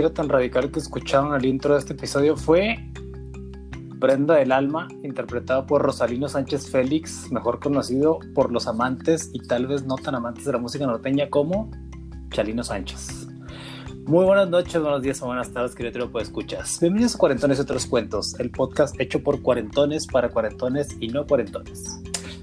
giro 0.00 0.12
tan 0.12 0.30
radical 0.30 0.70
que 0.70 0.78
escucharon 0.78 1.34
al 1.34 1.44
intro 1.44 1.74
de 1.74 1.80
este 1.80 1.92
episodio 1.92 2.34
fue 2.34 2.78
Prenda 4.00 4.36
del 4.36 4.50
Alma, 4.50 4.88
interpretado 5.02 5.66
por 5.66 5.82
Rosalino 5.82 6.26
Sánchez 6.26 6.70
Félix, 6.70 7.30
mejor 7.30 7.60
conocido 7.60 8.18
por 8.34 8.50
los 8.50 8.66
amantes 8.66 9.28
y 9.34 9.40
tal 9.40 9.66
vez 9.66 9.84
no 9.84 9.96
tan 9.96 10.14
amantes 10.14 10.46
de 10.46 10.52
la 10.52 10.58
música 10.58 10.86
norteña 10.86 11.28
como 11.28 11.70
Chalino 12.30 12.64
Sánchez. 12.64 13.28
Muy 14.06 14.24
buenas 14.24 14.48
noches, 14.48 14.80
buenos 14.80 15.02
días 15.02 15.20
o 15.20 15.26
buenas 15.26 15.52
tardes, 15.52 15.74
querido 15.74 16.10
puede 16.10 16.24
escuchas. 16.24 16.80
Bienvenidos 16.80 17.16
a 17.16 17.18
Cuarentones 17.18 17.58
y 17.58 17.60
otros 17.60 17.84
cuentos, 17.84 18.40
el 18.40 18.50
podcast 18.50 18.98
hecho 18.98 19.22
por 19.22 19.42
cuarentones 19.42 20.06
para 20.06 20.30
cuarentones 20.30 20.96
y 20.98 21.08
no 21.08 21.26
cuarentones. 21.26 22.00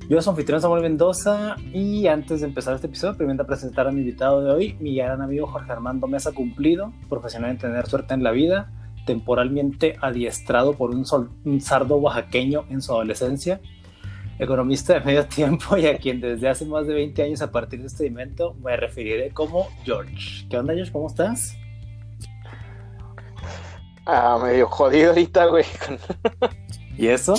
Yo 0.09 0.21
soy 0.21 0.31
anfitrión 0.31 0.61
Samuel 0.61 0.83
Mendoza 0.83 1.57
y 1.73 2.07
antes 2.07 2.39
de 2.39 2.47
empezar 2.47 2.73
este 2.73 2.87
episodio, 2.87 3.17
primero 3.17 3.45
presentar 3.45 3.87
a 3.87 3.91
mi 3.91 3.99
invitado 3.99 4.41
de 4.41 4.51
hoy, 4.51 4.77
mi 4.79 4.95
gran 4.95 5.21
amigo 5.21 5.47
Jorge 5.47 5.69
Armando 5.69 6.07
Mesa 6.07 6.31
Cumplido, 6.31 6.93
profesional 7.09 7.51
en 7.51 7.57
tener 7.57 7.87
suerte 7.87 8.13
en 8.13 8.23
la 8.23 8.31
vida, 8.31 8.71
temporalmente 9.05 9.97
adiestrado 10.01 10.75
por 10.75 10.91
un, 10.91 11.03
un 11.43 11.59
sardo 11.59 11.97
oaxaqueño 11.97 12.63
en 12.69 12.81
su 12.81 12.93
adolescencia, 12.93 13.59
economista 14.39 14.93
de 14.93 15.01
medio 15.01 15.25
tiempo 15.27 15.75
y 15.75 15.87
a 15.87 15.97
quien 15.97 16.21
desde 16.21 16.47
hace 16.47 16.65
más 16.65 16.87
de 16.87 16.93
20 16.93 17.23
años 17.23 17.41
a 17.41 17.51
partir 17.51 17.81
de 17.81 17.87
este 17.87 18.07
evento 18.07 18.53
me 18.63 18.77
referiré 18.77 19.31
como 19.31 19.67
George. 19.83 20.47
¿Qué 20.49 20.57
onda, 20.57 20.73
George? 20.73 20.93
¿Cómo 20.93 21.07
estás? 21.07 21.57
Ah, 24.05 24.39
medio 24.41 24.67
jodido 24.67 25.09
ahorita, 25.09 25.47
güey. 25.47 25.65
¿Y 26.97 27.07
eso? 27.07 27.33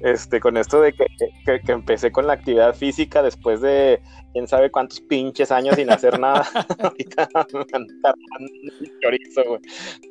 Este, 0.00 0.40
con 0.40 0.56
esto 0.56 0.80
de 0.80 0.94
que, 0.94 1.06
que, 1.44 1.72
empecé 1.72 2.10
con 2.10 2.26
la 2.26 2.32
actividad 2.32 2.74
física 2.74 3.22
después 3.22 3.60
de 3.60 4.00
quién 4.32 4.48
sabe 4.48 4.70
cuántos 4.70 5.00
pinches 5.02 5.52
años 5.52 5.76
sin 5.76 5.90
hacer 5.90 6.18
nada. 6.18 6.46
Ahorita 6.78 7.28
chorizo, 9.02 9.42
güey. 9.46 9.60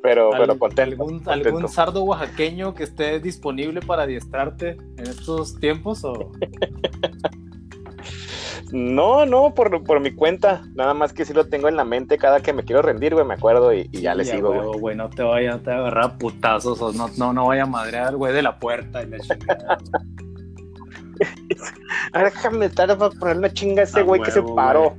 Pero, 0.02 0.30
pero 0.30 0.58
contento, 0.58 1.02
¿Algún, 1.02 1.22
¿Algún 1.28 1.68
sardo 1.68 2.04
oaxaqueño 2.04 2.74
que 2.74 2.84
esté 2.84 3.18
disponible 3.18 3.80
para 3.80 4.04
adiestrarte 4.04 4.76
en 4.96 5.06
estos 5.08 5.58
tiempos? 5.58 6.04
O... 6.04 6.30
No, 8.72 9.26
no, 9.26 9.54
por, 9.54 9.82
por 9.84 10.00
mi 10.00 10.12
cuenta. 10.12 10.62
Nada 10.74 10.94
más 10.94 11.12
que 11.12 11.24
si 11.24 11.32
lo 11.32 11.46
tengo 11.48 11.68
en 11.68 11.76
la 11.76 11.84
mente 11.84 12.18
cada 12.18 12.40
que 12.40 12.52
me 12.52 12.64
quiero 12.64 12.82
rendir, 12.82 13.14
güey, 13.14 13.26
me 13.26 13.34
acuerdo 13.34 13.72
y, 13.72 13.88
ya 13.90 14.14
le 14.14 14.24
sigo, 14.24 14.52
güey. 14.52 14.80
Güey, 14.80 14.96
no 14.96 15.10
te 15.10 15.22
vaya, 15.22 15.58
te 15.58 15.70
a 15.70 15.78
agarrar 15.78 16.18
putazos 16.18 16.80
o 16.80 16.92
no, 16.92 17.08
no, 17.16 17.32
no 17.32 17.46
vaya 17.46 17.64
a 17.64 17.66
madrear, 17.66 18.16
güey, 18.16 18.32
de 18.32 18.42
la 18.42 18.58
puerta 18.58 19.02
y 19.02 19.08
la 19.08 19.18
chingada. 19.18 19.78
Ahora 22.12 22.30
déjame 22.30 22.66
estar 22.66 22.96
para 22.96 23.10
poner 23.10 23.36
una 23.36 23.52
chinga 23.52 23.82
a 23.82 23.84
ese 23.84 24.02
güey 24.02 24.22
que 24.22 24.30
se 24.30 24.42
paró. 24.42 24.96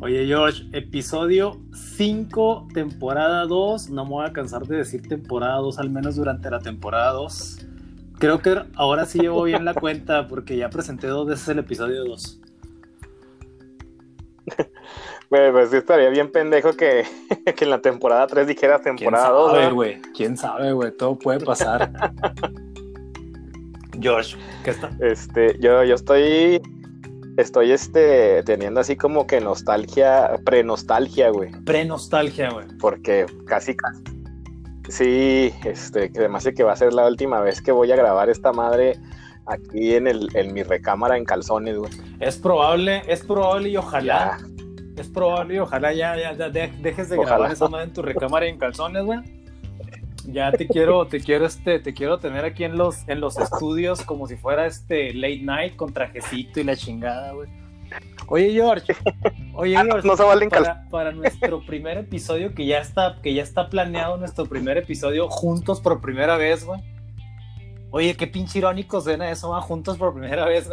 Oye, 0.00 0.32
Josh, 0.32 0.64
episodio 0.72 1.60
5, 1.72 2.68
temporada 2.74 3.46
2. 3.46 3.90
No 3.90 4.04
me 4.04 4.10
voy 4.10 4.26
a 4.26 4.32
cansar 4.32 4.66
de 4.66 4.76
decir 4.76 5.08
temporada 5.08 5.56
2, 5.56 5.78
al 5.78 5.90
menos 5.90 6.16
durante 6.16 6.50
la 6.50 6.60
temporada 6.60 7.12
2. 7.12 7.66
Creo 8.18 8.40
que 8.40 8.62
ahora 8.74 9.06
sí 9.06 9.20
llevo 9.20 9.42
bien 9.44 9.64
la 9.64 9.74
cuenta 9.74 10.28
porque 10.28 10.56
ya 10.56 10.70
presenté 10.70 11.06
dos 11.06 11.26
veces 11.26 11.48
el 11.48 11.58
episodio 11.60 12.04
2. 12.04 12.40
Güey, 15.30 15.50
pues 15.52 15.70
sí 15.70 15.78
estaría 15.78 16.10
bien 16.10 16.30
pendejo 16.30 16.74
que, 16.74 17.04
que 17.56 17.64
en 17.64 17.70
la 17.70 17.80
temporada 17.80 18.26
3 18.26 18.46
dijeras 18.46 18.82
temporada 18.82 19.30
2. 19.30 19.50
¿Quién 19.50 19.62
sabe, 19.62 19.72
güey? 19.72 20.02
¿Quién 20.14 20.36
sabe, 20.36 20.72
güey? 20.72 20.96
Todo 20.96 21.18
puede 21.18 21.40
pasar. 21.40 21.90
George, 24.00 24.36
¿qué 24.64 24.70
está? 24.70 24.90
Este, 25.00 25.58
yo, 25.60 25.84
yo 25.84 25.94
estoy. 25.94 26.60
Estoy 27.36 27.72
este, 27.72 28.44
teniendo 28.44 28.78
así 28.78 28.94
como 28.94 29.26
que 29.26 29.40
nostalgia, 29.40 30.38
pre-nostalgia, 30.44 31.30
güey. 31.30 31.50
Pre-nostalgia, 31.64 32.50
güey. 32.50 32.66
Porque 32.78 33.26
casi, 33.46 33.74
casi. 33.74 34.04
Sí, 34.88 35.52
este, 35.64 36.12
que 36.12 36.20
además 36.20 36.44
de 36.44 36.54
que 36.54 36.62
va 36.62 36.74
a 36.74 36.76
ser 36.76 36.92
la 36.92 37.08
última 37.08 37.40
vez 37.40 37.60
que 37.60 37.72
voy 37.72 37.90
a 37.90 37.96
grabar 37.96 38.30
esta 38.30 38.52
madre 38.52 39.00
aquí 39.46 39.94
en, 39.94 40.06
el, 40.06 40.28
en 40.34 40.52
mi 40.52 40.62
recámara 40.62 41.16
en 41.16 41.24
calzones, 41.24 41.76
güey. 41.76 41.92
Es 42.20 42.36
probable, 42.36 43.02
es 43.08 43.24
probable 43.24 43.68
y 43.68 43.76
ojalá. 43.76 44.38
Es 44.96 45.08
probable 45.08 45.56
y 45.56 45.58
ojalá 45.58 45.92
ya, 45.92 46.16
ya, 46.16 46.32
ya 46.32 46.48
dejes 46.48 47.08
de 47.08 47.16
grabar 47.16 47.52
esa 47.52 47.68
madre 47.68 47.86
en 47.86 47.92
tu 47.92 48.02
recámara 48.02 48.46
en 48.46 48.58
calzones, 48.58 49.04
güey. 49.04 49.18
Ya 50.26 50.52
te 50.52 50.66
quiero, 50.66 51.06
te 51.06 51.20
quiero, 51.20 51.44
este, 51.44 51.80
te 51.80 51.92
quiero 51.92 52.18
tener 52.18 52.44
aquí 52.44 52.64
en 52.64 52.78
los, 52.78 53.06
en 53.08 53.20
los 53.20 53.36
estudios 53.38 54.02
como 54.02 54.26
si 54.26 54.36
fuera 54.36 54.66
este 54.66 55.12
late 55.12 55.42
night 55.42 55.76
con 55.76 55.92
trajecito 55.92 56.60
y 56.60 56.64
la 56.64 56.76
chingada, 56.76 57.32
güey. 57.32 57.48
Oye, 58.28 58.52
George. 58.52 58.94
Oye, 59.52 59.76
ah, 59.76 59.84
George. 59.84 60.08
no 60.08 60.16
se 60.16 60.22
valen 60.22 60.48
para, 60.48 60.88
para 60.88 61.12
nuestro 61.12 61.60
primer 61.66 61.98
episodio 61.98 62.54
que 62.54 62.64
ya 62.64 62.78
está, 62.78 63.20
que 63.22 63.34
ya 63.34 63.42
está 63.42 63.68
planeado 63.68 64.16
nuestro 64.16 64.46
primer 64.46 64.78
episodio 64.78 65.28
juntos 65.28 65.80
por 65.80 66.00
primera 66.00 66.38
vez, 66.38 66.64
güey 66.64 66.80
Oye, 67.94 68.16
qué 68.16 68.26
pinche 68.26 68.58
irónico 68.58 69.00
suena 69.00 69.30
eso, 69.30 69.50
va 69.50 69.60
juntos 69.60 69.96
por 69.96 70.12
primera 70.12 70.44
vez. 70.46 70.68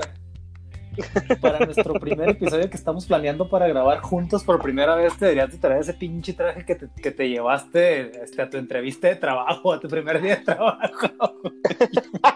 Para 1.40 1.60
nuestro 1.60 1.94
primer 1.94 2.30
episodio 2.30 2.68
que 2.68 2.76
estamos 2.76 3.06
planeando 3.06 3.48
para 3.48 3.68
grabar 3.68 4.00
juntos 4.00 4.44
por 4.44 4.60
primera 4.60 4.96
vez, 4.96 5.16
te 5.20 5.26
deberías 5.26 5.52
de 5.52 5.60
traer 5.60 5.82
ese 5.82 5.94
pinche 5.94 6.34
traje 6.34 6.66
que 6.66 6.74
te, 6.74 6.90
que 7.00 7.12
te 7.12 7.30
llevaste 7.30 8.24
este, 8.24 8.42
a 8.42 8.50
tu 8.50 8.58
entrevista 8.58 9.08
de 9.08 9.18
trabajo, 9.18 9.72
a 9.72 9.80
tu 9.80 9.88
primer 9.88 10.20
día 10.20 10.38
de 10.38 10.42
trabajo. 10.42 11.10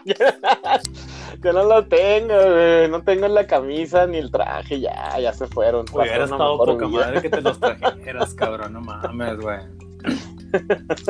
Yo 1.44 1.52
no 1.52 1.64
lo 1.64 1.88
tengo, 1.88 2.36
güey. 2.36 2.88
No 2.88 3.02
tengo 3.02 3.28
la 3.28 3.48
camisa 3.48 4.06
ni 4.06 4.18
el 4.18 4.30
traje, 4.30 4.80
ya, 4.80 5.18
ya 5.20 5.34
se 5.34 5.48
fueron. 5.48 5.88
Hubiera 5.92 6.26
estado 6.26 6.60
poca 6.60 6.88
madre 6.88 7.24
que 7.24 7.32
te 7.32 7.42
los 7.42 7.60
trajeras, 7.60 8.36
cabrón, 8.36 8.74
no 8.74 8.82
mames, 8.82 9.38
güey. 9.38 9.62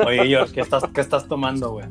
Oye, 0.06 0.28
George, 0.28 0.54
¿qué 0.54 0.60
estás, 0.60 0.84
qué 0.94 1.00
estás 1.00 1.28
tomando, 1.28 1.72
güey? 1.72 1.86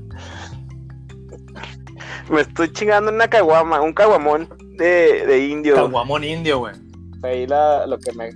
Me 2.29 2.41
estoy 2.41 2.71
chingando 2.71 3.11
una 3.11 3.27
caguama, 3.27 3.81
un 3.81 3.93
caguamón 3.93 4.49
de, 4.77 5.25
de 5.25 5.47
indio. 5.47 5.75
Caguamón 5.75 6.23
indio, 6.23 6.59
güey. 6.59 6.75
Ahí 7.23 7.47
la, 7.47 7.87
lo 7.87 7.97
que 7.97 8.11
me 8.13 8.31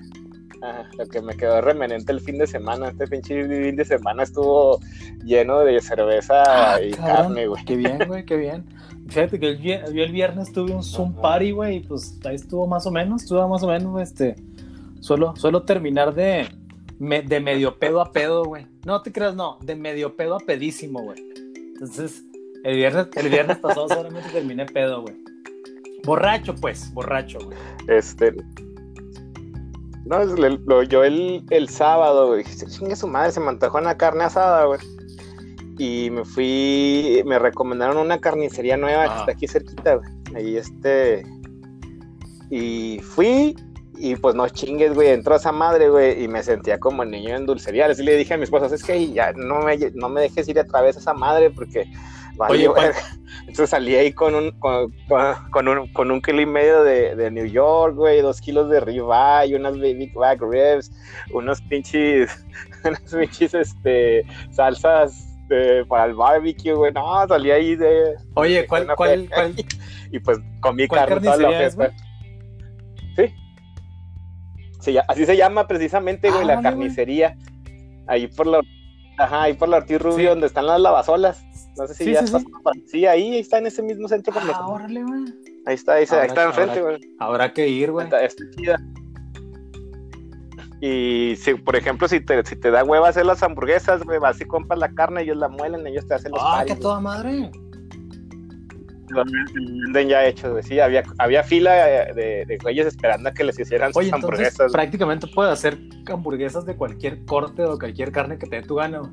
lo 0.98 1.08
que 1.08 1.22
me 1.22 1.36
quedó 1.38 1.62
remanente 1.62 2.12
el 2.12 2.20
fin 2.20 2.38
de 2.38 2.48
semana, 2.48 2.90
este 2.90 3.08
pinche 3.08 3.48
fin 3.48 3.76
de 3.76 3.86
semana 3.86 4.24
estuvo 4.24 4.80
lleno 5.24 5.60
de 5.60 5.80
cerveza 5.80 6.44
ah, 6.48 6.82
y 6.82 6.92
carne, 6.92 7.48
güey. 7.48 7.64
Qué 7.66 7.76
bien, 7.76 8.00
güey, 8.08 8.26
qué 8.26 8.36
bien. 8.36 8.66
Fíjate 9.08 9.40
que 9.40 9.50
el, 9.50 9.62
yo 9.62 10.04
el 10.04 10.12
viernes 10.12 10.52
tuve 10.52 10.74
un 10.74 10.84
Zoom 10.84 11.14
party, 11.14 11.52
güey, 11.52 11.78
y 11.78 11.80
pues 11.80 12.20
ahí 12.26 12.36
estuvo 12.36 12.68
más 12.68 12.86
o 12.86 12.92
menos, 12.92 13.24
estuvo 13.24 13.48
más 13.48 13.64
o 13.64 13.68
menos, 13.68 14.02
este, 14.02 14.36
suelo, 15.00 15.34
suelo 15.36 15.64
terminar 15.64 16.14
de, 16.14 16.48
de 17.00 17.40
medio 17.40 17.80
pedo 17.80 18.02
a 18.02 18.12
pedo, 18.12 18.44
güey. 18.44 18.68
No 18.86 19.02
te 19.02 19.12
creas, 19.12 19.36
no, 19.36 19.58
de 19.62 19.76
medio 19.76 20.16
pedo 20.16 20.36
a 20.36 20.40
pedísimo, 20.40 21.02
güey. 21.02 21.24
Entonces, 21.74 22.24
el 22.64 22.76
viernes, 22.76 23.08
el 23.16 23.30
viernes 23.30 23.58
pasado 23.62 23.88
solamente 23.88 24.30
terminé 24.30 24.66
pedo, 24.66 25.02
güey. 25.02 25.16
Borracho, 26.06 26.56
pues, 26.56 26.94
borracho, 26.94 27.40
güey. 27.40 27.58
Este. 27.88 28.34
No, 30.06 30.24
lo, 30.24 30.84
yo 30.84 31.04
el, 31.04 31.46
el 31.50 31.70
sábado, 31.70 32.28
güey. 32.28 32.44
Chingue 32.44 32.96
su 32.96 33.08
madre, 33.08 33.32
se 33.32 33.40
me 33.40 33.50
antojó 33.50 33.78
una 33.78 33.98
carne 33.98 34.24
asada, 34.24 34.66
güey. 34.66 34.80
Y 35.78 36.10
me 36.10 36.26
fui, 36.26 37.22
me 37.26 37.40
recomendaron 37.40 37.98
una 37.98 38.20
carnicería 38.20 38.76
nueva 38.76 39.08
que 39.08 39.20
está 39.20 39.32
aquí 39.32 39.48
cerquita, 39.48 39.96
güey. 39.96 40.10
Ahí 40.36 40.58
este. 40.58 41.24
Y 42.50 43.00
fui, 43.00 43.56
y 44.02 44.16
pues 44.16 44.34
no 44.34 44.48
chingues, 44.48 44.94
güey, 44.94 45.10
entró 45.10 45.36
esa 45.36 45.52
madre, 45.52 45.90
güey, 45.90 46.24
y 46.24 46.28
me 46.28 46.42
sentía 46.42 46.80
como 46.80 47.04
el 47.04 47.12
niño 47.12 47.36
en 47.36 47.46
dulcería. 47.46 47.86
Así 47.86 48.02
le 48.02 48.16
dije 48.16 48.34
a 48.34 48.38
mi 48.38 48.44
esposa, 48.44 48.74
es 48.74 48.84
que 48.84 49.12
ya 49.12 49.34
no 49.34 49.60
me, 49.60 49.78
no 49.94 50.10
me 50.10 50.22
dejes 50.22 50.48
ir 50.48 50.58
a 50.60 50.64
través 50.66 50.96
de 50.96 51.02
esa 51.02 51.14
madre 51.14 51.52
porque 51.52 51.86
Oye, 52.48 52.68
Entonces 53.42 53.70
salí 53.72 53.96
ahí 53.96 54.14
con 54.14 54.36
un, 54.36 54.52
con, 54.60 54.94
con, 55.52 55.68
un, 55.68 55.92
con 55.94 56.12
un 56.12 56.22
kilo 56.22 56.42
y 56.42 56.46
medio 56.46 56.84
de, 56.84 57.16
de 57.16 57.32
New 57.32 57.46
York, 57.46 57.96
güey, 57.96 58.22
dos 58.22 58.40
kilos 58.40 58.70
de 58.70 58.80
ribeye, 58.80 59.56
unas 59.56 59.74
baby 59.74 60.12
back 60.14 60.42
ribs, 60.42 60.92
unos 61.34 61.62
pinches, 61.64 62.46
unas 62.86 63.02
pinches, 63.02 63.54
este, 63.54 64.24
salsas 64.52 65.30
para 65.88 66.06
el 66.06 66.14
barbecue, 66.14 66.74
güey. 66.74 66.92
No, 66.94 67.28
salí 67.28 67.52
ahí 67.52 67.76
de. 67.76 68.16
Oye, 68.36 68.68
¿cuál, 68.68 68.88
cuál, 68.96 69.28
cuál? 69.34 69.56
Y 70.12 70.20
pues 70.20 70.40
comí 70.62 70.88
carne 70.88 71.20
toda 71.20 71.38
la 71.38 71.50
fiesta. 71.50 71.92
Sí. 73.16 73.34
sí. 74.80 74.98
Así 75.08 75.26
se 75.26 75.38
llama 75.38 75.68
precisamente, 75.68 76.30
güey, 76.30 76.46
la 76.46 76.62
carnicería. 76.62 77.36
Ahí 78.08 78.28
por 78.28 78.48
la. 78.48 78.62
Ajá, 79.20 79.44
ahí 79.44 79.54
por 79.54 79.68
la 79.68 79.78
Ortiz 79.78 80.02
Rubio, 80.02 80.30
donde 80.30 80.48
están 80.48 80.66
las 80.66 80.80
lavasolas. 80.80 81.44
No 81.78 81.86
sé 81.88 81.94
si 81.94 82.04
sí, 82.06 82.12
ya 82.14 82.26
sí, 82.26 82.38
sí. 82.88 83.06
ahí, 83.06 83.38
está 83.38 83.58
en 83.58 83.68
ese 83.68 83.84
mismo 83.84 84.08
centro 84.08 84.34
ah, 84.36 84.68
órale, 84.68 85.04
güey. 85.04 85.26
Ahí 85.66 85.76
está, 85.76 85.96
ahí, 85.96 86.04
está, 86.04 86.22
ahí 86.22 86.28
está 86.28 86.46
enfrente, 86.46 86.82
güey. 86.82 87.00
Habrá 87.20 87.52
que 87.52 87.68
ir, 87.68 87.92
güey. 87.92 88.06
Está, 88.06 88.24
está 88.24 88.44
chida. 88.56 88.78
Y 90.82 91.36
si, 91.36 91.56
por 91.56 91.76
ejemplo, 91.76 92.08
si 92.08 92.22
te, 92.22 92.44
si 92.46 92.56
te 92.56 92.72
da 92.72 92.86
hueva 92.86 93.10
hacer 93.10 93.26
las 93.26 93.44
hamburguesas, 93.44 94.04
güey, 94.04 94.20
vas 94.20 94.40
y 94.40 94.46
compras 94.46 94.80
la 94.80 94.90
carne, 94.94 95.24
ellos 95.24 95.36
la 95.36 95.50
muelen, 95.50 95.86
ellos 95.86 96.08
te 96.08 96.14
hacen 96.14 96.32
los 96.32 96.42
Ah, 96.42 96.64
qué 96.66 96.76
toda 96.76 97.02
madre. 97.02 97.52
Venden 99.16 100.10
ya 100.10 100.26
hechos, 100.26 100.52
güey. 100.52 100.64
Sí, 100.64 100.80
había, 100.80 101.04
había 101.18 101.44
fila 101.44 101.74
de, 102.14 102.46
de 102.46 102.58
güeyes 102.62 102.88
esperando 102.88 103.30
a 103.30 103.34
que 103.34 103.44
les 103.44 103.60
hicieran 103.60 103.94
sus 103.94 104.04
entonces 104.04 104.24
hamburguesas. 104.24 104.72
prácticamente 104.72 105.28
puedes 105.28 105.54
hacer 105.54 105.78
hamburguesas 106.08 106.66
de 106.66 106.76
cualquier 106.76 107.24
corte 107.26 107.64
o 107.64 107.78
cualquier 107.78 108.12
carne 108.12 108.38
que 108.38 108.48
te 108.48 108.58
dé 108.58 108.62
tu 108.64 108.76
gana. 108.76 109.00
güey. 109.00 109.12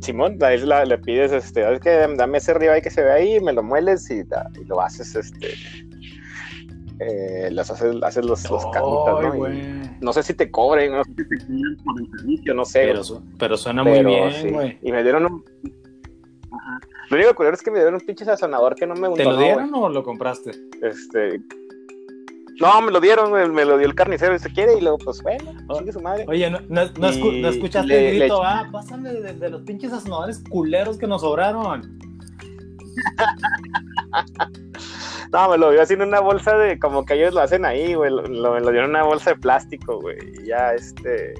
Simón, 0.00 0.38
ahí 0.42 0.58
la- 0.60 0.84
le 0.84 0.98
pides, 0.98 1.30
este, 1.32 1.70
es 1.72 1.80
que 1.80 1.90
dame 2.16 2.38
ese 2.38 2.54
ribeye 2.54 2.80
que 2.82 2.90
se 2.90 3.02
ve 3.02 3.12
ahí, 3.12 3.40
me 3.40 3.52
lo 3.52 3.62
mueles 3.62 4.10
y, 4.10 4.22
da- 4.22 4.48
y 4.60 4.64
lo 4.64 4.80
haces, 4.80 5.14
este, 5.14 5.48
eh, 7.00 7.50
los 7.52 7.70
haces, 7.70 7.94
haces 8.02 8.24
los, 8.24 8.50
los 8.50 8.64
carnitas, 8.72 9.34
¿no? 9.38 9.48
Y 9.52 9.90
no 10.00 10.12
sé 10.14 10.22
si 10.22 10.32
te 10.32 10.50
cobren, 10.50 10.92
no 10.92 11.04
sé 11.04 11.10
si 11.10 11.24
te 11.28 11.36
cobren 11.46 11.76
por 11.84 12.00
el 12.00 12.10
servicio, 12.18 12.54
no 12.54 12.64
sé. 12.64 12.80
Pero, 12.86 13.04
su- 13.04 13.22
pero 13.38 13.56
suena 13.58 13.84
muy 13.84 14.02
bien, 14.02 14.32
sí. 14.32 14.48
Y 14.82 14.90
me 14.90 15.02
dieron 15.02 15.26
un... 15.26 15.44
Lo 17.10 17.16
único 17.16 17.34
culero 17.34 17.54
es 17.54 17.62
que 17.62 17.70
me 17.70 17.78
dieron 17.78 17.94
un 17.94 18.00
pinche 18.00 18.24
sazonador 18.24 18.74
que 18.76 18.86
no 18.86 18.94
me 18.94 19.08
gustó. 19.08 19.24
¿Te 19.24 19.28
lo 19.28 19.32
no, 19.36 19.42
dieron 19.42 19.74
o 19.74 19.88
lo 19.88 20.02
compraste? 20.02 20.52
Este... 20.82 21.40
No, 22.60 22.80
me 22.82 22.92
lo 22.92 23.00
dieron, 23.00 23.30
güey, 23.30 23.48
me 23.48 23.64
lo 23.64 23.78
dio 23.78 23.86
el 23.86 23.94
carnicero, 23.94 24.38
si 24.38 24.50
quiere, 24.50 24.74
y 24.76 24.80
luego, 24.82 24.98
pues, 24.98 25.22
bueno, 25.22 25.50
Oh. 25.68 25.76
chingue 25.78 25.92
su 25.92 26.00
madre. 26.00 26.26
Oye, 26.28 26.50
¿no, 26.50 26.60
no, 26.68 26.84
no 26.84 27.08
escu- 27.08 27.32
Y 27.38 27.40
no 27.40 27.48
escuchaste 27.48 27.88
le- 27.88 28.10
el 28.10 28.18
grito? 28.18 28.42
le- 28.42 28.46
Ah, 28.48 28.68
pásame 28.70 29.12
de, 29.14 29.32
de 29.32 29.48
los 29.50 29.62
pinches 29.62 29.90
sazonadores 29.90 30.42
culeros 30.48 30.98
que 30.98 31.06
nos 31.06 31.22
sobraron. 31.22 31.98
No, 35.32 35.48
me 35.48 35.58
lo 35.58 35.70
dio 35.70 35.80
así 35.80 35.94
en 35.94 36.02
una 36.02 36.18
bolsa 36.18 36.56
de, 36.58 36.76
como 36.80 37.04
que 37.04 37.14
ellos 37.14 37.32
lo 37.32 37.40
hacen 37.40 37.64
ahí, 37.64 37.94
güey, 37.94 38.10
lo, 38.10 38.22
lo- 38.22 38.52
me 38.54 38.60
lo 38.60 38.72
dio 38.72 38.80
en 38.82 38.90
una 38.90 39.04
bolsa 39.04 39.30
de 39.30 39.36
plástico, 39.36 40.00
güey, 40.00 40.18
y 40.42 40.46
ya, 40.48 40.74
este... 40.74 41.34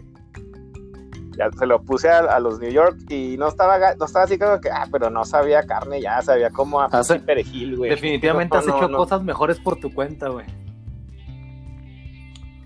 Ya 1.41 1.51
se 1.59 1.65
lo 1.65 1.81
puse 1.81 2.11
a, 2.11 2.19
a 2.19 2.39
los 2.39 2.61
New 2.61 2.71
York 2.71 2.99
y 3.09 3.39
no 3.39 3.49
estaba, 3.49 3.79
no 3.95 4.05
estaba 4.05 4.27
así 4.27 4.39
como 4.39 4.61
que, 4.61 4.69
ah, 4.69 4.87
pero 4.93 5.09
no 5.09 5.25
sabía 5.25 5.63
carne, 5.63 5.99
ya 5.99 6.21
sabía 6.21 6.51
como 6.51 6.83
a 6.83 6.91
perejil, 7.25 7.79
güey. 7.79 7.89
Definitivamente 7.89 8.55
No, 8.55 8.61
has 8.61 8.67
hecho 8.69 8.89
no. 8.89 8.99
cosas 8.99 9.23
mejores 9.23 9.59
por 9.59 9.81
tu 9.81 9.91
cuenta, 9.95 10.29
güey. 10.29 10.45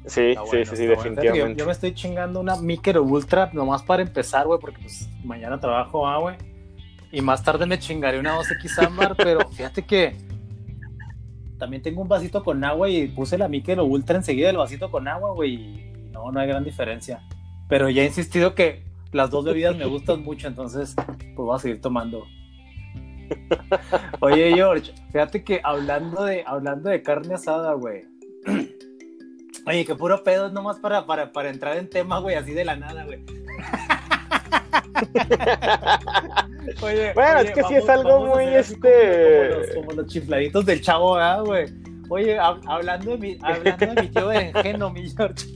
Sí, 0.06 0.34
sí, 0.50 0.64
sí, 0.64 0.76
sí, 0.76 0.84
Yo, 0.86 0.90
definitivamente. 0.90 1.60
yo 1.60 1.66
me 1.66 1.70
estoy 1.70 1.94
chingando 1.94 2.40
una 2.40 2.56
Miker 2.56 2.98
Ultra 2.98 3.48
nomás 3.52 3.84
para 3.84 4.02
empezar, 4.02 4.44
güey, 4.44 4.58
porque 4.58 4.80
pues 4.80 5.08
mañana 5.22 5.60
trabajo, 5.60 6.08
ah, 6.08 6.18
güey. 6.18 6.36
Y 7.12 7.20
más 7.20 7.44
tarde 7.44 7.66
me 7.66 7.78
chingaré 7.78 8.18
una 8.18 8.36
2X 8.36 8.84
ámbar, 8.84 9.14
pero 9.16 9.48
fíjate 9.50 9.82
que 9.82 10.16
también 11.60 11.80
tengo 11.80 12.02
un 12.02 12.08
vasito 12.08 12.42
con 12.42 12.64
agua 12.64 12.88
y 12.88 13.06
puse 13.06 13.38
la 13.38 13.46
Miker 13.46 13.78
Ultra 13.78 14.16
enseguida 14.16 14.50
el 14.50 14.56
vasito 14.56 14.90
con 14.90 15.06
agua, 15.06 15.32
güey. 15.32 15.54
Y 15.54 16.10
no, 16.10 16.32
no 16.32 16.40
hay 16.40 16.48
gran 16.48 16.64
diferencia. 16.64 17.22
Pero 17.68 17.88
ya 17.90 18.02
he 18.02 18.06
insistido 18.06 18.54
que 18.54 18.82
las 19.12 19.30
dos 19.30 19.44
bebidas 19.44 19.76
me 19.76 19.84
gustan 19.94 20.22
mucho, 20.22 20.48
entonces 20.48 20.94
pues 20.96 21.34
voy 21.36 21.56
a 21.56 21.58
seguir 21.58 21.80
tomando. 21.80 22.24
Oye, 24.20 24.52
George, 24.54 24.92
fíjate 25.12 25.42
que 25.44 25.60
hablando 25.64 26.24
de, 26.24 26.44
hablando 26.46 26.90
de 26.90 27.02
carne 27.02 27.34
asada, 27.34 27.72
güey. 27.74 28.02
Oye, 29.66 29.84
que 29.86 29.94
puro 29.94 30.22
pedo, 30.22 30.50
nomás 30.50 30.78
para, 30.78 31.06
para, 31.06 31.32
para 31.32 31.48
entrar 31.48 31.78
en 31.78 31.88
tema, 31.88 32.18
güey, 32.18 32.36
así 32.36 32.52
de 32.52 32.64
la 32.66 32.76
nada, 32.76 33.04
güey. 33.04 33.20
Oye, 36.82 37.12
Bueno, 37.14 37.38
oye, 37.40 37.48
es 37.48 37.54
que 37.54 37.62
sí 37.62 37.74
vamos- 37.74 37.78
es 37.84 37.88
algo 37.88 38.26
muy, 38.26 38.44
este- 38.44 38.78
Como, 38.78 39.48
como 39.48 39.60
los, 39.60 39.74
como 39.74 39.92
los 39.92 40.06
chifladitos 40.06 40.66
del 40.66 40.80
chavo, 40.82 41.14
¿verdad, 41.14 41.44
güey? 41.44 41.66
Oye, 42.10 42.38
hab- 42.38 42.60
hablando, 42.66 43.12
de 43.12 43.18
mi, 43.18 43.38
hablando 43.42 43.86
de 43.94 44.02
mi 44.02 44.08
tío 44.08 44.26
berenjeno, 44.26 44.90
mi 44.90 45.08
George. 45.10 45.46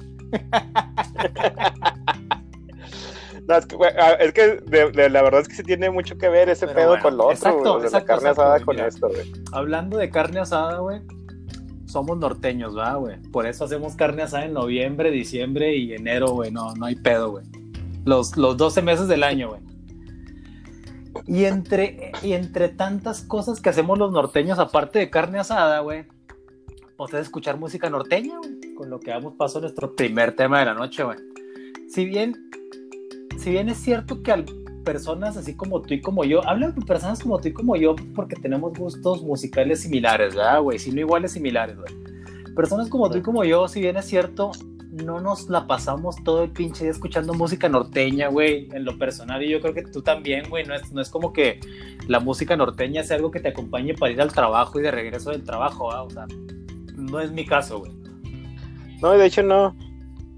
No, 3.47 3.57
es 3.57 3.65
que, 3.67 3.77
ah, 3.99 4.13
es 4.21 4.33
que 4.33 4.57
de, 4.67 4.91
de- 4.91 5.09
la 5.09 5.23
verdad 5.23 5.41
es 5.41 5.49
que 5.49 5.55
sí 5.55 5.63
tiene 5.63 5.89
mucho 5.91 6.19
que 6.19 6.29
ver 6.29 6.51
ese 6.51 6.67
Pero 6.67 6.79
pedo 6.79 6.89
bueno, 6.89 7.03
con 7.03 7.17
lo 7.17 7.25
otro, 7.29 7.35
exacto, 7.37 7.83
exacto, 7.83 7.99
la 7.99 8.05
carne 8.05 8.29
exacto, 8.29 8.43
asada 8.43 8.65
con 8.65 8.77
mira. 8.77 8.89
esto, 8.89 9.09
güey. 9.09 9.33
Hablando 9.53 9.97
de 9.97 10.11
carne 10.11 10.41
asada, 10.41 10.79
güey. 10.81 11.01
Somos 11.87 12.19
norteños, 12.19 12.75
¿verdad, 12.75 12.99
güey? 12.99 13.17
Por 13.33 13.47
eso 13.47 13.65
hacemos 13.65 13.95
carne 13.95 14.23
asada 14.23 14.45
en 14.45 14.53
noviembre, 14.53 15.11
diciembre 15.11 15.75
y 15.77 15.95
enero, 15.95 16.29
güey. 16.33 16.51
No, 16.51 16.75
no 16.75 16.85
hay 16.85 16.97
pedo, 16.97 17.31
güey. 17.31 17.47
Los, 18.05 18.37
los 18.37 18.59
12 18.59 18.83
meses 18.83 19.09
del 19.09 19.23
año, 19.23 19.49
güey. 19.49 19.63
Y 21.27 21.45
entre, 21.47 22.13
y 22.23 22.35
entre 22.35 22.69
tantas 22.69 23.23
cosas 23.23 23.63
que 23.63 23.71
hacemos 23.71 23.99
los 23.99 24.13
norteños, 24.13 24.59
aparte 24.59 24.99
de 24.99 25.09
carne 25.09 25.39
asada, 25.39 25.81
güey, 25.81 26.05
pues 26.99 27.15
es 27.15 27.21
escuchar 27.21 27.57
música 27.59 27.89
norteña, 27.89 28.37
güey. 28.37 28.58
Con 28.79 28.91
lo 28.91 29.01
que 29.01 29.11
damos 29.11 29.35
paso 29.35 29.59
a 29.59 29.63
nuestro 29.63 29.97
primer 29.97 30.37
tema 30.37 30.61
de 30.61 30.67
la 30.67 30.75
noche, 30.75 31.03
güey. 31.03 31.19
Si 31.89 32.05
bien, 32.05 32.49
si 33.37 33.51
bien 33.51 33.69
es 33.69 33.79
cierto 33.79 34.23
que 34.23 34.31
al 34.31 34.45
personas 34.85 35.37
así 35.37 35.57
como 35.57 35.83
tú 35.83 35.95
y 35.95 36.01
como 36.01 36.23
yo, 36.23 36.49
hablan 36.49 36.77
de 36.77 36.87
personas 36.87 37.21
como 37.21 37.41
tú 37.41 37.49
y 37.49 37.53
como 37.53 37.75
yo 37.75 37.97
porque 38.15 38.37
tenemos 38.37 38.79
gustos 38.79 39.25
musicales 39.25 39.81
similares, 39.81 40.37
¿verdad, 40.37 40.63
güey? 40.63 40.79
Si 40.79 40.93
no 40.93 41.01
iguales, 41.01 41.33
similares, 41.33 41.77
güey. 41.77 41.93
Personas 42.55 42.89
como 42.89 43.11
tú 43.11 43.19
y 43.19 43.23
como 43.23 43.43
yo, 43.43 43.67
si 43.67 43.81
bien 43.81 43.97
es 43.97 44.05
cierto, 44.05 44.53
no 44.93 45.21
nos 45.21 45.49
la 45.49 45.67
pasamos 45.67 46.15
todo 46.23 46.45
el 46.45 46.51
pinche 46.51 46.85
día 46.85 46.93
escuchando 46.93 47.35
música 47.35 47.69
norteña, 47.69 48.29
güey, 48.29 48.69
en 48.73 48.85
lo 48.85 48.97
personal, 48.97 49.43
y 49.43 49.49
yo 49.49 49.61
creo 49.61 49.75
que 49.75 49.83
tú 49.83 50.03
también, 50.03 50.49
güey, 50.49 50.65
no 50.65 50.77
es, 50.77 50.93
no 50.93 51.03
es 51.03 51.11
como 51.11 51.33
que 51.33 51.59
la 52.07 52.21
música 52.21 52.57
norteña 52.57 53.03
sea 53.03 53.17
algo 53.17 53.33
que 53.33 53.41
te 53.41 53.49
acompañe 53.49 53.95
para 53.95 54.13
ir 54.13 54.23
al 54.23 54.33
trabajo 54.33 54.79
y 54.79 54.85
de 54.85 54.93
regreso 54.93 55.31
del 55.31 55.43
trabajo, 55.43 55.89
¿verdad? 55.89 56.05
O 56.05 56.11
sea, 56.11 56.27
no 56.95 57.19
es 57.19 57.33
mi 57.33 57.45
caso, 57.45 57.81
güey. 57.81 58.08
No, 59.00 59.12
de 59.12 59.27
hecho 59.27 59.43
no. 59.43 59.75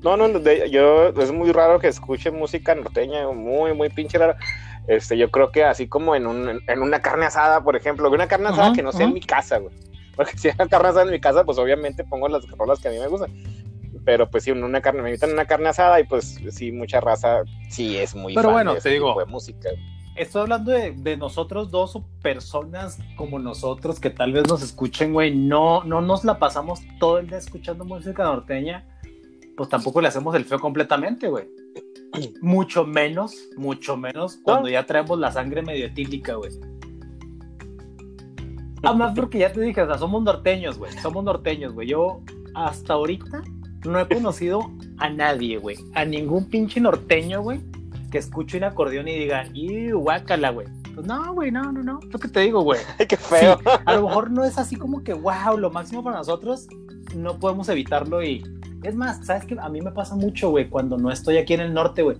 No, 0.03 0.17
no, 0.17 0.29
de- 0.29 0.71
yo 0.71 1.09
es 1.09 1.31
muy 1.31 1.53
raro 1.53 1.79
que 1.79 1.89
escuche 1.89 2.31
música 2.31 2.75
norteña, 2.75 3.29
muy, 3.29 3.75
muy 3.75 3.91
pinche 3.91 4.17
raro. 4.19 4.35
Este, 4.89 5.17
yo 5.19 5.31
creo 5.31 5.53
que 5.53 5.63
así 5.65 5.89
como 5.89 6.15
en, 6.17 6.27
un, 6.27 6.61
en 6.67 6.83
una 6.83 7.01
carne 7.03 7.27
asada, 7.27 7.63
por 7.63 7.77
ejemplo, 7.77 8.11
una 8.11 8.27
carne 8.27 8.49
asada 8.49 8.69
Ajá, 8.69 8.73
que 8.75 8.83
no 8.83 8.93
sea 8.93 9.03
ajá. 9.03 9.09
en 9.09 9.15
mi 9.15 9.21
casa, 9.21 9.59
güey. 9.59 9.75
Porque 10.17 10.33
si 10.39 10.49
hay 10.49 10.55
carne 10.55 10.89
asada 10.89 11.03
en 11.03 11.11
mi 11.11 11.21
casa, 11.21 11.45
pues 11.45 11.59
obviamente 11.59 12.03
pongo 12.05 12.29
las 12.29 12.49
rolas 12.53 12.81
que 12.81 12.89
a 12.89 12.91
mí 12.91 12.99
me 12.99 13.09
gustan. 13.09 13.31
Pero 14.05 14.29
pues 14.31 14.45
sí, 14.45 14.51
en 14.51 14.65
una 14.65 14.81
carne, 14.81 15.03
me 15.03 15.11
invitan 15.11 15.31
a 15.31 15.35
una 15.35 15.45
carne 15.45 15.69
asada 15.69 16.01
y 16.01 16.05
pues 16.05 16.41
sí, 16.51 16.73
mucha 16.73 17.01
raza 17.01 17.43
sí 17.69 17.99
es 17.99 18.15
muy 18.15 18.35
Pero 18.35 18.49
fan 18.49 18.53
bueno, 18.55 18.75
de 18.75 18.81
te 18.81 18.89
digo, 18.89 19.09
tipo 19.09 19.21
de 19.21 19.27
música. 19.27 19.69
Estoy 20.17 20.43
hablando 20.43 20.73
de, 20.73 20.93
de 20.93 21.17
nosotros 21.17 21.71
dos 21.71 21.97
o 21.97 22.05
personas 22.23 22.99
como 23.17 23.39
nosotros 23.39 24.01
que 24.01 24.11
tal 24.11 24.33
vez 24.33 24.47
nos 24.49 24.63
escuchen, 24.63 25.13
güey. 25.13 25.35
No, 25.35 25.85
no 25.85 26.01
nos 26.01 26.25
la 26.25 26.39
pasamos 26.39 26.81
todo 26.99 27.19
el 27.19 27.29
día 27.29 27.39
escuchando 27.39 27.85
música 27.85 28.25
norteña. 28.25 28.87
Pues 29.57 29.69
tampoco 29.69 30.01
le 30.01 30.09
hacemos 30.09 30.35
el 30.35 30.45
feo 30.45 30.59
completamente, 30.59 31.29
güey. 31.29 31.49
Mucho 32.43 32.85
menos, 32.85 33.35
mucho 33.57 33.97
menos 33.97 34.39
cuando 34.43 34.69
ya 34.69 34.85
traemos 34.85 35.19
la 35.19 35.31
sangre 35.31 35.63
medio 35.63 35.87
etílica, 35.87 36.35
güey. 36.35 36.51
Además, 38.83 39.13
porque 39.15 39.39
ya 39.39 39.53
te 39.53 39.61
dije, 39.61 39.83
o 39.83 39.87
sea, 39.87 39.99
somos 39.99 40.23
norteños, 40.23 40.79
güey. 40.79 40.93
Somos 40.99 41.23
norteños, 41.25 41.75
güey. 41.75 41.89
Yo 41.89 42.23
hasta 42.55 42.95
ahorita 42.95 43.43
no 43.85 44.01
he 44.01 44.09
conocido 44.09 44.71
a 44.99 45.09
nadie, 45.09 45.59
güey. 45.59 45.77
A 45.95 46.05
ningún 46.05 46.49
pinche 46.49 46.81
norteño, 46.81 47.43
güey, 47.43 47.61
que 48.11 48.19
escuche 48.19 48.59
un 48.59 48.65
acordeón 48.65 49.09
y 49.09 49.19
diga, 49.19 49.47
¡y 49.55 49.91
guácala, 49.93 50.51
güey! 50.51 50.67
Pues 50.95 51.07
no, 51.07 51.33
güey, 51.33 51.51
no, 51.51 51.71
no, 51.73 51.83
no. 51.83 52.01
Lo 52.11 52.19
que 52.19 52.29
te 52.29 52.41
digo, 52.41 52.63
güey. 52.63 52.81
Ay, 52.99 53.07
qué 53.07 53.17
feo. 53.17 53.59
Sí, 53.59 53.65
a 53.87 53.95
lo 53.95 54.09
mejor 54.09 54.31
no 54.31 54.45
es 54.45 54.59
así 54.59 54.77
como 54.77 55.03
que, 55.05 55.15
wow, 55.15 55.57
lo 55.57 55.71
máximo 55.71 56.03
para 56.03 56.17
nosotros, 56.19 56.67
no 57.15 57.39
podemos 57.39 57.69
evitarlo 57.69 58.23
y... 58.23 58.43
Es 58.83 58.95
más, 58.95 59.25
¿sabes 59.27 59.45
qué? 59.45 59.57
A 59.61 59.69
mí 59.69 59.83
me 59.83 59.93
pasa 59.93 60.15
mucho, 60.17 60.49
güey, 60.51 60.69
cuando 60.69 60.97
no 60.97 61.11
estoy 61.11 61.37
aquí 61.37 61.53
en 61.53 61.61
el 61.61 61.75
norte, 61.75 62.03
güey. 62.03 62.17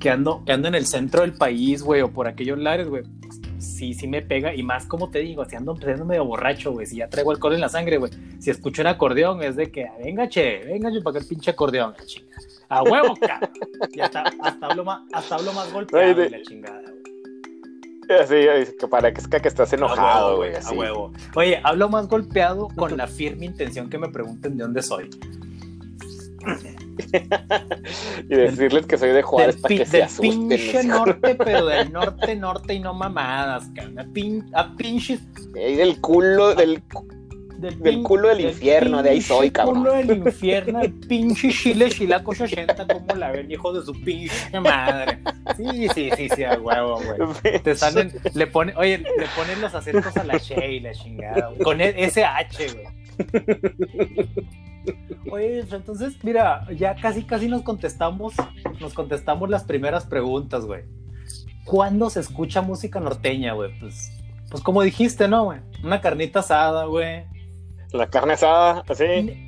Que 0.00 0.10
ando, 0.10 0.44
que 0.44 0.52
ando 0.52 0.66
en 0.68 0.74
el 0.74 0.86
centro 0.86 1.22
del 1.22 1.34
país, 1.34 1.82
güey, 1.82 2.02
o 2.02 2.10
por 2.10 2.26
aquellos 2.26 2.58
lares, 2.58 2.88
güey. 2.88 3.04
Sí, 3.58 3.94
sí 3.94 4.08
me 4.08 4.20
pega. 4.22 4.54
Y 4.54 4.62
más, 4.64 4.86
como 4.86 5.10
te 5.10 5.20
digo, 5.20 5.44
si 5.44 5.54
ando, 5.56 5.76
si 5.76 5.84
ando 5.88 6.04
medio 6.04 6.24
borracho, 6.24 6.72
güey. 6.72 6.86
Si 6.86 6.96
ya 6.96 7.08
traigo 7.08 7.30
alcohol 7.30 7.54
en 7.54 7.60
la 7.60 7.68
sangre, 7.68 7.96
güey. 7.98 8.10
Si 8.40 8.50
escucho 8.50 8.82
un 8.82 8.88
acordeón, 8.88 9.42
es 9.42 9.54
de 9.56 9.70
que, 9.70 9.84
"Ah, 9.86 9.94
venga, 10.02 10.28
che, 10.28 10.64
venga, 10.64 10.90
yo 10.90 11.02
para 11.02 11.14
que 11.14 11.22
el 11.24 11.28
pinche 11.28 11.50
acordeón, 11.52 11.94
la 11.96 12.04
chinga. 12.04 12.36
A 12.70 12.82
huevo, 12.82 13.14
cabrón. 13.16 13.50
Y 13.92 14.00
hasta, 14.00 14.24
hasta, 14.42 14.66
hablo 14.66 14.84
más, 14.84 15.00
hasta 15.12 15.34
hablo 15.36 15.52
más 15.52 15.72
golpeado, 15.72 16.06
Ay, 16.06 16.14
de- 16.14 16.26
y 16.26 16.30
la 16.30 16.42
chingada, 16.42 16.80
güey. 16.82 18.20
Así, 18.20 18.48
así 18.48 18.72
que 18.78 18.88
parezca 18.88 19.38
que 19.40 19.48
estás 19.48 19.70
enojado, 19.74 20.36
güey. 20.38 20.52
A 20.54 20.70
huevo. 20.72 21.12
Oye, 21.34 21.60
hablo 21.62 21.88
más 21.90 22.08
golpeado 22.08 22.68
con 22.74 22.96
la 22.96 23.06
firme 23.06 23.44
intención 23.46 23.90
que 23.90 23.98
me 23.98 24.08
pregunten 24.08 24.56
de 24.56 24.64
dónde 24.64 24.82
soy. 24.82 25.10
Y 28.28 28.34
decirles 28.34 28.86
que 28.86 28.98
soy 28.98 29.10
de 29.10 29.22
Juárez 29.22 29.54
del 29.54 29.62
para 29.62 29.74
que 29.76 29.86
se 29.86 30.02
asusten. 30.02 30.48
pinche 30.48 30.82
norte, 30.84 31.34
pero 31.36 31.64
del 31.66 31.92
norte, 31.92 32.34
norte 32.34 32.74
y 32.74 32.80
no 32.80 32.92
mamadas, 32.92 33.68
cabrón. 33.74 34.00
A, 34.00 34.04
pin- 34.06 34.50
a 34.52 34.74
pinches. 34.76 35.20
Ahí 35.54 35.76
del 35.76 36.00
culo, 36.00 36.54
del 36.54 36.82
Del 37.58 38.02
culo 38.02 38.28
del 38.28 38.42
infierno, 38.42 39.02
de 39.02 39.10
ahí 39.10 39.20
soy, 39.20 39.50
cabrón. 39.50 39.78
culo 39.78 39.92
del 39.94 40.10
infierno, 40.18 40.80
el 40.80 40.92
pinche 40.92 41.50
chile 41.50 41.88
chilaco 41.90 42.30
80, 42.30 42.86
como 42.86 43.14
la 43.16 43.32
ven, 43.32 43.50
hijo 43.50 43.72
de 43.72 43.84
su 43.84 43.92
pinche 43.92 44.60
madre. 44.60 45.18
Sí, 45.56 45.88
sí, 45.92 46.10
sí, 46.16 46.28
sí, 46.34 46.44
a 46.44 46.54
huevo, 46.58 47.00
güey. 47.02 47.58
Te 47.64 47.74
salen, 47.74 48.12
le 48.32 48.46
ponen, 48.46 48.76
oye, 48.76 48.98
le 48.98 49.26
ponen 49.36 49.60
los 49.60 49.74
acentos 49.74 50.16
a 50.16 50.22
la 50.22 50.36
She 50.38 50.74
y 50.74 50.80
la 50.80 50.92
chingada. 50.92 51.50
Con 51.64 51.80
e- 51.80 51.94
ese 52.04 52.24
H, 52.24 52.66
güey. 52.72 52.86
Oye, 55.30 55.64
entonces, 55.70 56.14
mira, 56.22 56.66
ya 56.76 56.94
casi, 56.94 57.24
casi 57.24 57.48
nos 57.48 57.62
contestamos, 57.62 58.34
nos 58.80 58.94
contestamos 58.94 59.50
las 59.50 59.64
primeras 59.64 60.06
preguntas, 60.06 60.64
güey. 60.64 60.84
¿Cuándo 61.64 62.08
se 62.08 62.20
escucha 62.20 62.62
música 62.62 63.00
norteña, 63.00 63.52
güey? 63.52 63.78
Pues 63.80 64.12
pues 64.50 64.62
como 64.62 64.82
dijiste, 64.82 65.28
¿no, 65.28 65.44
güey? 65.44 65.60
Una 65.84 66.00
carnita 66.00 66.40
asada, 66.40 66.84
güey. 66.86 67.24
La 67.92 68.08
carne 68.08 68.34
asada, 68.34 68.84
así. 68.88 69.44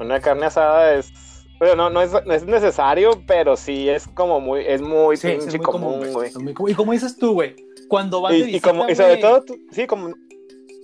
Una 0.00 0.20
carne 0.20 0.46
asada 0.46 0.94
es. 0.94 1.12
Bueno, 1.58 1.76
no, 1.76 1.90
no 1.90 2.02
es, 2.02 2.12
no 2.26 2.32
es 2.32 2.44
necesario, 2.44 3.22
pero 3.26 3.56
sí 3.56 3.88
es 3.88 4.08
como 4.08 4.40
muy, 4.40 4.64
es 4.66 4.82
muy 4.82 5.16
Sí, 5.16 5.28
es 5.28 5.38
pinche 5.44 5.58
muy 5.58 5.64
común, 5.66 5.92
común, 6.00 6.12
güey. 6.12 6.28
Es 6.28 6.38
muy 6.38 6.54
común. 6.54 6.70
Y 6.70 6.74
como 6.74 6.92
dices 6.92 7.16
tú, 7.16 7.34
güey, 7.34 7.54
cuando 7.88 8.20
vas 8.20 8.32
de 8.32 8.50
Y, 8.50 8.60
como, 8.60 8.88
y 8.88 8.96
sobre 8.96 9.10
güey, 9.10 9.20
todo, 9.20 9.42
tú- 9.44 9.56
sí, 9.70 9.86
como, 9.86 10.12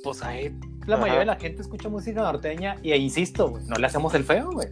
pues 0.05 0.23
ahí 0.23 0.55
la 0.87 0.95
Ajá. 0.95 1.01
mayoría 1.03 1.21
de 1.21 1.27
la 1.27 1.37
gente 1.37 1.63
escucha 1.63 1.89
música 1.89 2.21
norteña 2.23 2.77
y 2.83 2.93
ahí 2.93 3.03
insisto, 3.03 3.49
güey, 3.51 3.65
no 3.67 3.75
le 3.77 3.87
hacemos 3.89 4.15
el 4.15 4.23
feo, 4.25 4.51
güey. 4.53 4.69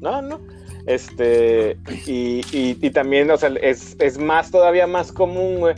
no, 0.00 0.22
no. 0.22 0.40
Este, 0.86 1.78
y, 2.06 2.40
y, 2.52 2.78
y 2.80 2.90
también, 2.90 3.30
o 3.30 3.36
sea, 3.36 3.50
es, 3.62 3.96
es 4.00 4.18
más, 4.18 4.50
todavía 4.50 4.86
más 4.86 5.12
común, 5.12 5.58
güey, 5.60 5.74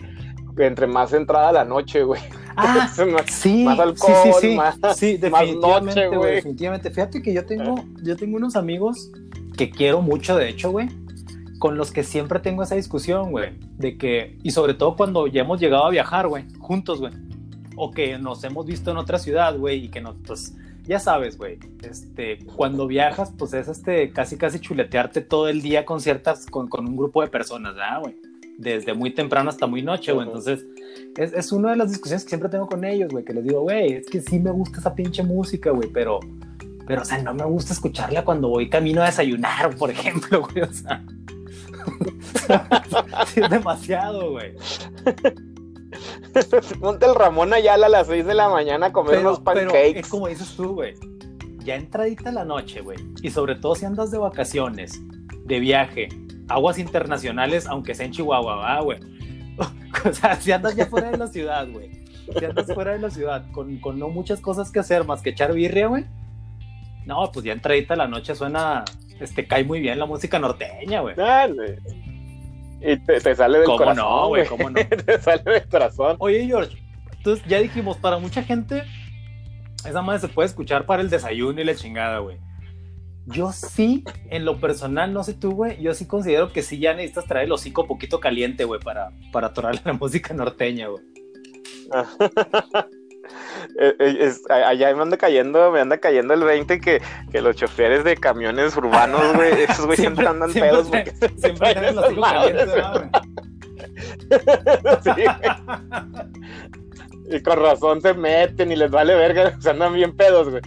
entre 0.59 0.87
más 0.87 1.13
entrada 1.13 1.53
la 1.53 1.65
noche, 1.65 2.03
güey. 2.03 2.21
Ah, 2.57 2.89
más- 3.13 3.31
sí, 3.31 3.65
más 3.65 3.77
sí, 3.77 3.83
alcohol, 3.83 4.15
sí, 4.41 4.49
sí, 4.49 4.57
más- 4.57 4.75
sí, 4.75 4.81
más 4.81 5.21
definitivamente, 5.21 6.07
noche, 6.09 6.27
definitivamente. 6.35 6.91
Fíjate 6.91 7.23
que 7.23 7.33
yo 7.33 7.45
tengo, 7.45 7.85
yo 8.03 8.17
tengo 8.17 8.37
unos 8.37 8.57
amigos 8.57 9.11
que 9.57 9.71
quiero 9.71 10.03
mucho, 10.03 10.37
de 10.37 10.49
hecho, 10.49 10.71
güey, 10.71 10.89
con 11.59 11.77
los 11.79 11.91
que 11.93 12.03
siempre 12.03 12.41
tengo 12.41 12.63
esa 12.63 12.75
discusión, 12.75 13.31
güey, 13.31 13.59
de 13.79 13.97
que, 13.97 14.39
y 14.43 14.51
sobre 14.51 14.75
todo 14.75 14.97
cuando 14.97 15.27
ya 15.27 15.43
hemos 15.43 15.61
llegado 15.61 15.85
a 15.87 15.91
viajar, 15.91 16.29
güey, 16.29 16.45
juntos, 16.59 17.01
güey, 17.01 17.13
o 17.77 17.91
que 17.91 18.19
nos 18.19 18.43
hemos 18.45 18.67
visto 18.67 18.91
en 18.91 18.97
otra 18.99 19.19
ciudad, 19.19 19.57
güey, 19.57 19.85
y 19.87 19.89
que 19.89 20.01
nos, 20.01 20.17
pues, 20.27 20.55
ya 20.85 20.99
sabes, 21.01 21.37
güey, 21.37 21.59
este, 21.83 22.39
cuando 22.55 22.87
viajas, 22.87 23.33
pues 23.37 23.53
es 23.55 23.69
este, 23.69 24.11
casi, 24.13 24.37
casi 24.37 24.61
chuletearte 24.61 25.21
todo 25.21 25.49
el 25.49 25.61
día 25.63 25.85
con 25.85 26.01
ciertas, 26.01 26.47
con, 26.47 26.69
con 26.69 26.87
un 26.87 26.97
grupo 26.97 27.23
de 27.23 27.29
personas, 27.29 27.75
¿verdad, 27.75 28.01
güey? 28.03 28.17
Desde 28.59 28.95
muy 28.95 29.13
temprano 29.15 29.51
hasta 29.51 29.67
muy 29.67 29.83
noche, 29.83 30.13
güey, 30.13 30.27
entonces, 30.27 30.67
es, 31.17 31.33
es 31.33 31.53
una 31.53 31.71
de 31.71 31.77
las 31.77 31.91
discusiones 31.91 32.25
que 32.25 32.31
siempre 32.31 32.49
tengo 32.49 32.67
con 32.67 32.85
ellos, 32.85 33.11
güey, 33.11 33.25
que 33.25 33.35
les 33.35 33.45
digo, 33.45 33.61
güey, 33.61 33.93
es 33.95 34.07
que 34.07 34.21
sí 34.21 34.39
me 34.39 34.51
gusta 34.51 34.81
esa 34.81 34.95
pinche 34.95 35.23
música, 35.23 35.71
güey, 35.71 35.91
pero, 35.93 36.21
pero, 36.87 37.03
o 37.03 37.05
sea, 37.05 37.23
no 37.23 37.35
me 37.35 37.45
gusta 37.45 37.75
escucharla 37.75 38.25
cuando 38.25 38.49
voy 38.49 38.71
camino 38.71 39.03
a 39.03 39.07
desayunar, 39.07 39.77
por 39.77 39.91
ejemplo, 39.91 40.41
güey, 40.53 40.63
o 40.63 40.73
sea. 40.73 41.05
sí, 43.27 43.41
es 43.41 43.51
demasiado, 43.51 44.31
güey. 44.33 44.55
Ponte 46.81 47.07
el 47.07 47.15
Ramón 47.15 47.53
Ayala 47.53 47.87
a 47.87 47.89
las 47.89 48.07
6 48.07 48.27
de 48.27 48.35
la 48.35 48.49
mañana 48.49 48.87
a 48.87 48.93
comer 48.93 49.17
Pero, 49.17 49.29
unos 49.29 49.41
pero 49.41 49.71
pancakes. 49.71 50.01
es 50.01 50.09
como 50.09 50.29
dices 50.29 50.55
tú, 50.57 50.75
güey. 50.75 50.95
Ya 51.65 51.77
entradita 51.77 52.31
la 52.31 52.45
noche, 52.45 52.81
güey. 52.81 52.99
Y 53.23 53.31
sobre 53.31 53.55
todo 53.57 53.75
si 53.75 53.87
andas 53.87 54.11
de 54.11 54.19
vacaciones, 54.19 55.01
de 55.45 55.59
viaje, 55.61 56.09
aguas 56.49 56.79
internacionales, 56.79 57.67
aunque 57.67 57.95
sea 57.95 58.07
en 58.07 58.13
Chihuahua, 58.13 58.81
güey. 58.81 59.01
O 60.05 60.13
sea, 60.13 60.37
si 60.37 60.53
andas 60.53 60.77
ya 60.77 60.87
fuera 60.87 61.11
de 61.11 61.17
la 61.17 61.27
ciudad, 61.27 61.67
güey. 61.69 62.05
Si 62.39 62.45
andas 62.45 62.67
fuera 62.73 62.93
de 62.93 62.99
la 62.99 63.09
ciudad, 63.11 63.51
con, 63.51 63.79
con 63.79 63.99
no 63.99 64.09
muchas 64.09 64.41
cosas 64.41 64.71
que 64.71 64.79
hacer 64.79 65.05
más 65.05 65.23
que 65.23 65.31
echar 65.31 65.55
birria, 65.55 65.87
güey. 65.87 66.05
No, 67.07 67.31
pues 67.33 67.47
ya 67.47 67.53
entradita 67.53 67.97
la 67.97 68.07
noche 68.07 68.35
suena, 68.35 68.85
este, 69.19 69.47
cae 69.47 69.65
muy 69.65 69.81
bien 69.81 69.99
la 69.99 70.05
música 70.05 70.39
norteña, 70.39 71.01
güey. 71.01 71.15
Dale. 71.15 71.79
Y 72.83 72.97
te, 72.99 73.21
te 73.21 73.35
sale 73.35 73.59
del 73.59 73.67
¿Cómo 73.67 73.79
corazón, 73.79 74.05
no, 74.05 74.29
güey. 74.29 74.47
¿Cómo 74.47 74.69
no? 74.69 74.75
te 75.07 75.21
sale 75.21 75.43
del 75.45 75.69
corazón. 75.69 76.17
Oye, 76.19 76.45
George, 76.47 76.77
entonces 77.17 77.45
ya 77.49 77.59
dijimos, 77.59 77.97
para 77.97 78.19
mucha 78.19 78.43
gente, 78.43 78.83
esa 79.85 80.03
madre 80.03 80.21
se 80.21 80.29
puede 80.29 80.49
escuchar 80.49 80.85
para 80.85 81.01
el 81.03 81.09
desayuno 81.09 81.61
y 81.61 81.65
la 81.65 81.75
chingada, 81.75 82.19
güey. 82.19 82.39
Yo 83.27 83.51
sí, 83.53 84.05
en 84.31 84.45
lo 84.45 84.61
personal, 84.61 85.13
no 85.13 85.25
sé 85.25 85.35
tú, 85.35 85.51
güey, 85.53 85.81
yo 85.83 85.95
sí 85.95 86.07
considero 86.07 86.53
que 86.53 86.63
sí 86.63 86.79
ya 86.79 86.95
necesitas 86.95 87.25
traer 87.27 87.47
el 87.47 87.53
hocico 87.53 87.87
poquito 87.87 88.21
caliente, 88.21 88.65
güey, 88.65 88.81
para, 88.81 89.11
para 89.33 89.49
atorarle 89.49 89.81
la 89.85 89.93
música 90.01 90.33
norteña, 90.33 90.89
güey. 90.89 91.03
Eh, 93.81 93.95
eh, 93.99 94.33
allá 94.49 94.95
me 94.95 95.03
anda 95.03 95.17
cayendo, 95.17 95.73
me 95.73 95.81
anda 95.81 95.99
cayendo 95.99 96.33
el 96.33 96.45
20 96.45 96.81
que, 96.81 97.03
que 97.33 97.41
los 97.41 97.57
choferes 97.57 98.05
de 98.05 98.17
camiones 98.17 98.77
urbanos, 98.77 99.35
güey, 99.35 99.63
esos 99.69 99.85
güeyes 99.85 100.01
siempre 100.01 100.29
andan 100.29 100.53
siempre 100.53 100.71
pedos 100.71 100.89
porque 100.89 101.11
Siempre 101.37 101.73
traen 101.73 101.85
el 101.85 101.99
hocico 101.99 102.21
caliente, 102.23 102.65
¿verdad, 102.65 103.11
güey? 104.71 104.97
sí, 105.03 105.11
güey. 105.13 105.51
Y 107.29 107.43
con 107.43 107.59
razón 107.59 108.01
se 108.01 108.15
meten 108.15 108.71
y 108.71 108.77
les 108.77 108.91
vale 108.91 109.15
verga, 109.17 109.61
se 109.61 109.71
andan 109.71 109.95
bien 109.95 110.17
pedos, 110.17 110.49
güey. 110.49 110.63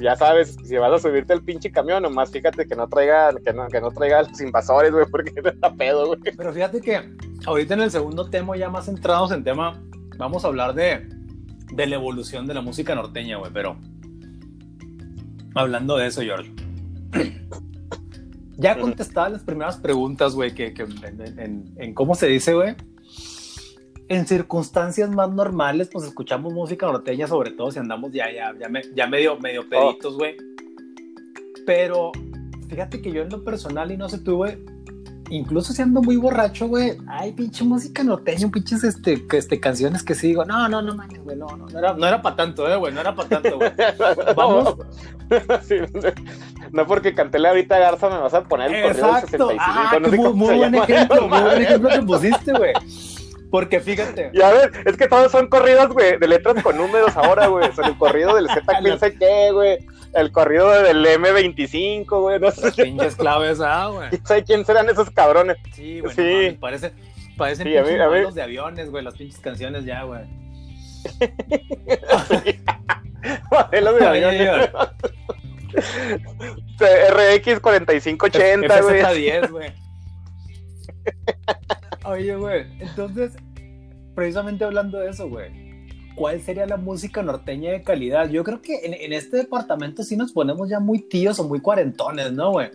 Ya 0.00 0.16
sabes, 0.16 0.56
si 0.64 0.76
vas 0.76 0.92
a 0.92 0.98
subirte 0.98 1.32
al 1.34 1.42
pinche 1.42 1.70
camión, 1.70 2.02
nomás 2.02 2.30
fíjate 2.30 2.66
que 2.66 2.74
no 2.74 2.88
traiga, 2.88 3.32
que 3.44 3.52
no, 3.52 3.68
que 3.68 3.80
no 3.80 3.90
traiga 3.90 4.22
los 4.22 4.40
invasores, 4.40 4.92
güey, 4.92 5.04
porque 5.10 5.32
está 5.44 5.72
pedo, 5.74 6.06
güey. 6.06 6.20
Pero 6.36 6.52
fíjate 6.52 6.80
que 6.80 7.00
ahorita 7.46 7.74
en 7.74 7.80
el 7.82 7.90
segundo 7.90 8.30
tema, 8.30 8.56
ya 8.56 8.70
más 8.70 8.86
centrados 8.86 9.30
en 9.32 9.44
tema, 9.44 9.82
vamos 10.16 10.44
a 10.44 10.48
hablar 10.48 10.74
de, 10.74 11.06
de 11.72 11.86
la 11.86 11.96
evolución 11.96 12.46
de 12.46 12.54
la 12.54 12.60
música 12.62 12.94
norteña, 12.94 13.36
güey. 13.38 13.52
Pero 13.52 13.76
hablando 15.54 15.96
de 15.96 16.06
eso, 16.06 16.22
George. 16.22 16.50
Ya 18.56 18.78
contestaba 18.78 19.28
las 19.30 19.42
primeras 19.42 19.76
preguntas, 19.78 20.34
güey, 20.34 20.54
que, 20.54 20.72
que 20.74 20.82
en, 20.84 21.38
en- 21.38 21.74
en 21.76 21.94
cómo 21.94 22.14
se 22.14 22.26
dice, 22.28 22.54
güey. 22.54 22.74
En 24.08 24.26
circunstancias 24.26 25.08
más 25.10 25.30
normales, 25.30 25.88
pues 25.92 26.04
escuchamos 26.06 26.52
música 26.52 26.86
norteña, 26.86 27.26
sobre 27.26 27.52
todo 27.52 27.70
si 27.70 27.78
andamos 27.78 28.12
ya, 28.12 28.30
ya, 28.30 28.52
ya, 28.58 28.68
me- 28.68 28.82
ya 28.94 29.06
medio, 29.06 29.38
medio 29.38 29.66
peditos, 29.68 30.16
güey. 30.18 30.36
Pero 31.66 32.12
fíjate 32.68 33.00
que 33.00 33.10
yo 33.12 33.22
en 33.22 33.30
lo 33.30 33.42
personal, 33.44 33.90
y 33.90 33.96
no 33.96 34.08
sé 34.10 34.18
tú, 34.18 34.36
güey, 34.36 34.58
incluso 35.30 35.72
si 35.72 35.80
ando 35.80 36.02
muy 36.02 36.16
borracho, 36.16 36.68
güey, 36.68 36.98
hay 37.08 37.32
pinche 37.32 37.64
música 37.64 38.04
norteña, 38.04 38.50
pinches 38.50 38.84
este, 38.84 39.24
este, 39.32 39.58
canciones 39.58 40.02
que 40.02 40.14
sí 40.14 40.28
digo, 40.28 40.44
no, 40.44 40.68
no, 40.68 40.82
no 40.82 40.94
mames, 40.94 41.24
güey, 41.24 41.36
no, 41.38 41.46
no, 41.56 41.66
no 41.66 41.78
era, 41.78 41.94
no 41.94 42.06
era 42.06 42.20
para 42.20 42.36
tanto, 42.36 42.68
eh, 42.70 42.76
güey, 42.76 42.92
no 42.92 43.00
era 43.00 43.14
para 43.14 43.28
tanto, 43.30 43.56
güey. 43.56 43.72
Vamos. 44.36 44.76
Sí, 45.62 45.76
no 46.72 46.86
porque 46.86 47.14
canté 47.14 47.38
la 47.38 47.52
Vita 47.54 47.78
Garza 47.78 48.10
me 48.10 48.18
vas 48.18 48.34
a 48.34 48.42
poner 48.44 48.70
el 48.70 48.82
corrido 48.82 49.06
del 49.06 49.14
Exacto. 49.16 49.48
65. 49.48 49.64
Ah, 49.66 49.98
no 49.98 50.10
sé 50.10 50.16
muy, 50.18 50.54
buen 50.56 50.72
llama. 50.72 50.84
ejemplo, 50.84 51.28
muy 51.28 51.40
buen 51.40 51.62
ejemplo 51.62 51.88
que 51.88 52.02
pusiste, 52.02 52.52
güey. 52.52 52.72
Porque 53.54 53.78
fíjate. 53.78 54.32
Y 54.34 54.42
a 54.42 54.50
ver, 54.50 54.72
es 54.84 54.96
que 54.96 55.06
todos 55.06 55.30
son 55.30 55.46
corridos, 55.46 55.86
güey, 55.90 56.18
de 56.18 56.26
letras 56.26 56.60
con 56.60 56.76
números 56.76 57.16
ahora, 57.16 57.46
güey. 57.46 57.70
Son 57.72 57.84
el 57.84 57.96
corrido 57.96 58.34
del 58.34 58.48
Z, 58.52 58.64
quién 58.82 58.98
sé 58.98 59.16
qué, 59.16 59.52
güey. 59.52 59.78
El 60.12 60.32
corrido 60.32 60.68
del 60.82 61.06
M25, 61.06 62.20
güey. 62.20 62.40
No 62.40 62.50
sé, 62.50 62.62
Las 62.62 62.74
pinches 62.74 63.14
claves, 63.14 63.60
ah, 63.60 63.90
güey. 63.92 64.42
quién 64.42 64.64
serán 64.66 64.90
esos 64.90 65.08
cabrones. 65.10 65.56
Sí, 65.72 66.00
güey, 66.00 66.16
Sí. 66.16 66.58
parece, 66.60 66.94
parecen 67.36 67.68
Sí, 67.68 67.76
a 67.76 67.82
mí- 67.82 67.90
pinches 67.90 68.04
a 68.04 68.10
mí- 68.10 68.34
de 68.34 68.42
aviones, 68.42 68.90
güey, 68.90 69.04
las 69.04 69.14
pinches 69.14 69.38
canciones 69.38 69.84
ya, 69.84 70.02
güey. 70.02 70.22
Modelos 73.52 74.00
de 74.00 74.06
Oye, 74.08 74.24
aviones. 74.26 74.68
RX 76.80 77.60
4580, 77.60 78.80
güey. 78.82 79.00
FZ10, 79.00 79.50
güey. 79.52 79.72
Oye, 82.04 82.36
güey, 82.36 82.66
entonces, 82.80 83.32
precisamente 84.14 84.64
hablando 84.64 84.98
de 84.98 85.10
eso, 85.10 85.28
güey, 85.28 85.50
¿cuál 86.14 86.40
sería 86.40 86.66
la 86.66 86.76
música 86.76 87.22
norteña 87.22 87.70
de 87.72 87.82
calidad? 87.82 88.28
Yo 88.28 88.44
creo 88.44 88.60
que 88.60 88.80
en, 88.84 88.94
en 88.94 89.12
este 89.12 89.38
departamento 89.38 90.02
sí 90.02 90.16
nos 90.16 90.32
ponemos 90.32 90.68
ya 90.68 90.80
muy 90.80 91.00
tíos 91.00 91.38
o 91.40 91.44
muy 91.44 91.60
cuarentones, 91.60 92.32
¿no, 92.32 92.52
güey? 92.52 92.68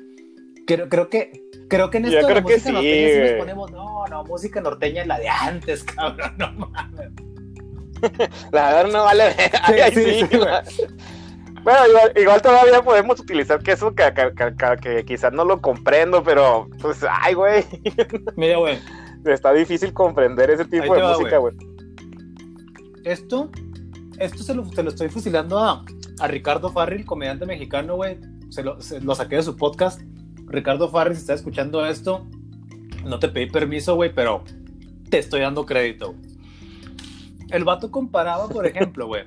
Creo, 0.66 0.90
creo 0.90 1.10
que, 1.10 1.44
creo 1.70 1.90
que 1.90 1.98
en 1.98 2.06
Yo 2.06 2.20
esto 2.20 2.28
de 2.28 2.36
la 2.36 2.42
música 2.42 2.60
sí, 2.60 2.72
norteña 2.72 3.10
sí 3.14 3.20
nos 3.20 3.32
ponemos, 3.40 3.72
no, 3.72 4.06
no, 4.08 4.24
música 4.26 4.62
norteña 4.62 5.02
es 5.04 5.08
la 5.08 5.20
de 5.20 5.30
antes, 5.30 5.84
cabrón, 5.96 6.34
no 6.38 6.52
mames. 6.54 7.10
La 8.52 8.74
verdad 8.74 8.88
no 8.94 9.04
vale. 9.04 9.24
Ay, 9.64 9.80
ay, 9.82 9.92
sí, 9.94 10.04
sí, 10.06 10.26
sí, 10.32 10.38
güey. 10.38 10.50
Bueno, 11.64 11.80
igual, 11.90 12.14
igual 12.16 12.42
todavía 12.42 12.82
podemos 12.82 13.20
utilizar 13.20 13.62
que 13.62 13.74
eso 13.74 13.94
que, 13.94 14.06
que- 14.14 14.32
que- 14.34 14.56
que- 14.56 14.78
que 14.96 15.06
quizás 15.06 15.34
no 15.34 15.44
lo 15.44 15.60
comprendo, 15.60 16.24
pero 16.24 16.70
pues, 16.82 17.00
ay, 17.10 17.34
güey, 17.34 17.66
Mira, 18.38 18.58
güey, 18.58 18.78
está 19.26 19.54
difícil 19.54 19.94
comprender 19.94 20.50
ese 20.50 20.66
tipo 20.66 20.94
de 20.96 21.04
música, 21.04 21.38
güey. 21.38 21.56
esto, 23.04 23.50
esto 24.18 24.44
se 24.44 24.54
lo, 24.54 24.66
se 24.66 24.84
lo 24.84 24.90
estoy 24.90 25.10
fusilando 25.10 25.60
a, 25.60 25.86
a 26.20 26.28
Ricardo 26.28 26.72
Farril, 26.72 27.06
comediante 27.06 27.46
mexicano, 27.46 27.96
güey. 27.96 28.18
Se 28.50 28.64
lo, 28.64 28.82
se 28.82 29.02
lo 29.02 29.16
saqué 29.16 29.38
de 29.38 29.44
su 29.44 29.56
podcast. 29.56 30.02
Ricardo 30.48 30.90
Farril, 30.90 31.16
si 31.16 31.22
estás 31.22 31.40
escuchando 31.40 31.86
esto, 31.86 32.28
no 33.06 33.20
te 33.20 33.30
pedí 33.30 33.48
permiso, 33.48 33.96
güey, 33.96 34.14
pero 34.14 34.44
te 35.10 35.20
estoy 35.20 35.42
dando 35.42 35.66
crédito. 35.66 36.16
El 37.50 37.64
vato 37.64 37.92
comparaba, 37.92 38.48
por 38.48 38.66
ejemplo, 38.68 39.08
güey, 39.08 39.24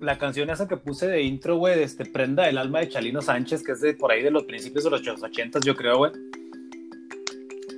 la 0.00 0.18
canción 0.18 0.50
esa 0.50 0.66
que 0.66 0.76
puse 0.76 1.06
de 1.06 1.22
intro, 1.22 1.56
güey, 1.56 1.76
de 1.76 1.84
este 1.84 2.06
Prenda 2.06 2.44
del 2.44 2.58
alma 2.58 2.80
de 2.80 2.88
Chalino 2.88 3.20
Sánchez, 3.20 3.62
que 3.62 3.72
es 3.72 3.80
de 3.80 3.94
por 3.94 4.10
ahí 4.10 4.22
de 4.22 4.30
los 4.30 4.44
principios 4.44 4.84
de 4.84 4.90
los 4.90 5.02
80, 5.22 5.60
yo 5.60 5.76
creo, 5.76 5.98
güey. 5.98 6.12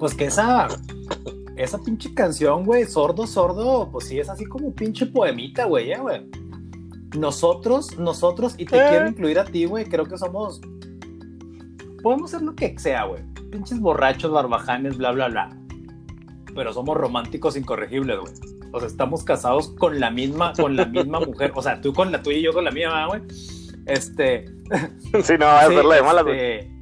Pues 0.02 0.16
que 0.16 0.25
esa, 0.25 0.66
esa 1.56 1.78
pinche 1.78 2.12
canción, 2.12 2.64
güey, 2.64 2.87
sordo, 2.87 3.25
sordo, 3.25 3.88
pues 3.92 4.09
sí 4.09 4.18
es 4.18 4.28
así 4.28 4.44
como 4.47 4.75
pinche 4.75 5.06
poemita, 5.06 5.66
güey, 5.66 5.90
ya, 5.90 6.00
güey. 6.00 6.28
Nosotros, 7.16 7.97
nosotros, 8.00 8.56
y 8.59 8.64
te 8.64 8.78
Eh. 8.78 8.87
quiero 8.90 9.06
incluir 9.06 9.38
a 9.38 9.44
ti, 9.44 9.64
güey, 9.64 9.85
creo 9.85 10.04
que 10.06 10.18
somos. 10.18 10.61
Podemos 12.02 12.32
ser 12.32 12.42
lo 12.42 12.56
que 12.56 12.76
sea, 12.80 13.04
güey. 13.04 13.23
Pinches 13.52 13.78
borrachos, 13.78 14.32
barbajanes, 14.32 14.97
bla, 14.97 15.12
bla, 15.12 15.28
bla. 15.28 15.56
pero 16.52 16.73
somos 16.73 16.97
románticos 16.97 17.56
incorregibles, 17.56 18.18
güey. 18.18 18.32
O 18.73 18.80
sea, 18.80 18.88
estamos 18.88 19.23
casados 19.23 19.68
con 19.78 20.00
la 20.00 20.11
misma, 20.11 20.52
con 20.54 20.75
la 20.75 20.85
misma 20.87 21.21
mujer. 21.26 21.52
O 21.54 21.62
sea, 21.62 21.80
tú 21.80 21.92
con 21.92 22.11
la 22.11 22.21
tuya 22.25 22.38
y 22.38 22.42
yo 22.42 22.52
con 22.52 22.64
la 22.64 22.73
mía, 22.73 23.06
güey. 23.06 23.23
Este. 23.87 24.47
Sí, 25.23 25.35
no, 25.38 25.47
va 25.47 25.61
a 25.61 25.68
ser 25.68 25.85
la 25.85 25.94
de 25.94 26.02
malas, 26.02 26.25
güey. 26.25 26.81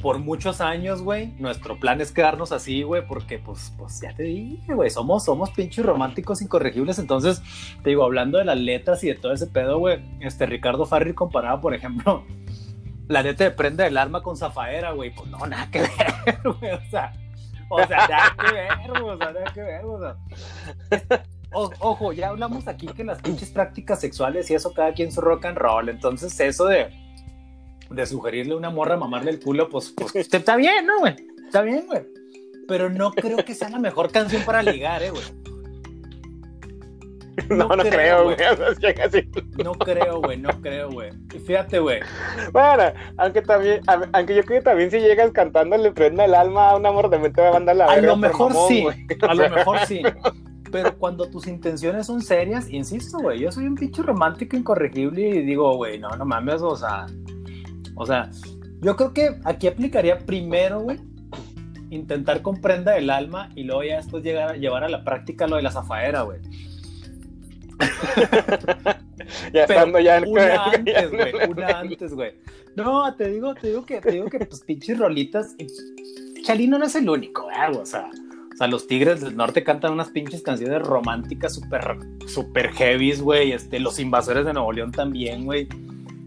Por 0.00 0.18
muchos 0.18 0.60
años, 0.60 1.02
güey, 1.02 1.32
nuestro 1.38 1.78
plan 1.78 2.00
es 2.00 2.12
quedarnos 2.12 2.52
así, 2.52 2.82
güey, 2.82 3.06
porque 3.06 3.38
pues, 3.38 3.72
pues 3.76 4.00
ya 4.00 4.14
te 4.14 4.24
dije, 4.24 4.74
güey, 4.74 4.90
somos, 4.90 5.24
somos 5.24 5.50
pinches 5.50 5.84
románticos 5.84 6.42
incorregibles. 6.42 6.98
Entonces, 6.98 7.42
te 7.82 7.90
digo, 7.90 8.04
hablando 8.04 8.38
de 8.38 8.44
las 8.44 8.58
letras 8.58 9.02
y 9.04 9.08
de 9.08 9.14
todo 9.14 9.32
ese 9.32 9.46
pedo, 9.46 9.78
güey, 9.78 10.02
este 10.20 10.46
Ricardo 10.46 10.86
Farri 10.86 11.14
comparaba, 11.14 11.60
por 11.60 11.74
ejemplo, 11.74 12.24
la 13.08 13.22
neta 13.22 13.44
de 13.44 13.50
prenda 13.50 13.84
del 13.84 13.96
arma 13.96 14.22
con 14.22 14.36
Zafaera, 14.36 14.92
güey, 14.92 15.14
pues 15.14 15.28
no, 15.30 15.38
nada 15.46 15.70
que 15.70 15.80
ver, 15.80 16.40
güey, 16.44 16.72
o 16.72 16.90
sea, 16.90 17.12
o 17.68 17.78
sea, 17.86 18.06
nada 18.08 18.36
que 18.38 18.52
ver, 18.52 19.00
güey, 19.00 19.14
o 19.14 19.18
sea, 19.18 19.32
nada 19.32 19.52
que 19.52 19.62
ver, 19.62 19.84
o 19.84 19.98
sea. 19.98 21.22
Ojo, 21.52 22.12
ya 22.12 22.28
hablamos 22.28 22.68
aquí 22.68 22.86
que 22.88 23.02
las 23.02 23.22
pinches 23.22 23.50
prácticas 23.50 24.00
sexuales 24.00 24.50
y 24.50 24.54
eso 24.54 24.74
cada 24.74 24.92
quien 24.92 25.10
su 25.10 25.20
rock 25.20 25.46
and 25.46 25.56
roll, 25.56 25.88
entonces 25.88 26.38
eso 26.40 26.66
de 26.66 27.05
de 27.90 28.06
sugerirle 28.06 28.54
a 28.54 28.56
una 28.56 28.70
morra 28.70 28.96
mamarle 28.96 29.30
el 29.30 29.40
culo, 29.40 29.68
pues, 29.68 29.92
pues 29.96 30.14
está 30.32 30.56
bien, 30.56 30.86
¿no, 30.86 30.98
güey? 31.00 31.16
Está 31.44 31.62
bien, 31.62 31.86
güey. 31.86 32.02
Pero 32.68 32.90
no 32.90 33.12
creo 33.12 33.44
que 33.44 33.54
sea 33.54 33.68
la 33.68 33.78
mejor 33.78 34.10
canción 34.10 34.42
para 34.42 34.62
ligar, 34.62 35.02
¿eh, 35.02 35.10
güey? 35.10 35.24
No, 37.50 37.68
no, 37.68 37.82
creo, 37.82 38.24
güey. 38.24 38.36
No 39.62 39.72
creo, 39.74 40.20
güey, 40.20 40.38
no 40.38 40.48
creo, 40.62 40.90
güey. 40.90 41.10
Y 41.34 41.38
fíjate, 41.38 41.78
güey. 41.78 42.00
Bueno, 42.52 42.84
aunque 43.18 43.42
también, 43.42 43.80
aunque 43.86 44.34
yo 44.34 44.42
creo 44.42 44.60
que 44.60 44.64
también 44.64 44.90
si 44.90 45.00
llegas 45.00 45.32
cantándole 45.32 45.92
prenda 45.92 46.24
el 46.24 46.34
alma 46.34 46.70
a 46.70 46.76
un 46.76 46.86
amor 46.86 47.10
de 47.10 47.18
mente 47.18 47.42
va 47.42 47.50
a 47.50 47.52
mandar 47.52 47.76
la 47.76 47.86
A 47.86 48.00
lo 48.00 48.16
mejor 48.16 48.52
mamón, 48.52 48.68
sí, 48.68 48.86
a 49.20 49.34
lo 49.34 49.50
mejor 49.50 49.78
sí. 49.86 50.02
Pero 50.72 50.96
cuando 50.98 51.28
tus 51.30 51.46
intenciones 51.46 52.06
son 52.06 52.20
serias, 52.22 52.68
insisto, 52.70 53.18
güey, 53.18 53.40
yo 53.40 53.52
soy 53.52 53.66
un 53.66 53.76
pinche 53.76 54.02
romántico 54.02 54.56
incorregible 54.56 55.28
y 55.28 55.42
digo, 55.42 55.76
güey, 55.76 55.98
no, 55.98 56.08
no 56.10 56.24
mames, 56.24 56.62
o 56.62 56.76
sea, 56.76 57.06
o 57.96 58.06
sea, 58.06 58.30
yo 58.80 58.94
creo 58.94 59.12
que 59.12 59.36
aquí 59.44 59.66
aplicaría 59.66 60.18
primero, 60.18 60.80
güey, 60.80 61.00
intentar 61.90 62.42
con 62.42 62.60
prenda 62.60 62.92
del 62.92 63.10
alma 63.10 63.50
y 63.54 63.64
luego 63.64 63.82
ya 63.82 63.96
después 63.96 64.22
llegar 64.22 64.50
a 64.50 64.56
llevar 64.56 64.84
a 64.84 64.88
la 64.88 65.02
práctica 65.02 65.46
lo 65.46 65.56
de 65.56 65.62
la 65.62 65.72
zafaera, 65.72 66.22
güey. 66.22 66.38
Ya 69.52 69.64
estando 69.64 69.98
ya 69.98 70.18
en 70.18 70.28
una 70.28 70.64
antes, 70.66 71.10
güey, 71.10 71.34
una 71.48 71.80
antes, 71.80 72.14
güey. 72.14 72.34
No, 72.76 73.12
te 73.16 73.28
digo, 73.28 73.54
te 73.54 73.68
digo 73.68 73.84
que, 73.84 74.00
te 74.00 74.12
digo 74.12 74.26
que, 74.26 74.38
pues, 74.38 74.60
pinches 74.60 74.98
rolitas. 74.98 75.56
y 75.58 76.42
Chalino 76.42 76.78
no 76.78 76.84
es 76.84 76.94
el 76.94 77.08
único, 77.08 77.42
güey, 77.42 77.76
o 77.76 77.84
sea, 77.84 78.08
o 78.56 78.58
sea, 78.58 78.68
los 78.68 78.86
Tigres 78.86 79.20
del 79.20 79.36
Norte 79.36 79.62
cantan 79.62 79.92
unas 79.92 80.08
pinches 80.08 80.40
canciones 80.40 80.80
románticas 80.80 81.54
súper, 81.54 81.98
súper 82.26 82.72
heavies, 82.72 83.20
güey. 83.20 83.52
Este, 83.52 83.78
los 83.78 83.98
Invasores 83.98 84.46
de 84.46 84.54
Nuevo 84.54 84.72
León 84.72 84.92
también, 84.92 85.44
güey. 85.44 85.68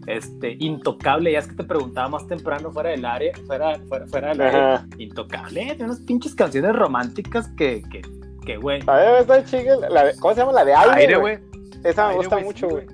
Este, 0.06 0.56
Intocable, 0.60 1.32
ya 1.32 1.40
es 1.40 1.46
que 1.48 1.54
te 1.54 1.64
preguntaba 1.64 2.08
más 2.08 2.26
temprano 2.26 2.72
fuera 2.72 2.90
del 2.90 3.04
área, 3.04 3.32
fuera, 3.46 3.78
fuera, 3.88 4.06
fuera 4.06 4.28
del 4.30 4.40
área. 4.40 4.86
Intocable, 4.98 5.60
tiene 5.66 5.84
unas 5.84 6.00
pinches 6.00 6.34
canciones 6.34 6.74
románticas 6.74 7.48
que, 7.56 7.82
que, 7.90 8.02
que, 8.44 8.56
güey. 8.56 8.80
A 8.86 8.94
ver, 8.96 9.20
está 9.20 9.44
chinga. 9.44 9.76
La 9.90 10.04
de- 10.06 10.16
¿Cómo 10.18 10.34
se 10.34 10.40
llama? 10.40 10.52
La 10.52 10.64
de 10.64 10.74
aire, 10.74 10.94
Aire, 10.94 11.16
güey. 11.16 11.38
Esa 11.84 12.04
me 12.04 12.08
Aire, 12.10 12.16
gusta 12.18 12.36
güey, 12.36 12.44
mucho, 12.46 12.68
sí, 12.68 12.74
güey. 12.74 12.86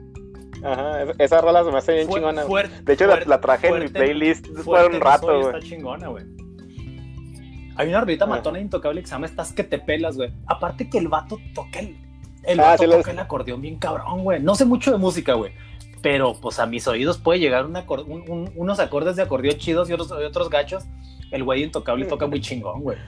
Ajá, 0.64 1.02
esa- 1.18 1.40
rola 1.40 1.64
se 1.64 1.70
me 1.70 1.78
hace 1.78 1.94
bien 1.94 2.06
Fu- 2.08 2.14
chingona. 2.14 2.42
fuerte- 2.42 2.82
De 2.82 2.92
hecho, 2.94 3.06
la- 3.06 3.12
fuerte- 3.12 3.28
la, 3.28 3.40
traje 3.40 3.66
en 3.68 3.72
mi 3.74 3.78
fuerte- 3.80 3.98
playlist 3.98 4.46
por 4.64 4.84
un 4.90 5.00
rato, 5.00 5.26
güey. 5.26 5.54
Está 5.54 5.60
chingona, 5.60 6.08
güey. 6.08 6.24
Hay 7.76 7.88
una 7.88 8.00
rolita 8.00 8.26
matona 8.26 8.58
intocable 8.58 9.00
que 9.02 9.06
se 9.06 9.12
llama 9.12 9.26
Estás 9.26 9.52
que 9.52 9.62
te 9.62 9.78
pelas, 9.78 10.16
güey. 10.16 10.32
Aparte 10.46 10.88
que 10.88 10.96
el 10.98 11.08
vato 11.08 11.38
toca 11.54 11.80
el, 11.80 11.96
el 12.44 12.58
Ah, 12.60 12.70
vato 12.70 12.82
sí 12.84 12.88
lo- 12.88 12.96
toca 12.96 13.10
el 13.10 13.18
acordeón 13.18 13.60
bien 13.60 13.76
cabrón, 13.78 14.22
güey. 14.24 14.42
No 14.42 14.54
sé 14.54 14.64
mucho 14.64 14.90
de 14.90 14.98
música, 14.98 15.34
güey. 15.34 15.52
Pero 16.02 16.34
pues 16.40 16.58
a 16.58 16.66
mis 16.66 16.86
oídos 16.86 17.18
puede 17.18 17.40
llegar 17.40 17.66
un 17.66 18.52
unos 18.54 18.80
acordes 18.80 19.16
de 19.16 19.22
acordeón 19.22 19.56
chidos 19.56 19.90
y 19.90 19.92
otros, 19.92 20.12
otros 20.12 20.50
gachos. 20.50 20.84
El 21.30 21.44
güey 21.44 21.64
intocable 21.64 22.06
toca 22.06 22.26
muy 22.26 22.40
chingón, 22.40 22.82
güey. 22.82 22.98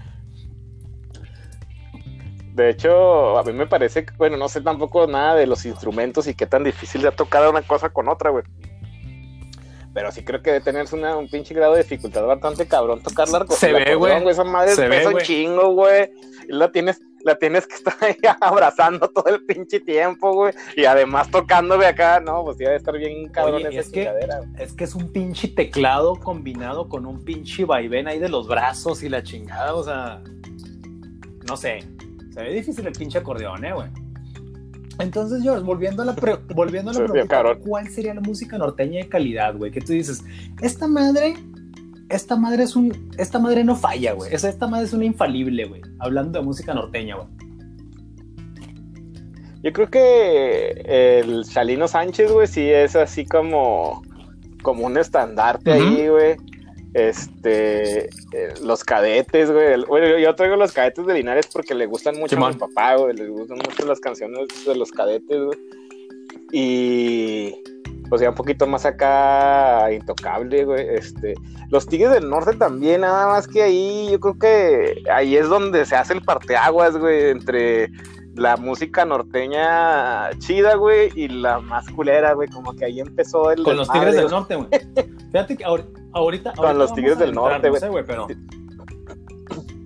De 2.54 2.70
hecho, 2.70 3.38
a 3.38 3.44
mí 3.44 3.52
me 3.52 3.68
parece 3.68 4.04
que, 4.04 4.12
bueno, 4.16 4.36
no 4.36 4.48
sé 4.48 4.60
tampoco 4.60 5.06
nada 5.06 5.36
de 5.36 5.46
los 5.46 5.64
instrumentos 5.64 6.26
y 6.26 6.34
qué 6.34 6.44
tan 6.44 6.64
difícil 6.64 7.02
de 7.02 7.12
tocar 7.12 7.48
una 7.48 7.62
cosa 7.62 7.90
con 7.90 8.08
otra, 8.08 8.30
güey. 8.30 8.42
Pero 9.98 10.12
sí 10.12 10.22
creo 10.22 10.40
que 10.42 10.52
debe 10.52 10.64
tenerse 10.64 10.94
una- 10.94 11.16
un 11.16 11.28
pinche 11.28 11.52
grado 11.54 11.74
de 11.74 11.82
dificultad 11.82 12.24
bastante 12.24 12.66
cabrón 12.68 13.02
tocar 13.02 13.28
la 13.28 13.44
Se 13.48 13.72
ve, 13.72 13.96
güey. 13.96 14.28
Esa 14.28 14.44
madre 14.44 14.74
Se 14.76 14.82
ve, 14.88 14.96
pesa 14.98 15.08
un 15.08 15.12
güey. 15.14 15.24
chingo, 15.26 15.72
güey. 15.74 16.10
La 16.46 16.70
tienes, 16.70 17.00
la 17.24 17.36
tienes 17.36 17.66
que 17.66 17.74
estar 17.74 17.94
ahí 18.00 18.16
abrazando 18.40 19.08
todo 19.08 19.26
el 19.34 19.44
pinche 19.44 19.80
tiempo, 19.80 20.32
güey. 20.32 20.54
Y 20.76 20.84
además 20.84 21.28
tocándome 21.30 21.84
acá, 21.86 22.20
no, 22.20 22.44
pues 22.44 22.58
sí 22.58 22.64
debe 22.64 22.76
estar 22.76 22.96
bien 22.96 23.28
cabrón 23.28 23.56
Oye, 23.56 23.68
esa 23.70 23.80
es 23.80 23.88
que-. 23.90 24.10
Es 24.58 24.72
que 24.72 24.84
es 24.84 24.94
un 24.94 25.12
pinche 25.12 25.48
teclado 25.48 26.14
combinado 26.14 26.88
con 26.88 27.04
un 27.04 27.24
pinche 27.24 27.64
vaivén 27.64 28.06
ahí 28.06 28.18
de 28.20 28.28
los 28.28 28.46
brazos 28.46 29.02
y 29.02 29.08
la 29.08 29.22
chingada, 29.24 29.74
o 29.74 29.82
sea. 29.82 30.22
No 31.48 31.56
sé. 31.56 31.80
Se 32.32 32.42
ve 32.42 32.52
difícil 32.52 32.86
el 32.86 32.92
pinche 32.92 33.18
acordeón, 33.18 33.64
eh, 33.64 33.72
güey. 33.72 33.88
Entonces, 34.98 35.42
George, 35.42 35.62
volviendo 35.64 36.02
a 36.02 36.06
la, 36.06 36.14
pre- 36.14 36.38
volviendo 36.54 36.90
a 36.90 36.94
la 36.94 36.98
pregunta. 37.12 37.36
¿cuál 37.60 37.88
sería 37.88 38.14
la 38.14 38.20
música 38.20 38.58
norteña 38.58 38.98
de 39.00 39.08
calidad, 39.08 39.56
güey? 39.56 39.70
Que 39.70 39.80
tú 39.80 39.92
dices, 39.92 40.24
esta 40.60 40.88
madre, 40.88 41.34
esta 42.08 42.36
madre 42.36 42.64
es 42.64 42.74
un, 42.74 43.10
esta 43.18 43.38
madre 43.38 43.62
no 43.64 43.76
falla, 43.76 44.12
güey. 44.14 44.34
Esa- 44.34 44.48
Esta 44.48 44.66
madre 44.66 44.86
es 44.86 44.92
una 44.92 45.04
infalible, 45.04 45.66
güey. 45.66 45.82
Hablando 46.00 46.38
de 46.38 46.44
música 46.44 46.74
norteña, 46.74 47.16
güey. 47.16 47.28
Yo 49.62 49.72
creo 49.72 49.90
que 49.90 50.70
el 51.20 51.44
Chalino 51.44 51.88
Sánchez, 51.88 52.30
güey, 52.32 52.46
sí 52.46 52.62
es 52.68 52.94
así 52.94 53.24
como, 53.26 54.02
como 54.62 54.86
un 54.86 54.96
estandarte 54.96 55.72
ahí, 55.72 56.08
güey. 56.08 56.36
Este, 56.94 58.06
eh, 58.06 58.54
los 58.62 58.82
cadetes, 58.84 59.50
güey. 59.50 59.84
Bueno, 59.84 60.18
yo- 60.18 60.34
traigo 60.34 60.56
los 60.56 60.72
cadetes 60.72 61.06
de 61.06 61.14
Linares 61.14 61.46
porque 61.52 61.74
le 61.74 61.86
gustan 61.86 62.14
mucho 62.16 62.34
a 62.34 62.38
Simón. 62.38 62.52
mi 62.54 62.58
papá, 62.58 62.96
güey. 62.96 63.14
Le 63.14 63.28
gustan 63.28 63.58
mucho 63.58 63.86
las 63.86 64.00
canciones 64.00 64.48
de 64.66 64.74
los 64.74 64.90
cadetes, 64.90 65.42
güey. 65.44 65.58
Y 66.52 67.54
pues 68.08 68.22
ya 68.22 68.30
un 68.30 68.34
poquito 68.34 68.66
más 68.66 68.86
acá 68.86 69.92
intocable, 69.92 70.64
güey. 70.64 70.86
Este, 70.94 71.34
los 71.70 71.86
Tigres 71.86 72.12
del 72.12 72.30
Norte 72.30 72.56
también, 72.56 73.02
nada 73.02 73.26
más 73.26 73.46
que 73.46 73.62
ahí, 73.62 74.08
yo 74.10 74.18
creo 74.20 74.38
que 74.38 75.02
ahí 75.12 75.36
es 75.36 75.48
donde 75.48 75.84
se 75.84 75.94
hace 75.94 76.14
el 76.14 76.22
parteaguas, 76.22 76.96
güey, 76.96 77.30
entre 77.30 77.90
la 78.38 78.56
música 78.56 79.04
norteña 79.04 80.30
chida, 80.38 80.76
güey, 80.76 81.10
y 81.14 81.28
la 81.28 81.58
más 81.60 81.88
culera, 81.90 82.32
güey, 82.34 82.48
como 82.48 82.72
que 82.74 82.84
ahí 82.84 83.00
empezó 83.00 83.50
el 83.50 83.62
Con 83.62 83.76
los 83.76 83.90
Tigres 83.90 84.14
del. 84.16 84.28
Norte, 84.30 84.54
güey. 84.56 84.68
Fíjate 85.32 85.56
que 85.56 85.64
ahor- 85.64 85.88
ahorita. 86.12 86.52
Con 86.54 86.66
ahorita 86.66 86.78
los 86.84 86.94
Tigres 86.94 87.18
del 87.18 87.30
entrar, 87.30 87.52
Norte, 87.52 87.66
no 87.66 87.70
güey. 87.70 87.80
sé, 87.80 87.88
güey, 87.88 88.04
pero. 88.06 88.26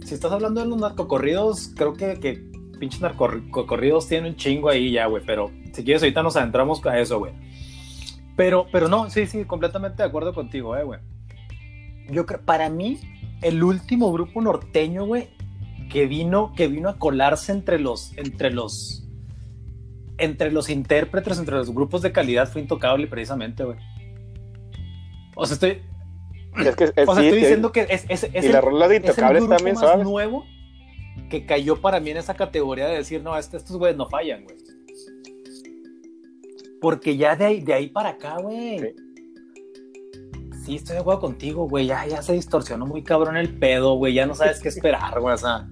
Si 0.04 0.14
estás 0.14 0.30
hablando 0.32 0.60
de 0.60 0.66
los 0.68 0.78
narcocorridos, 0.78 1.72
creo 1.76 1.94
que, 1.94 2.20
que 2.20 2.34
pinches 2.78 3.00
narcocorridos 3.00 4.08
tienen 4.08 4.32
un 4.32 4.36
chingo 4.36 4.68
ahí 4.68 4.92
ya, 4.92 5.06
güey. 5.06 5.22
Pero 5.24 5.50
si 5.72 5.84
quieres, 5.84 6.02
ahorita 6.02 6.22
nos 6.22 6.36
adentramos 6.36 6.84
a 6.86 6.98
eso, 6.98 7.18
güey. 7.18 7.32
Pero, 8.36 8.66
pero 8.70 8.88
no, 8.88 9.08
sí, 9.10 9.26
sí, 9.26 9.44
completamente 9.44 10.02
de 10.02 10.08
acuerdo 10.08 10.34
contigo, 10.34 10.76
eh, 10.76 10.84
güey. 10.84 11.00
Yo 12.10 12.26
creo, 12.26 12.40
para 12.42 12.68
mí, 12.68 12.98
el 13.40 13.62
último 13.62 14.12
grupo 14.12 14.42
norteño, 14.42 15.06
güey, 15.06 15.28
que 15.90 16.06
vino, 16.06 16.52
que 16.56 16.68
vino 16.68 16.88
a 16.88 16.98
colarse 16.98 17.52
entre 17.52 17.78
los, 17.78 18.16
entre 18.16 18.50
los, 18.52 19.06
entre 20.18 20.50
los 20.52 20.68
intérpretes, 20.70 21.38
entre 21.38 21.56
los 21.56 21.72
grupos 21.74 22.02
de 22.02 22.12
calidad, 22.12 22.48
fue 22.50 22.60
intocable 22.62 23.06
precisamente, 23.06 23.64
güey. 23.64 23.78
O 25.34 25.46
sea, 25.46 25.54
estoy, 25.54 25.82
Es 26.64 26.76
que, 26.76 26.84
es- 26.84 26.92
o 27.08 27.14
sea, 27.14 27.22
sí, 27.22 27.28
estoy 27.28 27.40
diciendo 27.40 27.72
que 27.72 27.86
es, 27.88 28.04
es, 28.08 28.24
es 28.24 28.44
y 28.44 28.46
el, 28.46 28.52
las 28.52 28.64
rolas 28.64 28.88
de 28.90 28.96
es 28.96 29.04
el 29.18 29.28
grupo 29.28 29.48
también 29.56 29.76
más 29.76 29.98
nuevo 30.02 30.44
que 31.30 31.44
cayó 31.46 31.80
para 31.80 32.00
mí 32.00 32.10
en 32.10 32.18
esa 32.18 32.34
categoría 32.34 32.86
de 32.88 32.96
decir, 32.96 33.22
no, 33.22 33.36
este- 33.38 33.56
estos 33.56 33.76
güeyes 33.76 33.96
no 33.96 34.08
fallan, 34.08 34.44
güey. 34.44 34.56
Porque 36.80 37.16
ya 37.16 37.36
de 37.36 37.44
ahí, 37.44 37.60
de 37.60 37.74
ahí 37.74 37.88
para 37.88 38.10
acá, 38.10 38.36
güey. 38.40 38.78
Sí. 38.80 38.86
Sí. 40.64 40.76
estoy 40.76 40.94
de 40.94 41.00
acuerdo 41.00 41.20
contigo, 41.20 41.68
güey. 41.68 41.86
Ya, 41.86 42.06
ya 42.06 42.22
se 42.22 42.32
distorsionó 42.34 42.86
muy 42.86 43.02
cabrón 43.02 43.36
el 43.36 43.48
pedo, 43.58 43.94
güey. 43.94 44.14
Ya 44.14 44.26
no 44.26 44.34
sabes 44.34 44.60
qué 44.60 44.68
esperar, 44.68 45.20
güey. 45.20 45.34
O 45.34 45.38
sea, 45.38 45.66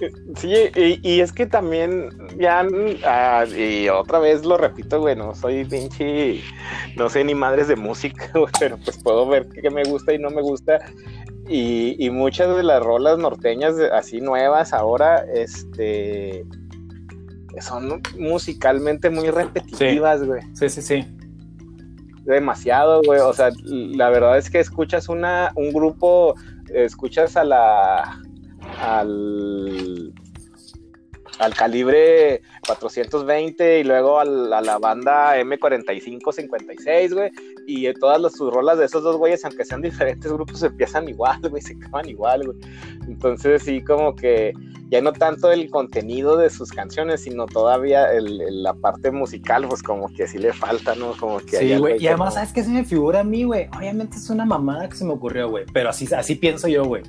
Sí, 0.36 0.52
y, 0.74 1.08
y 1.08 1.20
es 1.20 1.32
que 1.32 1.46
también, 1.46 2.10
ya, 2.38 2.66
ah, 3.04 3.44
y 3.46 3.88
otra 3.88 4.18
vez 4.18 4.44
lo 4.44 4.56
repito, 4.56 5.00
güey, 5.00 5.16
no 5.16 5.34
soy 5.34 5.64
pinche, 5.64 6.40
no 6.96 7.08
sé 7.08 7.24
ni 7.24 7.34
madres 7.34 7.68
de 7.68 7.76
música, 7.76 8.30
güey, 8.34 8.52
pero 8.58 8.78
pues 8.78 8.98
puedo 9.02 9.26
ver 9.28 9.48
qué 9.48 9.70
me 9.70 9.84
gusta 9.84 10.12
y 10.12 10.18
no 10.18 10.30
me 10.30 10.42
gusta. 10.42 10.78
Y, 11.46 11.96
y 12.04 12.10
muchas 12.10 12.56
de 12.56 12.62
las 12.62 12.82
rolas 12.82 13.18
norteñas 13.18 13.74
así 13.92 14.20
nuevas 14.20 14.72
ahora, 14.72 15.24
este, 15.34 16.44
son 17.60 18.00
musicalmente 18.18 19.10
muy 19.10 19.30
repetitivas, 19.30 20.24
güey. 20.24 20.42
sí, 20.54 20.68
sí, 20.70 20.82
sí. 20.82 21.13
Demasiado, 22.24 23.02
güey. 23.02 23.20
O 23.20 23.32
sea, 23.32 23.50
la 23.64 24.10
verdad 24.10 24.38
es 24.38 24.50
que 24.50 24.60
escuchas 24.60 25.08
una, 25.08 25.52
un 25.56 25.72
grupo, 25.72 26.34
escuchas 26.72 27.36
a 27.36 27.44
la 27.44 28.20
al 28.80 30.12
al 31.38 31.54
calibre 31.54 32.42
420 32.66 33.80
y 33.80 33.84
luego 33.84 34.20
a 34.20 34.24
la 34.24 34.78
banda 34.78 35.36
M45-56, 35.38 37.12
güey. 37.12 37.30
Y 37.66 37.92
todas 37.94 38.20
las, 38.20 38.32
sus 38.32 38.52
rolas 38.52 38.78
de 38.78 38.84
esos 38.84 39.02
dos 39.02 39.16
güeyes, 39.16 39.44
aunque 39.44 39.64
sean 39.64 39.82
diferentes 39.82 40.30
grupos, 40.32 40.62
empiezan 40.62 41.08
igual, 41.08 41.40
güey, 41.48 41.62
se 41.62 41.74
acaban 41.74 42.08
igual, 42.08 42.46
güey. 42.46 42.58
Entonces 43.08 43.62
sí, 43.62 43.82
como 43.82 44.14
que 44.14 44.52
ya 44.90 45.00
no 45.00 45.12
tanto 45.12 45.50
el 45.50 45.70
contenido 45.70 46.36
de 46.36 46.50
sus 46.50 46.70
canciones, 46.70 47.22
sino 47.22 47.46
todavía 47.46 48.12
el, 48.12 48.62
la 48.62 48.74
parte 48.74 49.10
musical, 49.10 49.66
pues 49.68 49.82
como 49.82 50.12
que 50.12 50.26
sí 50.26 50.38
le 50.38 50.52
falta, 50.52 50.94
¿no? 50.94 51.12
Como 51.18 51.38
que 51.38 51.56
sí, 51.56 51.76
güey. 51.76 52.02
Y 52.02 52.06
además, 52.06 52.34
¿sabes 52.34 52.52
qué 52.52 52.62
se 52.62 52.70
me 52.70 52.84
figura 52.84 53.20
a 53.20 53.24
mí, 53.24 53.44
güey? 53.44 53.68
Obviamente 53.76 54.16
es 54.16 54.28
una 54.30 54.44
mamada 54.44 54.88
que 54.88 54.96
se 54.96 55.04
me 55.04 55.12
ocurrió, 55.12 55.48
güey. 55.48 55.64
Pero 55.72 55.90
así, 55.90 56.06
así 56.14 56.34
pienso 56.34 56.68
yo, 56.68 56.84
güey 56.84 57.02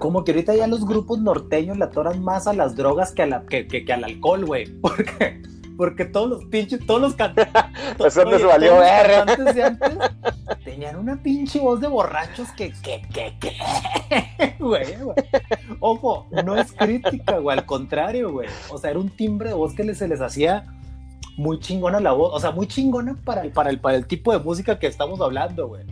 como 0.00 0.24
que 0.24 0.32
ahorita 0.32 0.56
ya 0.56 0.66
los 0.66 0.84
grupos 0.86 1.20
norteños 1.20 1.76
le 1.76 1.84
atoran 1.84 2.24
más 2.24 2.46
a 2.48 2.54
las 2.54 2.74
drogas 2.74 3.12
que, 3.12 3.22
a 3.22 3.26
la, 3.26 3.44
que, 3.44 3.68
que, 3.68 3.92
al 3.92 4.02
alcohol, 4.02 4.44
güey. 4.46 4.66
¿Por 4.80 5.04
qué? 5.04 5.40
Porque 5.80 6.04
todos 6.04 6.28
los 6.28 6.44
pinches, 6.44 6.84
todos 6.84 7.00
los 7.00 7.14
cantantes. 7.16 7.54
Eso 8.04 8.48
valió 8.48 8.76
ver. 8.80 9.06
de 9.06 9.62
antes 9.62 9.72
tenían 10.64 10.96
una 10.96 11.16
pinche 11.22 11.58
voz 11.58 11.80
de 11.80 11.88
borrachos 11.88 12.52
que, 12.52 12.70
que, 12.82 13.00
que, 13.10 13.34
que. 13.40 13.56
Güey, 14.58 14.94
güey. 14.96 15.16
Ojo, 15.78 16.26
no 16.44 16.54
es 16.54 16.70
crítica, 16.74 17.38
güey. 17.38 17.56
Al 17.56 17.64
contrario, 17.64 18.30
güey. 18.30 18.46
O 18.68 18.76
sea, 18.76 18.90
era 18.90 18.98
un 18.98 19.08
timbre 19.08 19.48
de 19.48 19.54
voz 19.54 19.72
que 19.72 19.94
se 19.94 20.06
les 20.06 20.20
hacía 20.20 20.66
muy 21.38 21.58
chingona 21.60 21.98
la 21.98 22.12
voz. 22.12 22.34
O 22.34 22.40
sea, 22.40 22.50
muy 22.50 22.66
chingona 22.66 23.16
para 23.24 23.40
el, 23.40 23.50
para 23.50 23.70
el, 23.70 23.80
para 23.80 23.96
el 23.96 24.06
tipo 24.06 24.32
de 24.32 24.38
música 24.38 24.78
que 24.78 24.86
estamos 24.86 25.18
hablando, 25.22 25.66
güey. 25.66 25.84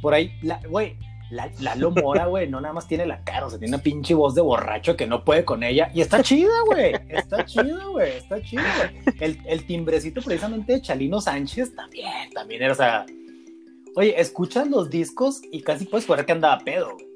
Por 0.00 0.14
ahí, 0.14 0.32
güey, 0.70 0.96
la, 1.30 1.50
Lalo 1.60 1.90
Mora, 1.90 2.26
güey, 2.26 2.48
no 2.48 2.60
nada 2.60 2.74
más 2.74 2.86
tiene 2.86 3.06
la 3.06 3.22
cara, 3.24 3.46
o 3.46 3.50
sea, 3.50 3.58
tiene 3.58 3.74
una 3.74 3.82
pinche 3.82 4.14
voz 4.14 4.34
de 4.34 4.40
borracho 4.40 4.96
que 4.96 5.06
no 5.06 5.24
puede 5.24 5.44
con 5.44 5.62
ella. 5.62 5.90
Y 5.94 6.00
está 6.00 6.22
chida, 6.22 6.52
güey. 6.66 6.94
Está 7.08 7.44
chida, 7.44 7.84
güey. 7.86 8.16
Está 8.16 8.40
chida, 8.42 8.64
güey. 8.78 9.16
El, 9.20 9.38
el, 9.46 9.66
timbrecito 9.66 10.22
precisamente 10.22 10.74
de 10.74 10.82
Chalino 10.82 11.20
Sánchez 11.20 11.74
también, 11.74 12.30
también 12.32 12.62
era, 12.62 12.72
o 12.72 12.76
sea. 12.76 13.06
Oye, 13.96 14.20
escuchas 14.20 14.68
los 14.68 14.90
discos 14.90 15.40
y 15.50 15.62
casi 15.62 15.86
puedes 15.86 16.06
jugar 16.06 16.26
que 16.26 16.32
andaba 16.32 16.58
pedo, 16.58 16.92
güey. 16.94 17.06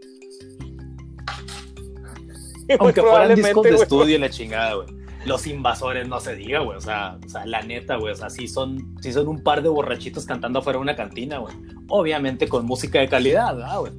Aunque 2.78 3.02
fueran 3.02 3.34
discos 3.34 3.64
de 3.64 3.74
estudio 3.74 4.16
y 4.16 4.18
la 4.18 4.30
chingada, 4.30 4.74
güey 4.74 5.00
los 5.24 5.46
invasores 5.46 6.08
no 6.08 6.20
se 6.20 6.34
diga, 6.34 6.60
güey. 6.60 6.76
O 6.76 6.80
sea, 6.80 7.18
o 7.24 7.28
sea, 7.28 7.46
la 7.46 7.62
neta, 7.62 7.96
güey. 7.96 8.12
O 8.12 8.16
sea, 8.16 8.30
sí 8.30 8.48
son, 8.48 8.96
sí 9.00 9.12
son 9.12 9.28
un 9.28 9.42
par 9.42 9.62
de 9.62 9.68
borrachitos 9.68 10.24
cantando 10.24 10.60
afuera 10.60 10.78
de 10.78 10.82
una 10.82 10.96
cantina, 10.96 11.38
güey. 11.38 11.54
Obviamente 11.90 12.48
con 12.48 12.66
música 12.66 13.00
de 13.00 13.08
calidad, 13.08 13.56
¿verdad, 13.56 13.80
güey? 13.80 13.92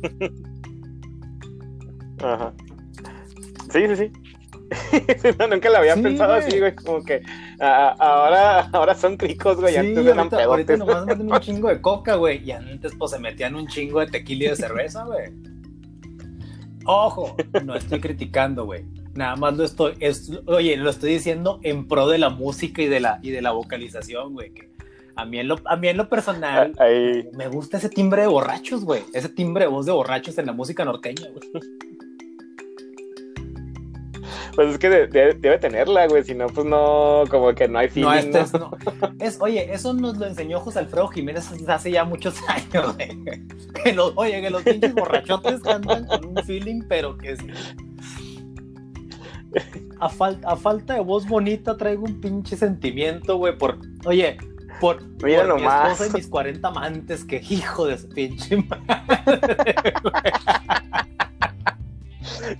Ajá. 2.24 2.54
Sí, 3.72 3.88
sí, 3.88 3.96
sí. 3.96 4.12
nunca 5.50 5.70
lo 5.70 5.78
había 5.78 5.96
pensado 5.96 6.34
así, 6.34 6.60
güey. 6.60 6.74
Como 6.76 7.04
que 7.04 7.22
ahora, 7.60 8.70
ahora 8.72 8.96
son 8.96 9.18
cricos, 9.18 9.60
güey. 9.60 9.76
antes 9.76 10.06
eran 10.06 10.30
pedotes. 10.30 10.48
Ahorita 10.48 10.78
nomás 10.78 11.06
meten 11.06 11.32
un 11.32 11.40
chingo 11.42 11.68
de 11.70 11.82
coca, 11.82 12.16
güey. 12.16 12.44
Y 12.44 12.52
antes, 12.52 12.94
pues, 12.98 13.12
se 13.12 13.20
metían 13.20 13.56
un 13.56 13.68
chingo 13.68 14.00
de 14.00 14.08
tequila 14.08 14.46
y 14.46 14.48
de 14.50 14.56
cerveza, 14.56 15.04
güey. 15.04 15.32
Ojo, 16.86 17.36
no 17.64 17.76
estoy 17.76 18.00
criticando, 18.00 18.66
güey. 18.66 18.86
Nada 19.14 19.36
más 19.36 19.58
lo 19.58 19.66
estoy, 19.66 19.94
oye, 20.46 20.78
lo 20.78 20.90
estoy 20.90 21.14
diciendo 21.14 21.60
en 21.64 21.88
pro 21.88 22.08
de 22.08 22.18
la 22.18 22.30
música 22.30 22.82
y 22.82 22.88
de 22.88 23.02
la, 23.02 23.20
y 23.22 23.32
de 23.32 23.42
la 23.42 23.52
vocalización, 23.52 24.34
güey. 24.34 24.54
Que 24.54 24.71
a 25.16 25.26
mí 25.26 25.40
en 25.40 25.48
lo, 25.48 25.58
a 25.66 25.76
mí 25.76 25.88
en 25.88 25.98
lo 25.98 26.10
personal 26.10 26.74
me 27.34 27.48
gusta 27.48 27.78
ese 27.78 27.90
timbre 27.90 28.22
de 28.22 28.28
borrachos, 28.28 28.84
güey. 28.84 29.04
Ese 29.14 29.30
timbre 29.30 29.66
de 29.66 29.72
voz 29.72 29.86
de 29.86 29.92
borrachos 29.92 30.38
en 30.38 30.46
la 30.46 30.54
música 30.54 30.86
norteña, 30.86 31.28
güey. 31.30 31.64
Pues 34.56 34.68
es 34.74 34.80
que 34.80 34.90
debe 34.90 35.58
tenerla, 35.60 36.08
güey. 36.08 36.24
Si 36.24 36.36
no, 36.36 36.48
pues 36.48 36.66
no, 36.66 37.24
como 37.30 37.54
que 37.56 37.70
no 37.70 37.80
hay 37.80 37.88
feeling. 37.90 38.10
No, 38.10 38.14
este 38.14 38.40
Es, 38.42 38.54
no. 38.54 38.72
es, 39.20 39.38
oye, 39.40 39.74
eso 39.74 39.94
nos 39.94 40.18
lo 40.18 40.28
enseñó 40.28 40.60
José 40.60 40.80
Alfredo 40.80 41.08
Jiménez 41.08 41.50
hace 41.68 41.92
ya 41.92 42.04
muchos 42.04 42.36
años, 42.50 42.96
güey. 42.96 43.24
Que 43.84 43.98
oye, 44.16 44.42
que 44.42 44.50
los 44.50 44.64
pinches 44.64 44.94
borrachotes 44.94 45.66
andan 45.66 46.06
con 46.06 46.26
un 46.26 46.44
feeling, 46.44 46.82
pero 46.88 47.18
que 47.18 47.38
sí 47.38 47.48
a, 50.00 50.06
a 50.06 50.56
falta 50.56 50.96
de 50.96 51.00
voz 51.02 51.28
bonita 51.28 51.78
traigo 51.78 52.06
un 52.06 52.20
pinche 52.20 52.56
sentimiento, 52.56 53.38
güey, 53.38 53.58
por, 53.58 53.80
oye, 54.06 54.38
por, 54.82 55.02
Mira 55.24 55.48
por 55.48 55.62
mi 55.62 55.68
esposa 55.68 56.08
y 56.08 56.10
mis 56.10 56.28
40 56.28 56.68
amantes, 56.68 57.24
que 57.24 57.40
hijo 57.50 57.86
de 57.86 58.00
su 58.00 58.10
pinche 58.10 58.58
madre, 58.58 59.94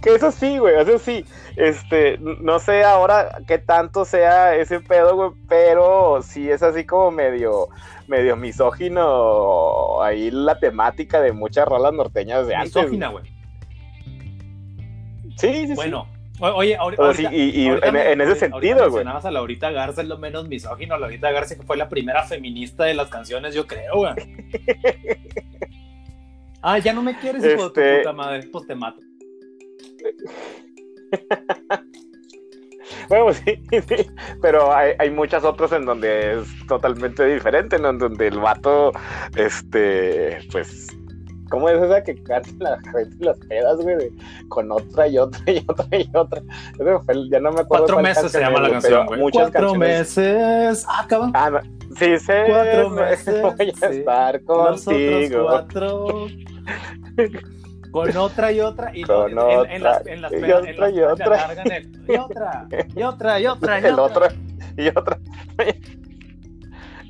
que 0.02 0.16
eso 0.16 0.32
sí, 0.32 0.60
güey, 0.60 0.80
eso 0.80 1.00
sí, 1.00 1.26
este, 1.56 2.20
no 2.20 2.60
sé 2.60 2.84
ahora 2.84 3.40
qué 3.48 3.58
tanto 3.58 4.06
sea 4.06 4.56
ese 4.56 4.80
pedo, 4.80 5.16
güey, 5.16 5.32
pero 5.50 6.22
sí 6.22 6.50
es 6.50 6.62
así 6.62 6.86
como 6.86 7.10
medio, 7.10 7.70
medio 8.08 8.38
misógino 8.38 10.02
ahí 10.04 10.30
la 10.30 10.60
temática 10.60 11.20
de 11.22 11.32
muchas 11.32 11.68
rolas 11.68 11.92
norteñas 11.94 12.46
de 12.46 12.56
antes. 12.56 12.76
Misógina, 12.76 13.10
güey. 13.10 13.26
Sí, 15.38 15.68
sí, 15.68 15.74
bueno, 15.74 16.08
Oye, 16.42 16.76
ahorita, 16.76 17.14
y, 17.32 17.68
en, 17.68 18.22
ese 18.22 18.36
sentido, 18.36 18.78
güey. 18.78 18.90
Mencionabas 18.90 19.26
a 19.26 19.32
Laurita 19.32 19.70
Garza, 19.70 20.02
es 20.02 20.08
lo 20.08 20.18
menos 20.18 20.48
misógino. 20.48 20.98
Laurita 20.98 21.32
Garza, 21.32 21.56
que 21.56 21.62
fue 21.62 21.78
la 21.78 21.88
primera 21.88 22.24
feminista 22.24 22.86
de 22.86 22.96
las 22.96 23.10
canciones, 23.10 23.54
yo 23.54 23.68
creo, 23.68 23.96
güey. 23.96 24.14
ah, 26.64 26.80
ya 26.80 26.94
no 26.94 27.04
me 27.04 27.20
quieres, 27.20 27.44
hijo 27.44 27.52
de 27.52 27.58
tu 27.58 27.80
este 27.80 27.98
puta 28.00 28.14
madre. 28.14 28.50
Pues 28.52 28.66
te 28.66 28.76
mato. 28.76 29.02
Bueno, 33.08 33.26
pues 33.26 33.42
sí, 33.46 33.60
sí, 33.88 34.08
pero 34.42 34.74
hay, 34.74 34.94
hay, 35.00 35.10
muchas 35.10 35.44
otras 35.44 35.72
en 35.72 35.86
donde 35.86 36.40
es 36.40 36.68
totalmente 36.68 37.26
diferente, 37.26 37.80
¿no? 37.80 37.90
En 37.90 37.98
donde 37.98 38.28
el 38.28 38.40
vato, 38.40 38.92
este, 39.36 40.40
pues, 40.52 40.88
¿Cómo 41.52 41.68
es 41.68 41.84
esa 41.84 42.02
que 42.02 42.16
canta 42.24 42.50
la 42.60 42.80
gente 42.92 43.26
las 43.26 43.38
pedas, 43.40 43.78
güey? 43.78 44.10
Con 44.48 44.72
otra 44.72 45.06
y 45.08 45.18
otra 45.18 45.44
y 45.52 45.64
otra 45.68 45.86
y 45.98 46.10
otra. 46.16 46.42
ya 47.30 47.40
no 47.42 47.52
me 47.52 47.60
acuerdo. 47.60 47.86
Cuatro 47.86 48.02
meses 48.02 48.32
se 48.32 48.40
llama 48.40 48.62
la 48.62 48.70
canción, 48.72 49.06
güey. 49.06 49.20
Muchas 49.20 49.52
Cuatro 49.52 49.76
meses. 49.76 50.86
Ah, 50.88 51.06
cabrón. 51.08 51.32
Ah, 51.36 51.50
no. 51.50 51.60
Sí, 51.98 52.18
sí. 52.18 52.32
Cuatro 52.48 52.90
meses. 52.92 53.42
Voy 53.42 53.74
a 53.82 53.88
estar 53.90 54.44
contigo. 54.44 55.44
cuatro. 55.44 56.28
Con 57.92 58.16
otra 58.16 58.52
y 58.54 58.62
otra. 58.62 58.96
Y 58.96 59.04
Con 59.04 59.38
otra. 59.38 59.76
En, 59.76 59.84
las, 59.84 60.08
en 60.08 60.22
las 60.22 60.32
y 60.32 60.36
otra 60.52 60.90
y 60.90 61.02
otra. 61.02 61.54
y 62.08 62.16
otra. 62.16 62.68
Y 62.96 63.04
otra 63.04 63.40
y 63.42 63.46
otra. 63.48 63.80
Y 63.82 63.86
otra. 63.92 64.30
Y 64.78 64.88
otra. 64.88 65.20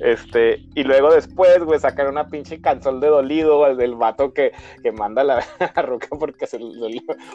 Este, 0.02 0.66
y 0.74 0.82
luego 0.82 1.14
después, 1.14 1.62
güey, 1.62 1.78
sacan 1.78 2.08
una 2.08 2.26
pinche 2.26 2.60
canción 2.60 2.98
de 2.98 3.06
dolido, 3.06 3.58
güey, 3.58 3.76
del 3.76 3.94
vato 3.94 4.34
que, 4.34 4.50
que 4.82 4.90
manda 4.90 5.22
la, 5.22 5.44
la 5.76 5.82
roca 5.82 6.08
porque 6.18 6.48
se, 6.48 6.58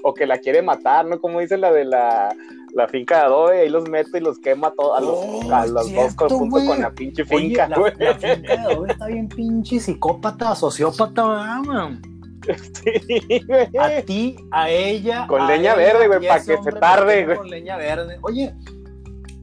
o 0.04 0.14
que 0.14 0.28
la 0.28 0.38
quiere 0.40 0.62
matar, 0.62 1.06
¿no? 1.06 1.22
Como 1.22 1.40
dice 1.40 1.58
la 1.58 1.72
de 1.72 1.86
la, 1.86 2.36
la 2.74 2.88
finca 2.90 3.20
de 3.20 3.22
adobe, 3.22 3.62
ahí 3.62 3.70
los 3.70 3.88
mete 3.88 4.18
y 4.18 4.22
los 4.22 4.38
quema 4.40 4.74
todos, 4.76 4.98
a 4.98 5.02
los, 5.02 5.16
oh, 5.16 5.56
a 5.56 5.66
los 5.66 5.94
dos 5.94 6.16
junto 6.18 6.58
con 6.66 6.82
la 6.82 6.92
pinche 6.92 7.24
finca, 7.24 7.70
güey. 7.74 7.94
La, 8.00 8.14
finca 8.16 8.58
de 8.58 8.62
adobe 8.62 8.92
está 8.92 9.08
bien 9.08 9.30
pinche 9.30 9.80
psicópata, 9.80 10.54
sociópata, 10.54 11.62
man. 11.66 12.02
Sí, 12.74 13.42
güey. 13.46 13.68
A 13.78 14.02
ti, 14.02 14.36
a 14.52 14.70
ella. 14.70 15.26
Con 15.28 15.48
leña 15.48 15.74
verde, 15.76 16.08
güey, 16.08 16.28
para 16.28 16.44
que 16.44 16.58
se 16.58 16.72
tarde, 16.74 17.26
güey. 17.26 17.38
Con 17.38 17.50
leña 17.50 17.78
verde. 17.78 18.20
Oye, 18.22 18.54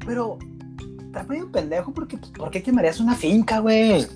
pero 0.07 0.39
está 1.14 1.33
medio 1.33 1.50
pendejo 1.50 1.92
porque, 1.92 2.16
pues, 2.16 2.31
¿por 2.33 2.50
qué 2.50 2.62
quemarías 2.62 3.00
una 3.00 3.14
finca, 3.14 3.61
güey? 3.61 4.07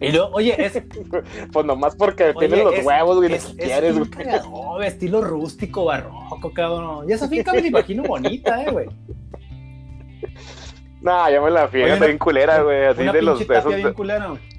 Y 0.00 0.10
luego, 0.10 0.30
oye, 0.32 0.54
es. 0.58 0.82
pues 1.52 1.66
nomás 1.66 1.94
porque 1.94 2.34
tiene 2.38 2.56
los 2.64 2.84
huevos, 2.84 3.16
güey, 3.16 3.34
es, 3.34 3.54
quieres, 3.56 3.96
güey. 3.96 4.86
estilo 4.86 5.20
rústico, 5.20 5.84
barroco, 5.84 6.52
cabrón. 6.52 7.08
Y 7.08 7.12
esa 7.12 7.28
finca 7.28 7.52
me 7.52 7.60
la 7.60 7.66
imagino 7.68 8.02
bonita, 8.02 8.62
eh, 8.62 8.70
güey. 8.70 8.88
No, 11.00 11.30
ya 11.30 11.40
me 11.40 11.50
la 11.50 11.68
fiesta 11.68 11.94
está 11.94 12.06
bien 12.06 12.18
culera, 12.18 12.62
güey. 12.62 12.84
Así 12.86 13.02
de 13.02 13.22
los 13.22 13.46
besos. 13.46 13.74
bien 13.74 13.92
culera, 13.92 14.26
güey. 14.28 14.51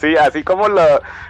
Sí, 0.00 0.16
así 0.16 0.42
como, 0.42 0.68
lo, 0.68 0.82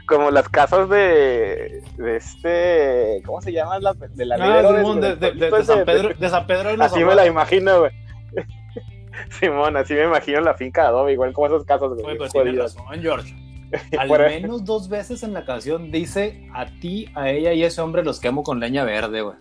como 0.07 0.31
las 0.31 0.49
casas 0.49 0.89
de, 0.89 1.83
de 1.99 2.17
este, 2.17 3.23
¿cómo 3.25 3.41
se 3.41 3.53
llama? 3.53 3.79
La, 3.79 3.93
de 3.93 4.25
la 4.25 4.37
ah, 4.37 4.63
de, 4.63 5.17
de, 5.17 5.31
de, 5.33 5.65
San 5.65 5.85
Pedro, 5.85 6.11
de 6.19 6.29
San 6.29 6.47
Pedro 6.47 6.71
de 6.71 6.77
los 6.79 6.87
Así 6.87 7.05
me 7.05 7.15
la 7.15 7.27
imagino, 7.27 7.81
güey. 7.81 7.93
Simón, 9.31 9.77
así 9.77 9.95
me 9.95 10.05
imagino 10.05 10.41
la 10.41 10.55
finca 10.55 10.83
de 10.83 10.89
adobe, 10.89 11.13
igual 11.13 11.33
como 11.33 11.49
esas 11.49 11.65
casas, 11.65 11.91
güey. 11.91 12.17
Pues 12.17 12.33
tienes 12.33 12.57
razón, 12.57 12.85
George. 13.01 13.35
Al 13.99 14.09
menos 14.09 14.65
dos 14.65 14.89
veces 14.89 15.23
en 15.23 15.33
la 15.33 15.45
canción 15.45 15.91
dice 15.91 16.49
a 16.55 16.67
ti, 16.67 17.11
a 17.15 17.31
ella 17.31 17.53
y 17.53 17.63
a 17.63 17.67
ese 17.67 17.81
hombre 17.81 18.05
los 18.05 18.21
quemo 18.21 18.43
con 18.43 18.61
leña 18.61 18.85
verde, 18.85 19.23
güey. 19.23 19.37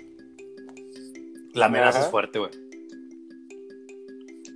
La 1.53 1.67
amenaza 1.67 2.01
es 2.01 2.07
fuerte, 2.07 2.39
güey. 2.39 2.51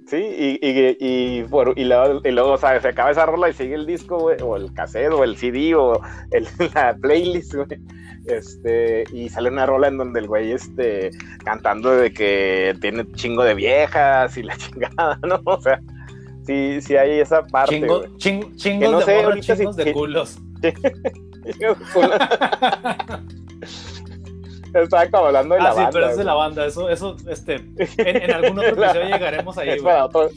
Sí, 0.09 0.17
y, 0.17 0.59
y, 0.59 0.97
y, 0.99 1.43
bueno, 1.43 1.71
y, 1.75 1.83
luego, 1.83 2.19
y. 2.55 2.81
Se 2.81 2.87
acaba 2.87 3.11
esa 3.11 3.27
rola 3.27 3.49
y 3.49 3.53
sigue 3.53 3.75
el 3.75 3.85
disco, 3.85 4.17
güey, 4.17 4.37
o 4.41 4.55
el 4.55 4.73
cassette, 4.73 5.13
o 5.13 5.23
el 5.23 5.37
CD, 5.37 5.75
o 5.75 6.01
el, 6.31 6.47
la 6.73 6.97
playlist, 6.99 7.53
güey. 7.53 7.67
Este, 8.25 9.03
y 9.13 9.29
sale 9.29 9.49
una 9.49 9.67
rola 9.67 9.87
en 9.87 9.97
donde 9.97 10.19
el 10.19 10.27
güey, 10.27 10.51
este, 10.51 11.11
cantando 11.43 11.91
de 11.91 12.11
que 12.11 12.75
tiene 12.81 13.05
chingo 13.13 13.43
de 13.43 13.53
viejas 13.53 14.35
y 14.35 14.43
la 14.43 14.57
chingada, 14.57 15.19
¿no? 15.27 15.41
O 15.45 15.61
sea, 15.61 15.79
sí, 16.43 16.81
sí 16.81 16.95
hay 16.95 17.19
esa 17.19 17.45
parte. 17.45 17.75
Chingo, 17.79 18.17
ching, 18.17 18.55
chingos 18.55 18.91
no 18.91 18.99
de 18.99 19.05
sé, 19.05 19.23
morra, 19.23 19.39
chingos 19.39 19.75
si, 19.75 19.83
de 19.83 19.93
culos. 19.93 20.39
Estaba 24.73 25.09
como 25.09 25.25
hablando 25.25 25.55
de 25.55 25.61
ah, 25.61 25.63
la 25.63 25.71
sí, 25.71 25.77
banda. 25.77 25.91
pero 25.91 26.09
es 26.09 26.17
de 26.17 26.23
la 26.23 26.33
banda. 26.33 26.65
Eso, 26.65 26.89
eso, 26.89 27.15
este, 27.27 27.55
en, 27.55 28.17
en 28.17 28.31
algún 28.31 28.59
otro 28.59 28.69
episodio 28.83 29.05
llegaremos 29.05 29.57
ahí. 29.57 29.69
Es 29.69 29.81
para 29.81 30.05
otro. 30.05 30.29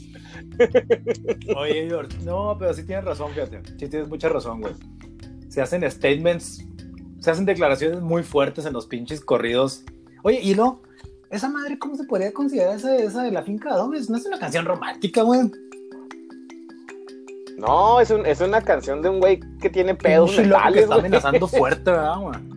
Oye, 1.55 1.87
George, 1.87 2.17
no, 2.23 2.55
pero 2.57 2.73
sí 2.73 2.83
tienes 2.83 3.05
razón, 3.05 3.31
fíjate. 3.31 3.61
Sí 3.77 3.87
tienes 3.87 4.07
mucha 4.07 4.29
razón, 4.29 4.61
güey. 4.61 4.73
Se 5.49 5.61
hacen 5.61 5.89
statements, 5.89 6.65
se 7.19 7.31
hacen 7.31 7.45
declaraciones 7.45 8.01
muy 8.01 8.23
fuertes 8.23 8.65
en 8.65 8.73
los 8.73 8.87
pinches 8.87 9.21
corridos. 9.21 9.83
Oye, 10.23 10.39
y 10.41 10.55
no, 10.55 10.81
esa 11.29 11.49
madre, 11.49 11.77
¿cómo 11.77 11.95
se 11.95 12.03
podría 12.05 12.33
considerar 12.33 12.75
esa, 12.75 12.95
esa 12.95 13.23
de 13.23 13.31
la 13.31 13.43
finca 13.43 13.73
de 13.73 13.81
hombres? 13.81 14.09
No 14.09 14.17
es 14.17 14.25
una 14.25 14.39
canción 14.39 14.65
romántica, 14.65 15.21
güey. 15.21 15.51
No, 17.57 18.01
es, 18.01 18.09
un, 18.09 18.25
es 18.25 18.41
una 18.41 18.61
canción 18.61 19.01
de 19.01 19.09
un 19.09 19.19
güey 19.19 19.39
que 19.61 19.69
tiene 19.69 19.95
pedos 19.95 20.31
loco 20.31 20.41
que 20.41 20.47
mentales, 20.47 20.83
está 20.83 20.95
amenazando 20.95 21.47
fuerte, 21.47 21.91
¿verdad, 21.91 22.19
güey? 22.19 22.52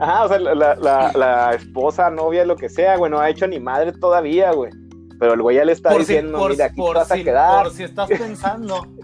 Ajá, 0.00 0.24
o 0.24 0.28
sea, 0.28 0.38
la, 0.38 0.54
la, 0.54 0.74
la, 0.76 1.12
la 1.14 1.54
esposa, 1.54 2.08
novia, 2.10 2.44
lo 2.44 2.56
que 2.56 2.68
sea, 2.68 2.96
güey, 2.96 3.10
no 3.10 3.18
ha 3.18 3.28
hecho 3.30 3.46
ni 3.48 3.58
madre 3.58 3.92
todavía, 3.92 4.52
güey. 4.52 4.70
Pero 5.18 5.34
el 5.34 5.42
güey 5.42 5.56
ya 5.56 5.64
le 5.64 5.72
está 5.72 5.90
Por 5.90 6.04
si- 6.04 6.12
diciendo, 6.12 6.38
por- 6.38 6.50
mira, 6.52 6.66
aquí 6.66 6.76
por 6.76 6.92
te 6.92 6.98
vas 7.00 7.08
si- 7.08 7.20
a 7.20 7.24
quedar. 7.24 7.62
Por 7.64 7.72
si 7.72 7.82
estás 7.82 8.08
pensando. 8.08 8.86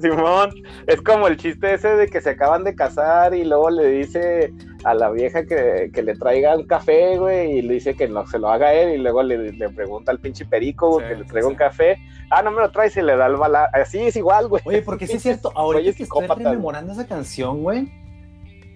Simón, 0.00 0.50
es 0.86 1.00
como 1.00 1.26
el 1.26 1.38
chiste 1.38 1.72
ese 1.72 1.88
de 1.96 2.06
que 2.08 2.20
se 2.20 2.30
acaban 2.30 2.64
de 2.64 2.74
casar 2.74 3.34
y 3.34 3.44
luego 3.44 3.70
le 3.70 3.86
dice 3.88 4.52
a 4.84 4.92
la 4.92 5.10
vieja 5.10 5.46
que, 5.46 5.90
que 5.92 6.02
le 6.02 6.14
traiga 6.14 6.54
un 6.54 6.66
café, 6.66 7.16
güey, 7.18 7.58
y 7.58 7.62
le 7.62 7.74
dice 7.74 7.94
que 7.94 8.06
no 8.06 8.26
se 8.26 8.38
lo 8.38 8.50
haga 8.50 8.74
él, 8.74 8.90
y 8.94 8.98
luego 8.98 9.22
le, 9.22 9.52
le 9.52 9.68
pregunta 9.70 10.12
al 10.12 10.18
pinche 10.20 10.44
perico 10.44 10.90
güey, 10.90 11.06
Sí, 11.06 11.08
que 11.14 11.18
le 11.20 11.24
traiga 11.24 11.46
sí. 11.48 11.52
un 11.52 11.56
café. 11.56 11.98
Ah, 12.30 12.42
no 12.42 12.50
me 12.50 12.60
lo 12.60 12.70
traes 12.70 12.94
y 12.98 13.02
le 13.02 13.16
da 13.16 13.26
el 13.26 13.36
bala. 13.36 13.70
Así 13.72 13.98
es 14.00 14.16
igual, 14.16 14.48
güey. 14.48 14.62
Oye, 14.66 14.82
porque 14.82 15.06
sí 15.06 15.14
es 15.16 15.22
cierto, 15.22 15.48
Oye, 15.54 15.78
ahorita 15.78 15.96
que 15.96 16.02
estoy 16.02 16.26
rememorando 16.28 16.92
esa 16.92 17.06
canción, 17.06 17.62
güey, 17.62 17.90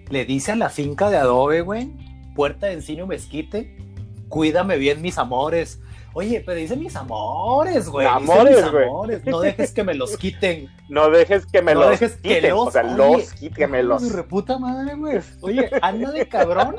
le 0.09 0.25
dice 0.25 0.51
a 0.51 0.55
la 0.55 0.69
finca 0.69 1.09
de 1.09 1.17
adobe, 1.17 1.61
güey, 1.61 1.91
puerta 2.35 2.67
de 2.67 2.73
encino 2.73 3.07
mezquite, 3.07 3.75
cuídame 4.29 4.77
bien 4.77 5.01
mis 5.01 5.17
amores. 5.17 5.81
Oye, 6.13 6.43
pero 6.45 6.57
dice 6.57 6.75
mis 6.75 6.95
amores, 6.97 7.87
güey. 7.87 8.05
dice 8.05 8.17
Amores, 8.17 8.61
mis 8.63 8.71
güey. 8.71 8.83
amores. 8.85 9.25
No 9.25 9.39
dejes 9.39 9.71
que 9.71 9.83
me 9.83 9.93
los 9.93 10.17
quiten. 10.17 10.69
No 10.89 11.09
dejes 11.09 11.45
que 11.45 11.61
me 11.61 11.73
no 11.73 11.81
los 11.81 11.91
dejes 11.91 12.17
que 12.17 12.35
quiten, 12.35 12.49
los. 12.49 12.67
o 12.67 12.71
sea, 12.71 12.83
Oye, 12.83 12.97
los 12.97 13.33
que 13.55 13.67
me 13.67 13.81
los. 13.81 14.11
reputa 14.11 14.59
madre, 14.59 14.93
güey. 14.95 15.19
Oye, 15.41 15.69
anda 15.81 16.11
de 16.11 16.27
cabrón. 16.27 16.75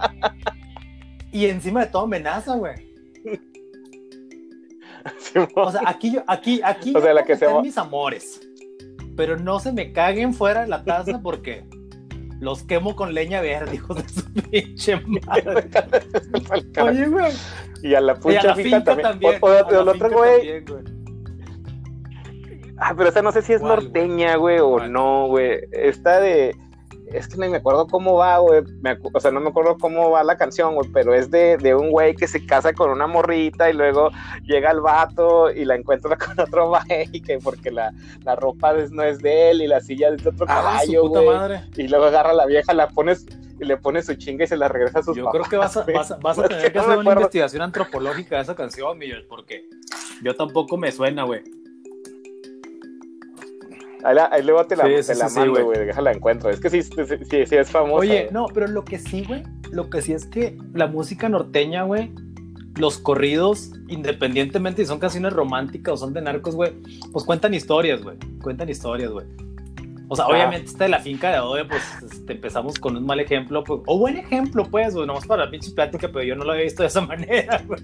Y 1.32 1.46
encima 1.46 1.80
de 1.80 1.86
todo 1.86 2.02
amenaza, 2.02 2.56
güey. 2.56 2.92
Simón. 5.18 5.48
O 5.56 5.72
sea, 5.72 5.80
aquí 5.86 6.12
yo, 6.12 6.22
aquí, 6.26 6.60
aquí 6.62 6.92
O 6.94 7.00
sea, 7.00 7.14
la 7.14 7.24
que 7.24 7.36
se 7.36 7.48
mis 7.62 7.78
amores. 7.78 8.40
Pero 9.16 9.38
no 9.38 9.60
se 9.60 9.72
me 9.72 9.92
caguen 9.94 10.34
fuera 10.34 10.60
de 10.60 10.68
la 10.68 10.84
taza 10.84 11.20
porque 11.22 11.64
los 12.42 12.64
quemo 12.64 12.96
con 12.96 13.14
leña 13.14 13.40
verde, 13.40 13.74
hijos 13.76 14.02
de 14.02 14.08
su 14.08 14.32
pinche 14.32 14.96
madre. 15.24 15.68
Oye, 16.82 17.06
güey. 17.06 17.32
y 17.82 17.94
a 17.94 18.00
la 18.00 18.12
a 18.12 18.16
pucha 18.16 18.54
finca 18.56 18.82
también. 18.84 19.02
también. 19.08 19.38
O, 19.40 19.46
o- 19.46 19.50
a 19.50 19.62
o 19.80 19.84
la 19.84 19.92
otro 19.92 20.08
finca 20.08 20.16
güey. 20.16 20.64
Ah, 22.78 22.94
pero 22.96 23.08
esta 23.08 23.22
no 23.22 23.30
sé 23.30 23.42
si 23.42 23.52
es 23.52 23.60
¿Cuál, 23.60 23.84
norteña, 23.84 24.34
güey, 24.36 24.58
o 24.58 24.80
no, 24.88 25.28
güey. 25.28 25.60
Esta 25.70 26.18
de. 26.20 26.56
Es 27.12 27.28
que 27.28 27.36
no 27.36 27.48
me 27.48 27.56
acuerdo 27.58 27.86
cómo 27.86 28.14
va, 28.14 28.38
güey. 28.38 28.62
O 29.12 29.20
sea, 29.20 29.30
no 29.30 29.40
me 29.40 29.50
acuerdo 29.50 29.76
cómo 29.78 30.10
va 30.10 30.24
la 30.24 30.36
canción, 30.36 30.74
güey, 30.74 30.88
pero 30.92 31.14
es 31.14 31.30
de, 31.30 31.56
de 31.58 31.74
un 31.74 31.90
güey 31.90 32.14
que 32.14 32.26
se 32.26 32.44
casa 32.46 32.72
con 32.72 32.90
una 32.90 33.06
morrita 33.06 33.70
y 33.70 33.74
luego 33.74 34.10
llega 34.44 34.70
el 34.70 34.80
vato 34.80 35.50
y 35.50 35.64
la 35.64 35.74
encuentra 35.76 36.16
con 36.16 36.38
otro 36.40 36.68
güey, 36.68 37.10
que 37.22 37.38
porque 37.38 37.70
la, 37.70 37.92
la 38.24 38.34
ropa 38.36 38.72
no 38.90 39.02
es 39.02 39.18
de 39.20 39.50
él 39.50 39.62
y 39.62 39.66
la 39.66 39.80
silla 39.80 40.08
es 40.08 40.22
de 40.22 40.30
otro 40.30 40.46
Ah, 40.48 40.54
caballo, 40.62 41.08
güey. 41.08 41.28
Y 41.76 41.88
luego 41.88 42.06
agarra 42.06 42.30
a 42.30 42.34
la 42.34 42.46
vieja, 42.46 42.72
la 42.74 42.88
pones 42.88 43.26
y 43.60 43.64
le 43.64 43.76
pone 43.76 44.02
su 44.02 44.14
chinga 44.14 44.44
y 44.44 44.46
se 44.48 44.56
la 44.56 44.66
regresa 44.68 45.00
a 45.00 45.02
sus 45.02 45.16
Yo 45.16 45.24
papás. 45.26 45.48
creo 45.48 45.50
que 45.50 45.56
vas 45.58 45.76
a, 45.76 45.84
vas 45.92 46.10
a, 46.10 46.16
vas 46.16 46.38
a 46.38 46.42
tener 46.48 46.72
que 46.72 46.78
hacer 46.78 46.98
una 46.98 47.12
investigación 47.12 47.62
antropológica 47.62 48.36
de 48.36 48.42
esa 48.42 48.56
canción, 48.56 48.98
Miguel, 48.98 49.24
porque 49.28 49.66
yo 50.22 50.34
tampoco 50.34 50.76
me 50.76 50.90
suena, 50.90 51.24
güey. 51.24 51.42
Ahí, 54.04 54.14
la- 54.14 54.28
ahí 54.32 54.42
luego 54.42 54.64
te 54.66 54.76
la, 54.76 54.84
Sí, 54.84 54.90
te 54.94 55.02
sí, 55.02 55.12
la 55.18 55.28
sí, 55.28 55.34
sí, 55.34 55.40
mando, 55.40 55.64
güey. 55.64 55.78
déjala 55.86 56.12
encuentro. 56.12 56.50
Es 56.50 56.60
que 56.60 56.70
sí, 56.70 56.82
sí, 56.82 56.90
sí, 57.30 57.46
sí 57.46 57.56
es 57.56 57.70
famosa. 57.70 57.94
Oye, 57.96 58.28
no, 58.32 58.46
pero 58.52 58.66
lo 58.66 58.84
que 58.84 58.98
sí, 58.98 59.24
güey, 59.26 59.42
lo 59.70 59.88
que 59.90 60.02
sí 60.02 60.12
es 60.12 60.26
que 60.26 60.58
la 60.74 60.86
música 60.86 61.28
norteña, 61.28 61.84
güey, 61.84 62.10
los 62.76 62.98
corridos, 62.98 63.70
independientemente 63.88 64.82
si 64.82 64.88
son 64.88 64.98
canciones 64.98 65.32
románticas 65.32 65.94
o 65.94 65.96
son 65.98 66.12
de 66.14 66.22
narcos, 66.22 66.54
güey, 66.56 66.72
pues 67.12 67.24
cuentan 67.24 67.54
historias, 67.54 68.02
güey, 68.02 68.16
cuentan 68.42 68.68
historias, 68.68 69.10
güey. 69.10 69.26
O 70.08 70.16
sea, 70.16 70.26
Ah. 70.26 70.28
obviamente 70.28 70.66
esta 70.66 70.84
de 70.84 70.90
la 70.90 70.98
finca 71.00 71.30
de 71.30 71.36
Adobe, 71.36 71.64
pues 71.64 71.82
este, 72.10 72.32
empezamos 72.34 72.78
con 72.78 72.96
un 72.96 73.06
mal 73.06 73.18
ejemplo, 73.20 73.62
pues, 73.64 73.80
o 73.86 73.98
buen 73.98 74.16
ejemplo, 74.18 74.64
pues, 74.70 74.94
güey, 74.94 75.06
nomás 75.06 75.26
para 75.26 75.44
la 75.46 75.50
pinche 75.50 75.70
plática, 75.70 76.08
pero 76.12 76.22
yo 76.22 76.34
no 76.34 76.44
lo 76.44 76.52
había 76.52 76.64
visto 76.64 76.82
de 76.82 76.88
esa 76.88 77.00
manera, 77.06 77.62
güey, 77.66 77.80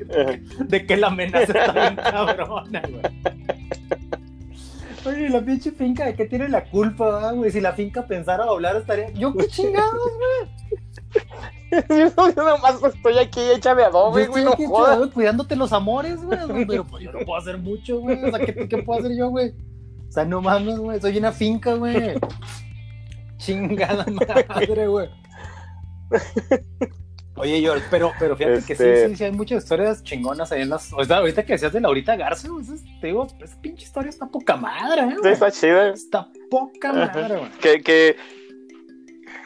de 0.67 0.87
que 0.87 0.97
la 0.97 1.07
amenaza 1.07 1.45
está 1.45 1.73
bien 1.73 1.97
cabrona, 1.97 2.83
güey. 2.91 3.03
Oye, 5.09 5.29
la 5.29 5.41
pinche 5.41 5.73
finca, 5.73 6.07
¿de 6.07 6.15
qué 6.15 6.27
tiene 6.27 6.49
la 6.49 6.65
culpa, 6.65 7.11
verdad, 7.11 7.35
güey? 7.35 7.51
Si 7.51 7.61
la 7.61 7.73
finca 7.73 8.07
pensara 8.07 8.45
doblar, 8.45 8.77
estaría. 8.77 9.11
Yo, 9.13 9.35
qué 9.35 9.47
chingados, 9.49 10.13
Yo 11.89 12.33
nomás 12.37 12.83
estoy 12.95 13.19
aquí 13.19 13.41
Yo 13.63 13.71
adobe, 13.71 14.27
güey, 14.27 14.45
no 14.45 14.53
jodas. 14.53 14.99
güey, 14.99 15.11
cuidándote 15.11 15.57
los 15.57 15.73
amores, 15.73 16.23
güey. 16.23 16.39
Pero 16.67 16.85
pues 16.85 17.05
yo 17.05 17.13
no 17.13 17.21
puedo 17.21 17.41
hacer 17.41 17.59
mucho, 17.59 18.01
güey. 18.01 18.23
O 18.25 18.31
sea, 18.31 18.45
¿qué, 18.45 18.69
qué 18.69 18.83
puedo 18.83 19.01
hacer 19.01 19.17
yo, 19.17 19.29
güey? 19.31 19.51
O 20.09 20.13
sea, 20.13 20.25
no 20.25 20.41
mames, 20.41 20.79
güey. 20.79 21.01
Soy 21.01 21.19
una 21.19 21.33
finca, 21.33 21.75
güey. 21.75 22.15
Chingada 23.39 24.05
madre, 24.07 24.87
güey. 24.87 25.09
Oye, 27.39 27.61
George, 27.61 27.85
pero, 27.91 28.13
pero 28.19 28.37
fíjate 28.37 28.63
que 28.67 28.73
Este- 28.73 29.03
sí, 29.05 29.11
sí, 29.11 29.17
sí, 29.17 29.25
hay 29.25 29.33
muchas 29.33 29.63
historias 29.63 30.03
chingonas 30.03 30.51
ahí 30.53 30.63
en 30.63 30.71
las. 30.71 30.93
O 30.93 31.05
sea, 31.05 31.19
ahorita 31.19 31.45
que 31.45 31.53
decías 31.55 31.73
de 31.73 31.81
Laurita 31.81 32.17
Garza, 32.17 32.49
te 33.01 33.07
digo, 33.09 33.27
esa 33.43 33.61
pinche 33.61 33.85
historia 33.85 34.11
está 34.11 34.27
poca 34.27 34.57
madre, 34.57 35.03
¿eh? 35.03 35.17
Sí, 35.23 35.29
está 35.29 35.51
chida. 35.51 35.91
Está 35.91 36.29
poca 36.51 36.93
madre, 36.93 37.37
güey. 37.39 37.51
Que, 37.61 37.81
que, 37.83 38.17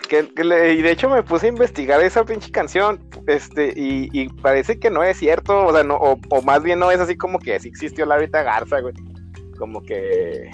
que, 0.09 0.29
que 0.35 0.45
le- 0.45 0.75
y 0.75 0.83
de 0.83 0.91
hecho 0.91 1.09
me 1.09 1.23
puse 1.23 1.47
a 1.47 1.49
investigar 1.51 2.03
esa 2.03 2.25
pinche 2.25 2.51
canción, 2.51 3.01
este, 3.27 3.73
y, 3.77 4.09
y 4.13 4.29
parece 4.29 4.79
que 4.79 4.91
no 4.91 5.03
es 5.03 5.17
cierto, 5.19 5.67
o 5.67 5.73
sea, 5.73 5.83
no, 5.85 5.97
o, 5.97 6.19
o 6.31 6.43
más 6.43 6.63
bien 6.63 6.79
no 6.79 6.91
es 6.91 7.01
así 7.01 7.17
como 7.17 7.39
que 7.39 7.59
sí 7.61 7.69
existió 7.69 8.05
Laurita 8.07 8.43
Garza, 8.43 8.81
güey. 8.81 8.95
Como 9.59 9.83
que, 9.83 10.51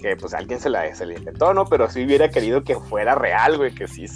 que 0.00 0.16
pues 0.16 0.32
alguien 0.34 0.58
se 0.58 0.70
la, 0.70 0.92
se 0.94 1.04
la 1.06 1.14
inventó, 1.14 1.52
¿no? 1.54 1.66
Pero 1.66 1.88
sí 1.90 2.04
hubiera 2.04 2.30
querido 2.30 2.64
que 2.64 2.76
fuera 2.76 3.14
real, 3.14 3.56
güey, 3.58 3.74
que 3.74 3.86
sí, 3.86 4.06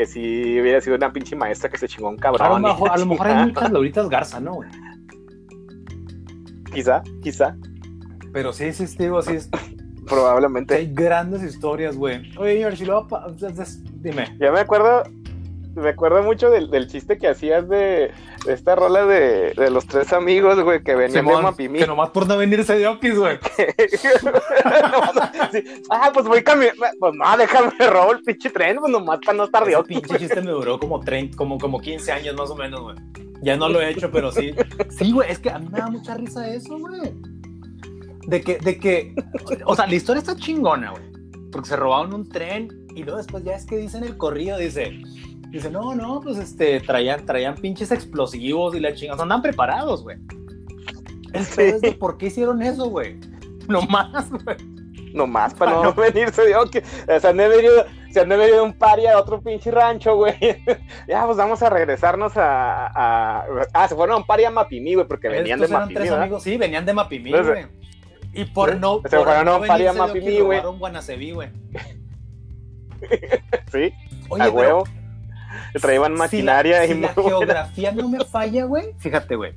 que 0.00 0.06
sí 0.06 0.58
hubiera 0.58 0.80
sido 0.80 0.96
una 0.96 1.12
pinche 1.12 1.36
maestra 1.36 1.68
que 1.68 1.76
se 1.76 1.86
chingó 1.86 2.08
un 2.08 2.16
cabrón. 2.16 2.46
A 2.46 2.48
lo 2.48 2.58
y 2.58 2.62
mejor, 2.62 2.88
la 2.88 2.94
a 2.94 2.96
lo 2.96 3.04
mejor 3.06 3.26
hay 3.26 3.46
muchas 3.48 3.70
Lauritas 3.70 4.08
Garza, 4.08 4.40
¿no, 4.40 4.54
güey? 4.54 4.68
Quizá, 6.72 7.02
quizá, 7.22 7.54
Pero 8.32 8.52
sí, 8.54 8.72
sí, 8.72 8.86
digo, 8.98 9.20
sí, 9.20 9.34
es- 9.34 9.50
probablemente. 10.06 10.74
hay 10.74 10.90
grandes 10.90 11.42
historias, 11.42 11.96
güey. 11.96 12.34
Oye, 12.38 12.56
George, 12.58 12.82
y 12.82 12.86
luego, 12.86 13.08
pa- 13.08 13.26
dime. 13.96 14.34
Ya 14.40 14.50
me 14.52 14.60
acuerdo, 14.60 15.02
me 15.74 15.88
acuerdo 15.90 16.22
mucho 16.22 16.50
del, 16.50 16.70
del 16.70 16.88
chiste 16.88 17.18
que 17.18 17.28
hacías 17.28 17.68
de, 17.68 18.10
de 18.44 18.52
esta 18.52 18.74
rola 18.74 19.06
de, 19.06 19.52
de 19.54 19.70
los 19.70 19.86
tres 19.86 20.12
amigos, 20.12 20.60
güey, 20.60 20.82
que 20.82 20.94
venían 20.94 21.24
de 21.26 21.30
Simón, 21.30 21.42
Mapimí. 21.44 21.78
que 21.78 21.86
nomás 21.86 22.10
por 22.10 22.26
no 22.26 22.36
venirse 22.36 22.76
de 22.76 22.86
Oquis, 22.88 23.16
güey. 23.18 23.38
Sí. 25.52 25.64
Ah, 25.90 26.10
pues 26.12 26.26
voy 26.26 26.42
caminando. 26.42 26.84
Pues 26.98 27.14
no, 27.14 27.36
déjame 27.36 27.72
robar 27.90 28.16
el 28.16 28.22
pinche 28.22 28.50
tren, 28.50 28.76
pues 28.78 28.92
nomás 28.92 29.18
para 29.24 29.36
no 29.38 29.44
estar 29.44 29.64
de 29.64 29.76
Oquis. 29.76 30.00
pinche 30.00 30.18
chiste 30.18 30.40
me 30.42 30.50
duró 30.50 30.78
como 30.78 31.00
30, 31.00 31.36
como, 31.36 31.58
como 31.58 31.80
15 31.80 32.12
años 32.12 32.36
más 32.36 32.50
o 32.50 32.56
menos, 32.56 32.80
güey. 32.80 32.96
Ya 33.42 33.56
no 33.56 33.68
lo 33.68 33.80
he 33.80 33.90
hecho, 33.90 34.10
pero 34.10 34.30
sí. 34.30 34.54
Sí, 34.90 35.12
güey, 35.12 35.30
es 35.30 35.38
que 35.38 35.50
a 35.50 35.58
mí 35.58 35.68
me 35.72 35.78
da 35.78 35.88
mucha 35.88 36.14
risa 36.14 36.48
eso, 36.48 36.78
güey. 36.78 37.12
De 38.26 38.40
que, 38.42 38.58
de 38.58 38.78
que, 38.78 39.14
o 39.64 39.74
sea, 39.74 39.86
la 39.86 39.94
historia 39.94 40.20
está 40.20 40.36
chingona, 40.36 40.90
güey. 40.92 41.02
Porque 41.50 41.68
se 41.68 41.76
robaron 41.76 42.14
un 42.14 42.28
tren 42.28 42.68
y 42.94 43.02
luego 43.02 43.18
después 43.18 43.42
ya 43.42 43.54
es 43.54 43.64
que 43.64 43.76
dicen 43.76 44.04
el 44.04 44.16
corrido, 44.16 44.58
dice, 44.58 45.00
dice, 45.50 45.70
no, 45.70 45.94
no, 45.94 46.20
pues 46.20 46.38
este, 46.38 46.80
traían, 46.80 47.24
traían 47.26 47.54
pinches 47.56 47.90
explosivos 47.92 48.74
y 48.74 48.80
la 48.80 48.94
chingada, 48.94 49.22
andan 49.22 49.42
preparados, 49.42 50.02
güey. 50.02 50.18
El 51.32 51.44
Sí. 51.44 51.56
pedo 51.56 51.76
es 51.76 51.80
de 51.82 51.92
por 51.92 52.18
qué 52.18 52.26
hicieron 52.26 52.62
eso, 52.62 52.88
güey. 52.88 53.18
Nomás, 53.68 54.30
güey. 54.30 54.56
Nomás 55.12 55.54
para 55.54 55.72
Ah, 55.72 55.74
no, 55.74 55.82
no. 55.84 55.94
venirse 55.94 56.42
de 56.42 56.54
Oquis. 56.56 56.82
O 57.08 57.18
sea, 57.20 57.32
no 57.32 57.42
he 57.42 57.48
venido. 57.48 57.84
se 58.12 58.20
han 58.20 58.28
de 58.28 58.60
un 58.60 58.72
paria 58.72 59.14
a 59.14 59.18
otro 59.20 59.40
pinche 59.40 59.70
rancho, 59.70 60.14
güey. 60.16 60.34
ya, 61.08 61.24
pues 61.26 61.36
vamos 61.36 61.62
a 61.62 61.70
regresarnos 61.70 62.36
a. 62.36 62.86
a... 62.86 63.44
Ah, 63.74 63.88
se 63.88 63.94
fueron 63.96 64.14
a 64.14 64.18
un 64.18 64.24
paria 64.24 64.48
a 64.48 64.50
Mapimí, 64.52 64.94
güey, 64.94 65.06
porque 65.08 65.28
venían 65.28 65.58
de 65.60 65.66
Mapimí. 65.68 66.08
amigos, 66.08 66.42
sí, 66.42 66.56
venían 66.56 66.86
de 66.86 66.92
Mapimí, 66.92 67.30
güey. 67.32 67.66
Y 68.32 68.44
por 68.44 68.76
no. 68.76 69.00
Se 69.08 69.16
fueron 69.16 69.48
a 69.48 69.56
un 69.56 69.66
paria 69.66 69.90
a 69.90 69.94
Mapimí, 69.94 70.38
güey. 70.40 70.60
güey. 70.60 71.48
sí, 73.72 73.92
Oye, 74.28 74.42
a 74.44 74.50
huevo. 74.50 74.84
Traían 75.80 76.14
maquinaria 76.14 76.84
y. 76.84 76.94
Si 76.94 77.00
la 77.00 77.14
geografía 77.14 77.92
no 77.92 78.08
me 78.08 78.24
falla, 78.24 78.64
güey. 78.64 78.94
Fíjate, 78.98 79.36
güey. 79.36 79.54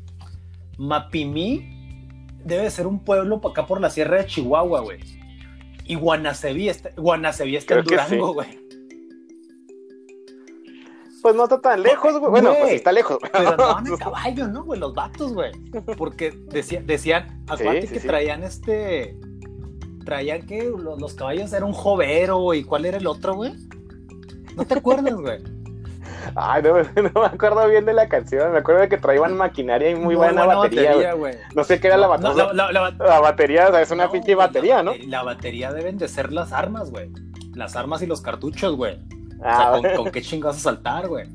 Mapimí 0.78 1.74
debe 2.44 2.70
ser 2.70 2.88
un 2.88 3.00
pueblo 3.00 3.42
acá 3.48 3.66
por 3.66 3.80
la 3.80 3.90
sierra 3.90 4.18
de 4.18 4.26
Chihuahua, 4.26 4.82
güey. 4.82 5.00
Y 5.86 5.96
Guanaceví 5.96 6.70
está, 6.70 6.92
Guanaceví 6.96 7.56
está 7.56 7.76
en 7.76 7.86
Durango, 7.86 8.34
güey. 8.34 8.64
Pues 11.22 11.36
no 11.36 11.44
está 11.44 11.62
tan 11.62 11.82
lejos, 11.82 12.20
güey. 12.20 12.32
Bueno, 12.32 12.54
pues 12.60 12.74
está 12.74 12.92
lejos. 12.92 13.18
Pero 13.22 13.50
andaban 13.50 13.88
a 13.88 13.98
caballo, 13.98 14.48
¿no, 14.48 14.64
güey? 14.64 14.80
Los 14.80 14.94
vatos, 14.94 15.34
güey. 15.34 15.52
Porque 15.98 16.32
decían, 16.32 17.44
acuérdate 17.48 17.88
que 17.88 18.00
traían 18.02 18.44
este. 18.44 19.18
Traían 20.04 20.46
que 20.46 20.64
los, 20.64 21.00
los, 21.00 21.14
caballos 21.14 21.54
eran 21.54 21.70
un 21.70 21.74
jovero, 21.74 22.54
y 22.54 22.66
¿cuál 22.66 22.84
era 22.84 22.98
el 22.98 23.08
otro, 23.08 23.36
güey? 23.36 23.54
¿No 24.58 24.66
te 24.66 24.74
acuerdas, 24.74 25.16
güey? 25.16 25.42
Ay, 26.36 26.64
no, 26.64 26.74
me 27.22 27.26
acuerdo 27.26 27.68
bien 27.68 27.86
de 27.86 27.94
la 27.94 28.08
canción. 28.08 28.52
Me 28.52 28.60
acuerdo 28.60 28.82
de 28.82 28.90
que 28.90 28.98
traían 28.98 29.36
maquinaria 29.38 29.90
y 29.90 29.96
muy, 29.96 30.16
buena, 30.16 30.46
batería, 30.46 31.14
güey. 31.14 31.36
No 31.56 31.64
sé 31.64 31.80
qué 31.80 31.88
era 31.88 31.98
la 31.98 32.08
batería. 32.08 32.54
la, 32.54 33.20
batería, 33.20 33.82
es 33.82 33.92
una 33.92 34.10
pinche 34.10 34.36
batería, 34.36 34.84
¿no? 34.84 34.94
La 35.08 35.24
batería 35.24 35.72
deben 35.72 35.98
de 35.98 36.08
ser 36.08 36.32
las 36.32 36.52
armas, 36.52 36.92
güey. 36.92 37.12
Las 37.54 37.76
armas 37.76 38.02
y 38.02 38.08
los 38.08 38.22
cartuchos, 38.22 38.76
güey. 38.76 39.00
Ah, 39.44 39.76
o 39.78 39.82
sea, 39.82 39.96
¿con, 39.96 40.12
qué 40.12 40.22
chingados 40.22 40.58
a 40.58 40.60
saltar, 40.60 41.08
güey? 41.08 41.28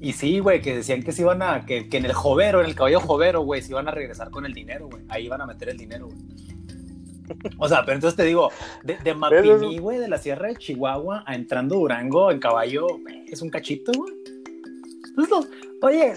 Y 0.00 0.12
sí, 0.12 0.40
güey, 0.40 0.60
que 0.60 0.76
decían 0.76 1.02
que 1.02 1.12
se 1.12 1.22
iban 1.22 1.40
a. 1.42 1.64
Que, 1.64 1.88
que 1.88 1.96
en 1.96 2.04
el 2.04 2.12
jovero, 2.12 2.60
en 2.60 2.66
el 2.66 2.74
caballo 2.74 3.00
jovero, 3.00 3.40
güey, 3.42 3.62
se 3.62 3.70
iban 3.70 3.88
a 3.88 3.92
regresar 3.92 4.30
con 4.30 4.44
el 4.44 4.52
dinero, 4.52 4.88
güey. 4.88 5.04
Ahí 5.08 5.24
iban 5.26 5.40
a 5.40 5.46
meter 5.46 5.70
el 5.70 5.78
dinero, 5.78 6.06
güey. 6.06 6.45
O 7.58 7.68
sea, 7.68 7.84
pero 7.84 7.94
entonces 7.94 8.16
te 8.16 8.24
digo, 8.24 8.50
de, 8.82 8.96
de 8.98 9.14
Mapimí, 9.16 9.78
güey, 9.78 9.98
de 9.98 10.08
la 10.08 10.18
Sierra 10.18 10.48
de 10.48 10.56
Chihuahua 10.56 11.24
a 11.26 11.34
entrando 11.34 11.76
Durango 11.76 12.30
en 12.30 12.38
caballo, 12.38 12.86
es 13.26 13.42
un 13.42 13.50
cachito, 13.50 13.92
güey. 13.92 14.12
Oye, 15.82 16.12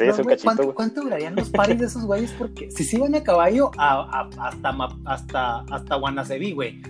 ¿cuánto, 0.73 1.01
durarían 1.01 1.35
los 1.35 1.49
paris 1.49 1.79
de 1.79 1.85
esos 1.85 2.03
güeyes? 2.03 2.31
Porque 2.37 2.69
si 2.71 2.83
sí 2.83 2.97
van 2.97 3.15
a 3.15 3.23
caballo 3.23 3.71
a, 3.77 4.29
hasta, 4.39 4.75
hasta, 5.05 5.59
hasta 5.69 5.95
Guanaceví, 5.95 6.53
güey. 6.53 6.81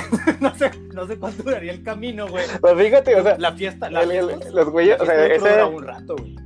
no, 0.40 0.54
sé, 0.56 0.70
no 0.92 1.06
sé 1.06 1.18
cuánto 1.18 1.42
duraría 1.42 1.72
el 1.72 1.82
camino, 1.82 2.28
güey. 2.28 2.44
Pues 2.60 2.74
fíjate, 2.76 3.14
o 3.16 3.22
sea, 3.22 3.38
la 3.38 3.52
fiesta, 3.52 3.90
la 3.90 4.04
los 4.04 4.70
güeyes, 4.70 5.00
o 5.00 5.06
sea, 5.06 5.26
ese... 5.26 5.64
un 5.64 5.84
rato, 5.84 6.16
güey. 6.16 6.36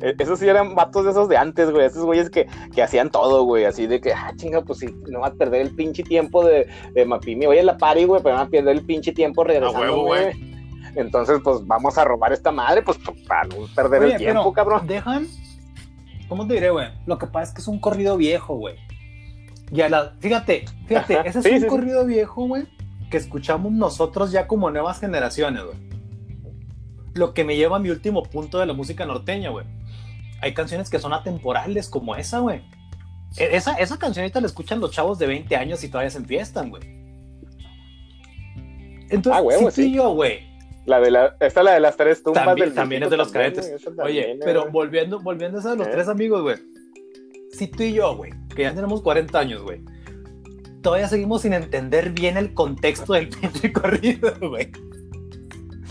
E-, 0.00 0.14
esos 0.18 0.38
sí 0.38 0.48
eran 0.48 0.74
vatos 0.74 1.04
de 1.04 1.10
esos 1.10 1.28
de 1.28 1.36
antes, 1.36 1.70
güey. 1.70 1.86
Esos 1.86 2.04
güeyes 2.04 2.30
que, 2.30 2.46
que 2.74 2.82
hacían 2.82 3.10
todo, 3.10 3.44
güey. 3.44 3.64
Así 3.64 3.86
de 3.86 4.00
que, 4.00 4.12
ah, 4.12 4.32
chinga, 4.36 4.62
pues 4.62 4.80
si 4.80 4.86
no 5.08 5.20
va 5.20 5.28
a 5.28 5.34
perder 5.34 5.62
el 5.62 5.74
pinche 5.74 6.02
tiempo 6.02 6.44
de, 6.44 6.68
de 6.94 7.04
Mapimi. 7.04 7.46
Oye, 7.46 7.62
la 7.62 7.76
pari, 7.76 8.04
güey, 8.04 8.22
pero 8.22 8.36
va 8.36 8.42
a 8.42 8.48
perder 8.48 8.76
el 8.76 8.84
pinche 8.84 9.12
tiempo 9.12 9.44
regresando, 9.44 10.02
güey. 10.02 10.58
Entonces, 10.94 11.40
pues 11.42 11.66
vamos 11.66 11.98
a 11.98 12.04
robar 12.04 12.32
esta 12.32 12.50
madre, 12.50 12.82
pues 12.82 12.98
para 13.26 13.44
no 13.44 13.66
perder 13.74 14.02
el 14.04 14.16
tiempo, 14.16 14.52
cabrón. 14.52 14.86
Dejan, 14.86 15.26
¿cómo 16.28 16.46
te 16.46 16.54
diré, 16.54 16.70
güey? 16.70 16.88
Lo 17.06 17.18
que 17.18 17.26
pasa 17.26 17.50
es 17.50 17.54
que 17.54 17.60
es 17.60 17.68
un 17.68 17.78
corrido 17.78 18.16
viejo, 18.16 18.56
güey. 18.56 18.76
Ya 19.70 19.88
la, 19.88 20.14
fíjate, 20.18 20.64
fíjate, 20.86 21.20
ese 21.24 21.40
es 21.40 21.62
un 21.62 21.68
corrido 21.68 22.06
viejo, 22.06 22.46
güey, 22.46 22.64
que 23.10 23.18
escuchamos 23.18 23.70
nosotros 23.70 24.32
ya 24.32 24.46
como 24.46 24.70
nuevas 24.70 24.98
generaciones, 24.98 25.62
güey. 25.62 25.76
Lo 27.14 27.34
que 27.34 27.44
me 27.44 27.56
lleva 27.56 27.76
a 27.76 27.80
mi 27.80 27.90
último 27.90 28.22
punto 28.22 28.58
de 28.58 28.66
la 28.66 28.72
música 28.72 29.04
norteña, 29.04 29.50
güey 29.50 29.66
hay 30.40 30.54
canciones 30.54 30.90
que 30.90 30.98
son 30.98 31.12
atemporales 31.12 31.88
como 31.88 32.16
esa, 32.16 32.38
güey. 32.40 32.62
E, 33.36 33.56
esa, 33.56 33.74
esa 33.74 33.98
canción 33.98 34.24
ahorita 34.24 34.40
la 34.40 34.46
escuchan 34.46 34.80
los 34.80 34.90
chavos 34.90 35.18
de 35.18 35.26
20 35.26 35.56
años 35.56 35.82
y 35.84 35.88
todavía 35.88 36.10
se 36.10 36.18
enfiestan, 36.18 36.70
güey. 36.70 36.82
Entonces, 39.10 39.62
ah, 39.66 39.70
sí, 39.70 39.92
yo, 39.92 40.12
güey. 40.14 40.46
La 40.86 41.00
de 41.00 41.10
la, 41.10 41.36
esta 41.40 41.60
es 41.60 41.64
la 41.64 41.72
de 41.74 41.80
las 41.80 41.96
tres 41.96 42.22
tumbas 42.22 42.44
también, 42.44 42.74
También 42.74 43.02
es 43.02 43.10
de 43.10 43.16
los 43.16 43.30
cadetes. 43.30 43.70
Oye, 44.02 44.38
pero 44.42 44.70
volviendo, 44.70 45.20
volviendo 45.20 45.58
a 45.58 45.60
esa 45.60 45.70
de 45.70 45.76
los 45.76 45.86
¿Eh? 45.86 45.90
tres 45.92 46.08
amigos, 46.08 46.42
güey. 46.42 46.56
Si 47.52 47.66
tú 47.66 47.82
y 47.82 47.92
yo, 47.92 48.16
güey, 48.16 48.32
que 48.54 48.62
ya 48.62 48.74
tenemos 48.74 49.02
40 49.02 49.38
años, 49.38 49.62
güey, 49.62 49.82
todavía 50.82 51.08
seguimos 51.08 51.42
sin 51.42 51.52
entender 51.52 52.10
bien 52.10 52.36
el 52.36 52.54
contexto 52.54 53.12
del 53.12 53.28
pinche 53.40 53.72
corrido, 53.72 54.34
güey. 54.40 54.70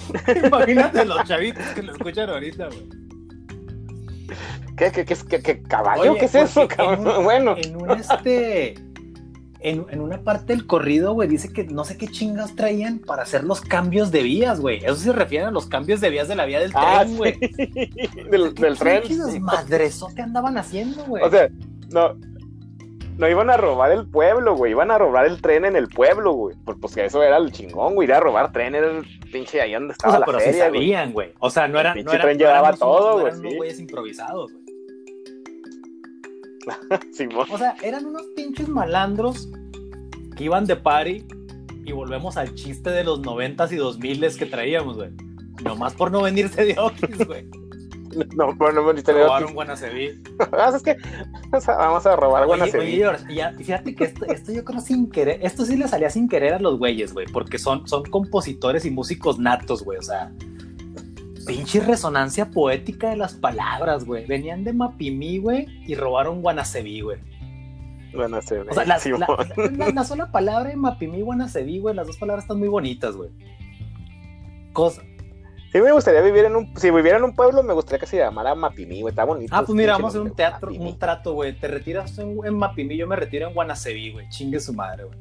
Imagínate 0.45 1.05
los 1.05 1.23
chavitos 1.25 1.65
que 1.75 1.83
lo 1.83 1.91
escuchan 1.91 2.29
ahorita, 2.29 2.67
güey. 2.67 3.06
¿Qué, 4.77 4.91
qué, 4.91 5.05
qué, 5.05 5.41
qué, 5.41 5.61
caballo? 5.63 6.15
¿Qué 6.15 6.25
es 6.25 6.35
eso, 6.35 6.67
cabrón? 6.67 7.03
bueno. 7.23 7.55
En 7.57 7.75
un 7.75 7.91
este. 7.91 8.75
En, 9.59 9.87
en, 9.89 10.01
una 10.01 10.21
parte 10.21 10.53
del 10.53 10.67
corrido, 10.67 11.13
güey, 11.13 11.27
dice 11.27 11.51
que 11.51 11.63
no 11.63 11.83
sé 11.83 11.97
qué 11.97 12.07
chingas 12.07 12.55
traían 12.55 12.99
para 12.99 13.23
hacer 13.23 13.43
los 13.43 13.59
cambios 13.59 14.11
de 14.11 14.21
vías, 14.21 14.59
güey. 14.59 14.85
Eso 14.85 14.95
se 14.95 15.11
refiere 15.11 15.45
a 15.45 15.51
los 15.51 15.65
cambios 15.65 15.99
de 15.99 16.11
vías 16.11 16.27
de 16.27 16.35
la 16.35 16.45
vía 16.45 16.59
del 16.59 16.71
ah, 16.75 16.99
tren, 17.01 17.17
güey. 17.17 17.39
del, 18.29 18.53
del 18.53 18.77
tren. 18.77 19.01
¿Qué 19.01 19.39
madresote 19.39 20.21
andaban 20.21 20.59
haciendo, 20.59 21.03
güey? 21.05 21.23
O 21.23 21.31
sea, 21.31 21.49
no, 21.89 22.15
no 23.17 23.27
iban 23.27 23.49
a 23.49 23.57
robar 23.57 23.91
el 23.91 24.07
pueblo, 24.07 24.55
güey. 24.55 24.73
Iban 24.73 24.91
a 24.91 24.99
robar 24.99 25.25
el 25.25 25.41
tren 25.41 25.65
en 25.65 25.75
el 25.75 25.87
pueblo, 25.87 26.33
güey. 26.33 26.55
Pues, 26.63 26.77
pues 26.79 26.93
que 26.93 27.05
eso 27.05 27.23
era 27.23 27.37
el 27.37 27.51
chingón, 27.51 27.95
güey. 27.95 28.07
Ir 28.07 28.13
a 28.13 28.19
robar 28.19 28.51
tren 28.51 28.75
era 28.75 28.91
el 28.91 29.05
pinche 29.31 29.59
ahí 29.59 29.73
donde 29.73 29.93
estaba 29.93 30.11
o 30.11 30.13
sea, 30.13 30.19
la 30.19 30.25
pero 30.27 30.39
feria, 30.39 30.53
sí 30.53 30.59
sabían, 30.59 31.13
güey. 31.13 31.33
O 31.39 31.49
sea, 31.49 31.67
no 31.67 31.79
eran. 31.79 31.97
El 31.97 32.05
no 32.05 32.11
eran, 32.11 32.21
tren 32.21 32.37
llevaba 32.37 32.73
todo, 32.73 33.21
güey. 33.21 33.33
No 33.33 33.39
eran 33.39 33.57
güeyes 33.57 33.79
improvisados, 33.79 34.53
güey. 34.53 34.66
o 37.49 37.57
sea, 37.57 37.75
eran 37.81 38.05
unos 38.05 38.23
pinches 38.35 38.67
malandros 38.67 39.49
que 40.35 40.43
iban 40.43 40.65
de 40.65 40.75
party 40.75 41.25
y 41.85 41.91
volvemos 41.91 42.37
al 42.37 42.53
chiste 42.55 42.89
de 42.89 43.03
los 43.03 43.21
noventas 43.21 43.71
y 43.71 43.77
dos 43.77 43.97
miles 43.99 44.35
que 44.37 44.45
traíamos, 44.45 44.97
güey. 44.97 45.11
Nomás 45.63 45.93
por 45.93 46.11
no 46.11 46.21
venirse 46.21 46.65
de 46.65 46.77
Office, 46.77 47.23
güey. 47.25 47.47
No, 48.35 48.57
por 48.57 48.73
no 48.73 48.85
venirse 48.85 49.13
de 49.13 49.21
Robaron 49.21 49.53
Guanaceví. 49.53 50.23
Ah, 50.53 50.71
es 50.75 50.81
que 50.81 50.97
vamos 51.51 52.05
a 52.05 52.15
robar 52.15 52.47
Guanaceví. 52.47 53.03
Fíjate 53.57 53.95
que 53.95 54.05
esto, 54.05 54.25
esto 54.25 54.51
yo 54.51 54.63
creo 54.63 54.79
sin 54.79 55.09
querer, 55.11 55.39
esto 55.41 55.65
sí 55.65 55.75
le 55.75 55.87
salía 55.87 56.09
sin 56.09 56.27
querer 56.27 56.53
a 56.53 56.59
los 56.59 56.79
güeyes, 56.79 57.13
güey, 57.13 57.27
porque 57.27 57.59
son, 57.59 57.87
son 57.87 58.03
compositores 58.03 58.85
y 58.85 58.91
músicos 58.91 59.37
natos, 59.37 59.83
güey, 59.83 59.99
o 59.99 60.01
sea, 60.01 60.31
pinche 61.47 61.79
resonancia 61.79 62.49
poética 62.51 63.09
de 63.09 63.17
las 63.17 63.33
palabras, 63.33 64.05
güey. 64.05 64.25
Venían 64.25 64.63
de 64.63 64.73
Mapimí, 64.73 65.39
güey, 65.39 65.65
y 65.87 65.95
robaron 65.95 66.41
Guanaceví, 66.41 67.01
güey. 67.01 67.19
Guanaceví. 68.13 68.67
O 68.69 68.73
sea, 68.73 68.85
la, 68.85 68.99
la, 69.93 70.03
sola 70.03 70.31
palabra 70.31 70.69
de 70.69 70.75
Mapimí 70.75 71.19
y 71.19 71.21
Guanaceví, 71.21 71.79
güey, 71.79 71.95
las 71.95 72.07
dos 72.07 72.17
palabras 72.17 72.43
están 72.43 72.59
muy 72.59 72.67
bonitas, 72.67 73.15
güey. 73.15 73.29
Cosa. 74.73 75.01
Sí, 75.71 75.81
me 75.81 75.91
gustaría 75.91 76.21
vivir 76.21 76.45
en 76.45 76.55
un. 76.55 76.77
Si 76.77 76.91
viviera 76.91 77.17
en 77.17 77.23
un 77.23 77.35
pueblo, 77.35 77.63
me 77.63 77.73
gustaría 77.73 77.99
que 77.99 78.05
se 78.05 78.17
llamara 78.17 78.55
Mapimí, 78.55 79.01
güey. 79.01 79.11
Está 79.11 79.25
bonito. 79.25 79.53
Ah, 79.55 79.63
pues 79.65 79.75
mira, 79.75 79.93
vamos 79.93 80.15
a 80.15 80.19
hacer 80.19 80.21
un 80.21 80.35
teatro, 80.35 80.71
un 80.71 80.99
trato, 80.99 81.33
güey. 81.33 81.53
Te 81.57 81.67
retiras 81.67 82.17
en, 82.19 82.37
en 82.45 82.57
Mapimí, 82.57 82.95
yo 82.95 83.07
me 83.07 83.15
retiro 83.15 83.47
en 83.47 83.53
Guanaceví, 83.53 84.11
güey. 84.11 84.29
Chingue 84.29 84.59
su 84.59 84.73
madre, 84.73 85.05
güey. 85.05 85.17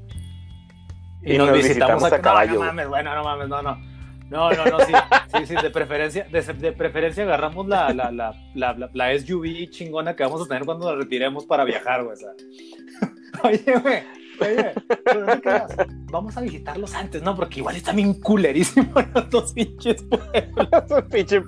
Y, 1.23 1.39
nos, 1.39 1.53
visitamos, 1.53 2.05
a, 2.05 2.21
caballo. 2.21 2.53
No, 2.53 2.59
no 2.61 2.67
mames, 2.67 2.89
bueno, 2.89 3.15
no 3.15 3.25
mames, 3.25 3.49
no, 3.49 3.63
no. 3.63 3.96
No, 4.31 4.51
no, 4.51 4.65
no, 4.67 4.81
sí, 4.81 4.93
sí, 5.37 5.47
sí, 5.47 5.55
de 5.55 5.71
preferencia, 5.71 6.27
de, 6.31 6.73
preferencia 6.73 7.23
agarramos 7.23 7.69
la, 7.69 7.93
la, 7.93 8.11
la, 8.11 8.35
la, 8.55 8.91
la 8.93 9.19
SUV 9.19 9.71
chingona 9.71 10.17
que 10.17 10.25
vamos 10.25 10.43
a 10.43 10.49
tener 10.49 10.65
cuando 10.65 10.91
la 10.91 10.97
retiremos 10.97 11.47
para 11.47 11.65
viajar, 11.65 12.03
güey. 12.05 12.17
Oye, 13.45 13.79
güey, 13.81 14.03
oye, 14.41 14.73
pero 15.05 15.27
no 15.27 15.41
creas, 15.41 15.77
vamos 16.11 16.37
a 16.37 16.41
visitarlos 16.41 16.95
antes, 16.95 17.23
¿no? 17.23 17.37
Porque 17.37 17.61
igual 17.61 17.77
están 17.77 17.97
bien 17.97 18.15
culerísimos 18.15 19.05
los 19.15 19.31
dos 19.31 19.53
pinches 19.53 20.05
pinche, 21.11 21.43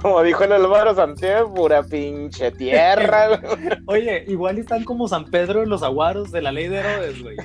como 0.00 0.22
dijo 0.22 0.44
el 0.44 0.52
Álvaro 0.52 0.94
Santiago, 0.94 1.52
pura 1.52 1.82
pinche 1.82 2.50
tierra, 2.52 3.40
Oye, 3.86 4.24
igual 4.28 4.58
están 4.58 4.84
como 4.84 5.06
San 5.06 5.26
Pedro 5.26 5.62
en 5.62 5.68
los 5.68 5.82
aguaros 5.82 6.32
de 6.32 6.42
la 6.42 6.52
ley 6.52 6.68
de 6.68 6.78
Herodes, 6.78 7.22
güey. 7.22 7.36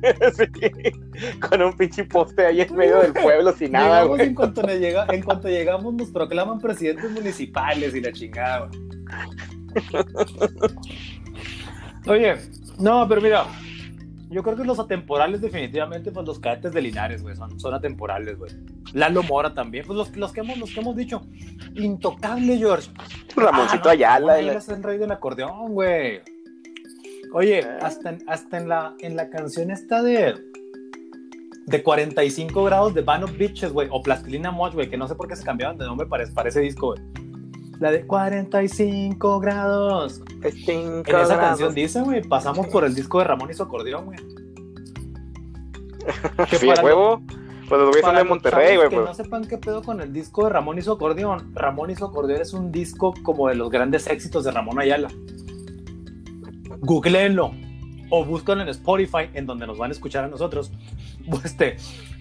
con 1.48 1.62
un 1.62 1.76
pinche 1.76 2.04
poste 2.04 2.46
ahí 2.46 2.60
en 2.60 2.76
medio 2.76 3.00
del 3.00 3.12
pueblo 3.12 3.52
sin 3.52 3.72
nada, 3.72 4.02
En 4.18 4.34
cuanto, 4.34 4.62
llega, 4.62 5.06
en 5.10 5.22
cuanto 5.22 5.48
llegamos 5.48 5.94
nos 5.94 6.10
proclaman 6.10 6.58
presidentes 6.58 7.10
municipales 7.10 7.94
y 7.94 8.00
la 8.00 8.12
chingada. 8.12 8.70
Oye, 12.06 12.36
no, 12.78 13.06
pero 13.08 13.20
mira, 13.20 13.44
yo 14.30 14.42
creo 14.42 14.56
que 14.56 14.64
los 14.64 14.78
atemporales 14.78 15.40
definitivamente, 15.40 16.10
pues 16.12 16.26
los 16.26 16.38
cadetes 16.38 16.72
de 16.72 16.80
Linares, 16.80 17.22
güey, 17.22 17.36
son, 17.36 17.58
son 17.58 17.74
atemporales, 17.74 18.38
güey. 18.38 18.52
Lalo 18.92 19.22
Mora 19.22 19.54
también, 19.54 19.84
pues 19.86 19.96
los, 19.96 20.16
los, 20.16 20.32
que 20.32 20.40
hemos, 20.40 20.56
los 20.58 20.72
que 20.72 20.80
hemos 20.80 20.96
dicho. 20.96 21.22
Intocable, 21.74 22.56
George. 22.56 22.90
Ramoncito 23.36 23.88
ah, 23.88 23.92
Ayala. 23.92 24.38
Él 24.38 24.48
es 24.50 24.68
el 24.68 24.82
rey 24.82 24.98
del 24.98 25.12
acordeón, 25.12 25.72
güey. 25.72 26.22
Oye, 27.32 27.60
hasta, 27.80 28.10
en, 28.10 28.24
hasta 28.26 28.58
en, 28.58 28.68
la, 28.68 28.94
en 28.98 29.16
la 29.16 29.30
canción 29.30 29.70
esta 29.70 30.02
de, 30.02 30.34
de 31.66 31.82
45 31.82 32.64
grados 32.64 32.94
de 32.94 33.02
Van 33.02 33.22
of 33.24 33.36
Bitches, 33.36 33.72
güey, 33.72 33.88
o 33.90 34.02
Plastilina 34.02 34.50
Mosh, 34.50 34.74
güey, 34.74 34.90
que 34.90 34.96
no 34.96 35.06
sé 35.06 35.14
por 35.14 35.28
qué 35.28 35.36
se 35.36 35.44
cambiaron 35.44 35.78
de 35.78 35.86
nombre 35.86 36.06
para, 36.06 36.26
para 36.34 36.48
ese 36.48 36.60
disco, 36.60 36.88
güey. 36.88 37.00
La 37.78 37.90
de 37.90 38.06
45 38.06 39.40
grados. 39.40 40.22
en 40.42 41.02
esa 41.06 41.38
canción 41.38 41.74
dice, 41.74 42.02
güey, 42.02 42.22
pasamos 42.22 42.66
por 42.66 42.84
el 42.84 42.94
disco 42.94 43.20
de 43.20 43.24
Ramón 43.24 43.50
y 43.50 43.54
su 43.54 43.62
acordeón, 43.62 44.06
güey. 44.06 44.18
sí, 46.58 46.68
huevo. 46.82 47.22
Pues 47.68 47.80
los 47.80 47.90
güeyes 47.90 48.04
son 48.04 48.16
de 48.16 48.24
Monterrey, 48.24 48.76
güey. 48.76 48.88
Que 48.88 48.96
pues. 48.96 49.08
no 49.08 49.14
sepan 49.14 49.46
qué 49.46 49.56
pedo 49.56 49.82
con 49.82 50.00
el 50.00 50.12
disco 50.12 50.44
de 50.44 50.50
Ramón 50.50 50.78
y 50.78 50.82
su 50.82 50.92
acordeón. 50.92 51.54
Ramón 51.54 51.90
y 51.90 51.94
su 51.94 52.04
acordeón 52.04 52.42
es 52.42 52.52
un 52.52 52.72
disco 52.72 53.14
como 53.22 53.48
de 53.48 53.54
los 53.54 53.70
grandes 53.70 54.08
éxitos 54.08 54.44
de 54.44 54.50
Ramón 54.50 54.78
Ayala. 54.80 55.08
Googleenlo 56.80 57.52
o 58.10 58.24
busquen 58.24 58.60
en 58.60 58.68
Spotify, 58.68 59.30
en 59.34 59.46
donde 59.46 59.66
nos 59.66 59.78
van 59.78 59.90
a 59.90 59.92
escuchar 59.92 60.24
a 60.24 60.28
nosotros. 60.28 60.72
Este, 61.44 61.76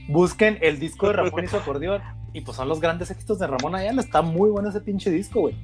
busquen 0.07 0.59
el 0.61 0.79
disco 0.79 1.07
de 1.07 1.13
Ramón 1.13 1.43
y 1.43 1.47
su 1.47 1.57
acordeón. 1.57 2.01
Y 2.33 2.41
pues 2.41 2.57
son 2.57 2.69
los 2.69 2.79
grandes 2.79 3.09
éxitos 3.09 3.39
de 3.39 3.47
Ramón 3.47 3.73
Ayala. 3.75 4.01
Está 4.01 4.21
muy 4.21 4.51
bueno 4.51 4.69
ese 4.69 4.81
pinche 4.81 5.09
disco, 5.09 5.41
güey. 5.41 5.55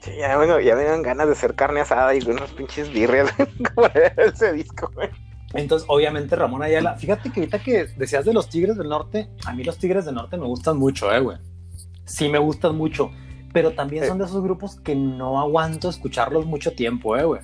Sí, 0.00 0.10
ya, 0.18 0.36
bueno, 0.36 0.60
ya 0.60 0.74
me 0.74 0.84
dan 0.84 1.02
ganas 1.02 1.26
de 1.26 1.32
hacer 1.32 1.54
carne 1.54 1.80
asada 1.80 2.14
y 2.14 2.20
unos 2.28 2.50
pinches 2.52 2.92
birrias 2.92 3.32
ese 4.16 4.52
disco, 4.52 4.90
güey. 4.94 5.08
Entonces, 5.54 5.86
obviamente, 5.88 6.36
Ramón 6.36 6.62
Ayala, 6.62 6.96
fíjate 6.96 7.30
que 7.30 7.40
ahorita 7.40 7.60
que 7.60 7.86
decías 7.96 8.24
de 8.24 8.32
los 8.32 8.48
Tigres 8.48 8.76
del 8.76 8.88
Norte, 8.88 9.30
a 9.46 9.52
mí 9.52 9.64
los 9.64 9.78
Tigres 9.78 10.04
del 10.04 10.16
Norte 10.16 10.36
me 10.36 10.46
gustan 10.46 10.76
mucho, 10.76 11.12
eh, 11.12 11.20
güey. 11.20 11.38
Sí 12.04 12.28
me 12.28 12.38
gustan 12.38 12.76
mucho, 12.76 13.10
pero 13.56 13.70
también 13.70 14.06
son 14.06 14.18
de 14.18 14.26
esos 14.26 14.42
grupos 14.42 14.78
que 14.80 14.94
no 14.94 15.40
aguanto 15.40 15.88
escucharlos 15.88 16.44
mucho 16.44 16.74
tiempo, 16.74 17.16
eh, 17.16 17.24
güey. 17.24 17.40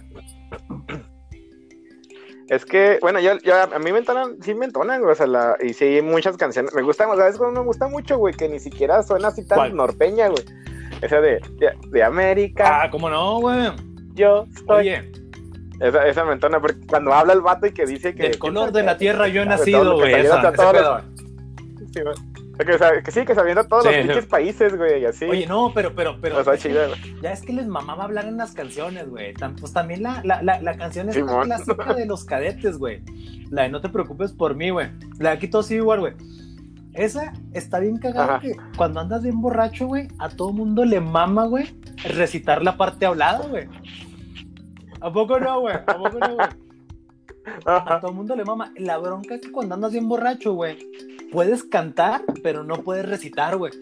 Es 2.49 2.67
que, 2.67 2.99
bueno, 3.01 3.19
yo, 3.19 3.33
a 3.33 3.79
mí 3.79 3.93
me 3.93 4.01
entonan, 4.01 4.37
sí 4.43 4.53
me 4.53 4.67
entonan, 4.67 5.01
güey, 5.01 5.13
o 5.13 5.15
sea, 5.15 5.27
la, 5.27 5.57
y 5.63 5.73
sí, 5.73 6.01
muchas 6.03 6.37
canciones, 6.37 6.75
me 6.75 6.83
gustan, 6.83 7.09
o 7.09 7.17
sea, 7.17 7.29
es 7.29 7.39
como 7.39 7.53
me 7.53 7.61
gusta 7.61 7.89
mucho, 7.89 8.19
güey, 8.19 8.35
que 8.35 8.47
ni 8.47 8.61
siquiera 8.61 9.03
suena 9.03 9.29
así 9.29 9.43
tan 9.47 9.75
norteña, 9.75 10.29
güey. 10.29 10.45
Esa 11.01 11.23
de, 11.23 11.41
de, 11.91 12.03
América. 12.03 12.83
Ah, 12.83 12.91
¿cómo 12.91 13.09
no, 13.09 13.41
güey? 13.41 13.71
Yo 14.13 14.45
estoy... 14.55 14.81
Oye, 14.81 15.13
esa, 15.81 16.07
esa 16.07 16.27
mentona, 16.27 16.61
porque 16.61 16.87
cuando 16.87 17.15
habla 17.15 17.33
el 17.33 17.41
vato 17.41 17.67
y 17.67 17.73
que 17.73 17.87
dice 17.87 18.15
que. 18.15 18.27
El 18.27 18.39
color 18.39 18.71
de 18.71 18.83
la 18.83 18.99
tierra 18.99 19.29
yo 19.29 19.41
he 19.41 19.47
nacido, 19.47 19.97
güey. 19.97 20.13
Que, 22.65 23.11
sí, 23.11 23.25
que 23.25 23.35
sabiendo 23.35 23.65
todos 23.65 23.85
los 23.85 23.95
pinches 23.95 24.27
países, 24.27 24.77
güey, 24.77 25.03
y 25.03 25.05
así. 25.07 25.25
Oye, 25.25 25.47
no, 25.47 25.73
pero, 25.75 25.95
pero, 25.95 26.19
pero. 26.21 26.43
ya 27.23 27.33
es 27.33 27.43
que 27.43 27.53
les 27.53 27.67
mamaba 27.67 28.05
hablar 28.05 28.27
en 28.27 28.37
las 28.37 28.53
canciones, 28.53 29.09
güey. 29.09 29.35
Pues 29.59 29.73
también 29.73 30.03
la, 30.03 30.23
la, 30.25 30.43
la, 30.43 30.77
canción 30.77 31.09
es 31.09 31.17
la 31.17 31.43
clásica 31.43 31.95
de 31.95 32.07
los 32.07 32.25
cadetes, 32.25 32.79
güey. 32.79 33.03
La 33.51 33.63
de 33.63 33.69
No 33.69 33.81
te 33.81 33.89
preocupes 33.89 34.33
por 34.33 34.55
mí, 34.55 34.71
güey. 34.71 34.89
La 35.19 35.31
de 35.31 35.37
aquí 35.37 35.49
todo 35.49 35.63
sí 35.63 35.75
igual, 35.75 36.01
güey. 36.01 36.15
Esa 36.95 37.33
está 37.55 37.79
bien 37.79 37.97
cagada 37.99 38.39
que 38.39 38.55
cuando 38.77 39.01
andas 39.01 39.23
bien 39.23 39.41
borracho, 39.41 39.87
güey, 39.87 40.09
a 40.19 40.29
todo 40.29 40.53
mundo 40.53 40.85
le 40.85 41.01
mama, 41.01 41.47
güey, 41.47 41.75
recitar 42.05 42.63
la 42.63 42.77
parte 42.77 43.07
hablada, 43.07 43.47
güey. 43.47 43.67
¿A 45.01 45.11
poco 45.11 45.41
no, 45.41 45.61
güey? 45.61 45.75
¿A 45.75 45.87
poco 45.87 46.19
no, 46.19 46.35
güey? 46.35 46.49
A 47.65 48.01
todo 48.01 48.11
el 48.11 48.17
mundo 48.17 48.37
le 48.37 48.45
mama. 48.45 48.73
La 48.77 48.99
bronca 48.99 49.35
es 49.35 49.41
que 49.41 49.53
cuando 49.53 49.75
andas 49.75 49.93
bien 49.93 50.09
borracho, 50.09 50.53
güey, 50.55 50.79
puedes 51.31 51.65
cantar, 51.65 52.23
pero 52.43 52.65
no 52.65 52.77
puedes 52.77 53.09
recitar, 53.09 53.57
güey. 53.57 53.73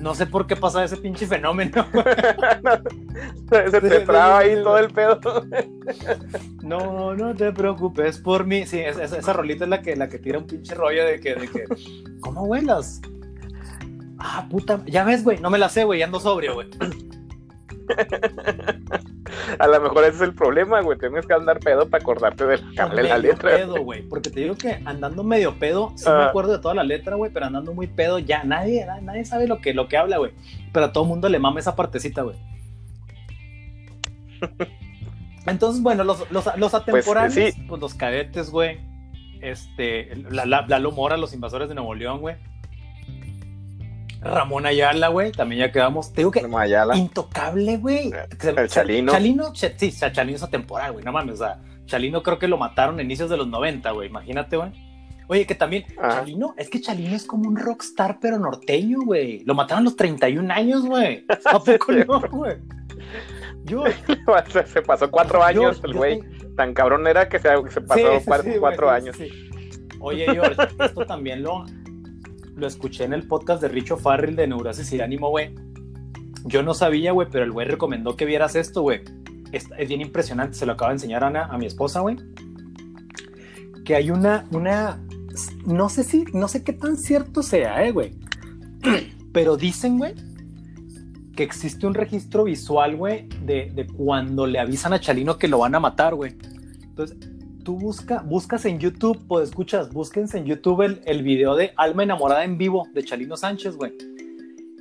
No 0.00 0.14
sé 0.14 0.26
por 0.26 0.46
qué 0.46 0.56
pasa 0.56 0.82
ese 0.82 0.96
pinche 0.96 1.26
fenómeno. 1.26 1.86
se, 3.50 3.80
te 3.80 4.00
traba 4.00 4.38
ahí 4.38 4.54
todo 4.62 4.78
el 4.78 4.90
pedo. 4.90 5.20
no, 6.62 7.14
no 7.14 7.34
te 7.34 7.52
preocupes 7.52 8.18
por 8.18 8.46
mí. 8.46 8.66
Sí, 8.66 8.78
esa, 8.80 9.32
rolita 9.34 9.64
es 9.64 9.70
la 9.70 9.82
que, 9.82 9.96
la 9.96 10.08
que 10.08 10.18
tira 10.18 10.38
un 10.38 10.46
pinche 10.46 10.74
rollo 10.74 11.04
de 11.04 11.20
que, 11.20 11.34
de 11.34 11.48
que 11.48 11.64
¿cómo 12.20 12.46
vuelas? 12.46 13.02
Ah, 14.18 14.46
puta, 14.50 14.82
ya 14.86 15.04
ves, 15.04 15.22
güey, 15.22 15.38
no 15.38 15.50
me 15.50 15.58
la 15.58 15.68
sé, 15.68 15.84
güey, 15.84 16.02
ando 16.02 16.18
sobrio, 16.18 16.54
güey. 16.54 16.68
A 19.58 19.66
lo 19.66 19.80
mejor 19.80 20.04
ese 20.04 20.16
es 20.16 20.20
el 20.22 20.34
problema, 20.34 20.80
güey. 20.80 20.98
Tienes 20.98 21.26
que 21.26 21.34
andar 21.34 21.60
pedo 21.60 21.88
para 21.88 22.02
acordarte 22.02 22.46
de 22.46 22.58
la 22.76 23.18
letra. 23.18 23.56
pedo, 23.56 23.82
güey. 23.82 24.02
Porque 24.02 24.30
te 24.30 24.40
digo 24.40 24.54
que 24.56 24.80
andando 24.84 25.22
medio 25.22 25.58
pedo, 25.58 25.92
sí 25.96 26.08
me 26.08 26.14
ah. 26.14 26.28
acuerdo 26.28 26.52
de 26.52 26.58
toda 26.58 26.74
la 26.74 26.84
letra, 26.84 27.16
güey, 27.16 27.30
pero 27.32 27.46
andando 27.46 27.72
muy 27.72 27.86
pedo, 27.86 28.18
ya 28.18 28.44
nadie, 28.44 28.86
nadie 29.02 29.24
sabe 29.24 29.46
lo 29.46 29.60
que, 29.60 29.74
lo 29.74 29.88
que 29.88 29.96
habla, 29.96 30.18
güey. 30.18 30.32
Pero 30.72 30.86
a 30.86 30.92
todo 30.92 31.04
mundo 31.04 31.28
le 31.28 31.38
mama 31.38 31.60
esa 31.60 31.76
partecita, 31.76 32.22
güey. 32.22 32.36
Entonces, 35.46 35.82
bueno, 35.82 36.04
los, 36.04 36.30
los, 36.30 36.46
los 36.46 36.54
pues, 36.56 36.74
atemporales, 36.74 37.56
pues, 37.68 37.80
los 37.80 37.94
cadetes, 37.94 38.50
güey. 38.50 38.78
Este, 39.40 40.14
la, 40.30 40.44
la, 40.44 40.66
la 40.68 40.90
Mora, 40.90 41.16
los 41.16 41.32
invasores 41.32 41.68
de 41.68 41.74
Nuevo 41.74 41.94
León, 41.94 42.20
güey. 42.20 42.36
Ramón 44.20 44.66
Ayala, 44.66 45.08
güey, 45.08 45.32
también 45.32 45.60
ya 45.60 45.72
quedamos. 45.72 46.12
Te 46.12 46.20
digo 46.20 46.30
que 46.30 46.46
intocable, 46.94 47.78
güey. 47.78 48.12
El 48.42 48.68
Chalino. 48.68 49.12
Chalino, 49.12 49.54
sí, 49.54 49.92
Chalino 49.92 50.36
es 50.36 50.42
atemporal, 50.42 50.92
güey, 50.92 51.04
no 51.04 51.12
mames. 51.12 51.34
O 51.34 51.44
sea, 51.44 51.60
Chalino 51.86 52.22
creo 52.22 52.38
que 52.38 52.48
lo 52.48 52.58
mataron 52.58 52.98
a 52.98 53.02
inicios 53.02 53.30
de 53.30 53.36
los 53.36 53.48
90, 53.48 53.90
güey, 53.92 54.08
imagínate, 54.08 54.56
güey. 54.56 54.72
Oye, 55.28 55.46
que 55.46 55.54
también, 55.54 55.84
Chalino, 55.96 56.54
es 56.58 56.68
que 56.68 56.80
Chalino 56.80 57.14
es 57.14 57.24
como 57.24 57.48
un 57.48 57.56
rockstar, 57.56 58.18
pero 58.20 58.36
norteño, 58.36 58.98
güey. 59.04 59.44
Lo 59.44 59.54
mataron 59.54 59.82
a 59.82 59.84
los 59.84 59.96
31 59.96 60.52
años, 60.52 60.84
güey. 60.84 61.24
¿A 61.44 61.58
poco 61.60 61.92
no, 61.92 62.20
güey? 62.30 62.56
Yo. 63.64 63.84
se 64.66 64.82
pasó 64.82 65.10
cuatro 65.10 65.42
años 65.42 65.80
el 65.84 65.94
güey. 65.94 66.20
Tan 66.56 66.74
cabrón 66.74 67.06
era 67.06 67.28
que 67.28 67.38
se, 67.38 67.48
pasó 67.82 68.22
cuatro, 68.60 68.90
años. 68.90 69.16
Oye, 70.00 70.26
George, 70.32 70.56
esto 70.80 71.06
también 71.06 71.42
lo, 71.42 71.64
lo 72.56 72.66
escuché 72.66 73.04
en 73.04 73.12
el 73.12 73.26
podcast 73.26 73.62
de 73.62 73.68
Richo 73.68 73.96
Farrell 73.96 74.36
de 74.36 74.46
Neurosis 74.46 74.92
y 74.92 75.00
Ánimo, 75.00 75.30
güey. 75.30 75.54
Yo 76.44 76.62
no 76.62 76.74
sabía, 76.74 77.12
güey, 77.12 77.28
pero 77.30 77.44
el 77.44 77.52
güey 77.52 77.66
recomendó 77.66 78.16
que 78.16 78.24
vieras 78.24 78.54
esto, 78.54 78.82
güey. 78.82 79.02
Es, 79.52 79.68
bien 79.88 80.00
impresionante, 80.00 80.56
se 80.56 80.66
lo 80.66 80.72
acaba 80.72 80.90
de 80.90 80.96
enseñar 80.96 81.24
Ana, 81.24 81.46
a 81.46 81.58
mi 81.58 81.66
esposa, 81.66 82.00
güey. 82.00 82.16
Que 83.84 83.94
hay 83.96 84.10
una, 84.10 84.46
una, 84.52 85.00
no 85.66 85.88
sé 85.88 86.04
si, 86.04 86.24
no 86.32 86.48
sé 86.48 86.62
qué 86.62 86.72
tan 86.72 86.96
cierto 86.96 87.42
sea, 87.42 87.84
eh, 87.84 87.92
güey. 87.92 88.14
Pero 89.32 89.56
dicen, 89.56 89.98
güey, 89.98 90.14
que 91.36 91.42
existe 91.42 91.86
un 91.86 91.94
registro 91.94 92.44
visual, 92.44 92.96
güey, 92.96 93.28
de, 93.44 93.70
de 93.74 93.86
cuando 93.86 94.46
le 94.46 94.58
avisan 94.58 94.92
a 94.92 95.00
Chalino 95.00 95.38
que 95.38 95.48
lo 95.48 95.58
van 95.58 95.74
a 95.74 95.80
matar, 95.80 96.14
güey. 96.14 96.36
Entonces, 96.82 97.16
tú 97.70 97.78
busca, 97.78 98.20
buscas 98.26 98.64
en 98.64 98.80
YouTube, 98.80 99.16
pues 99.28 99.50
escuchas, 99.50 99.92
búsquense 99.92 100.36
en 100.36 100.44
YouTube 100.44 100.82
el, 100.82 101.00
el 101.04 101.22
video 101.22 101.54
de 101.54 101.72
Alma 101.76 102.02
Enamorada 102.02 102.42
en 102.42 102.58
vivo 102.58 102.88
de 102.92 103.04
Chalino 103.04 103.36
Sánchez, 103.36 103.76
güey. 103.76 103.92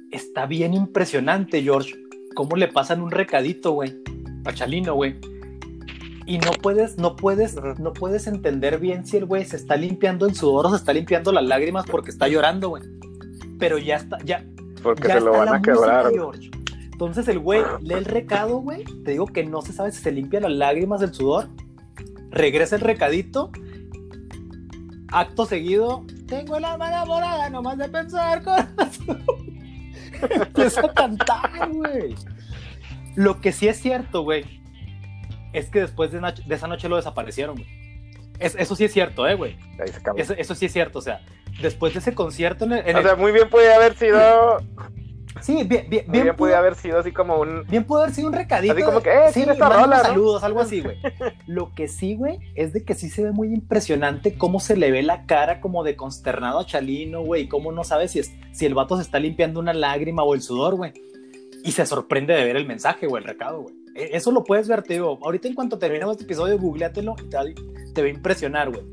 Está 0.09 0.47
bien 0.47 0.73
impresionante, 0.73 1.61
George, 1.61 1.93
cómo 2.33 2.55
le 2.55 2.67
pasan 2.67 3.03
un 3.03 3.11
recadito, 3.11 3.73
güey, 3.73 3.95
a 4.43 4.53
Chalino, 4.53 4.95
güey. 4.95 5.17
Y 6.25 6.39
no 6.39 6.51
puedes, 6.51 6.97
no 6.97 7.15
puedes, 7.15 7.57
no 7.77 7.93
puedes 7.93 8.25
entender 8.25 8.79
bien 8.79 9.05
si 9.05 9.17
el 9.17 9.25
güey 9.25 9.45
se 9.45 9.57
está 9.57 9.75
limpiando 9.75 10.25
el 10.25 10.33
sudor 10.33 10.65
o 10.65 10.69
se 10.71 10.77
está 10.77 10.91
limpiando 10.91 11.31
las 11.31 11.45
lágrimas 11.45 11.85
porque 11.85 12.09
está 12.09 12.27
llorando, 12.27 12.69
güey. 12.69 12.81
Pero 13.59 13.77
ya 13.77 13.97
está, 13.97 14.17
ya. 14.25 14.43
Porque 14.81 15.09
se 15.09 15.21
lo 15.21 15.33
van 15.33 15.49
a 15.49 15.61
quebrar. 15.61 16.11
George. 16.11 16.49
Entonces 16.91 17.27
el 17.27 17.37
güey 17.37 17.61
lee 17.81 17.93
el 17.93 18.05
recado, 18.05 18.57
güey. 18.61 18.83
Te 19.05 19.11
digo 19.11 19.27
que 19.27 19.45
no 19.45 19.61
se 19.61 19.73
sabe 19.73 19.91
si 19.91 20.01
se 20.01 20.11
limpia 20.11 20.39
las 20.39 20.53
lágrimas 20.53 21.01
del 21.01 21.13
sudor 21.13 21.49
regresa 22.31 22.75
el 22.75 22.81
recadito. 22.81 23.51
Acto 25.11 25.45
seguido, 25.45 26.05
tengo 26.27 26.57
el 26.57 26.65
alma 26.65 26.89
enamorada 26.89 27.49
nomás 27.49 27.77
de 27.79 27.89
pensar 27.89 28.43
con 28.43 28.55
Empieza 30.29 30.81
a 30.81 30.93
cantar, 30.93 31.69
güey. 31.69 32.15
Lo 33.15 33.41
que 33.41 33.51
sí 33.51 33.67
es 33.67 33.81
cierto, 33.81 34.21
güey, 34.21 34.61
es 35.51 35.69
que 35.69 35.81
después 35.81 36.11
de, 36.11 36.21
esa 36.49 36.67
noche 36.67 36.89
lo 36.89 36.97
desaparecieron, 36.97 37.55
güey. 37.55 37.67
eso 38.39 38.75
sí 38.75 38.85
es 38.85 38.93
cierto, 38.93 39.27
eh, 39.27 39.33
güey. 39.33 39.57
Eso, 40.15 40.33
eso, 40.33 40.55
sí 40.55 40.67
es 40.67 40.73
cierto, 40.73 40.99
o 40.99 41.01
sea, 41.01 41.21
después 41.61 41.93
de 41.93 41.99
ese 41.99 42.13
concierto 42.13 42.65
en 42.65 42.95
o 42.95 43.01
sea, 43.01 43.15
muy 43.15 43.31
bien 43.31 43.49
puede 43.49 43.73
haber 43.73 43.95
sido 43.95 44.59
Sí, 45.41 45.63
bien, 45.63 45.87
bien, 45.89 46.05
bien. 46.07 46.35
pudo, 46.35 46.55
haber 46.55 46.75
sido 46.75 46.99
así 46.99 47.11
como 47.11 47.39
un. 47.39 47.65
Bien 47.67 47.83
pudo 47.83 48.01
haber 48.01 48.13
sido 48.13 48.27
un 48.27 48.33
recadito. 48.33 48.73
Así 48.73 48.83
como 48.83 49.01
que, 49.01 49.09
eh, 49.09 49.31
sí, 49.33 49.45
saludos, 49.45 50.43
algo 50.43 50.59
así, 50.59 50.81
güey. 50.81 50.97
Lo 51.47 51.73
que 51.73 51.87
sí, 51.87 52.15
güey, 52.15 52.39
es 52.55 52.73
de 52.73 52.83
que 52.83 52.95
sí 52.95 53.09
se 53.09 53.23
ve 53.23 53.31
muy 53.31 53.53
impresionante 53.53 54.37
cómo 54.37 54.59
se 54.59 54.75
le 54.75 54.91
ve 54.91 55.03
la 55.03 55.25
cara 55.25 55.61
como 55.61 55.83
de 55.83 55.95
consternado 55.95 56.59
a 56.59 56.65
Chalino, 56.65 57.21
güey. 57.21 57.47
Cómo 57.47 57.71
no 57.71 57.83
sabe 57.83 58.07
si, 58.07 58.19
es, 58.19 58.31
si 58.51 58.65
el 58.65 58.73
vato 58.73 58.97
se 58.97 59.03
está 59.03 59.19
limpiando 59.19 59.59
una 59.59 59.73
lágrima 59.73 60.23
o 60.23 60.33
el 60.33 60.41
sudor, 60.41 60.75
güey. 60.75 60.93
Y 61.63 61.71
se 61.71 61.85
sorprende 61.85 62.33
de 62.33 62.43
ver 62.43 62.55
el 62.55 62.65
mensaje 62.65 63.07
o 63.07 63.17
el 63.17 63.23
recado, 63.23 63.61
güey. 63.61 63.75
E, 63.95 64.09
eso 64.17 64.31
lo 64.31 64.43
puedes 64.43 64.67
ver, 64.67 64.83
te 64.83 64.95
digo. 64.95 65.19
Ahorita 65.21 65.47
en 65.47 65.53
cuanto 65.53 65.77
terminemos 65.77 66.13
este 66.13 66.25
episodio, 66.25 66.57
googleatelo 66.57 67.15
y 67.23 67.29
te, 67.29 67.37
te 67.93 68.01
va 68.01 68.07
a 68.07 68.11
impresionar, 68.11 68.71
güey. 68.71 68.83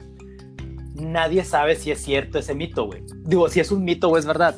Nadie 0.95 1.45
sabe 1.45 1.77
si 1.77 1.91
es 1.91 2.01
cierto 2.01 2.39
ese 2.39 2.55
mito, 2.55 2.87
güey. 2.87 3.03
Digo, 3.25 3.49
si 3.49 3.61
es 3.61 3.71
un 3.71 3.85
mito 3.85 4.09
o 4.09 4.17
es 4.17 4.27
verdad 4.27 4.55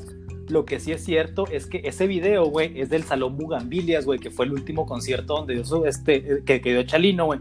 lo 0.48 0.64
que 0.64 0.80
sí 0.80 0.92
es 0.92 1.04
cierto 1.04 1.46
es 1.50 1.66
que 1.66 1.82
ese 1.84 2.06
video, 2.06 2.46
güey, 2.46 2.80
es 2.80 2.90
del 2.90 3.04
Salón 3.04 3.36
Bugambilias, 3.36 4.04
güey, 4.04 4.18
que 4.18 4.30
fue 4.30 4.46
el 4.46 4.52
último 4.52 4.86
concierto 4.86 5.34
donde 5.34 5.54
dio 5.54 5.86
este, 5.86 6.42
que, 6.44 6.60
que 6.60 6.72
dio 6.72 6.82
Chalino, 6.84 7.26
güey. 7.26 7.40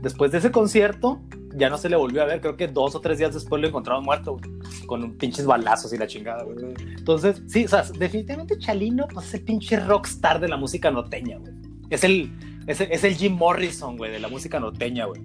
Después 0.00 0.32
de 0.32 0.38
ese 0.38 0.50
concierto, 0.50 1.20
ya 1.56 1.70
no 1.70 1.78
se 1.78 1.88
le 1.88 1.96
volvió 1.96 2.22
a 2.22 2.26
ver. 2.26 2.40
Creo 2.40 2.56
que 2.56 2.68
dos 2.68 2.94
o 2.94 3.00
tres 3.00 3.18
días 3.18 3.32
después 3.34 3.60
lo 3.62 3.68
encontraron 3.68 4.04
muerto, 4.04 4.36
güey, 4.36 4.44
con 4.86 5.12
pinches 5.14 5.46
balazos 5.46 5.92
y 5.92 5.98
la 5.98 6.06
chingada, 6.06 6.44
güey. 6.44 6.56
Entonces, 6.96 7.42
sí, 7.46 7.64
o 7.64 7.68
sea, 7.68 7.82
definitivamente 7.98 8.58
Chalino 8.58 9.06
pues, 9.12 9.28
es 9.28 9.34
el 9.34 9.42
pinche 9.42 9.78
rockstar 9.80 10.40
de 10.40 10.48
la 10.48 10.56
música 10.56 10.90
norteña, 10.90 11.38
güey. 11.38 11.52
Es 11.90 12.04
el, 12.04 12.32
es 12.66 12.80
el, 12.80 12.92
es 12.92 13.04
el 13.04 13.14
Jim 13.14 13.34
Morrison, 13.34 13.96
güey, 13.96 14.10
de 14.10 14.18
la 14.18 14.28
música 14.28 14.58
norteña, 14.60 15.06
güey. 15.06 15.20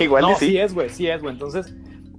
Igual 0.00 0.22
no, 0.22 0.36
sí. 0.36 0.46
sí 0.46 0.58
es, 0.58 0.74
güey, 0.74 0.88
sí 0.90 1.06
es, 1.06 1.20
güey. 1.20 1.32
Entonces, 1.32 1.74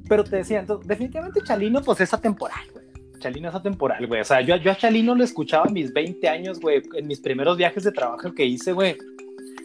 pero 0.07 0.23
te 0.23 0.37
decía, 0.37 0.59
entonces, 0.59 0.87
definitivamente 0.87 1.41
Chalino, 1.43 1.81
pues 1.81 2.01
es 2.01 2.13
atemporal, 2.13 2.65
güey. 2.73 2.85
Chalino 3.19 3.49
es 3.49 3.55
atemporal, 3.55 4.05
güey. 4.07 4.21
O 4.21 4.23
sea, 4.23 4.41
yo, 4.41 4.55
yo 4.57 4.71
a 4.71 4.75
Chalino 4.75 5.15
lo 5.15 5.23
escuchaba 5.23 5.65
a 5.65 5.71
mis 5.71 5.93
20 5.93 6.27
años, 6.29 6.59
güey. 6.59 6.81
En 6.93 7.07
mis 7.07 7.19
primeros 7.19 7.57
viajes 7.57 7.83
de 7.83 7.91
trabajo 7.91 8.33
que 8.33 8.45
hice, 8.45 8.71
güey. 8.71 8.97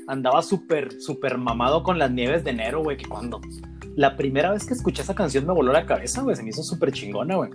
Andaba 0.06 0.42
súper, 0.42 1.00
súper 1.00 1.38
mamado 1.38 1.82
con 1.82 1.98
las 1.98 2.10
nieves 2.10 2.44
de 2.44 2.50
enero, 2.50 2.82
güey. 2.82 2.96
Que 2.96 3.06
cuando 3.06 3.40
la 3.94 4.16
primera 4.16 4.50
vez 4.52 4.66
que 4.66 4.74
escuché 4.74 5.02
esa 5.02 5.14
canción 5.14 5.46
me 5.46 5.52
voló 5.52 5.72
la 5.72 5.86
cabeza, 5.86 6.22
güey. 6.22 6.36
Se 6.36 6.42
me 6.42 6.50
hizo 6.50 6.62
súper 6.62 6.92
chingona, 6.92 7.36
güey. 7.36 7.50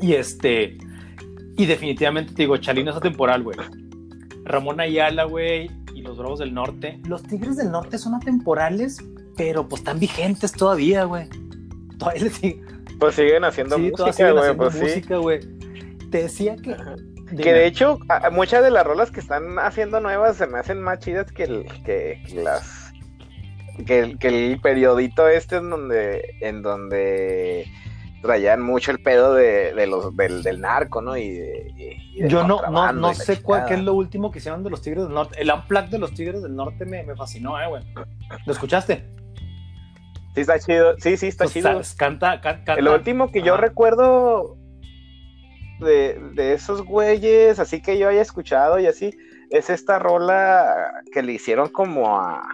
Y 0.00 0.14
este. 0.14 0.76
Y 1.56 1.66
definitivamente 1.66 2.34
te 2.34 2.42
digo, 2.42 2.56
Chalino 2.58 2.90
es 2.90 2.96
atemporal, 2.96 3.42
güey. 3.42 3.56
Ramón 4.44 4.80
Ayala, 4.80 5.24
güey. 5.24 5.70
Y 5.94 6.02
los 6.02 6.18
Bravos 6.18 6.38
del 6.38 6.52
Norte. 6.52 7.00
Los 7.06 7.22
Tigres 7.22 7.56
del 7.56 7.70
Norte 7.70 7.96
son 7.96 8.14
atemporales, 8.14 9.02
pero 9.36 9.66
pues 9.66 9.80
están 9.80 9.98
vigentes 9.98 10.52
todavía, 10.52 11.04
güey. 11.04 11.28
Todavía 11.98 12.30
pues 12.98 13.14
siguen 13.14 13.44
haciendo 13.44 13.76
sí, 13.76 13.90
música, 13.90 14.32
güey. 14.32 14.56
Pues 14.56 14.74
música, 14.80 15.16
güey. 15.16 15.40
Te 16.10 16.22
decía 16.22 16.56
que. 16.56 16.76
De 17.32 17.42
que 17.42 17.52
de 17.52 17.66
hecho, 17.66 17.98
a, 18.08 18.30
muchas 18.30 18.62
de 18.62 18.70
las 18.70 18.86
rolas 18.86 19.10
que 19.10 19.20
están 19.20 19.58
haciendo 19.58 20.00
nuevas 20.00 20.36
se 20.36 20.46
me 20.46 20.58
hacen 20.58 20.80
más 20.80 21.00
chidas 21.00 21.30
que, 21.32 21.44
el, 21.44 21.66
que, 21.84 22.22
que 22.26 22.42
las. 22.42 22.92
Que 23.84 23.98
el, 23.98 24.18
que 24.18 24.28
el 24.28 24.60
periodito 24.60 25.28
este 25.28 25.56
en 25.56 25.70
donde. 25.70 26.36
En 26.40 26.62
donde 26.62 27.66
traían 28.22 28.62
mucho 28.62 28.90
el 28.90 28.98
pedo 28.98 29.34
de, 29.34 29.72
de 29.74 29.86
los 29.86 30.16
del, 30.16 30.42
del, 30.42 30.60
narco, 30.60 31.02
¿no? 31.02 31.16
Y, 31.16 31.30
de, 31.30 31.72
y 31.76 32.28
Yo 32.28 32.46
no, 32.46 32.62
no, 32.70 32.92
no 32.92 33.14
sé 33.14 33.42
cuál 33.42 33.66
qué 33.66 33.74
es 33.74 33.82
lo 33.82 33.94
último 33.94 34.30
que 34.30 34.38
hicieron 34.38 34.64
de 34.64 34.70
los 34.70 34.82
Tigres 34.82 35.04
del 35.04 35.12
Norte. 35.12 35.40
El 35.40 35.50
Unplugged 35.52 35.90
de 35.90 35.98
los 35.98 36.12
Tigres 36.12 36.42
del 36.42 36.56
Norte 36.56 36.86
me, 36.86 37.04
me 37.04 37.14
fascinó, 37.14 37.60
eh, 37.60 37.68
güey. 37.68 37.84
¿Lo 38.46 38.52
escuchaste? 38.52 39.04
Sí, 40.36 40.42
está 40.42 40.58
chido. 40.60 40.94
Sí, 40.98 41.16
sí, 41.16 41.26
está 41.28 41.46
chido. 41.46 41.70
¿sabes? 41.70 41.94
Canta, 41.94 42.40
can- 42.40 42.56
canta. 42.64 42.74
El 42.74 42.86
último 42.88 43.32
que 43.32 43.42
yo 43.42 43.56
recuerdo 43.56 44.56
de, 45.80 46.20
de 46.34 46.52
esos 46.52 46.82
güeyes, 46.84 47.58
así 47.58 47.80
que 47.82 47.98
yo 47.98 48.08
haya 48.08 48.20
escuchado 48.22 48.78
y 48.78 48.86
así, 48.86 49.16
es 49.50 49.70
esta 49.70 49.98
rola 49.98 50.92
que 51.12 51.22
le 51.22 51.32
hicieron 51.32 51.68
como 51.70 52.18
a, 52.20 52.46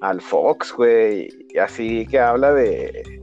al 0.00 0.20
Fox, 0.22 0.72
güey, 0.74 1.28
y 1.54 1.58
así 1.58 2.06
que 2.06 2.18
habla 2.18 2.52
de, 2.52 3.20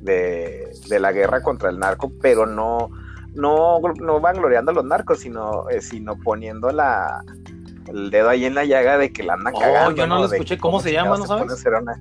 de, 0.00 0.70
de 0.88 0.98
la 1.00 1.12
guerra 1.12 1.42
contra 1.42 1.68
el 1.70 1.78
narco, 1.78 2.10
pero 2.22 2.46
no, 2.46 2.88
no, 3.34 3.80
no 4.00 4.20
van 4.20 4.36
gloriando 4.36 4.70
a 4.70 4.74
los 4.74 4.84
narcos, 4.84 5.20
sino, 5.20 5.68
eh, 5.68 5.80
sino 5.80 6.16
poniendo 6.18 6.70
la, 6.70 7.22
el 7.88 8.10
dedo 8.10 8.28
ahí 8.30 8.44
en 8.46 8.54
la 8.54 8.64
llaga 8.64 8.96
de 8.98 9.12
que 9.12 9.22
la 9.22 9.34
andan 9.34 9.52
Oh, 9.56 9.60
cagando. 9.60 9.96
yo 9.96 10.06
no 10.06 10.18
lo 10.20 10.24
escuché. 10.26 10.54
que 10.56 10.60
¿Cómo 10.60 10.80
se 10.80 10.92
llama, 10.92 11.16
no 11.18 11.22
se 11.22 11.28
sabes? 11.28 11.64
una- 11.82 12.00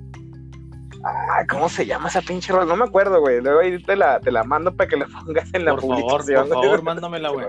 Ay, 1.04 1.48
¿cómo 1.48 1.68
se 1.70 1.86
llama 1.86 2.10
esa 2.10 2.22
pinche 2.22 2.54
rola? 2.54 2.66
No 2.66 2.76
me 2.76 2.84
acuerdo, 2.86 3.20
güey. 3.22 3.42
Luego 3.42 3.60
ahí 3.60 3.82
te 3.84 3.96
la, 3.96 4.20
te 4.20 4.32
la 4.32 4.44
mando 4.44 4.76
para 4.76 4.88
que 4.90 4.98
la 4.98 5.08
pongas 5.08 5.50
en 5.54 5.66
la 5.66 5.72
Por 5.72 5.82
favor, 5.82 5.96
publicación. 6.02 6.50
por 6.50 6.64
favor, 6.64 6.84
mándamela, 6.84 7.30
güey. 7.30 7.48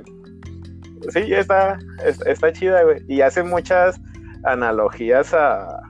Sí, 1.10 1.32
está, 1.34 1.78
está, 2.26 2.52
chida, 2.52 2.82
güey. 2.84 3.02
Y 3.08 3.20
hace 3.22 3.42
muchas 3.42 4.00
analogías 4.44 5.34
a, 5.34 5.80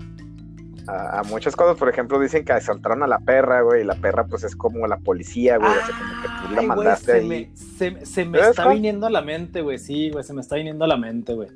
a, 0.89 1.21
a 1.21 1.23
muchas 1.25 1.55
cosas. 1.55 1.77
Por 1.77 1.89
ejemplo, 1.89 2.19
dicen 2.19 2.45
que 2.45 2.53
asaltaron 2.53 3.03
a 3.03 3.07
la 3.07 3.19
perra, 3.21 3.61
güey. 3.61 3.83
Y 3.83 3.85
la 3.85 3.95
perra, 3.95 4.25
pues, 4.27 4.43
es 4.43 4.57
como 4.57 4.87
la 4.87 4.97
policía, 4.97 5.59
güey. 5.59 5.71
o 5.71 5.75
sea, 5.75 5.85
como 5.99 6.23
que 6.23 6.29
tú 6.29 6.49
la 6.49 6.55
güey, 6.57 6.67
mandaste 6.67 7.13
se 7.13 7.19
ahí. 7.19 7.29
me, 7.29 7.51
se, 7.57 8.07
se 8.07 8.25
me 8.25 8.39
¿Sabes 8.39 8.51
está 8.59 8.69
viniendo 8.69 9.07
a 9.07 9.11
la 9.11 9.23
mente, 9.23 9.61
güey. 9.63 9.79
Sí, 9.79 10.11
güey, 10.11 10.25
se 10.25 10.33
me 10.33 10.41
está 10.41 10.57
viniendo 10.57 10.85
a 10.85 10.89
la 10.89 10.97
mente, 10.97 11.35
güey. 11.35 11.49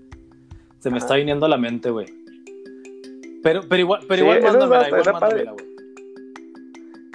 Se 0.79 0.91
me 0.91 0.99
Ajá. 0.99 1.07
está 1.07 1.15
viniendo 1.17 1.47
a 1.47 1.49
la 1.49 1.57
mente, 1.57 1.91
güey. 1.91 2.07
Pero, 3.43 3.63
pero 3.69 3.81
igual, 3.81 4.01
pero 4.09 4.17
Sí, 4.17 4.23
igual 4.23 4.43
mándamela, 4.43 4.89
igual 4.89 5.13
mándamela, 5.13 5.53
güey. 5.53 5.67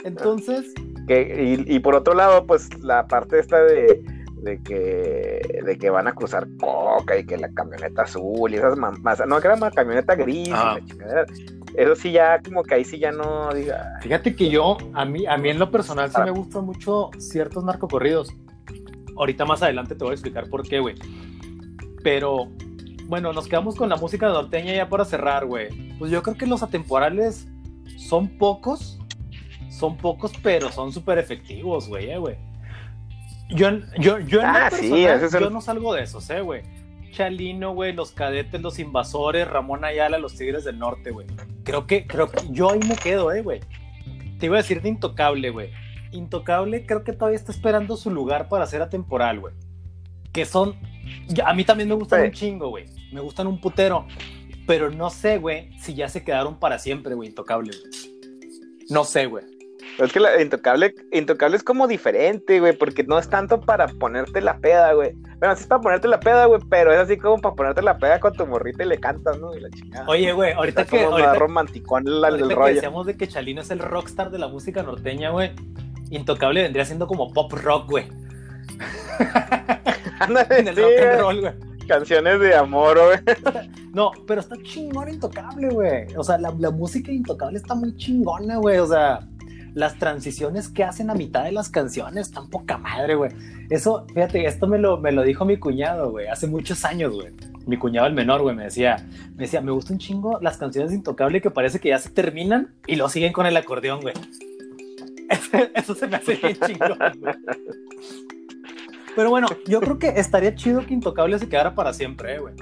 Entonces, 0.04 0.74
Que, 1.08 1.66
y, 1.68 1.76
y 1.76 1.80
por 1.80 1.96
otro 1.96 2.14
lado, 2.14 2.46
pues, 2.46 2.70
la 2.84 3.08
parte 3.08 3.40
esta 3.40 3.62
de, 3.64 4.04
de 4.42 4.62
que 4.64 5.62
de 5.66 5.78
que 5.78 5.90
van 5.90 6.08
a 6.08 6.14
cruzar 6.14 6.48
coca 6.60 7.18
y 7.18 7.26
que 7.26 7.38
la 7.38 7.50
camioneta 7.54 8.04
azul 8.04 8.52
y 8.54 8.58
esas 8.58 8.78
mamás. 8.78 9.22
No, 9.28 9.40
que 9.40 9.48
era 9.48 9.56
una 9.56 9.72
camioneta 9.72 10.16
gris. 10.16 10.48
y 10.48 10.52
Ajá. 10.52 10.76
la 10.76 10.86
chingadera. 10.86 11.26
Eso 11.76 11.96
sí, 11.96 12.12
ya, 12.12 12.42
como 12.42 12.64
que 12.64 12.76
ahí 12.76 12.84
sí 12.84 12.98
ya 13.00 13.12
no 13.12 13.54
diga. 13.54 13.98
fíjate 14.02 14.36
que 14.36 14.50
yo, 14.50 14.78
a 14.94 15.06
mí, 15.06 15.26
a 15.26 15.38
mí 15.38 15.50
en 15.50 15.60
lo 15.60 15.72
personal 15.72 16.10
sí 16.10 16.16
Ah. 16.18 16.26
me 16.26 16.32
gustan 16.32 16.66
mucho 16.66 17.10
ciertos 17.20 17.64
narcocorridos. 17.64 18.34
Ahorita 19.18 19.46
más 19.46 19.62
adelante 19.62 19.96
te 19.96 20.04
voy 20.04 20.12
a 20.12 20.14
explicar 20.14 20.50
por 20.50 20.68
qué, 20.68 20.80
güey. 20.80 20.96
Pero, 22.04 22.48
bueno, 23.06 23.34
nos 23.34 23.48
quedamos 23.48 23.76
con 23.76 23.90
la 23.90 23.96
música 23.96 24.28
norteña 24.30 24.74
ya 24.74 24.90
para 24.90 25.06
cerrar, 25.06 25.46
güey. 25.46 25.70
Pues 26.00 26.12
yo 26.12 26.24
creo 26.24 26.36
que 26.36 26.48
los 26.48 26.64
atemporales 26.64 27.48
son 27.98 28.28
pocos, 28.38 29.00
son 29.72 29.98
pocos, 29.98 30.32
pero 30.44 30.72
son 30.72 30.92
súper 30.94 31.18
efectivos, 31.18 31.88
güey, 31.88 32.12
eh, 32.12 32.18
güey. 32.18 32.36
Yo, 33.50 33.70
yo, 34.00 34.20
yo 34.20 34.40
en 34.42 34.46
Ah, 34.46 34.70
sí, 34.70 34.90
personal, 34.90 35.16
ese 35.18 35.26
es 35.26 35.34
el- 35.34 35.44
yo 35.44 35.50
no 35.50 35.62
salgo 35.62 35.94
de 35.94 36.04
esos, 36.04 36.30
eh, 36.30 36.42
güey. 36.42 36.62
Chalino, 37.12 37.74
güey, 37.74 37.92
los 37.94 38.12
cadetes, 38.12 38.62
los 38.62 38.80
invasores, 38.80 39.48
Ramón 39.48 39.84
Ayala, 39.84 40.18
los 40.18 40.38
Tigres 40.38 40.64
del 40.64 40.80
Norte, 40.80 41.12
güey. 41.12 41.28
Creo 41.64 41.86
que, 41.86 42.08
creo 42.08 42.30
que 42.30 42.48
yo 42.52 42.72
ahí 42.72 42.80
me 42.88 42.96
quedo, 42.96 43.32
eh, 43.34 43.42
güey. 43.42 43.60
Te 44.40 44.46
iba 44.46 44.56
a 44.58 44.62
decir 44.62 44.82
de 44.82 44.90
Intocable, 44.90 45.50
güey. 45.50 45.70
Intocable 46.14 46.86
creo 46.86 47.04
que 47.04 47.12
todavía 47.14 47.38
está 47.38 47.52
esperando 47.52 47.98
su 47.98 48.10
lugar 48.12 48.48
para 48.48 48.66
ser 48.68 48.82
atemporal, 48.82 49.40
güey. 49.42 49.54
Que 50.32 50.46
son... 50.46 50.76
a 51.46 51.54
mí 51.54 51.66
también 51.66 51.90
me 51.90 51.96
gustan 51.96 52.22
Sí. 52.22 52.26
un 52.28 52.32
chingo, 52.34 52.70
güey. 52.70 52.86
Me 53.12 53.20
gustan 53.20 53.48
un 53.48 53.60
putero. 53.60 54.08
Pero 54.66 54.90
no 54.90 55.10
sé, 55.10 55.38
güey, 55.38 55.78
si 55.80 55.94
ya 55.94 56.08
se 56.08 56.24
quedaron 56.24 56.58
para 56.60 56.80
siempre, 56.80 57.14
güey, 57.16 57.28
Intocable, 57.30 57.72
güey. 57.72 57.92
No 58.90 59.04
sé, 59.04 59.26
güey. 59.26 59.44
Es 60.00 60.12
que 60.12 60.20
la 60.20 60.42
intocable, 60.42 60.94
intocable 61.12 61.58
es 61.58 61.64
como 61.64 61.88
diferente, 61.88 62.60
güey, 62.60 62.78
porque 62.78 63.04
no 63.04 63.20
es 63.20 63.30
tanto 63.30 63.62
para 63.62 63.88
ponerte 63.88 64.42
la 64.42 64.58
peda, 64.58 64.94
güey. 64.94 65.14
Bueno, 65.40 65.56
sí 65.56 65.62
es 65.62 65.68
para 65.68 65.82
ponerte 65.82 66.08
la 66.08 66.20
peda, 66.20 66.46
güey, 66.46 66.62
pero 66.70 66.92
es 66.92 67.00
así 67.00 67.18
como 67.18 67.40
para 67.40 67.56
ponerte 67.56 67.82
la 67.82 67.98
peda 67.98 68.20
con 68.20 68.34
tu 68.34 68.46
morrita 68.48 68.84
y 68.84 68.88
le 68.88 69.00
cantas, 69.00 69.40
¿no? 69.40 69.56
Y 69.56 69.62
la 69.62 69.70
chingada. 69.70 70.06
Oye, 70.08 70.32
güey, 70.34 70.54
ahorita 70.54 70.82
Está 70.82 70.98
que... 70.98 71.04
como 71.04 71.16
Ahorita, 71.16 71.30
más 71.30 71.40
romanticón 71.40 72.08
el, 72.08 72.14
el 72.14 72.24
ahorita 72.24 72.48
que 72.48 72.56
rollo. 72.56 72.74
decíamos 72.76 73.06
de 73.06 73.18
que 73.18 73.28
Chalino 73.28 73.62
es 73.62 73.72
el 73.72 73.80
rockstar 73.80 74.32
de 74.32 74.40
la 74.40 74.48
música 74.48 74.84
norteña, 74.84 75.32
güey. 75.32 75.52
Intocable 76.10 76.62
vendría 76.62 76.86
siendo 76.86 77.08
como 77.08 77.32
pop 77.34 77.52
rock, 77.54 77.90
güey. 77.90 78.08
Ándale, 80.20 80.60
En 80.60 80.68
el 80.68 80.76
sí, 80.76 80.82
rock 80.82 80.92
and 81.02 81.22
roll, 81.22 81.42
güey. 81.42 81.54
Canciones 81.88 82.40
de 82.40 82.56
amor, 82.56 83.00
güey. 83.00 83.20
No, 83.94 84.12
pero 84.26 84.40
está 84.40 84.56
chingón 84.64 85.10
Intocable, 85.10 85.68
güey. 85.68 86.06
O 86.16 86.24
sea, 86.24 86.38
la, 86.38 86.56
la 86.58 86.72
música 86.72 87.12
Intocable 87.12 87.58
está 87.58 87.76
muy 87.76 87.94
chingona, 87.98 88.56
güey. 88.56 88.78
O 88.78 88.88
sea, 88.88 89.28
las 89.74 89.98
transiciones 89.98 90.68
que 90.70 90.84
hacen 90.84 91.10
a 91.10 91.14
mitad 91.14 91.44
de 91.44 91.52
las 91.52 91.70
canciones 91.70 92.28
están 92.28 92.50
poca 92.50 92.78
madre, 92.78 93.16
güey. 93.16 93.32
Eso, 93.70 94.06
fíjate, 94.14 94.46
esto 94.46 94.68
me 94.68 94.78
lo, 94.78 94.98
me 94.98 95.12
lo 95.12 95.24
dijo 95.24 95.46
mi 95.46 95.58
cuñado, 95.58 96.12
güey, 96.12 96.28
hace 96.28 96.48
muchos 96.48 96.84
años, 96.86 97.14
güey. 97.14 97.34
Mi 97.66 97.78
cuñado 97.78 98.08
el 98.08 98.14
menor, 98.14 98.42
güey, 98.42 98.56
me 98.56 98.64
decía, 98.66 99.06
me 99.36 99.44
decía, 99.44 99.62
me 99.62 99.72
gustan 99.72 99.94
un 99.94 100.00
chingo 100.00 100.40
las 100.42 100.58
canciones 100.58 100.92
de 100.92 100.98
Intocable 100.98 101.42
que 101.42 101.52
parece 101.52 101.80
que 101.80 101.90
ya 101.90 102.00
se 102.00 102.10
terminan 102.10 102.74
y 102.88 102.96
lo 102.96 103.08
siguen 103.08 103.32
con 103.34 103.46
el 103.46 103.56
acordeón, 103.56 104.02
güey. 104.02 104.14
Eso 105.76 105.96
se 105.96 106.08
me 106.08 106.18
hace 106.18 106.36
bien 106.36 106.58
chingón, 106.66 106.98
güey. 107.20 107.34
Pero 109.16 109.30
bueno, 109.30 109.48
yo 109.68 109.80
creo 109.82 110.00
que 110.00 110.08
estaría 110.10 110.56
chido 110.56 110.86
que 110.86 110.94
Intocable 110.94 111.38
se 111.40 111.48
quedara 111.48 111.76
para 111.76 111.94
siempre, 111.94 112.36
eh, 112.36 112.40
güey. 112.40 112.54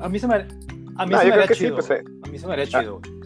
A 0.00 0.08
mí 0.08 0.18
se 0.18 0.26
me, 0.26 0.34
a 0.34 1.06
mí 1.06 1.12
No, 1.12 1.20
se 1.20 1.26
me 1.26 1.32
haría 1.32 1.46
sí, 1.48 1.54
chido. 1.54 1.74
pues, 1.76 1.90
eh. 1.90 2.04
A 2.22 2.28
mí 2.28 2.38
se 2.38 2.46
me 2.46 2.52
haría 2.54 2.66
chido, 2.66 3.00
güey. 3.00 3.17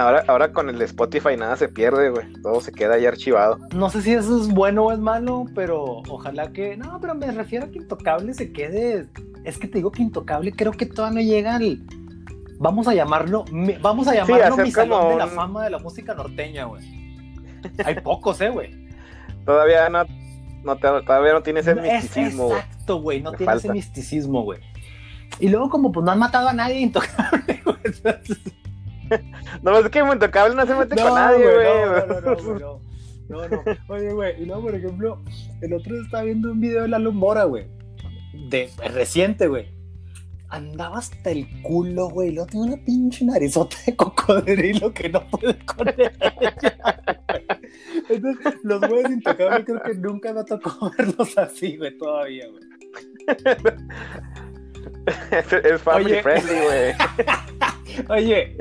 Ahora, 0.00 0.24
ahora 0.28 0.52
con 0.52 0.68
el 0.70 0.80
Spotify 0.82 1.36
nada 1.36 1.56
se 1.56 1.68
pierde, 1.68 2.10
güey. 2.10 2.32
Todo 2.42 2.60
se 2.60 2.72
queda 2.72 2.94
ahí 2.94 3.04
archivado. 3.06 3.58
No 3.74 3.90
sé 3.90 4.00
si 4.02 4.12
eso 4.12 4.40
es 4.40 4.48
bueno 4.48 4.84
o 4.86 4.92
es 4.92 4.98
malo, 4.98 5.44
pero 5.54 6.02
ojalá 6.08 6.52
que. 6.52 6.76
No, 6.76 6.98
pero 7.00 7.14
me 7.14 7.30
refiero 7.30 7.66
a 7.66 7.68
que 7.70 7.78
Intocable 7.78 8.32
se 8.34 8.52
quede. 8.52 9.08
Es 9.44 9.58
que 9.58 9.68
te 9.68 9.78
digo 9.78 9.90
que 9.92 10.02
Intocable 10.02 10.52
creo 10.52 10.72
que 10.72 10.86
todavía 10.86 11.20
no 11.22 11.28
llega 11.28 11.56
al. 11.56 11.80
Vamos 12.58 12.88
a 12.88 12.94
llamarlo. 12.94 13.44
Vamos 13.82 14.08
a 14.08 14.14
llamarlo 14.14 14.54
hacer 14.54 14.64
mi 14.64 14.70
salón 14.70 15.08
de 15.10 15.16
la 15.16 15.24
un- 15.26 15.30
fama 15.32 15.64
de 15.64 15.70
la 15.70 15.78
música 15.78 16.14
norteña, 16.14 16.64
güey. 16.64 16.82
Hay 17.84 17.96
pocos, 18.00 18.40
eh, 18.40 18.48
güey. 18.48 18.70
Todavía 19.44 19.88
no, 19.90 20.04
no 20.64 20.76
todavía 20.76 21.32
no 21.34 21.42
tiene 21.42 21.60
ese 21.60 21.74
No, 21.74 21.82
es- 21.84 22.04
misticismo, 22.04 22.46
güey. 22.48 22.58
Exacto, 22.60 23.00
güey. 23.02 23.20
No 23.22 23.32
tiene 23.32 23.54
ese 23.54 23.70
misticismo, 23.72 24.44
güey. 24.44 24.60
Y 25.38 25.48
luego, 25.48 25.68
como 25.70 25.92
pues 25.92 26.04
no 26.04 26.12
han 26.12 26.18
matado 26.18 26.48
a 26.48 26.52
nadie 26.52 26.80
Intocable, 26.80 27.60
güey. 27.64 27.78
No, 29.62 29.78
es 29.78 29.88
que 29.90 29.98
Intocable 30.00 30.54
no 30.54 30.66
se 30.66 30.74
mete 30.74 30.96
con 30.96 31.14
nadie, 31.14 31.44
güey. 31.44 31.66
No, 31.66 32.06
no, 32.06 32.20
no, 32.20 32.58
no. 32.58 32.80
No, 33.28 33.48
no. 33.48 33.62
Oye, 33.88 34.12
güey, 34.12 34.42
y 34.42 34.46
luego, 34.46 34.62
por 34.62 34.74
ejemplo, 34.74 35.22
el 35.60 35.72
otro 35.74 35.94
día 35.94 36.02
estaba 36.04 36.24
viendo 36.24 36.50
un 36.50 36.60
video 36.60 36.82
de 36.82 36.88
Lalo 36.88 37.12
Mora, 37.12 37.44
güey. 37.44 37.66
De 38.48 38.68
reciente, 38.92 39.46
güey. 39.46 39.66
andaba 40.50 40.98
hasta 40.98 41.30
el 41.30 41.46
culo, 41.62 42.08
güey. 42.10 42.32
Luego 42.32 42.48
tiene 42.48 42.66
una 42.74 42.84
pinche 42.84 43.24
narizota 43.24 43.76
de 43.86 43.96
cocodrilo 43.96 44.92
que 44.92 45.08
no 45.08 45.24
puede 45.28 45.56
con 45.64 45.88
ella. 45.88 46.12
Entonces, 48.08 48.54
los 48.64 48.80
güeyes 48.80 49.10
intocables 49.10 49.64
creo 49.64 49.82
que 49.82 49.94
nunca 49.94 50.32
me 50.32 50.44
tocó 50.44 50.90
verlos 50.98 51.38
así, 51.38 51.76
güey, 51.76 51.96
todavía, 51.96 52.46
güey. 52.48 52.64
Es, 55.30 55.52
es 55.52 55.82
family 55.82 56.12
Oye. 56.12 56.22
friendly, 56.22 56.60
güey. 56.64 56.94
Oye, 58.08 58.56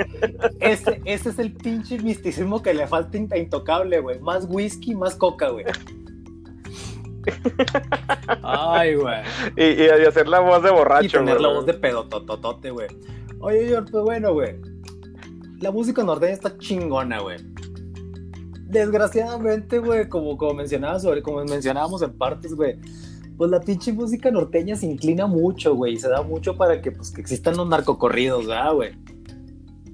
ese, 0.59 1.01
ese 1.05 1.30
es 1.30 1.39
el 1.39 1.53
pinche 1.53 1.99
misticismo 1.99 2.61
que 2.61 2.74
le 2.74 2.88
falta 2.88 3.17
a 3.32 3.38
Intocable, 3.38 3.99
güey. 3.99 4.20
Más 4.20 4.45
whisky, 4.49 4.95
más 4.95 5.15
coca, 5.15 5.49
güey. 5.49 5.65
Ay, 8.43 8.95
güey. 8.95 9.22
Y, 9.55 9.63
y 9.63 9.84
y 9.84 10.05
hacer 10.05 10.28
la 10.28 10.39
voz 10.39 10.63
de 10.63 10.72
borracho, 10.72 11.05
Y 11.05 11.09
tener 11.09 11.39
la 11.39 11.49
voz 11.49 11.65
de 11.65 11.74
pedotototote, 11.74 12.72
güey. 12.72 12.88
Oye, 13.39 13.67
George, 13.67 13.91
pues 13.91 14.03
bueno, 14.03 14.34
güey. 14.34 14.55
La 15.59 15.72
música 15.72 16.03
norteña 16.03 16.34
está 16.34 16.57
chingona, 16.57 17.20
güey. 17.20 17.38
Desgraciadamente, 18.61 19.80
güey, 19.80 20.07
como, 20.07 20.38
como 20.38 20.53
mencionaba 20.53 20.99
sobre, 20.99 21.22
como 21.22 21.43
mencionábamos 21.43 22.01
en 22.01 22.17
partes, 22.17 22.53
güey. 22.53 22.78
Pues 23.40 23.50
la 23.52 23.62
pinche 23.62 23.94
música 23.94 24.30
norteña 24.30 24.76
se 24.76 24.86
inclina 24.86 25.26
mucho, 25.26 25.74
güey. 25.74 25.94
Y 25.94 25.98
se 25.98 26.10
da 26.10 26.22
mucho 26.22 26.58
para 26.58 26.82
que, 26.82 26.92
pues, 26.92 27.10
que 27.10 27.22
existan 27.22 27.56
los 27.56 27.68
narcocorridos, 27.70 28.46
¿verdad, 28.46 28.74
güey? 28.74 28.92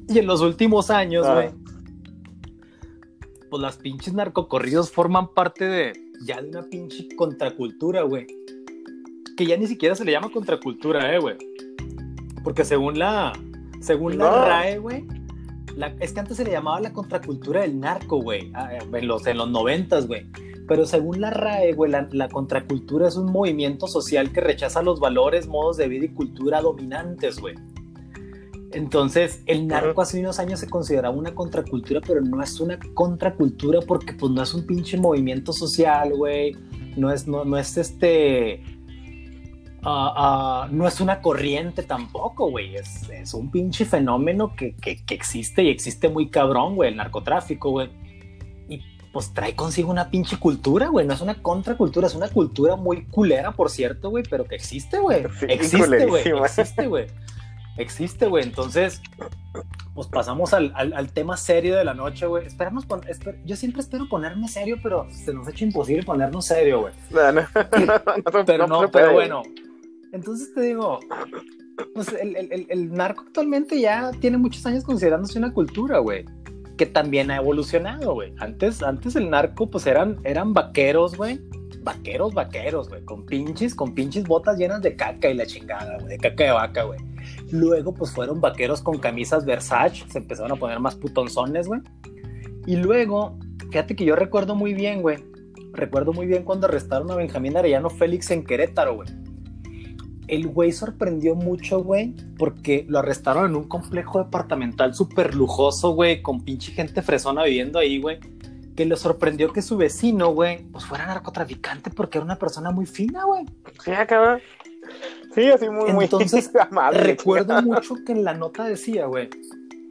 Y 0.09 0.17
en 0.17 0.25
los 0.25 0.41
últimos 0.41 0.89
años, 0.89 1.25
Ah. 1.27 1.33
güey. 1.35 1.49
Pues 3.49 3.61
las 3.61 3.77
pinches 3.77 4.13
narcocorridos 4.13 4.91
forman 4.91 5.33
parte 5.33 5.65
de 5.65 5.93
ya 6.25 6.41
de 6.41 6.49
una 6.49 6.63
pinche 6.63 7.07
contracultura, 7.15 8.01
güey. 8.01 8.25
Que 9.37 9.45
ya 9.45 9.57
ni 9.57 9.67
siquiera 9.67 9.93
se 9.95 10.05
le 10.05 10.11
llama 10.11 10.29
contracultura, 10.31 11.13
eh, 11.13 11.19
güey. 11.19 11.37
Porque 12.43 12.65
según 12.65 12.97
la. 12.97 13.31
Según 13.79 14.17
la. 14.17 14.45
RAE, 14.45 14.79
güey. 14.79 15.05
es 15.99 16.13
que 16.13 16.19
antes 16.19 16.37
se 16.37 16.45
le 16.45 16.51
llamaba 16.51 16.79
la 16.79 16.91
contracultura 16.93 17.61
del 17.61 17.79
narco, 17.79 18.21
güey. 18.21 18.51
ah, 18.55 18.71
En 18.91 19.07
los, 19.07 19.27
en 19.27 19.37
los 19.37 19.49
noventas, 19.51 20.07
güey. 20.07 20.25
Pero 20.67 20.85
según 20.85 21.21
la 21.21 21.29
RAE, 21.29 21.73
güey, 21.73 21.91
la, 21.91 22.07
la 22.11 22.27
contracultura 22.27 23.07
es 23.07 23.15
un 23.17 23.31
movimiento 23.31 23.87
social 23.87 24.31
que 24.31 24.41
rechaza 24.41 24.81
los 24.81 24.99
valores, 24.99 25.47
modos 25.47 25.77
de 25.77 25.87
vida 25.87 26.05
y 26.05 26.09
cultura 26.09 26.61
dominantes, 26.61 27.39
güey. 27.39 27.55
Entonces, 28.71 29.41
el 29.45 29.67
narco 29.67 30.01
hace 30.01 30.19
unos 30.19 30.39
años 30.39 30.59
se 30.59 30.67
consideraba 30.69 31.15
una 31.15 31.33
contracultura, 31.33 32.01
pero 32.05 32.19
no 32.21 32.41
es 32.41 32.59
una 32.59 32.77
contracultura 32.93 33.79
porque 33.87 34.13
pues 34.13 34.31
no 34.33 34.41
es 34.43 34.53
un 34.53 34.65
pinche 34.65 34.97
movimiento 34.97 35.53
social, 35.53 36.13
güey. 36.15 36.55
No 36.97 37.11
es, 37.11 37.27
no, 37.27 37.45
no 37.45 37.57
es 37.57 37.77
este... 37.77 38.61
ah, 39.83 40.13
ah, 40.65 40.67
no 40.71 40.87
es 40.87 40.99
una 40.99 41.21
corriente 41.21 41.83
tampoco, 41.83 42.49
güey. 42.49 42.75
Es, 42.75 43.09
es 43.09 43.33
un 43.33 43.49
pinche 43.51 43.85
fenómeno 43.85 44.53
que, 44.55 44.75
que- 44.75 45.05
que 45.05 45.13
existe 45.13 45.63
y 45.63 45.69
existe 45.69 46.09
muy 46.09 46.29
cabrón, 46.29 46.75
güey, 46.75 46.89
el 46.89 46.97
narcotráfico, 46.97 47.69
güey. 47.71 47.89
Pues 49.15 49.33
trae 49.33 49.55
consigo 49.55 49.89
una 49.91 50.09
pinche 50.09 50.37
cultura, 50.37 50.89
güey. 50.89 51.07
No 51.07 51.13
es 51.13 51.21
una 51.21 51.41
contracultura, 51.41 52.05
es 52.07 52.15
una 52.15 52.27
cultura 52.27 52.75
muy 52.75 53.05
culera, 53.05 53.53
por 53.53 53.69
cierto, 53.69 54.09
güey, 54.09 54.25
pero 54.29 54.43
que 54.43 54.55
existe, 54.55 54.99
güey. 54.99 55.23
Sí, 55.39 55.45
existe, 55.47 56.05
güey. 56.05 56.23
Existe, 56.43 56.87
güey. 56.87 57.07
Existe, 57.77 58.27
güey. 58.27 58.43
Entonces, 58.43 59.01
pues 59.93 60.07
pasamos 60.07 60.53
al, 60.53 60.73
al- 60.75 60.91
al 60.91 61.13
tema 61.13 61.37
serio 61.37 61.77
de 61.77 61.85
la 61.85 61.93
noche, 61.93 62.25
güey. 62.25 62.45
Esperamos 62.45 62.85
pon- 62.85 63.03
esper- 63.03 63.39
yo 63.45 63.55
siempre 63.55 63.79
espero 63.81 64.09
ponerme 64.09 64.49
serio, 64.49 64.79
pero 64.83 65.07
se 65.09 65.33
nos 65.33 65.47
ha 65.47 65.51
hecho 65.51 65.63
imposible 65.63 66.03
ponernos 66.03 66.45
serio, 66.47 66.81
güey. 66.81 66.93
No, 67.09 67.31
no, 67.31 67.41
no 68.25 68.31
se- 68.33 68.43
Pero 68.43 68.67
no, 68.67 68.91
pero 68.91 69.13
bueno. 69.13 69.43
Entonces 70.11 70.53
te 70.53 70.59
digo, 70.59 70.99
pues 71.93 72.09
el, 72.09 72.35
el- 72.35 72.51
el- 72.51 72.67
el 72.69 72.91
narco 72.93 73.23
actualmente 73.27 73.79
ya 73.79 74.11
tiene 74.19 74.37
muchos 74.37 74.65
años 74.65 74.83
considerándose 74.83 75.39
una 75.39 75.53
cultura, 75.53 75.99
güey. 75.99 76.25
Que 76.77 76.85
también 76.85 77.31
ha 77.31 77.37
evolucionado, 77.37 78.13
güey. 78.13 78.33
Antes, 78.39 78.83
antes 78.83 79.15
el 79.15 79.29
narco, 79.29 79.69
pues 79.69 79.87
eran, 79.87 80.19
eran 80.23 80.53
vaqueros, 80.53 81.15
güey. 81.15 81.39
Vaqueros, 81.81 82.33
vaqueros, 82.33 82.89
güey. 82.89 83.03
Con 83.05 83.25
pinches, 83.25 83.75
con 83.75 83.93
pinches 83.93 84.25
botas 84.25 84.57
llenas 84.57 84.81
de 84.81 84.95
caca 84.95 85.29
y 85.29 85.35
la 85.35 85.45
chingada, 85.45 85.97
güey. 85.97 86.07
De 86.07 86.17
caca 86.17 86.43
de 86.43 86.51
vaca, 86.51 86.83
güey. 86.83 86.99
Luego, 87.51 87.93
pues 87.93 88.11
fueron 88.11 88.41
vaqueros 88.41 88.81
con 88.81 88.97
camisas 88.97 89.45
Versace. 89.45 90.03
Se 90.09 90.17
empezaron 90.17 90.51
a 90.51 90.55
poner 90.55 90.79
más 90.79 90.95
putonzones, 90.95 91.67
güey. 91.67 91.81
Y 92.65 92.77
luego, 92.77 93.37
fíjate 93.69 93.95
que 93.95 94.05
yo 94.05 94.15
recuerdo 94.15 94.55
muy 94.55 94.73
bien, 94.73 95.01
güey. 95.01 95.17
Recuerdo 95.73 96.13
muy 96.13 96.25
bien 96.25 96.43
cuando 96.43 96.67
arrestaron 96.67 97.11
a 97.11 97.15
Benjamín 97.15 97.57
Arellano 97.57 97.89
Félix 97.89 98.31
en 98.31 98.43
Querétaro, 98.43 98.95
güey. 98.95 99.09
El 100.27 100.47
güey 100.47 100.71
sorprendió 100.71 101.35
mucho, 101.35 101.83
güey, 101.83 102.15
porque 102.37 102.85
lo 102.87 102.99
arrestaron 102.99 103.45
en 103.45 103.55
un 103.55 103.67
complejo 103.67 104.23
departamental 104.23 104.95
súper 104.95 105.35
lujoso, 105.35 105.91
güey, 105.91 106.21
con 106.21 106.43
pinche 106.43 106.71
gente 106.71 107.01
fresona 107.01 107.43
viviendo 107.43 107.79
ahí, 107.79 107.99
güey. 107.99 108.19
Que 108.75 108.85
le 108.85 108.95
sorprendió 108.97 109.53
que 109.53 109.61
su 109.61 109.77
vecino, 109.77 110.33
güey, 110.33 110.63
pues 110.71 110.85
fuera 110.85 111.05
narcotraficante 111.05 111.91
porque 111.91 112.17
era 112.17 112.25
una 112.25 112.37
persona 112.37 112.71
muy 112.71 112.85
fina, 112.85 113.23
güey. 113.23 113.45
Sí, 113.83 113.91
cabrón. 114.07 114.41
Sí, 115.33 115.49
así 115.49 115.69
muy, 115.69 115.91
muy 115.93 116.05
Entonces, 116.05 116.51
amable. 116.59 116.99
Recuerdo 116.99 117.61
mucho 117.61 117.95
que 118.05 118.11
en 118.13 118.23
la 118.23 118.33
nota 118.33 118.65
decía, 118.65 119.05
güey, 119.05 119.29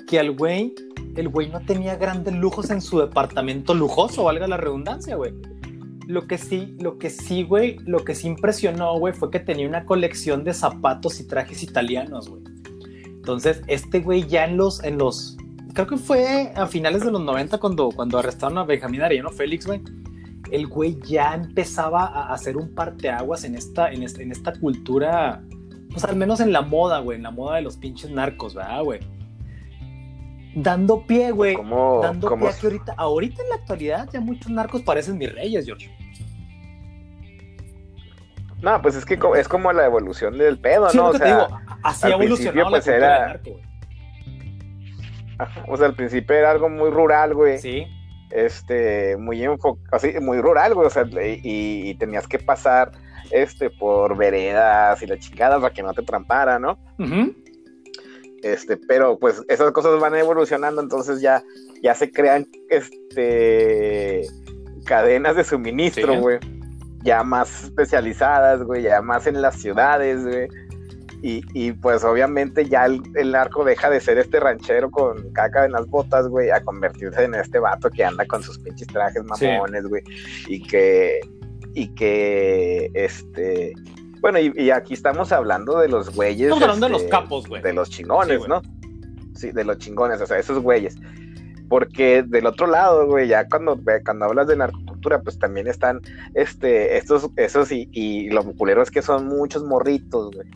que 0.07 0.18
al 0.18 0.32
güey, 0.32 0.74
el 1.16 1.28
güey 1.28 1.49
no 1.49 1.61
tenía 1.61 1.97
grandes 1.97 2.35
lujos 2.35 2.70
en 2.70 2.80
su 2.80 2.99
departamento 2.99 3.74
lujoso, 3.74 4.24
valga 4.24 4.47
la 4.49 4.57
redundancia, 4.57 5.16
güey. 5.16 5.32
Lo 6.07 6.27
que 6.27 6.39
sí, 6.39 6.77
lo 6.81 6.99
que 6.99 7.11
sí, 7.11 7.43
güey, 7.43 7.79
lo 7.85 8.05
que 8.05 8.15
sí 8.15 8.29
impresionó, 8.29 8.99
güey, 8.99 9.15
fue 9.15 9.31
que 9.31 9.41
tenía 9.41 9.67
una 9.67 9.85
colección 9.85 10.45
de 10.45 10.53
zapatos 10.53 11.21
y 11.21 11.27
trajes 11.27 11.63
italianos, 11.63 12.29
güey. 12.29 12.43
Entonces, 13.07 13.63
este 13.69 14.01
güey 14.01 14.27
ya 14.27 14.45
en 14.45 14.59
los, 14.59 14.85
en 14.85 14.99
los, 14.99 15.37
creo 15.73 15.87
que 15.87 15.97
fue 15.97 16.53
a 16.55 16.67
finales 16.67 17.05
de 17.05 17.11
los 17.11 17.23
90 17.23 17.59
cuando, 17.59 17.89
cuando 17.91 18.19
arrestaron 18.19 18.59
a 18.59 18.65
Benjamín 18.65 19.01
Arellano 19.01 19.31
Félix, 19.31 19.67
güey. 19.67 19.81
El 20.51 20.67
güey 20.67 20.99
ya 21.07 21.35
empezaba 21.35 22.05
a 22.05 22.35
hacer 22.35 22.59
un 22.59 22.75
parteaguas 22.75 23.45
en 23.45 23.55
esta, 23.55 23.91
en 23.91 24.03
esta, 24.03 24.23
en 24.23 24.31
esta 24.31 24.53
cultura, 24.53 25.43
pues 25.91 26.05
al 26.05 26.17
menos 26.17 26.41
en 26.41 26.53
la 26.53 26.61
moda, 26.61 26.99
güey, 27.01 27.17
en 27.17 27.23
la 27.23 27.31
moda 27.31 27.57
de 27.57 27.63
los 27.63 27.79
pinches 27.79 28.11
narcos, 28.11 28.55
¿verdad, 28.55 28.83
güey? 28.85 29.01
Dando 30.55 31.05
pie, 31.07 31.31
güey, 31.33 31.55
¿Cómo, 31.57 32.01
dando 32.03 32.29
cómo- 32.29 32.47
pie 32.47 32.55
a 32.55 32.59
que 32.61 32.67
ahorita, 32.67 32.95
ahorita 32.97 33.43
en 33.43 33.49
la 33.49 33.55
actualidad 33.57 34.09
ya 34.13 34.21
muchos 34.21 34.51
narcos 34.51 34.83
parecen 34.83 35.19
mis 35.19 35.33
reyes, 35.35 35.67
George. 35.67 35.91
No, 38.63 38.81
pues 38.81 38.95
es 38.95 39.05
que 39.05 39.19
es 39.37 39.49
como 39.49 39.73
la 39.73 39.85
evolución 39.85 40.39
del 40.39 40.59
pedo, 40.59 40.89
Sí, 40.89 40.97
¿no? 40.97 41.09
O 41.09 41.13
sea, 41.13 41.21
te 41.21 41.27
digo, 41.27 41.61
así 41.83 42.09
la 42.09 42.17
pues, 42.71 42.87
era- 42.87 43.27
narco, 43.27 43.51
güey. 43.51 43.65
o 45.69 45.77
sea, 45.77 45.87
al 45.87 45.95
principio 45.95 46.37
era 46.37 46.51
algo 46.51 46.69
muy 46.69 46.91
rural, 46.91 47.35
güey. 47.35 47.59
Sí, 47.59 47.87
Este, 48.31 49.17
muy 49.17 49.39
enfo- 49.43 49.79
así, 49.93 50.13
muy 50.21 50.41
rural, 50.41 50.75
güey. 50.75 50.87
O 50.87 50.91
sea, 50.91 51.05
y, 51.05 51.41
y 51.91 51.95
tenías 51.97 52.27
que 52.27 52.39
pasar 52.39 52.91
este 53.31 53.71
por 53.71 54.17
veredas 54.17 55.01
y 55.03 55.07
la 55.07 55.19
chingada 55.19 55.61
para 55.61 55.73
que 55.73 55.83
no 55.83 55.93
te 55.95 56.03
trampara, 56.03 56.59
¿no? 56.59 56.79
Ujú. 56.99 57.33
Este, 58.45 58.77
pero 58.77 59.19
pues 59.19 59.43
esas 59.49 59.73
cosas 59.73 59.99
van 59.99 60.15
evolucionando, 60.15 60.83
entonces 60.83 61.23
ya, 61.23 61.43
ya 61.83 61.95
se 61.95 62.13
crean 62.13 62.47
este 62.69 64.27
cadenas 64.85 65.35
de 65.35 65.45
suministro, 65.45 66.13
Sí. 66.13 66.21
güey. 66.21 66.39
Ya 67.03 67.23
más 67.23 67.65
especializadas, 67.65 68.63
güey, 68.63 68.83
ya 68.83 69.01
más 69.01 69.27
en 69.27 69.41
las 69.41 69.57
ciudades, 69.57 70.25
güey. 70.25 70.49
Y, 71.23 71.43
y, 71.55 71.73
pues 71.73 72.05
obviamente 72.05 72.67
ya 72.67 72.85
el, 72.85 73.01
el 73.15 73.33
narco 73.33 73.65
deja 73.65 73.89
de 73.89 73.99
ser 73.99 74.19
este 74.19 74.41
ranchero 74.41 74.91
con 74.91 75.33
caca 75.33 75.65
en 75.65 75.73
las 75.73 75.87
botas, 75.87 76.29
güey, 76.29 76.51
a 76.51 76.63
convertirse 76.63 77.25
en 77.25 77.35
este 77.35 77.59
vato 77.59 77.89
que 77.89 78.05
anda 78.05 78.27
con 78.27 78.43
sus 78.43 78.59
pinches 78.59 78.89
trajes 78.89 79.25
mamones, 79.25 79.87
güey. 79.87 80.03
Y 80.49 80.63
que, 80.63 81.21
y 81.73 81.89
que, 81.95 82.91
este, 82.93 83.73
bueno, 84.25 84.39
y, 84.39 84.55
y 84.57 84.70
aquí 84.70 84.95
estamos 84.95 85.33
hablando 85.33 85.79
de 85.79 85.87
los 85.87 86.09
güeyes. 86.16 86.45
Estamos 86.45 86.62
hablando 86.62 86.87
de 86.87 86.93
los 86.93 87.03
este, 87.03 87.11
capos, 87.11 87.47
güey. 87.47 87.61
De 87.61 87.75
los 87.75 87.91
chingones, 87.91 88.41
Sí. 88.41 88.49
¿no? 88.49 88.62
Sí, 89.35 89.51
de 89.51 89.64
los 89.64 89.77
chingones, 89.77 90.18
o 90.22 90.27
sea, 90.27 90.39
esos 90.39 90.61
güeyes. 90.61 90.97
Porque 91.68 92.22
del 92.22 92.47
otro 92.47 92.66
lado, 92.66 93.07
güey, 93.07 93.29
ya 93.29 93.47
cuando, 93.47 93.79
cuando 94.03 94.25
hablas 94.25 94.47
de 94.47 94.57
narcocultura, 94.57 95.20
pues 95.20 95.39
también 95.39 95.66
están 95.66 96.01
este, 96.33 96.97
estos, 96.97 97.29
esos 97.37 97.70
y, 97.70 97.87
y 97.93 98.31
lo 98.31 98.43
culero 98.55 98.81
es 98.81 98.91
que 98.91 99.03
son 99.03 99.27
muchos 99.27 99.62
morritos, 99.62 100.35
güey. 100.35 100.49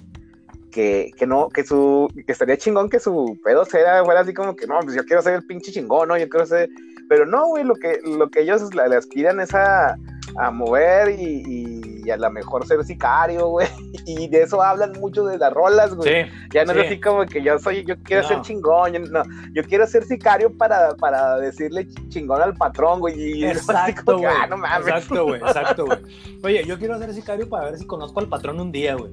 Que, 0.71 1.11
que 1.19 1.27
no, 1.27 1.51
que 1.51 1.63
su, 1.63 2.11
que 2.25 2.33
estaría 2.33 2.57
chingón 2.57 2.89
que 2.89 3.01
su 3.01 3.39
pedo 3.45 3.67
sea, 3.67 4.03
fuera 4.03 4.21
así 4.21 4.33
como 4.33 4.57
que 4.57 4.67
no, 4.67 4.81
pues 4.81 4.95
yo 4.95 5.05
quiero 5.05 5.21
ser 5.21 5.35
el 5.35 5.47
pinche 5.47 5.73
chingón, 5.73 6.09
¿no? 6.09 6.17
Yo 6.17 6.31
quiero 6.31 6.47
ser, 6.47 6.71
pero 7.07 7.27
no, 7.27 7.49
güey, 7.49 7.65
lo 7.65 7.75
que, 7.75 8.01
lo 8.03 8.31
que 8.31 8.41
ellos 8.41 8.75
le 8.75 8.97
aspiran 8.97 9.41
es 9.41 9.55
a, 9.55 9.95
a 10.37 10.51
mover 10.51 11.19
y, 11.19 12.03
y 12.05 12.11
a 12.11 12.17
lo 12.17 12.31
mejor 12.31 12.67
ser 12.67 12.85
sicario, 12.85 13.47
güey. 13.49 13.69
Y 14.07 14.29
de 14.29 14.43
eso 14.43 14.63
hablan 14.63 14.93
mucho 15.01 15.25
de 15.27 15.37
las 15.39 15.53
rolas, 15.53 15.95
güey. 15.95 16.25
Sí, 16.25 16.31
Ya 16.55 16.65
no 16.65 16.73
Sí. 16.73 16.79
es 16.81 16.87
así 16.87 17.01
como 17.01 17.27
que 17.27 17.43
yo 17.43 17.59
soy, 17.59 17.85
yo 17.85 17.95
quiero 18.05 18.23
No. 18.23 18.29
ser 18.29 18.41
chingón, 18.43 18.93
yo, 18.93 19.01
no, 19.01 19.23
yo 19.55 19.63
quiero 19.65 19.87
ser 19.87 20.05
sicario 20.05 20.57
para, 20.57 20.95
para 20.97 21.37
decirle 21.39 21.87
ch- 21.89 22.09
chingón 22.09 22.41
al 22.41 22.55
patrón, 22.55 23.01
güey. 23.01 23.21
Y 23.41 23.45
exacto, 23.45 24.17
güey. 24.19 24.27
ah, 24.31 24.47
no 24.47 24.57
mames. 24.57 24.87
Exacto, 24.89 25.25
güey, 25.27 25.41
exacto, 25.47 25.85
güey. 25.87 25.99
Oye, 26.43 26.65
yo 26.65 26.79
quiero 26.79 26.99
ser 26.99 27.13
sicario 27.13 27.49
para 27.49 27.67
ver 27.67 27.79
si 27.79 27.87
conozco 27.87 28.21
al 28.21 28.29
patrón 28.29 28.59
un 28.61 28.73
día, 28.73 28.95
güey. 28.95 29.13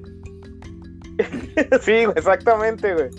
sí, 1.82 1.92
exactamente, 2.14 2.94
güey. 2.94 3.10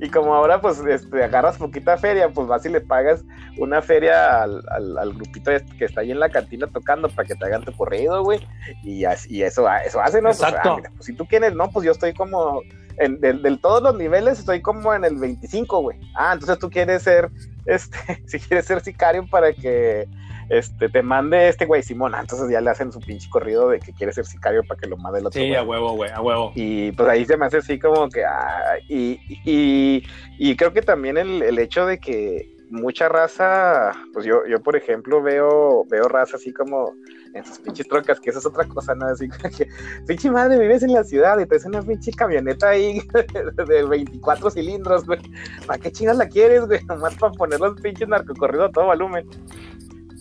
Y 0.00 0.10
como 0.10 0.34
ahora, 0.34 0.60
pues, 0.60 0.78
este, 0.86 1.24
agarras 1.24 1.56
poquita 1.56 1.96
feria, 1.96 2.28
pues 2.28 2.46
vas 2.46 2.64
y 2.66 2.68
le 2.68 2.80
pagas 2.80 3.24
una 3.58 3.82
feria 3.82 4.42
al, 4.42 4.62
al, 4.68 5.14
grupito 5.14 5.50
este 5.50 5.76
que 5.76 5.84
está 5.86 6.02
ahí 6.02 6.10
en 6.10 6.20
la 6.20 6.28
cantina 6.28 6.66
tocando 6.66 7.08
para 7.08 7.26
que 7.26 7.34
te 7.34 7.44
hagan 7.44 7.64
tu 7.64 7.72
corrido, 7.72 8.22
güey. 8.22 8.40
Y, 8.82 9.04
así, 9.04 9.42
eso, 9.42 9.66
eso 9.84 10.00
hace, 10.00 10.20
¿no? 10.20 10.30
Pues, 10.30 10.42
ah, 10.42 10.48
Exacto. 10.48 10.82
Pues, 10.94 11.06
si 11.06 11.12
tú 11.14 11.26
quieres, 11.26 11.54
no, 11.54 11.70
pues 11.70 11.84
yo 11.84 11.92
estoy 11.92 12.12
como, 12.12 12.62
en, 12.98 13.20
del, 13.20 13.60
todos 13.60 13.82
los 13.82 13.96
niveles 13.96 14.38
estoy 14.38 14.60
como 14.60 14.94
en 14.94 15.04
el 15.04 15.16
25, 15.16 15.80
güey. 15.80 15.98
Ah, 16.14 16.32
entonces 16.34 16.58
tú 16.58 16.70
quieres 16.70 17.02
ser, 17.02 17.30
este, 17.66 17.98
si 18.26 18.38
quieres 18.38 18.66
ser 18.66 18.80
sicario 18.80 19.26
para 19.28 19.52
que 19.52 20.06
este, 20.48 20.88
te 20.88 21.02
mande 21.02 21.48
este 21.48 21.66
güey 21.66 21.82
Simón, 21.82 22.14
ah, 22.14 22.20
entonces 22.20 22.48
ya 22.50 22.60
le 22.60 22.70
hacen 22.70 22.92
su 22.92 23.00
pinche 23.00 23.28
corrido 23.28 23.70
de 23.70 23.80
que 23.80 23.92
quiere 23.92 24.12
ser 24.12 24.26
sicario 24.26 24.62
para 24.64 24.80
que 24.80 24.86
lo 24.86 24.96
mande 24.96 25.20
el 25.20 25.26
otro. 25.26 25.40
Sí, 25.40 25.54
a 25.54 25.62
huevo, 25.62 25.94
güey, 25.94 26.10
a 26.10 26.20
huevo. 26.20 26.52
Y 26.54 26.92
pues 26.92 27.08
ahí 27.08 27.24
se 27.24 27.36
me 27.36 27.46
hace 27.46 27.58
así 27.58 27.78
como 27.78 28.08
que, 28.08 28.24
ah, 28.24 28.76
y, 28.88 29.18
y, 29.44 30.04
y, 30.38 30.56
creo 30.56 30.72
que 30.72 30.82
también 30.82 31.16
el, 31.16 31.42
el, 31.42 31.58
hecho 31.58 31.86
de 31.86 31.98
que 31.98 32.55
mucha 32.70 33.08
raza, 33.08 33.92
pues 34.12 34.26
yo, 34.26 34.44
yo 34.46 34.60
por 34.60 34.76
ejemplo 34.76 35.22
veo, 35.22 35.84
veo 35.88 36.08
raza 36.08 36.36
así 36.36 36.52
como 36.52 36.94
en 37.34 37.44
sus 37.44 37.58
pinches 37.58 37.86
trocas, 37.86 38.18
que 38.18 38.30
eso 38.30 38.38
es 38.38 38.46
otra 38.46 38.64
cosa, 38.64 38.94
¿no? 38.94 39.06
Así 39.06 39.28
que, 39.28 39.68
pinche 40.06 40.30
madre, 40.30 40.58
vives 40.58 40.82
en 40.82 40.92
la 40.92 41.04
ciudad 41.04 41.38
y 41.38 41.46
traes 41.46 41.64
una 41.66 41.82
pinche 41.82 42.12
camioneta 42.12 42.70
ahí 42.70 43.00
de 43.68 43.84
24 43.84 44.50
cilindros, 44.50 45.06
güey. 45.06 45.20
¿Para 45.66 45.78
qué 45.78 45.92
chingas 45.92 46.16
la 46.16 46.28
quieres, 46.28 46.66
güey? 46.66 46.84
Nomás 46.86 47.14
para 47.16 47.32
poner 47.32 47.60
los 47.60 47.80
pinches 47.80 48.08
narcocorridos 48.08 48.70
a 48.70 48.72
todo 48.72 48.86
volumen. 48.86 49.26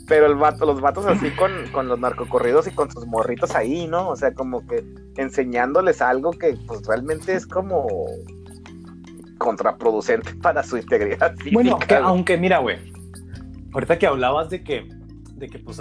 Pero 0.07 0.27
el 0.27 0.35
vato, 0.35 0.67
los 0.67 0.79
vatos 0.81 1.07
así 1.07 1.31
con, 1.31 1.51
con 1.71 1.87
los 1.87 1.99
narcocorridos 1.99 2.67
y 2.67 2.71
con 2.71 2.91
sus 2.91 3.07
morritos 3.07 3.55
ahí, 3.55 3.87
¿no? 3.87 4.09
O 4.09 4.15
sea, 4.15 4.33
como 4.35 4.65
que 4.67 4.85
enseñándoles 5.17 5.99
algo 5.99 6.29
que 6.31 6.55
pues 6.67 6.85
realmente 6.85 7.33
es 7.33 7.47
como 7.47 7.87
contraproducente 9.37 10.33
para 10.35 10.63
su 10.63 10.77
integridad 10.77 11.35
física. 11.35 11.53
Bueno, 11.53 11.79
aunque 12.03 12.37
mira, 12.37 12.59
güey, 12.59 12.77
ahorita 13.73 13.99
que 13.99 14.07
hablabas 14.07 14.49
de 14.49 14.63
que, 14.63 14.87
de 15.35 15.47
que 15.47 15.59
pues 15.59 15.79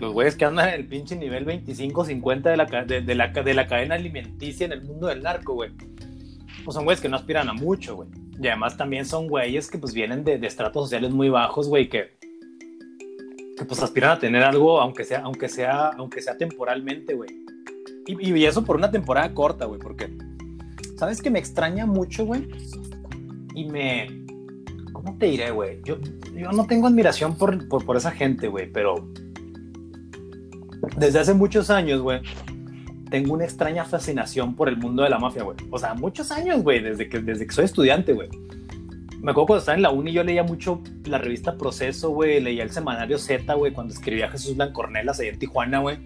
los 0.00 0.12
güeyes 0.12 0.36
que 0.36 0.44
andan 0.44 0.68
en 0.68 0.74
el 0.74 0.86
pinche 0.86 1.16
nivel 1.16 1.44
25, 1.44 2.04
50 2.04 2.50
de 2.50 2.56
la, 2.56 2.64
de, 2.64 3.14
la, 3.14 3.28
de 3.28 3.54
la 3.54 3.66
cadena 3.66 3.94
alimenticia 3.94 4.66
en 4.66 4.72
el 4.72 4.82
mundo 4.82 5.06
del 5.06 5.22
narco, 5.22 5.54
güey. 5.54 5.70
Pues 6.64 6.74
son 6.74 6.84
güeyes 6.84 7.00
que 7.00 7.08
no 7.08 7.16
aspiran 7.16 7.48
a 7.48 7.52
mucho, 7.52 7.96
güey. 7.96 8.08
Y 8.40 8.48
además 8.48 8.76
también 8.76 9.04
son 9.04 9.28
güeyes 9.28 9.70
que 9.70 9.78
pues 9.78 9.94
vienen 9.94 10.24
de, 10.24 10.38
de 10.38 10.46
estratos 10.46 10.84
sociales 10.84 11.10
muy 11.12 11.28
bajos, 11.28 11.68
güey, 11.68 11.88
que, 11.88 12.16
que 13.56 13.64
pues 13.64 13.82
aspiran 13.82 14.12
a 14.12 14.18
tener 14.18 14.42
algo, 14.42 14.80
aunque 14.80 15.04
sea, 15.04 15.20
aunque 15.20 15.48
sea, 15.48 15.88
aunque 15.90 16.20
sea 16.20 16.36
temporalmente, 16.36 17.14
güey. 17.14 17.44
Y, 18.06 18.32
y, 18.32 18.44
eso 18.44 18.64
por 18.64 18.76
una 18.76 18.90
temporada 18.90 19.32
corta, 19.32 19.64
güey, 19.64 19.80
porque, 19.80 20.10
¿sabes 20.96 21.20
que 21.20 21.30
me 21.30 21.38
extraña 21.38 21.86
mucho, 21.86 22.26
güey? 22.26 22.48
Y 23.54 23.66
me... 23.66 24.24
¿Cómo 24.92 25.16
te 25.18 25.26
diré, 25.26 25.50
güey? 25.50 25.80
Yo, 25.84 25.98
yo 26.34 26.52
no 26.52 26.66
tengo 26.66 26.86
admiración 26.86 27.36
por, 27.36 27.68
por, 27.68 27.84
por 27.84 27.96
esa 27.96 28.10
gente, 28.10 28.48
güey, 28.48 28.70
pero 28.70 29.08
desde 30.96 31.18
hace 31.18 31.34
muchos 31.34 31.70
años, 31.70 32.00
güey, 32.00 32.20
tengo 33.10 33.34
una 33.34 33.44
extraña 33.44 33.84
fascinación 33.84 34.54
por 34.54 34.68
el 34.68 34.76
mundo 34.76 35.02
de 35.02 35.10
la 35.10 35.18
mafia, 35.18 35.42
güey. 35.42 35.56
O 35.70 35.78
sea, 35.78 35.94
muchos 35.94 36.30
años, 36.30 36.62
güey, 36.62 36.80
desde 36.80 37.08
que, 37.08 37.20
desde 37.20 37.46
que 37.46 37.52
soy 37.52 37.64
estudiante, 37.64 38.12
güey. 38.12 38.28
Me 39.20 39.30
acuerdo 39.30 39.46
cuando 39.46 39.60
estaba 39.60 39.76
en 39.76 39.82
la 39.82 39.90
uni, 39.90 40.12
yo 40.12 40.22
leía 40.22 40.42
mucho 40.42 40.82
la 41.04 41.18
revista 41.18 41.56
Proceso, 41.56 42.10
güey, 42.10 42.40
leía 42.40 42.62
el 42.62 42.70
semanario 42.70 43.18
Z, 43.18 43.52
güey, 43.54 43.72
cuando 43.72 43.94
escribía 43.94 44.28
Jesús 44.30 44.56
Blancornelas 44.56 45.18
ahí 45.20 45.28
en 45.28 45.38
Tijuana, 45.38 45.78
güey. 45.80 45.98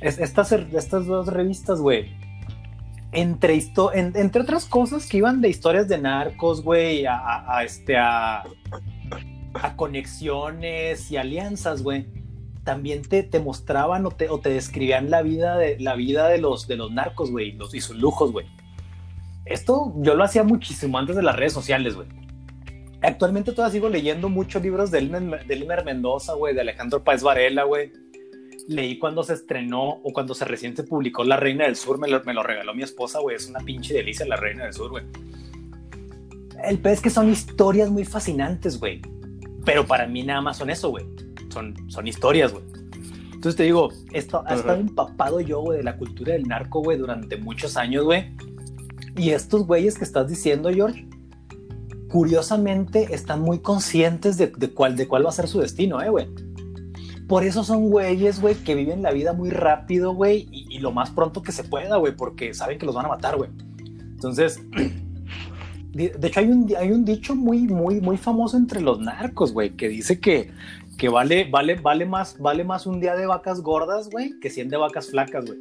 estas, 0.00 0.52
estas 0.52 1.06
dos 1.06 1.28
revistas, 1.28 1.80
güey, 1.80 2.10
entre, 3.14 3.62
entre 3.94 4.42
otras 4.42 4.66
cosas 4.66 5.06
que 5.06 5.18
iban 5.18 5.40
de 5.40 5.48
historias 5.48 5.88
de 5.88 5.98
narcos, 5.98 6.62
güey, 6.62 7.06
a, 7.06 7.62
este, 7.64 7.96
a, 7.96 8.42
a 9.54 9.76
conexiones 9.76 11.10
y 11.10 11.16
alianzas, 11.16 11.82
güey 11.82 12.06
también 12.64 13.02
te, 13.02 13.22
te 13.22 13.38
mostraban 13.38 14.04
o 14.06 14.10
te, 14.10 14.28
o 14.30 14.40
te, 14.40 14.48
describían 14.48 15.10
la 15.10 15.22
vida 15.22 15.56
de, 15.56 15.78
la 15.78 15.94
vida 15.94 16.28
de, 16.28 16.38
los, 16.38 16.66
de 16.66 16.76
los 16.76 16.90
narcos, 16.90 17.30
güey, 17.30 17.56
y 17.72 17.80
sus 17.80 17.96
lujos, 17.96 18.32
güey. 18.32 18.46
Esto 19.44 19.92
yo 19.98 20.14
lo 20.14 20.24
hacía 20.24 20.42
muchísimo 20.42 20.98
antes 20.98 21.14
de 21.14 21.22
las 21.22 21.36
redes 21.36 21.52
sociales, 21.52 21.94
güey. 21.94 22.08
Actualmente 23.02 23.52
todavía 23.52 23.72
sigo 23.72 23.90
leyendo 23.90 24.30
muchos 24.30 24.62
libros 24.62 24.90
de 24.90 24.98
Elmer, 24.98 25.84
Mendoza, 25.84 26.32
güey, 26.32 26.54
de 26.54 26.62
Alejandro 26.62 27.04
Páez 27.04 27.22
Varela, 27.22 27.64
güey. 27.64 27.92
Leí 28.68 28.98
cuando 28.98 29.22
se 29.22 29.34
estrenó 29.34 30.00
o 30.02 30.12
cuando 30.12 30.34
se 30.34 30.44
recién 30.44 30.74
se 30.76 30.84
publicó 30.84 31.24
La 31.24 31.36
Reina 31.36 31.64
del 31.64 31.76
Sur, 31.76 31.98
me 31.98 32.08
lo, 32.08 32.22
me 32.24 32.34
lo 32.34 32.42
regaló 32.42 32.74
mi 32.74 32.82
esposa, 32.82 33.20
güey. 33.20 33.36
Es 33.36 33.48
una 33.48 33.60
pinche 33.60 33.94
delicia 33.94 34.26
La 34.26 34.36
Reina 34.36 34.64
del 34.64 34.72
Sur, 34.72 34.90
güey. 34.90 35.04
El 36.64 36.78
pez 36.78 36.94
es 36.94 37.00
que 37.00 37.10
son 37.10 37.30
historias 37.30 37.90
muy 37.90 38.04
fascinantes, 38.04 38.78
güey. 38.80 39.02
Pero 39.64 39.86
para 39.86 40.06
mí 40.06 40.22
nada 40.22 40.40
más 40.40 40.58
son 40.58 40.70
eso, 40.70 40.90
güey 40.90 41.04
son, 41.88 42.06
historias, 42.06 42.52
güey. 42.52 42.64
Entonces 43.32 43.56
te 43.56 43.64
digo, 43.64 43.90
esto, 44.12 44.42
ha 44.46 44.54
estado 44.54 44.80
empapado 44.80 45.40
yo, 45.40 45.60
güey, 45.60 45.78
de 45.78 45.84
la 45.84 45.96
cultura 45.96 46.32
del 46.32 46.44
narco, 46.44 46.82
güey, 46.82 46.98
durante 46.98 47.36
muchos 47.36 47.76
años, 47.76 48.04
güey. 48.04 48.34
Y 49.16 49.30
estos 49.30 49.66
güeyes 49.66 49.98
que 49.98 50.04
estás 50.04 50.28
diciendo, 50.28 50.70
George, 50.72 51.06
curiosamente 52.08 53.14
están 53.14 53.42
muy 53.42 53.60
conscientes 53.60 54.38
de, 54.38 54.50
cuál, 54.72 54.96
de 54.96 55.06
cuál 55.06 55.24
va 55.24 55.28
a 55.28 55.32
ser 55.32 55.46
su 55.46 55.60
destino, 55.60 56.02
eh, 56.02 56.08
güey. 56.08 56.28
Por 57.28 57.44
eso 57.44 57.64
son 57.64 57.88
güeyes, 57.88 58.40
güey, 58.40 58.54
que 58.54 58.74
viven 58.74 59.02
la 59.02 59.10
vida 59.10 59.32
muy 59.32 59.50
rápido, 59.50 60.14
güey, 60.14 60.46
y, 60.50 60.78
lo 60.78 60.92
más 60.92 61.10
pronto 61.10 61.42
que 61.42 61.52
se 61.52 61.64
pueda, 61.64 61.96
güey, 61.96 62.14
porque 62.14 62.52
saben 62.52 62.78
que 62.78 62.86
los 62.86 62.94
van 62.94 63.06
a 63.06 63.08
matar, 63.08 63.36
güey. 63.36 63.50
Entonces, 63.78 64.60
de, 65.92 66.12
hecho 66.22 66.40
hay 66.40 66.46
un, 66.46 66.70
hay 66.76 66.90
un 66.90 67.04
dicho 67.04 67.34
muy, 67.34 67.60
muy, 67.60 68.00
muy 68.00 68.18
famoso 68.18 68.56
entre 68.56 68.80
los 68.80 69.00
narcos, 69.00 69.52
güey, 69.52 69.70
que 69.70 69.88
dice 69.88 70.20
que 70.20 70.50
que 70.96 71.08
vale, 71.08 71.44
vale, 71.50 71.74
vale 71.76 72.06
más, 72.06 72.38
vale 72.38 72.64
más 72.64 72.86
un 72.86 73.00
día 73.00 73.16
de 73.16 73.26
vacas 73.26 73.60
gordas, 73.60 74.10
güey, 74.10 74.38
que 74.40 74.50
100 74.50 74.68
de 74.68 74.76
vacas 74.76 75.10
flacas, 75.10 75.44
güey. 75.44 75.58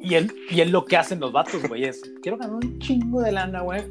Y 0.00 0.14
él, 0.14 0.32
y 0.50 0.60
él 0.60 0.70
lo 0.70 0.84
que 0.84 0.96
hacen 0.96 1.20
los 1.20 1.32
vatos, 1.32 1.62
güey, 1.68 1.84
es, 1.84 2.02
quiero 2.22 2.38
ganar 2.38 2.56
un 2.56 2.78
chingo 2.80 3.20
de 3.20 3.32
lana, 3.32 3.60
güey, 3.60 3.82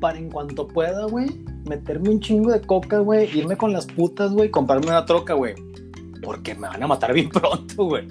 para 0.00 0.18
en 0.18 0.30
cuanto 0.30 0.66
pueda, 0.68 1.06
güey, 1.06 1.28
meterme 1.68 2.10
un 2.10 2.20
chingo 2.20 2.52
de 2.52 2.60
coca, 2.60 2.98
güey, 2.98 3.36
irme 3.36 3.56
con 3.56 3.72
las 3.72 3.86
putas, 3.86 4.32
güey, 4.32 4.50
comprarme 4.50 4.86
una 4.86 5.04
troca, 5.06 5.34
güey. 5.34 5.54
Porque 6.22 6.54
me 6.54 6.68
van 6.68 6.82
a 6.82 6.86
matar 6.86 7.12
bien 7.12 7.28
pronto, 7.30 7.84
güey. 7.84 8.06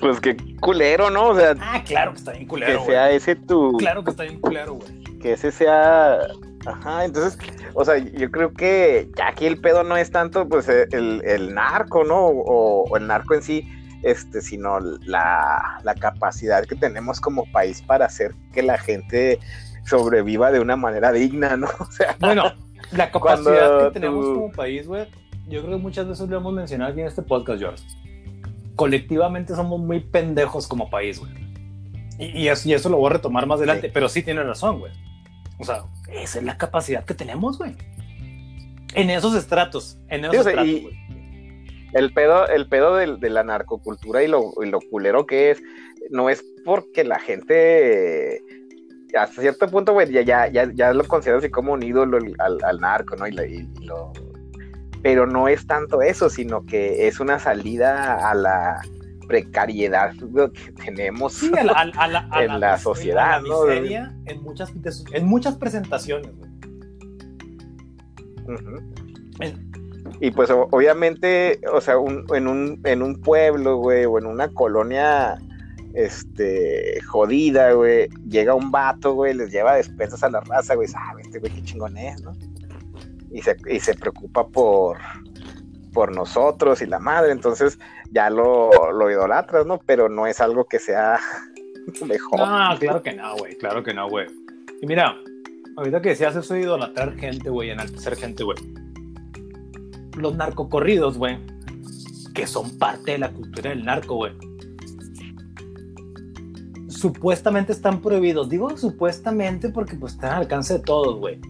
Pues 0.00 0.20
qué 0.20 0.36
culero, 0.60 1.10
¿no? 1.10 1.30
O 1.30 1.36
sea, 1.36 1.54
ah, 1.60 1.82
claro 1.86 2.12
que 2.12 2.18
está 2.18 2.32
bien 2.32 2.46
culero. 2.46 2.80
Que 2.80 2.86
sea 2.86 3.10
ese 3.10 3.36
tu. 3.36 3.76
Claro 3.78 4.04
que 4.04 4.10
está 4.10 4.24
bien 4.24 4.40
culero, 4.40 4.74
güey. 4.74 5.18
Que 5.20 5.32
ese 5.32 5.50
sea 5.50 6.18
Ajá, 6.66 7.04
entonces, 7.04 7.38
o 7.74 7.84
sea, 7.84 7.98
yo 7.98 8.30
creo 8.30 8.52
que 8.52 9.08
ya 9.16 9.28
aquí 9.28 9.46
el 9.46 9.60
pedo 9.60 9.82
no 9.82 9.96
es 9.96 10.10
tanto 10.10 10.48
pues 10.48 10.68
el, 10.68 11.54
narco, 11.54 12.04
¿no? 12.04 12.26
O, 12.26 12.96
el 12.96 13.06
narco 13.06 13.34
en 13.34 13.42
sí, 13.42 13.68
este, 14.02 14.40
sino 14.40 14.80
la, 14.80 15.80
capacidad 16.00 16.64
que 16.64 16.74
tenemos 16.74 17.20
como 17.20 17.44
país 17.52 17.82
para 17.82 18.06
hacer 18.06 18.34
que 18.52 18.62
la 18.62 18.78
gente 18.78 19.38
sobreviva 19.86 20.50
de 20.50 20.60
una 20.60 20.76
manera 20.76 21.12
digna, 21.12 21.56
¿no? 21.56 21.68
O 21.78 21.90
sea, 21.90 22.16
bueno, 22.20 22.52
la 22.92 23.10
capacidad 23.10 23.86
que 23.86 23.92
tenemos 23.92 24.24
como 24.24 24.52
país, 24.52 24.86
güey, 24.86 25.06
yo 25.48 25.62
creo 25.62 25.76
que 25.76 25.82
muchas 25.82 26.08
veces 26.08 26.28
lo 26.28 26.36
hemos 26.36 26.52
mencionado 26.52 26.92
aquí 26.92 27.00
en 27.00 27.06
este 27.06 27.22
podcast, 27.22 27.60
George. 27.60 27.84
Colectivamente 28.76 29.54
somos 29.54 29.80
muy 29.80 30.00
pendejos 30.00 30.66
como 30.66 30.88
país, 30.88 31.20
güey. 31.20 31.32
Y, 32.18 32.48
eso, 32.48 32.88
lo 32.88 32.98
voy 32.98 33.10
a 33.10 33.14
retomar 33.14 33.46
más 33.46 33.58
adelante, 33.58 33.90
pero 33.92 34.08
sí 34.08 34.22
tiene 34.22 34.42
razón, 34.42 34.78
güey. 34.78 34.92
O 35.58 35.64
sea, 35.64 35.84
esa 36.12 36.38
es 36.38 36.44
la 36.44 36.56
capacidad 36.56 37.04
que 37.04 37.14
tenemos, 37.14 37.58
güey. 37.58 37.74
En 38.94 39.10
esos 39.10 39.34
estratos, 39.34 39.98
en 40.08 40.24
esos 40.24 40.46
estratos, 40.46 40.92
El 41.92 42.12
pedo, 42.12 42.46
el 42.48 42.68
pedo 42.68 42.96
de, 42.96 43.30
la 43.30 43.44
narcocultura 43.44 44.22
y 44.22 44.28
lo, 44.28 44.52
lo, 44.56 44.80
culero 44.90 45.26
que 45.26 45.50
es, 45.50 45.62
no 46.10 46.30
es 46.30 46.44
porque 46.64 47.04
la 47.04 47.18
gente 47.18 48.40
hasta 49.18 49.42
cierto 49.42 49.68
punto, 49.68 49.92
güey, 49.92 50.10
ya, 50.10 50.48
ya, 50.48 50.70
ya, 50.72 50.92
lo 50.92 51.04
considera 51.04 51.38
así 51.38 51.50
como 51.50 51.74
un 51.74 51.82
ídolo 51.82 52.18
al, 52.38 52.80
narco, 52.80 53.16
¿no? 53.16 53.26
Y, 53.26 53.68
lo, 53.82 54.12
pero 55.02 55.26
no 55.26 55.48
es 55.48 55.66
tanto 55.66 56.00
eso, 56.00 56.30
sino 56.30 56.64
que 56.64 57.08
es 57.08 57.20
una 57.20 57.38
salida 57.38 58.30
a 58.30 58.34
la 58.34 58.80
precariedad 59.26 60.12
que 60.14 60.72
tenemos 60.72 61.42
en 61.42 61.66
la, 61.66 62.78
sociedad, 62.78 63.42
¿no? 63.42 63.70
en 63.70 64.42
muchas, 64.42 64.72
en 65.12 65.26
muchas 65.26 65.56
presentaciones. 65.56 66.30
Y 70.20 70.30
pues 70.30 70.50
obviamente, 70.50 71.60
o 71.72 71.80
sea, 71.80 71.94
en, 72.34 72.46
un, 72.46 72.80
en 72.84 73.02
un 73.02 73.20
pueblo, 73.20 73.76
güey, 73.78 74.04
o 74.04 74.18
en 74.18 74.26
una 74.26 74.48
colonia 74.48 75.38
este, 75.94 77.00
jodida, 77.02 77.72
güey, 77.72 78.08
llega 78.28 78.54
un 78.54 78.70
vato, 78.70 79.14
güey, 79.14 79.34
les 79.34 79.50
lleva 79.50 79.74
despensas 79.74 80.22
a 80.22 80.30
la 80.30 80.40
raza, 80.40 80.74
güey, 80.74 80.88
sabe, 80.88 81.22
este 81.22 81.38
güey 81.38 81.52
qué 81.52 81.62
chingón 81.62 81.96
es, 81.96 82.22
¿no? 82.22 82.32
Y 83.30 83.42
se, 83.42 83.56
y 83.68 83.80
se 83.80 83.94
preocupa 83.94 84.46
por, 84.46 84.98
por 85.92 86.14
nosotros 86.14 86.82
y 86.82 86.86
la 86.86 86.98
madre, 86.98 87.32
entonces 87.32 87.78
ya 88.10 88.30
lo, 88.30 88.92
lo 88.92 89.10
idolatras, 89.10 89.66
¿no? 89.66 89.78
Pero 89.84 90.08
no 90.08 90.26
es 90.26 90.40
algo 90.40 90.64
que 90.66 90.78
sea 90.78 91.18
mejor. 92.06 92.38
No, 92.38 92.78
claro 92.78 93.02
que 93.02 93.12
no, 93.12 93.36
güey, 93.36 93.56
claro 93.56 93.82
que 93.82 93.94
no, 93.94 94.08
güey. 94.08 94.26
Y 94.80 94.86
mira, 94.86 95.16
ahorita 95.76 96.00
que 96.00 96.10
decías 96.10 96.36
eso 96.36 96.54
de 96.54 96.62
idolatrar 96.62 97.14
gente, 97.16 97.50
güey, 97.50 97.70
enaltecer 97.70 98.16
gente, 98.16 98.44
güey. 98.44 98.58
Los 100.16 100.34
narcocorridos, 100.36 101.18
güey, 101.18 101.38
que 102.34 102.46
son 102.46 102.78
parte 102.78 103.12
de 103.12 103.18
la 103.18 103.32
cultura 103.32 103.70
del 103.70 103.84
narco, 103.84 104.16
güey. 104.16 104.32
Supuestamente 106.88 107.72
están 107.72 108.00
prohibidos. 108.00 108.48
Digo 108.48 108.76
supuestamente 108.76 109.70
porque 109.70 109.96
pues 109.96 110.14
están 110.14 110.32
al 110.32 110.42
alcance 110.42 110.74
de 110.74 110.80
todos, 110.80 111.18
güey. 111.18 111.40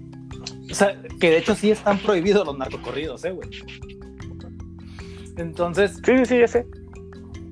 O 0.71 0.75
sea, 0.75 0.97
que 1.21 1.31
de 1.31 1.39
hecho 1.39 1.55
sí 1.55 1.71
están 1.71 1.99
prohibidos 1.99 2.47
los 2.47 2.57
narcocorridos, 2.57 3.25
eh, 3.25 3.33
güey. 3.33 3.49
Entonces. 5.37 6.01
Sí, 6.05 6.19
sí, 6.19 6.25
sí, 6.25 6.39
ya 6.39 6.49
sé. 6.49 6.67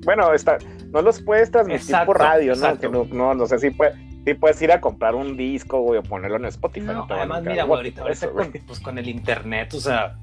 Bueno, 0.03 0.33
está, 0.33 0.57
no 0.91 1.01
los 1.01 1.21
puedes 1.21 1.51
transmitir 1.51 1.95
por 2.05 2.17
radio, 2.19 2.55
¿no? 2.55 2.79
Que 2.79 2.89
no, 2.89 3.05
no, 3.05 3.33
no 3.35 3.45
sé 3.45 3.59
si 3.59 3.69
puede, 3.69 3.93
si 4.25 4.33
puedes 4.33 4.61
ir 4.61 4.71
a 4.71 4.81
comprar 4.81 5.15
un 5.15 5.37
disco, 5.37 5.81
güey, 5.81 5.99
o 5.99 6.03
ponerlo 6.03 6.37
en 6.37 6.45
Spotify. 6.45 6.87
No, 6.87 7.05
además, 7.09 7.43
mira, 7.43 7.63
güey, 7.63 7.77
ahorita, 7.77 8.03
con, 8.31 8.51
pues, 8.65 8.79
con 8.79 8.97
el 8.97 9.07
internet, 9.07 9.73
o 9.73 9.79
sea. 9.79 10.17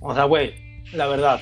O 0.00 0.14
sea, 0.14 0.24
güey, 0.24 0.54
la 0.92 1.06
verdad, 1.06 1.40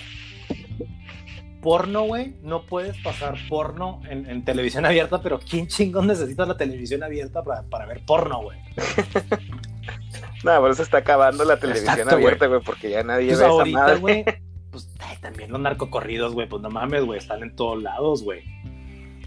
porno, 1.61 2.03
güey, 2.03 2.35
no 2.43 2.63
puedes 2.63 2.97
pasar 3.03 3.37
porno 3.49 4.01
en, 4.09 4.45
televisión 4.45 4.85
abierta, 4.85 5.21
pero 5.21 5.39
¿quién 5.39 5.67
chingón 5.67 6.07
necesita 6.07 6.47
la 6.47 6.57
televisión 6.57 7.03
abierta 7.03 7.43
para, 7.43 7.63
para 7.63 7.87
ver 7.87 8.05
porno, 8.05 8.43
güey? 8.43 8.59
no, 10.45 10.61
por 10.61 10.71
eso 10.71 10.83
está 10.83 10.99
acabando 10.99 11.45
la 11.45 11.59
televisión 11.59 12.09
abierta, 12.09 12.47
güey, 12.47 12.61
porque 12.63 12.91
ya 12.91 13.03
nadie 13.03 13.29
pues 13.29 13.39
ve 13.39 13.45
ahorita, 13.45 13.93
esa 13.93 14.01
güey, 14.01 14.25
pues 14.71 14.89
también 15.21 15.51
los 15.51 15.61
narcocorridos, 15.61 16.35
güey, 16.35 16.49
pues 16.49 16.63
no 16.63 16.71
mames, 16.71 17.05
güey, 17.05 17.19
están 17.19 17.43
en 17.43 17.55
todos 17.55 17.83
lados, 17.83 18.23
güey. 18.23 18.43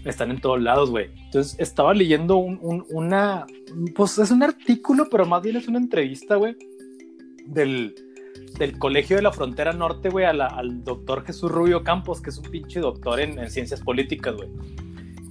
Están 0.04 0.32
en 0.32 0.40
todos 0.40 0.60
lados, 0.60 0.90
güey. 0.90 1.10
Entonces 1.26 1.54
estaba 1.60 1.94
leyendo 1.94 2.36
un, 2.36 2.84
una, 2.90 3.46
pues 3.94 4.18
es 4.18 4.32
un 4.32 4.42
artículo, 4.42 5.08
pero 5.08 5.26
más 5.26 5.42
bien 5.42 5.56
es 5.56 5.68
una 5.68 5.78
entrevista, 5.78 6.34
güey, 6.34 6.56
del 7.46 7.94
del 8.62 8.78
Colegio 8.78 9.16
de 9.16 9.22
la 9.22 9.32
Frontera 9.32 9.72
Norte, 9.72 10.08
güey, 10.08 10.24
al 10.24 10.84
doctor 10.84 11.24
Jesús 11.24 11.50
Rubio 11.50 11.82
Campos, 11.82 12.20
que 12.20 12.30
es 12.30 12.38
un 12.38 12.48
pinche 12.48 12.78
doctor 12.78 13.18
en, 13.18 13.50
ciencias 13.50 13.80
políticas, 13.80 14.36
güey, 14.36 14.48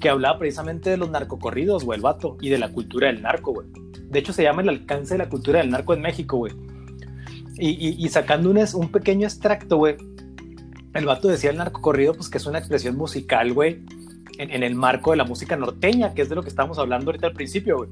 que 0.01 0.09
hablaba 0.09 0.38
precisamente 0.38 0.89
de 0.89 0.97
los 0.97 1.09
narcocorridos, 1.09 1.86
güey, 1.86 1.95
el 1.95 2.03
vato, 2.03 2.36
y 2.41 2.49
de 2.49 2.57
la 2.57 2.69
cultura 2.73 3.07
del 3.07 3.21
narco, 3.21 3.53
güey. 3.53 3.67
De 4.09 4.19
hecho, 4.19 4.34
se 4.34 4.43
llama 4.43 4.63
el 4.63 4.67
alcance 4.67 5.13
de 5.13 5.19
la 5.19 5.29
cultura 5.29 5.59
del 5.59 5.69
narco 5.69 5.93
en 5.93 6.01
México, 6.01 6.38
güey. 6.38 6.51
Y, 7.57 8.09
sacando 8.09 8.49
un, 8.49 8.57
un 8.57 8.91
pequeño 8.91 9.27
extracto, 9.27 9.77
güey, 9.77 9.95
el 10.93 11.05
vato 11.05 11.29
decía 11.29 11.51
el 11.51 11.57
narcocorrido, 11.57 12.13
pues 12.13 12.27
que 12.27 12.38
es 12.38 12.45
una 12.45 12.59
expresión 12.59 12.97
musical, 12.97 13.53
güey, 13.53 13.82
en, 14.39 14.51
en, 14.51 14.63
el 14.63 14.75
marco 14.75 15.11
de 15.11 15.17
la 15.17 15.23
música 15.23 15.55
norteña, 15.55 16.13
que 16.13 16.23
es 16.23 16.27
de 16.27 16.36
lo 16.36 16.43
que 16.43 16.49
estábamos 16.49 16.79
hablando 16.79 17.11
ahorita 17.11 17.27
al 17.27 17.34
principio, 17.34 17.77
güey. 17.77 17.89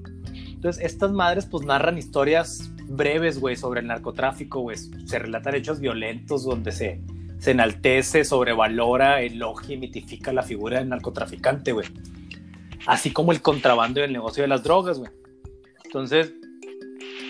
Entonces, 0.48 0.84
estas 0.84 1.14
madres, 1.14 1.46
pues 1.46 1.66
narran 1.66 1.98
historias 1.98 2.72
breves, 2.90 3.40
güey, 3.40 3.56
sobre 3.56 3.82
el 3.82 3.88
narcotráfico, 3.88 4.62
güey. 4.62 4.78
Se 4.78 5.20
relatan 5.20 5.56
hechos 5.56 5.80
violentos 5.80 6.44
donde 6.44 6.72
se, 6.72 7.02
se 7.40 7.52
enaltece, 7.52 8.26
sobrevalora, 8.26 9.22
elogia 9.22 9.76
y 9.76 9.80
mitifica 9.80 10.34
la 10.34 10.44
figura 10.44 10.80
del 10.80 10.90
narcotraficante, 10.90 11.72
güey. 11.72 11.88
Así 12.86 13.12
como 13.12 13.32
el 13.32 13.42
contrabando 13.42 14.00
y 14.00 14.04
el 14.04 14.14
negocio 14.14 14.44
de 14.44 14.48
las 14.48 14.64
drogas, 14.64 15.00
güey. 15.00 15.12
Entonces, 15.86 16.34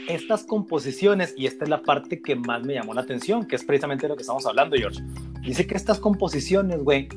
estas 0.08 0.44
composiciones, 0.44 1.34
y 1.38 1.46
esta 1.46 1.66
es 1.66 1.70
la 1.70 1.82
parte 1.82 2.22
que 2.22 2.36
más 2.36 2.64
me 2.64 2.74
llamó 2.74 2.94
la 2.94 3.02
atención, 3.02 3.46
que 3.46 3.56
es 3.56 3.64
precisamente 3.64 4.08
lo 4.08 4.16
que 4.16 4.24
estamos 4.24 4.46
hablando, 4.46 4.76
George. 4.76 5.02
Dice 5.42 5.68
que 5.68 5.76
estas 5.76 6.00
composiciones, 6.00 6.80
güey, 6.84 7.08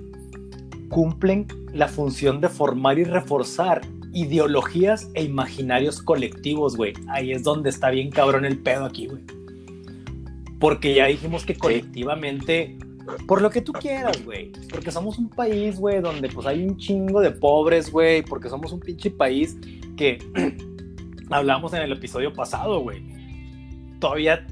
cumplen 0.88 1.46
la 1.72 1.88
función 1.88 2.40
de 2.40 2.48
formar 2.48 2.98
y 2.98 3.04
reforzar 3.04 3.80
ideologías 4.12 5.10
e 5.14 5.24
imaginarios 5.24 6.02
colectivos, 6.02 6.76
güey. 6.76 6.92
Ahí 7.08 7.32
es 7.32 7.42
donde 7.42 7.70
está 7.70 7.90
bien 7.90 8.10
cabrón 8.10 8.44
el 8.44 8.58
pedo 8.58 8.84
aquí, 8.84 9.06
güey. 9.06 9.22
Porque 10.58 10.94
ya 10.94 11.06
dijimos 11.06 11.44
que 11.44 11.56
colectivamente, 11.56 12.78
por 13.26 13.42
lo 13.42 13.50
que 13.50 13.60
tú 13.60 13.72
quieras, 13.72 14.24
güey. 14.24 14.52
Porque 14.70 14.90
somos 14.90 15.18
un 15.18 15.28
país, 15.28 15.78
güey, 15.78 16.00
donde 16.00 16.28
pues 16.28 16.46
hay 16.46 16.62
un 16.62 16.76
chingo 16.76 17.20
de 17.20 17.30
pobres, 17.30 17.90
güey. 17.90 18.22
Porque 18.22 18.48
somos 18.48 18.72
un 18.72 18.80
pinche 18.80 19.10
país 19.10 19.56
que 19.96 20.18
hablamos 21.30 21.72
en 21.72 21.82
el 21.82 21.92
episodio 21.92 22.32
pasado, 22.32 22.80
güey. 22.80 23.02
Todavía 23.98 24.46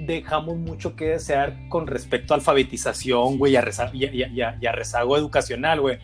dejamos 0.00 0.56
mucho 0.56 0.96
que 0.96 1.06
desear 1.10 1.68
con 1.68 1.86
respecto 1.86 2.34
a 2.34 2.36
alfabetización, 2.36 3.38
güey, 3.38 3.54
y, 3.54 4.40
a 4.40 4.72
rezago 4.72 5.16
educacional, 5.16 5.80
güey. 5.80 5.98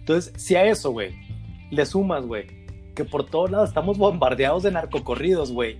Entonces, 0.00 0.32
si 0.36 0.56
a 0.56 0.64
eso, 0.64 0.90
güey, 0.90 1.14
le 1.70 1.86
sumas, 1.86 2.26
güey, 2.26 2.46
que 2.94 3.04
por 3.04 3.24
todos 3.24 3.50
lados 3.50 3.68
estamos 3.68 3.98
bombardeados 3.98 4.62
de 4.62 4.72
narcocorridos, 4.72 5.52
güey, 5.52 5.78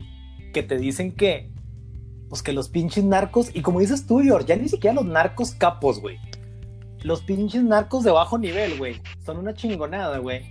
que 0.53 0.62
te 0.62 0.78
dicen 0.78 1.12
que, 1.12 1.51
pues 2.28 2.43
que 2.43 2.53
los 2.53 2.68
pinches 2.68 3.05
narcos, 3.05 3.51
y 3.55 3.62
como 3.62 3.80
dices 3.80 4.07
tú, 4.07 4.20
George, 4.20 4.47
ya 4.49 4.57
ni 4.57 4.68
siquiera 4.68 4.95
los 4.95 5.07
narcos 5.07 5.53
capos, 5.53 6.01
güey. 6.01 6.18
Los 7.03 7.22
pinches 7.22 7.62
narcos 7.62 8.05
de 8.05 8.11
bajo 8.11 8.39
nivel, 8.39 8.76
güey, 8.78 9.01
son 9.24 9.39
una 9.39 9.55
chingonada, 9.55 10.18
güey. 10.18 10.43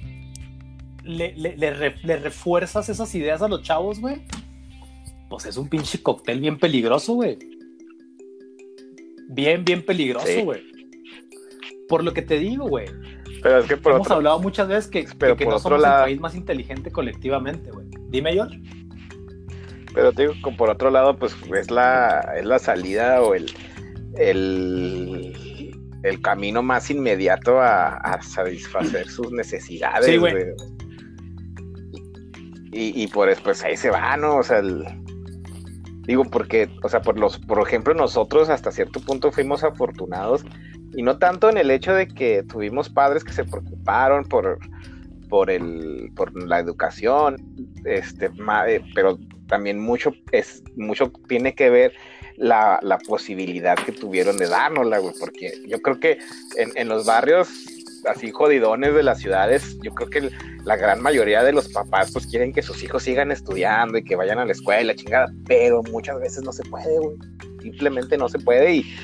Le, 1.03 1.33
le, 1.37 2.17
refuerzas 2.17 2.89
esas 2.89 3.13
ideas 3.15 3.41
a 3.41 3.47
los 3.47 3.63
chavos, 3.63 4.01
güey. 4.01 4.23
Pues 5.29 5.45
es 5.45 5.55
un 5.55 5.69
pinche 5.69 6.01
cóctel 6.03 6.41
bien 6.41 6.57
peligroso, 6.57 7.13
güey. 7.13 7.37
Bien, 9.29 9.63
bien 9.63 9.85
peligroso, 9.85 10.43
güey. 10.43 10.61
Por 11.87 12.03
lo 12.03 12.13
que 12.13 12.21
te 12.21 12.37
digo, 12.39 12.67
güey 12.67 12.87
pero 13.41 13.59
es 13.59 13.67
que 13.67 13.77
por 13.77 13.93
Hemos 13.93 14.11
hablado 14.11 14.39
muchas 14.39 14.67
veces 14.67 14.87
que, 14.87 15.05
que, 15.05 15.45
no 15.45 15.59
somos 15.59 15.83
el 15.83 15.89
país 15.89 16.19
más 16.19 16.35
inteligente 16.35 16.91
colectivamente, 16.91 17.71
güey. 17.71 17.87
Dime, 18.09 18.33
George. 18.33 18.59
Pero 19.93 20.11
te 20.11 20.27
digo, 20.27 20.33
por 20.57 20.69
otro 20.69 20.89
lado, 20.89 21.17
pues 21.17 21.35
es 21.55 21.71
la, 21.71 22.33
es 22.37 22.45
la 22.45 22.59
salida 22.59 23.21
o 23.21 23.33
el, 23.33 23.51
el, 24.17 25.73
el 26.03 26.21
camino 26.21 26.61
más 26.61 26.89
inmediato 26.89 27.59
a, 27.59 28.19
satisfacer 28.21 29.09
sus 29.09 29.31
necesidades. 29.31 30.05
Sí, 30.05 30.17
güey. 30.17 30.35
Y, 32.71 33.03
y 33.03 33.07
por 33.07 33.33
pues 33.41 33.63
ahí 33.63 33.75
se 33.75 33.89
va, 33.89 34.17
¿no? 34.17 34.37
O 34.37 34.43
sea, 34.43 34.61
digo, 36.05 36.25
porque, 36.25 36.69
o 36.83 36.89
sea, 36.89 37.01
por 37.01 37.17
los, 37.17 37.39
por 37.39 37.65
ejemplo, 37.65 37.93
nosotros 37.93 38.49
hasta 38.49 38.71
cierto 38.71 38.99
punto 38.99 39.31
fuimos 39.31 39.63
afortunados 39.63 40.45
y 40.93 41.03
no 41.03 41.17
tanto 41.17 41.49
en 41.49 41.57
el 41.57 41.71
hecho 41.71 41.93
de 41.93 42.07
que 42.07 42.43
tuvimos 42.43 42.89
padres 42.89 43.23
que 43.23 43.33
se 43.33 43.43
preocuparon 43.43 44.25
por, 44.25 44.59
por, 45.29 45.49
el, 45.49 46.11
por 46.15 46.31
la 46.43 46.59
educación, 46.59 47.37
este, 47.85 48.31
eh, 48.67 48.81
pero 48.95 49.17
también 49.47 49.79
mucho, 49.79 50.13
es, 50.31 50.63
mucho 50.75 51.11
tiene 51.27 51.55
que 51.55 51.69
ver 51.69 51.93
la, 52.37 52.79
posibilidad 53.07 53.75
que 53.77 53.91
tuvieron 53.91 54.37
de 54.37 54.47
dárnosla, 54.47 54.99
güey, 54.99 55.13
porque 55.19 55.53
yo 55.67 55.81
creo 55.81 55.99
que 55.99 56.19
en, 56.57 56.71
en, 56.75 56.87
los 56.87 57.05
barrios 57.05 57.49
así 58.07 58.31
jodidones 58.31 58.93
de 58.93 59.03
las 59.03 59.19
ciudades, 59.19 59.77
yo 59.81 59.93
creo 59.93 60.09
que 60.09 60.29
la 60.63 60.75
gran 60.75 61.01
mayoría 61.01 61.43
de 61.43 61.51
los 61.51 61.67
papás 61.69 62.11
pues 62.11 62.27
quieren 62.27 62.53
que 62.53 62.61
sus 62.61 62.83
hijos 62.83 63.03
sigan 63.03 63.31
estudiando 63.31 63.97
y 63.97 64.03
que 64.03 64.15
vayan 64.15 64.39
a 64.39 64.45
la 64.45 64.51
escuela, 64.51 64.95
chingada, 64.95 65.31
pero 65.47 65.81
muchas 65.83 66.19
veces 66.19 66.43
no 66.43 66.51
se 66.51 66.63
puede, 66.63 66.97
güey, 66.99 67.17
simplemente 67.61 68.17
no 68.17 68.29
se 68.29 68.39
puede 68.39 68.75
y 68.75 68.95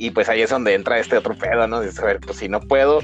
y 0.00 0.12
pues 0.12 0.30
ahí 0.30 0.40
es 0.40 0.48
donde 0.48 0.74
entra 0.74 0.98
este 0.98 1.18
otro 1.18 1.36
pedo, 1.36 1.66
¿no? 1.66 1.82
Dices, 1.82 1.98
a 1.98 2.06
ver, 2.06 2.20
pues 2.20 2.38
si 2.38 2.48
no 2.48 2.60
puedo 2.60 3.00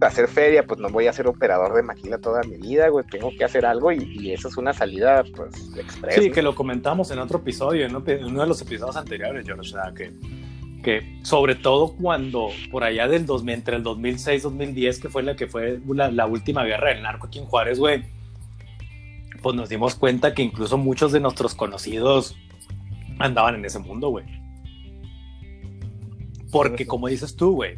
hacer 0.00 0.28
feria, 0.28 0.66
pues 0.66 0.80
no 0.80 0.88
voy 0.88 1.06
a 1.06 1.12
ser 1.12 1.26
operador 1.26 1.74
de 1.74 1.82
maquila 1.82 2.16
toda 2.16 2.42
mi 2.42 2.56
vida, 2.56 2.88
güey, 2.88 3.04
tengo 3.04 3.30
que 3.36 3.44
hacer 3.44 3.66
algo 3.66 3.92
y, 3.92 4.32
eso 4.32 4.48
es 4.48 4.56
una 4.56 4.72
salida, 4.72 5.24
pues, 5.36 5.76
express. 5.76 6.14
Sí, 6.14 6.30
que 6.30 6.40
lo 6.40 6.54
comentamos 6.54 7.10
en 7.10 7.18
otro 7.18 7.40
episodio, 7.40 7.84
en 7.84 7.94
uno 7.94 8.40
de 8.40 8.46
los 8.46 8.62
episodios 8.62 8.96
anteriores, 8.96 9.44
yo, 9.44 9.56
o 9.60 9.62
sea, 9.62 9.92
que, 9.94 10.10
que 10.82 11.20
sobre 11.22 11.54
todo 11.54 11.94
cuando 11.96 12.48
por 12.70 12.82
allá 12.82 13.08
del 13.08 13.26
2000, 13.26 13.54
entre 13.54 13.76
el 13.76 13.82
2006 13.82 14.42
2010, 14.42 15.00
que 15.00 15.08
fue 15.10 15.22
la 15.22 15.36
que 15.36 15.48
fue 15.48 15.80
la, 15.86 16.10
la 16.10 16.24
última 16.24 16.64
guerra 16.64 16.94
del 16.94 17.02
narco 17.02 17.26
aquí 17.26 17.40
en 17.40 17.44
Juárez, 17.44 17.78
güey, 17.78 18.04
pues 19.42 19.54
nos 19.54 19.68
dimos 19.68 19.96
cuenta 19.96 20.32
que 20.32 20.40
incluso 20.40 20.78
muchos 20.78 21.12
de 21.12 21.20
nuestros 21.20 21.54
conocidos 21.54 22.34
andaban 23.18 23.56
en 23.56 23.66
ese 23.66 23.80
mundo, 23.80 24.08
güey. 24.08 24.41
Porque 26.52 26.86
como 26.86 27.08
dices 27.08 27.34
tú, 27.34 27.54
güey, 27.54 27.76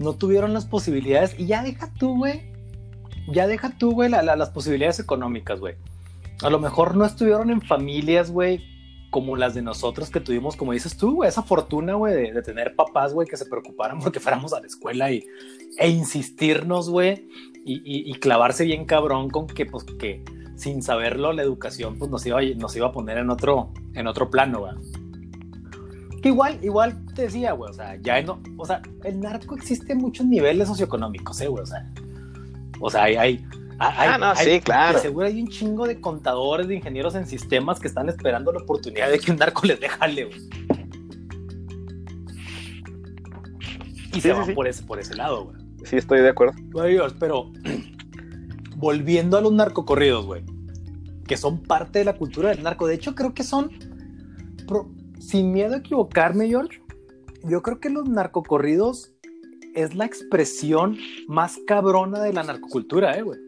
no 0.00 0.14
tuvieron 0.14 0.54
las 0.54 0.64
posibilidades 0.64 1.38
y 1.38 1.46
ya 1.46 1.62
deja 1.62 1.92
tú, 1.92 2.16
güey. 2.16 2.50
Ya 3.28 3.46
deja 3.46 3.76
tú, 3.78 3.92
güey, 3.92 4.10
las 4.10 4.50
posibilidades 4.50 4.98
económicas, 4.98 5.60
güey. 5.60 5.76
A 6.42 6.48
lo 6.48 6.58
mejor 6.58 6.96
no 6.96 7.04
estuvieron 7.04 7.50
en 7.50 7.60
familias, 7.60 8.30
güey, 8.30 8.64
como 9.10 9.36
las 9.36 9.54
de 9.54 9.60
nosotros 9.62 10.08
que 10.08 10.20
tuvimos, 10.20 10.56
como 10.56 10.72
dices 10.72 10.96
tú, 10.96 11.16
güey, 11.16 11.28
esa 11.28 11.42
fortuna, 11.42 11.94
güey, 11.94 12.32
de, 12.32 12.42
tener 12.42 12.74
papás, 12.74 13.12
güey, 13.12 13.28
que 13.28 13.36
se 13.36 13.44
preocuparan 13.44 13.98
porque 14.00 14.20
fuéramos 14.20 14.54
a 14.54 14.60
la 14.60 14.66
escuela 14.66 15.12
y, 15.12 15.22
e 15.78 15.88
insistirnos, 15.90 16.88
güey, 16.88 17.28
y, 17.64 18.12
clavarse 18.14 18.64
bien 18.64 18.86
cabrón 18.86 19.28
con 19.28 19.46
que, 19.46 19.66
pues, 19.66 19.84
que 19.84 20.24
sin 20.56 20.82
saberlo 20.82 21.34
la 21.34 21.42
educación, 21.42 21.98
pues, 21.98 22.10
nos 22.10 22.24
iba, 22.24 22.40
nos 22.56 22.74
iba 22.74 22.86
a 22.86 22.92
poner 22.92 23.18
en 23.18 23.28
otro, 23.28 23.72
en 23.94 24.06
otro 24.06 24.30
plano, 24.30 24.60
güey. 24.60 24.99
Que 26.22 26.28
igual, 26.28 26.58
igual 26.62 27.04
te 27.14 27.22
decía, 27.22 27.52
güey, 27.52 27.70
o 27.70 27.74
sea, 27.74 27.96
ya 28.02 28.20
no, 28.22 28.42
o 28.58 28.66
sea, 28.66 28.82
el 29.04 29.20
narco 29.20 29.56
existe 29.56 29.92
en 29.92 29.98
muchos 29.98 30.26
niveles 30.26 30.68
socioeconómicos, 30.68 31.40
eh, 31.40 31.48
güey, 31.48 31.62
o 31.62 31.66
sea, 31.66 31.90
o 32.80 32.90
sea, 32.90 33.04
hay, 33.04 33.16
hay, 33.16 33.46
ah, 33.78 34.18
no, 34.18 34.34
sí, 34.36 34.60
claro. 34.60 34.98
Seguro 34.98 35.26
hay 35.26 35.40
un 35.40 35.48
chingo 35.48 35.86
de 35.86 36.00
contadores, 36.00 36.68
de 36.68 36.76
ingenieros 36.76 37.14
en 37.14 37.26
sistemas 37.26 37.80
que 37.80 37.88
están 37.88 38.08
esperando 38.08 38.52
la 38.52 38.60
oportunidad 38.60 39.10
de 39.10 39.18
que 39.18 39.30
un 39.30 39.38
narco 39.38 39.66
les 39.66 39.80
déjale, 39.80 40.24
güey. 40.24 40.48
Y 44.12 44.20
se 44.20 44.32
van 44.32 44.54
por, 44.54 44.66
ese, 44.66 44.82
por 44.82 44.98
ese 44.98 45.14
lado, 45.14 45.44
güey. 45.44 45.56
Sí, 45.84 45.96
estoy 45.96 46.20
de 46.20 46.28
acuerdo. 46.28 46.54
pero 47.18 47.50
volviendo 48.76 49.38
a 49.38 49.40
los 49.40 49.52
narcocorridos, 49.52 50.26
güey, 50.26 50.42
que 51.26 51.36
son 51.36 51.62
parte 51.62 52.00
de 52.00 52.04
la 52.04 52.14
cultura 52.14 52.50
del 52.50 52.62
narco. 52.62 52.86
De 52.86 52.94
hecho, 52.94 53.14
creo 53.14 53.34
que 53.34 53.44
son 53.44 53.70
sin 55.30 55.52
miedo 55.52 55.74
a 55.74 55.78
equivocarme, 55.78 56.48
George, 56.48 56.82
yo 57.44 57.62
creo 57.62 57.78
que 57.78 57.88
los 57.88 58.08
narcocorridos 58.08 59.12
es 59.74 59.94
la 59.94 60.04
expresión 60.04 60.98
más 61.28 61.58
cabrona 61.68 62.20
de 62.20 62.32
la 62.32 62.42
narcocultura, 62.42 63.16
¿eh, 63.16 63.22
güey? 63.22 63.38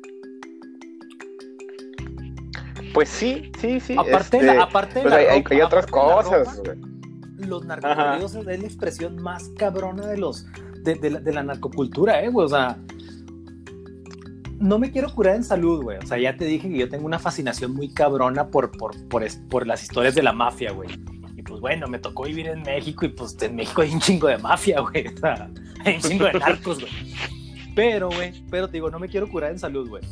Pues 2.94 3.08
sí, 3.08 3.50
sí, 3.58 3.80
sí. 3.80 3.96
Aparte, 3.98 4.36
de 4.36 4.44
la, 4.44 4.52
este, 4.52 4.62
aparte 4.62 5.00
pues 5.00 5.14
hay, 5.14 5.60
otras 5.60 5.86
cosas. 5.86 6.62
los 7.38 7.64
narcocorridos 7.64 8.34
es 8.36 8.44
la 8.44 8.54
expresión 8.54 9.20
más 9.20 9.50
cabrona 9.58 10.06
de 10.06 10.18
los 10.18 10.46
de, 10.84 11.10
la, 11.10 11.20
de 11.20 11.32
la 11.32 11.42
narcocultura, 11.42 12.22
¿eh, 12.22 12.28
güey? 12.28 12.46
O 12.46 12.48
sea, 12.48 12.78
no 14.60 14.78
me 14.78 14.92
quiero 14.92 15.12
curar 15.12 15.36
en 15.36 15.44
salud, 15.44 15.82
güey. 15.82 15.98
O 15.98 16.06
sea, 16.06 16.18
ya 16.18 16.36
te 16.36 16.44
dije 16.44 16.68
que 16.68 16.78
yo 16.78 16.88
tengo 16.88 17.06
una 17.06 17.18
fascinación 17.18 17.74
muy 17.74 17.92
cabrona 17.92 18.48
por, 18.48 18.70
por, 18.72 18.92
por, 19.08 19.24
por 19.48 19.66
las 19.66 19.82
historias 19.82 20.14
de 20.14 20.22
la 20.22 20.32
mafia, 20.32 20.70
güey 20.70 20.88
bueno, 21.62 21.86
me 21.86 22.00
tocó 22.00 22.24
vivir 22.24 22.48
en 22.48 22.60
México 22.62 23.06
y 23.06 23.10
pues 23.10 23.40
en 23.40 23.54
México 23.54 23.82
hay 23.82 23.92
un 23.92 24.00
chingo 24.00 24.26
de 24.26 24.36
mafia, 24.36 24.80
güey. 24.80 25.06
O 25.14 25.16
sea, 25.16 25.48
hay 25.84 25.94
un 25.94 26.00
chingo 26.02 26.24
de 26.24 26.32
narcos, 26.32 26.80
güey. 26.80 26.92
Pero, 27.76 28.10
güey, 28.10 28.32
pero 28.50 28.66
te 28.66 28.72
digo, 28.72 28.90
no 28.90 28.98
me 28.98 29.08
quiero 29.08 29.28
curar 29.28 29.52
en 29.52 29.60
salud, 29.60 29.88
güey. 29.88 30.02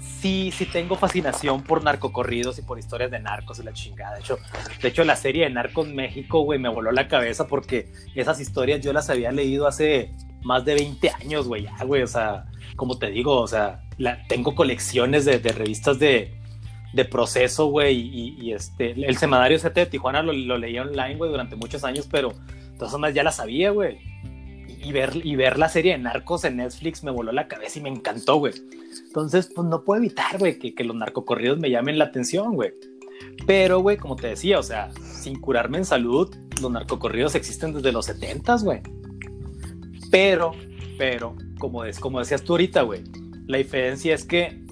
Sí, 0.00 0.52
sí 0.56 0.66
tengo 0.66 0.94
fascinación 0.94 1.64
por 1.64 1.82
narcocorridos 1.82 2.56
y 2.60 2.62
por 2.62 2.78
historias 2.78 3.10
de 3.10 3.18
narcos 3.18 3.58
y 3.58 3.64
la 3.64 3.72
chingada. 3.72 4.14
De 4.14 4.20
hecho, 4.20 4.38
de 4.80 4.88
hecho 4.88 5.02
la 5.02 5.16
serie 5.16 5.44
de 5.44 5.50
Narcos 5.50 5.88
México, 5.88 6.42
güey, 6.42 6.60
me 6.60 6.68
voló 6.68 6.92
la 6.92 7.08
cabeza 7.08 7.48
porque 7.48 7.90
esas 8.14 8.38
historias 8.38 8.80
yo 8.80 8.92
las 8.92 9.10
había 9.10 9.32
leído 9.32 9.66
hace 9.66 10.12
más 10.42 10.64
de 10.64 10.74
20 10.74 11.10
años, 11.20 11.48
güey, 11.48 11.64
ya, 11.64 11.84
güey. 11.84 12.02
O 12.02 12.06
sea, 12.06 12.44
como 12.76 12.96
te 12.96 13.10
digo, 13.10 13.40
o 13.40 13.48
sea, 13.48 13.82
la, 13.98 14.24
tengo 14.28 14.54
colecciones 14.54 15.24
de, 15.24 15.40
de 15.40 15.50
revistas 15.50 15.98
de, 15.98 16.39
de 16.92 17.04
proceso, 17.04 17.66
güey, 17.66 17.96
y, 17.96 18.52
este, 18.52 18.92
el 18.92 19.16
semanario 19.16 19.58
CT 19.58 19.74
de 19.74 19.86
Tijuana 19.86 20.22
lo, 20.22 20.32
lo 20.32 20.58
leía 20.58 20.82
online, 20.82 21.16
güey, 21.16 21.30
durante 21.30 21.56
muchos 21.56 21.84
años, 21.84 22.08
pero 22.10 22.32
todas 22.78 22.98
más 22.98 23.14
ya 23.14 23.22
la 23.22 23.32
sabía, 23.32 23.70
güey. 23.70 23.98
Y, 24.82 24.92
ver, 24.92 25.12
y 25.22 25.36
ver 25.36 25.58
la 25.58 25.68
serie 25.68 25.92
de 25.92 25.98
Narcos 25.98 26.44
en 26.44 26.56
Netflix 26.56 27.04
me 27.04 27.10
voló 27.10 27.32
la 27.32 27.48
cabeza 27.48 27.78
y 27.78 27.82
me 27.82 27.90
encantó, 27.90 28.36
güey. 28.36 28.54
Entonces, 29.06 29.50
pues 29.54 29.68
no 29.68 29.84
puedo 29.84 30.00
evitar, 30.00 30.38
güey, 30.38 30.58
que, 30.58 30.74
que 30.74 30.84
los 30.84 30.96
narcocorridos 30.96 31.58
me 31.58 31.70
llamen 31.70 31.98
la 31.98 32.06
atención, 32.06 32.54
güey. 32.54 32.72
Pero, 33.46 33.80
güey, 33.80 33.98
como 33.98 34.16
te 34.16 34.28
decía, 34.28 34.58
o 34.58 34.62
sea, 34.62 34.90
sin 35.02 35.38
curarme 35.38 35.78
en 35.78 35.84
salud, 35.84 36.34
los 36.60 36.70
narcocorridos 36.70 37.34
existen 37.34 37.74
desde 37.74 37.92
los 37.92 38.06
70, 38.06 38.56
güey. 38.62 38.80
Pero, 40.10 40.52
pero, 40.98 41.36
como, 41.58 41.84
es, 41.84 42.00
como 42.00 42.18
decías 42.18 42.42
tú 42.42 42.54
ahorita, 42.54 42.82
güey, 42.82 43.04
la 43.46 43.58
diferencia 43.58 44.14
es 44.14 44.24
que 44.24 44.64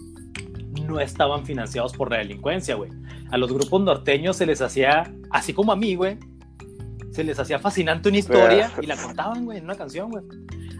no 0.86 1.00
estaban 1.00 1.44
financiados 1.44 1.92
por 1.92 2.10
la 2.10 2.18
delincuencia, 2.18 2.74
güey. 2.74 2.90
A 3.30 3.38
los 3.38 3.52
grupos 3.52 3.82
norteños 3.82 4.36
se 4.36 4.46
les 4.46 4.60
hacía, 4.60 5.12
así 5.30 5.52
como 5.52 5.72
a 5.72 5.76
mí, 5.76 5.94
güey, 5.94 6.18
se 7.10 7.24
les 7.24 7.38
hacía 7.38 7.58
fascinante 7.58 8.08
una 8.08 8.18
historia 8.18 8.70
y 8.80 8.86
la 8.86 8.96
contaban, 8.96 9.44
güey, 9.44 9.58
en 9.58 9.64
una 9.64 9.76
canción, 9.76 10.10
güey. 10.10 10.24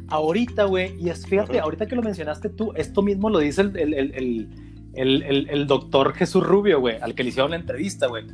Ahorita, 0.09 0.65
güey, 0.65 0.95
y 0.99 1.11
es, 1.11 1.27
fíjate, 1.27 1.61
ahorita 1.61 1.87
que 1.87 1.97
lo 1.97 2.03
mencionaste 2.03 2.49
tú, 2.49 2.73
esto 2.75 3.03
mismo 3.03 3.29
lo 3.29 3.39
dice 3.41 3.63
el, 3.63 4.49
el, 4.95 5.67
doctor 5.67 6.15
Jesús 6.15 6.43
Rubio, 6.43 6.81
güey, 6.81 6.97
al 7.01 7.15
que 7.15 7.23
le 7.23 7.31
hicieron 7.31 7.51
la 7.51 7.57
entrevista, 7.57 8.07
güey. 8.07 8.25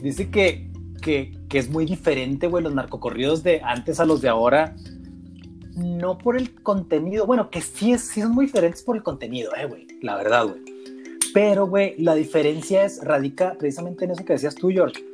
Dice 0.00 0.30
que, 0.30 0.70
que, 1.02 1.36
que 1.48 1.58
es 1.58 1.70
muy 1.70 1.86
diferente, 1.86 2.46
güey, 2.46 2.62
los 2.62 2.74
narcocorridos 2.74 3.42
de 3.42 3.60
antes 3.64 3.98
a 3.98 4.04
los 4.04 4.20
de 4.20 4.28
ahora 4.28 4.76
no 5.78 6.18
por 6.18 6.36
el 6.36 6.54
contenido, 6.62 7.26
bueno, 7.26 7.50
que 7.50 7.60
sí, 7.60 7.92
es, 7.92 8.02
sí 8.02 8.20
son 8.20 8.32
muy 8.32 8.46
diferentes 8.46 8.82
por 8.82 8.96
el 8.96 9.02
contenido, 9.02 9.52
eh, 9.56 9.66
güey, 9.66 9.86
la 10.02 10.16
verdad, 10.16 10.46
güey. 10.46 10.77
Pero, 11.40 11.68
güey, 11.68 11.94
la 11.98 12.16
diferencia 12.16 12.82
es, 12.82 13.00
radica 13.04 13.54
precisamente 13.56 14.04
en 14.04 14.10
eso 14.10 14.24
que 14.24 14.32
decías 14.32 14.56
tú, 14.56 14.70
George, 14.70 15.04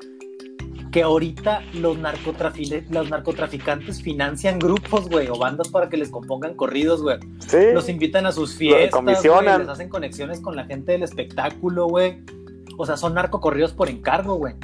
que 0.90 1.02
ahorita 1.02 1.62
los, 1.74 1.98
los 1.98 3.10
narcotraficantes 3.10 4.00
financian 4.00 4.58
grupos, 4.58 5.10
güey, 5.10 5.28
o 5.28 5.36
bandas 5.36 5.68
para 5.68 5.90
que 5.90 5.98
les 5.98 6.08
compongan 6.08 6.54
corridos, 6.54 7.02
güey. 7.02 7.18
Sí. 7.46 7.58
Los 7.74 7.90
invitan 7.90 8.24
a 8.24 8.32
sus 8.32 8.54
fiestas, 8.54 9.02
güey, 9.02 9.14
les 9.58 9.68
hacen 9.68 9.90
conexiones 9.90 10.40
con 10.40 10.56
la 10.56 10.64
gente 10.64 10.92
del 10.92 11.02
espectáculo, 11.02 11.88
güey. 11.88 12.22
O 12.78 12.86
sea, 12.86 12.96
son 12.96 13.12
narcocorridos 13.12 13.74
por 13.74 13.90
encargo, 13.90 14.36
güey. 14.36 14.54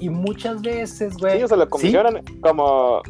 Y 0.00 0.10
muchas 0.10 0.62
veces, 0.62 1.16
güey. 1.16 1.38
Sí, 1.38 1.42
o 1.42 1.48
sea, 1.48 1.56
lo 1.56 1.68
comisionan 1.68 2.22
como 2.40 3.02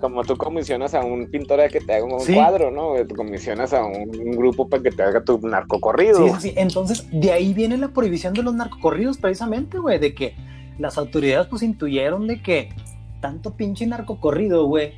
como 0.00 0.24
tú 0.24 0.36
comisionas 0.36 0.94
a 0.94 1.04
un 1.04 1.30
pintor 1.30 1.60
a 1.60 1.68
que 1.68 1.80
te 1.80 1.94
haga 1.94 2.04
un 2.04 2.24
cuadro, 2.34 2.70
¿no? 2.70 2.94
Tú 3.06 3.14
comisionas 3.14 3.72
a 3.72 3.84
un, 3.84 4.10
grupo 4.32 4.68
para 4.68 4.82
que 4.82 4.90
te 4.90 5.02
haga 5.02 5.22
tu 5.22 5.38
narcocorrido. 5.40 6.26
Sí, 6.26 6.50
sí, 6.50 6.54
entonces 6.56 7.06
de 7.10 7.32
ahí 7.32 7.52
viene 7.52 7.76
la 7.76 7.88
prohibición 7.88 8.34
de 8.34 8.42
los 8.42 8.54
narcocorridos 8.54 9.18
precisamente, 9.18 9.78
güey, 9.78 9.98
de 9.98 10.14
que 10.14 10.34
las 10.78 10.98
autoridades 10.98 11.48
pues 11.48 11.62
intuyeron 11.62 12.26
de 12.26 12.40
que 12.42 12.70
tanto 13.20 13.54
pinche 13.54 13.86
narcocorrido, 13.86 14.66
güey, 14.66 14.94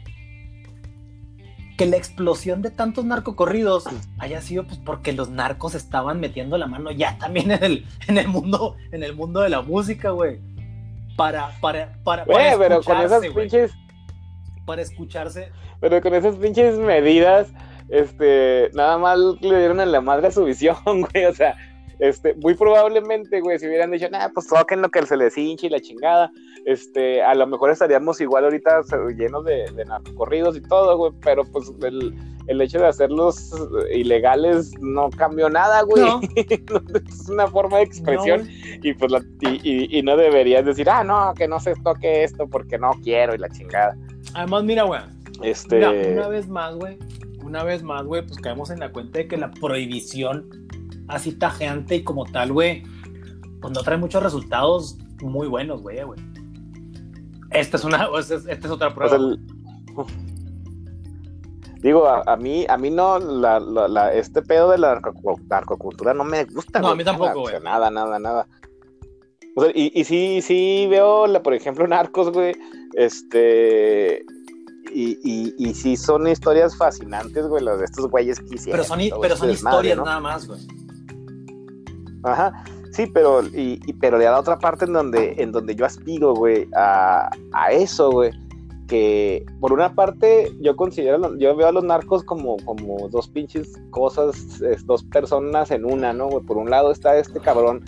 que 1.79 1.87
la 1.87 1.97
explosión 1.97 2.61
de 2.61 2.71
tantos 2.71 3.07
narcocorridos 3.07 3.85
haya 4.19 4.43
sido 4.43 4.67
pues 4.67 4.79
porque 4.85 5.15
los 5.15 5.31
narcos 5.31 5.75
estaban 5.75 6.21
metiendo 6.21 6.59
la 6.59 6.67
mano 6.67 6.91
ya 6.91 7.17
también 7.17 7.51
en 7.53 7.65
el, 7.65 7.87
en 8.07 8.19
el 8.19 8.29
mundo, 8.29 8.77
en 8.93 9.03
el 9.03 9.15
mundo 9.15 9.41
de 9.41 9.49
la 9.49 9.63
música, 9.63 10.11
güey. 10.11 10.41
Para, 11.17 11.59
para, 11.61 11.99
para, 12.05 12.25
para 12.25 12.59
pero 12.59 12.83
con 12.83 12.99
esas 12.99 13.27
pinches 13.27 13.73
para 14.71 14.83
escucharse. 14.83 15.51
Pero 15.81 16.01
con 16.01 16.15
esas 16.15 16.37
pinches 16.37 16.79
medidas, 16.79 17.53
este, 17.89 18.71
nada 18.73 18.99
más 18.99 19.19
le 19.19 19.59
dieron 19.59 19.81
en 19.81 19.91
la 19.91 20.01
madre 20.01 20.29
a 20.29 20.31
su 20.31 20.45
visión, 20.45 20.77
güey, 20.87 21.25
o 21.25 21.35
sea, 21.35 21.57
este, 21.99 22.35
muy 22.35 22.55
probablemente, 22.55 23.41
güey, 23.41 23.59
si 23.59 23.67
hubieran 23.67 23.91
dicho, 23.91 24.09
nah, 24.11 24.29
pues 24.33 24.47
toquen 24.47 24.81
lo 24.81 24.89
que 24.89 25.05
se 25.05 25.17
les 25.17 25.37
hinche 25.37 25.67
y 25.67 25.71
la 25.71 25.81
chingada, 25.81 26.31
este, 26.67 27.21
a 27.21 27.35
lo 27.35 27.49
mejor 27.49 27.71
estaríamos 27.71 28.21
igual 28.21 28.45
ahorita 28.45 28.83
llenos 29.19 29.45
de, 29.45 29.69
de 29.73 29.85
narcocorridos 29.85 30.57
y 30.57 30.63
todo, 30.63 30.97
güey, 30.97 31.13
pero 31.21 31.45
pues 31.45 31.73
el, 31.83 32.15
el, 32.51 32.61
hecho 32.61 32.79
de 32.79 32.89
hacerlos 32.89 33.53
ilegales 33.93 34.73
no 34.81 35.11
cambió 35.11 35.49
nada, 35.49 35.83
güey. 35.83 36.05
es 36.37 37.29
una 37.29 37.47
forma 37.47 37.79
de 37.79 37.85
expresión 37.85 38.49
y 38.83 38.93
pues 38.95 39.13
la, 39.13 39.23
y, 39.41 39.99
y 39.99 40.03
no 40.03 40.17
deberías 40.17 40.65
decir, 40.65 40.89
ah, 40.91 41.05
no, 41.05 41.33
que 41.35 41.49
no 41.49 41.61
se 41.61 41.75
toque 41.77 42.25
esto 42.25 42.47
porque 42.47 42.79
no 42.79 42.93
quiero 43.03 43.35
y 43.35 43.39
la 43.39 43.49
chingada. 43.49 43.97
Además, 44.35 44.65
mira, 44.65 44.83
güey. 44.85 45.01
Este... 45.43 46.13
una 46.13 46.29
vez 46.29 46.49
más, 46.49 46.75
güey. 46.75 46.99
Una 47.43 47.65
vez 47.65 47.83
más, 47.83 48.05
güey, 48.05 48.25
pues 48.27 48.39
caemos 48.39 48.71
en 48.71 48.81
la 48.81 48.93
cuenta 48.93 49.19
de 49.19 49.29
que 49.29 49.37
la 49.37 49.51
prohibición 49.51 50.69
así 51.09 51.33
tajeante 51.33 51.97
y 51.97 52.05
como 52.05 52.25
tal, 52.25 52.53
güey, 52.53 52.83
pues 53.61 53.73
no 53.73 53.83
trae 53.83 53.99
muchos 53.99 54.23
resultados 54.23 54.99
muy 55.23 55.49
buenos, 55.49 55.83
güey, 55.83 56.03
güey. 56.03 56.21
Esta 57.51 57.77
es 57.77 57.85
una, 57.85 58.09
esta 58.19 58.53
es, 58.53 58.67
otra 58.67 58.95
prueba. 58.95 59.19
Digo, 61.81 62.07
a, 62.07 62.37
mí, 62.37 62.67
a 62.69 62.77
mí 62.77 62.91
no, 62.91 63.19
la, 63.19 64.13
este 64.15 64.43
pedo 64.43 64.71
de 64.71 64.79
la 64.79 65.01
narcocultura 65.49 66.15
no 66.15 66.25
me 66.25 66.45
gusta. 66.45 66.81
No, 66.81 66.89
a 66.89 66.95
mí 66.95 67.05
tampoco, 67.05 67.41
güey. 67.41 67.61
Nada, 67.61 67.91
nada, 67.91 68.19
nada. 68.19 68.47
y, 69.75 69.99
y 69.99 70.05
sí, 70.05 70.41
sí 70.43 70.87
veo, 70.91 71.27
la, 71.27 71.43
por 71.43 71.55
ejemplo, 71.55 71.87
Narcos, 71.87 72.31
güey, 72.33 72.55
este. 72.95 74.23
Y, 74.93 75.19
y, 75.23 75.55
y 75.57 75.75
sí 75.75 75.97
son 75.97 76.27
historias 76.27 76.77
fascinantes, 76.77 77.47
güey, 77.47 77.63
las 77.63 77.79
de 77.79 77.85
estos 77.85 78.09
güeyes 78.09 78.41
que 78.41 78.57
hicieron. 78.57 78.81
Pero 78.81 78.85
son, 78.85 79.21
pero 79.21 79.37
son 79.37 79.51
historias 79.51 79.99
nada 79.99 80.21
más, 80.21 80.47
güey. 80.47 80.61
Ajá. 82.25 82.65
Sí, 82.93 83.07
pero, 83.07 83.43
y, 83.45 83.79
pero 84.01 84.19
le 84.19 84.25
da 84.25 84.39
otra 84.39 84.59
parte 84.59 84.85
en 84.85 84.93
donde, 84.93 85.35
en 85.39 85.53
donde 85.53 85.77
yo 85.77 85.87
aspiro, 85.87 86.35
güey, 86.35 86.69
a, 86.77 87.31
a 87.53 87.73
eso, 87.73 88.11
güey. 88.11 88.33
Que 88.91 89.47
por 89.61 89.73
una 89.73 89.95
parte 89.95 90.53
yo 90.61 90.75
considero, 90.75 91.39
yo 91.39 91.55
veo 91.55 91.69
a 91.69 91.73
los 91.73 91.85
narcos 91.85 92.25
como, 92.25 92.57
como 92.65 93.09
dos 93.09 93.29
pinches 93.29 93.81
cosas, 93.91 94.61
dos 94.85 95.05
personas 95.05 95.71
en 95.71 95.85
una, 95.85 96.13
¿no? 96.13 96.29
Por 96.29 96.59
un 96.59 96.69
lado 96.69 96.91
está 96.91 97.17
este 97.17 97.39
cabrón 97.39 97.85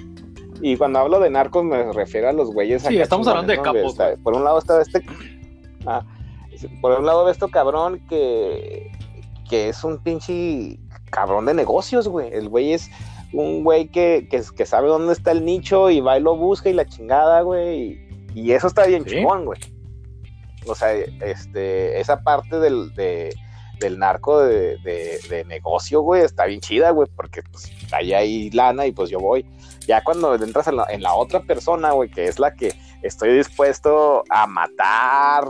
y 0.63 0.77
cuando 0.77 1.01
hablo 1.01 1.19
de 1.19 1.29
narcos 1.29 1.65
me 1.65 1.93
refiero 1.93 2.29
a 2.29 2.33
los 2.33 2.53
güeyes. 2.53 2.83
Sí, 2.83 2.97
estamos 2.97 3.27
hablando 3.27 3.53
de 3.53 3.61
capos. 3.61 3.97
por 4.23 4.35
un 4.35 4.45
lado 4.45 4.61
está 4.61 4.81
este. 4.81 5.05
Ah, 5.85 6.07
por 6.81 6.99
un 6.99 7.05
lado, 7.05 7.29
esto 7.29 7.49
cabrón 7.49 8.01
que, 8.09 8.93
que 9.51 9.69
es 9.69 9.83
un 9.83 9.99
pinche 9.99 10.79
cabrón 11.11 11.47
de 11.47 11.55
negocios, 11.55 12.07
güey. 12.07 12.33
El 12.33 12.49
güey 12.49 12.73
es 12.73 12.89
un 13.33 13.65
güey 13.65 13.89
que, 13.89 14.29
que, 14.31 14.67
sabe 14.67 14.87
dónde 14.87 15.13
está 15.13 15.33
el 15.33 15.45
nicho 15.45 15.91
y 15.91 16.01
va 16.01 16.19
y 16.19 16.23
lo 16.23 16.37
busca 16.37 16.71
y 16.71 16.75
la 16.75 16.87
chingada, 16.87 17.41
güey. 17.41 18.01
Y, 18.35 18.53
eso 18.53 18.69
está 18.69 18.87
bien 18.87 19.05
chingón, 19.05 19.45
güey. 19.45 19.59
O 20.67 20.75
sea, 20.75 20.93
este, 20.95 22.01
esa 22.01 22.23
parte 22.23 22.59
del, 22.59 22.95
del 22.95 23.99
narco 23.99 24.41
de, 24.41 24.79
de, 24.79 25.45
negocio, 25.45 26.03
güey, 26.03 26.23
está 26.23 26.47
bien 26.47 26.61
chida, 26.61 26.91
güey, 26.91 27.09
porque 27.17 27.43
pues 27.43 27.71
ahí 27.93 28.13
hay 28.13 28.51
lana 28.51 28.87
y 28.87 28.93
pues 28.93 29.11
yo 29.11 29.19
voy. 29.19 29.45
Ya 29.87 30.03
cuando 30.05 30.35
entras 30.35 30.69
en 30.69 30.77
la, 30.77 30.87
en 30.91 31.03
la 31.03 31.15
otra 31.15 31.41
persona, 31.41 31.93
güey, 31.93 32.11
que 32.11 32.25
es 32.25 32.39
la 32.39 32.55
que 32.55 32.73
estoy 33.03 33.37
dispuesto 33.37 34.23
a 34.31 34.47
matar, 34.47 35.45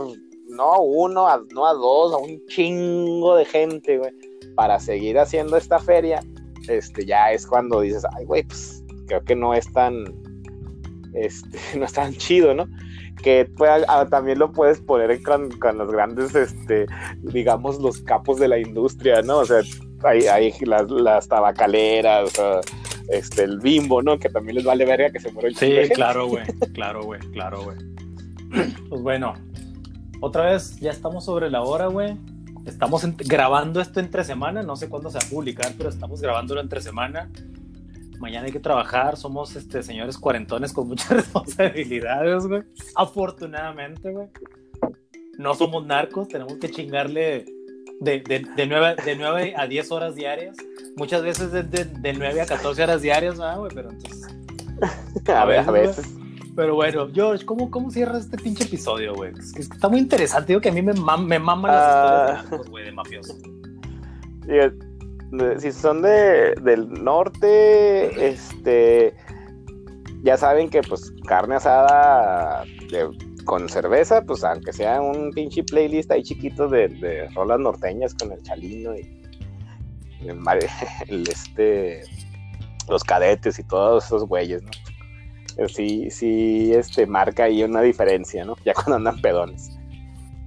no 0.47 0.73
a 0.73 0.81
uno, 0.81 1.27
no 1.53 1.67
a 1.67 1.73
dos, 1.73 2.13
a 2.13 2.17
un 2.17 2.41
chingo 2.47 3.35
de 3.35 3.45
gente, 3.45 3.97
güey, 3.97 4.11
para 4.55 4.79
seguir 4.79 5.19
haciendo 5.19 5.57
esta 5.57 5.79
feria, 5.79 6.21
este, 6.67 7.05
ya 7.05 7.31
es 7.31 7.45
cuando 7.45 7.81
dices, 7.81 8.03
ay, 8.15 8.25
güey, 8.25 8.43
pues 8.43 8.83
creo 9.07 9.23
que 9.23 9.35
no 9.35 9.53
es 9.53 9.71
tan, 9.73 10.05
este, 11.13 11.59
no 11.77 11.85
es 11.85 11.93
tan 11.93 12.13
chido, 12.13 12.53
¿no? 12.53 12.67
Que 13.21 13.49
también 14.09 14.39
lo 14.39 14.51
puedes 14.51 14.79
poner 14.81 15.21
con, 15.21 15.49
con, 15.51 15.77
los 15.77 15.89
grandes, 15.91 16.35
este, 16.35 16.87
digamos, 17.21 17.79
los 17.79 17.99
capos 17.99 18.39
de 18.39 18.47
la 18.47 18.57
industria, 18.57 19.21
¿no? 19.21 19.39
O 19.39 19.45
sea, 19.45 19.61
hay, 20.03 20.25
hay 20.27 20.53
las, 20.61 20.89
las 20.89 21.27
tabacaleras, 21.27 22.33
este, 23.09 23.43
el 23.43 23.59
bimbo, 23.59 24.01
¿no? 24.01 24.19
Que 24.19 24.29
también 24.29 24.55
les 24.55 24.65
vale 24.65 24.85
verga 24.85 25.11
que 25.11 25.19
se 25.19 25.31
muera 25.31 25.49
el 25.49 25.55
Sí, 25.55 25.75
claro, 25.93 26.27
güey, 26.29 26.45
claro, 26.73 27.03
güey, 27.03 27.19
claro, 27.31 27.63
güey. 27.63 27.77
Pues 28.89 29.01
bueno, 29.01 29.33
otra 30.21 30.51
vez 30.51 30.79
ya 30.79 30.91
estamos 30.91 31.25
sobre 31.25 31.49
la 31.49 31.63
hora, 31.63 31.87
güey. 31.87 32.17
Estamos 32.65 33.05
grabando 33.17 33.81
esto 33.81 33.99
entre 33.99 34.23
semana, 34.23 34.63
no 34.63 34.75
sé 34.75 34.87
cuándo 34.87 35.09
se 35.09 35.17
va 35.17 35.25
a 35.25 35.29
publicar, 35.29 35.73
pero 35.77 35.89
estamos 35.89 36.21
grabándolo 36.21 36.61
entre 36.61 36.81
semana. 36.81 37.29
Mañana 38.23 38.45
hay 38.45 38.53
que 38.53 38.59
trabajar, 38.61 39.17
somos 39.17 39.53
este, 39.57 39.83
señores 39.83 40.17
cuarentones 40.17 40.71
con 40.71 40.87
muchas 40.87 41.09
responsabilidades, 41.09 42.47
güey. 42.47 42.63
Afortunadamente, 42.95 44.13
güey. 44.13 44.29
No 45.37 45.53
somos 45.55 45.85
narcos, 45.85 46.29
tenemos 46.29 46.53
que 46.53 46.71
chingarle 46.71 47.43
de, 47.99 48.21
de, 48.21 48.45
de, 48.55 48.65
9, 48.65 48.95
de 49.03 49.15
9 49.17 49.55
a 49.57 49.67
10 49.67 49.91
horas 49.91 50.15
diarias. 50.15 50.55
Muchas 50.95 51.21
veces 51.21 51.51
de, 51.51 51.63
de 51.63 52.13
9 52.13 52.39
a 52.39 52.45
14 52.45 52.83
horas 52.83 53.01
diarias, 53.01 53.35
güey? 53.35 53.71
Pero 53.75 53.89
entonces... 53.91 54.25
A, 55.27 55.43
ver, 55.43 55.59
a 55.59 55.71
veces. 55.71 56.15
Pero 56.55 56.75
bueno, 56.75 57.09
George, 57.13 57.45
¿cómo, 57.45 57.69
cómo 57.69 57.91
cierras 57.91 58.23
este 58.23 58.37
pinche 58.37 58.63
episodio, 58.63 59.15
güey? 59.15 59.33
Es 59.37 59.51
que 59.51 59.61
está 59.63 59.89
muy 59.89 59.99
interesante. 59.99 60.47
Digo 60.47 60.61
que 60.61 60.69
a 60.69 60.71
mí 60.73 60.81
me, 60.81 60.93
me 60.93 61.39
maman 61.39 61.71
las 61.71 62.45
historias 62.45 62.71
de, 62.71 62.79
ah. 62.79 62.83
de 62.85 62.91
mafiosos. 62.93 63.37
Si 65.57 65.71
son 65.71 66.01
de, 66.01 66.53
del 66.61 66.91
norte, 67.03 68.27
este. 68.27 69.15
Ya 70.21 70.37
saben 70.37 70.69
que, 70.69 70.81
pues, 70.81 71.11
carne 71.27 71.55
asada 71.55 72.63
con 73.45 73.67
cerveza, 73.67 74.21
pues, 74.21 74.43
aunque 74.43 74.71
sea 74.71 75.01
un 75.01 75.31
pinche 75.31 75.63
playlist 75.63 76.11
ahí 76.11 76.23
chiquito 76.23 76.67
de, 76.69 77.29
rolas 77.35 77.59
norteñas 77.59 78.13
con 78.13 78.31
el 78.31 78.41
chalino 78.43 78.95
y. 78.95 79.21
el 81.07 81.27
este. 81.27 82.03
Los 82.89 83.03
cadetes 83.03 83.57
y 83.59 83.63
todos 83.63 84.05
esos 84.05 84.25
güeyes, 84.27 84.61
¿no? 84.61 84.71
sí, 85.67 86.09
sí, 86.09 86.73
este, 86.73 87.05
marca 87.07 87.45
ahí 87.45 87.63
una 87.63 87.81
diferencia, 87.81 88.43
¿no? 88.43 88.55
Ya 88.65 88.73
cuando 88.73 88.95
andan 88.95 89.21
pedones. 89.21 89.72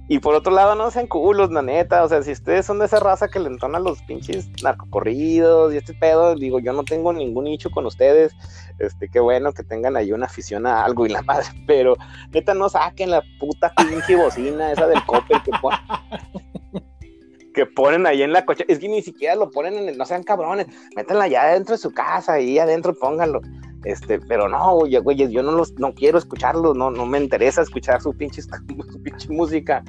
Y 0.09 0.19
por 0.19 0.35
otro 0.35 0.53
lado, 0.53 0.75
no 0.75 0.89
sean 0.89 1.07
culos, 1.07 1.51
la 1.51 1.61
neta. 1.61 2.03
O 2.03 2.09
sea, 2.09 2.23
si 2.23 2.31
ustedes 2.31 2.65
son 2.65 2.79
de 2.79 2.85
esa 2.85 2.99
raza 2.99 3.27
que 3.27 3.39
le 3.39 3.47
entonan 3.47 3.83
los 3.83 4.01
pinches 4.03 4.49
narcocorridos 4.63 5.73
y 5.73 5.77
este 5.77 5.93
pedo, 5.93 6.33
digo, 6.35 6.59
yo 6.59 6.71
no 6.71 6.83
tengo 6.83 7.11
ningún 7.11 7.45
nicho 7.45 7.69
con 7.69 7.85
ustedes. 7.85 8.33
Este, 8.79 9.09
qué 9.09 9.19
bueno 9.19 9.51
que 9.51 9.63
tengan 9.63 9.97
ahí 9.97 10.13
una 10.13 10.27
afición 10.27 10.65
a 10.65 10.85
algo 10.85 11.05
y 11.05 11.09
la 11.09 11.21
madre. 11.23 11.47
Pero 11.67 11.97
neta, 12.31 12.53
no 12.53 12.69
saquen 12.69 13.11
la 13.11 13.21
puta 13.39 13.73
pinche 13.75 14.15
bocina 14.15 14.71
esa 14.71 14.87
del 14.87 15.03
copper 15.05 15.41
que 15.43 15.51
ponen. 15.61 15.79
que 17.53 17.65
ponen 17.65 18.05
ahí 18.05 18.21
en 18.21 18.31
la 18.31 18.45
coche. 18.45 18.63
Es 18.69 18.79
que 18.79 18.87
ni 18.87 19.01
siquiera 19.01 19.35
lo 19.35 19.51
ponen 19.51 19.73
en 19.75 19.89
el, 19.89 19.97
no 19.97 20.05
sean 20.05 20.23
cabrones. 20.23 20.67
Métanla 20.95 21.25
allá 21.25 21.45
dentro 21.47 21.73
de 21.73 21.79
su 21.79 21.91
casa, 21.93 22.33
ahí 22.33 22.59
adentro 22.59 22.93
pónganlo. 22.93 23.41
Este, 23.87 24.19
pero 24.19 24.49
no, 24.49 24.73
oye, 24.73 24.99
güey, 24.99 25.15
yo 25.31 25.41
no 25.41 25.53
los, 25.53 25.73
no 25.79 25.93
quiero 25.93 26.17
escucharlos, 26.17 26.75
no, 26.75 26.91
no 26.91 27.05
me 27.05 27.19
interesa 27.19 27.61
escuchar 27.61 28.01
su 28.01 28.11
pinche, 28.13 28.41
su 28.91 29.01
pinche 29.01 29.29
música. 29.29 29.81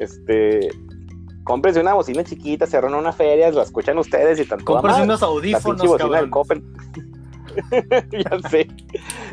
Este, 0.00 0.70
cómprense 1.44 1.80
una 1.80 1.94
bocina 1.94 2.24
chiquita, 2.24 2.66
cerran 2.66 2.94
una 2.94 3.12
feria, 3.12 3.52
la 3.52 3.62
escuchan 3.62 3.96
ustedes 3.96 4.40
y 4.40 4.44
tanto. 4.44 4.64
Cómprense 4.64 5.02
unos 5.02 5.22
audífonos, 5.22 5.86
bocina 5.86 6.20
del 6.20 6.30
ya 8.10 8.48
sé. 8.50 8.66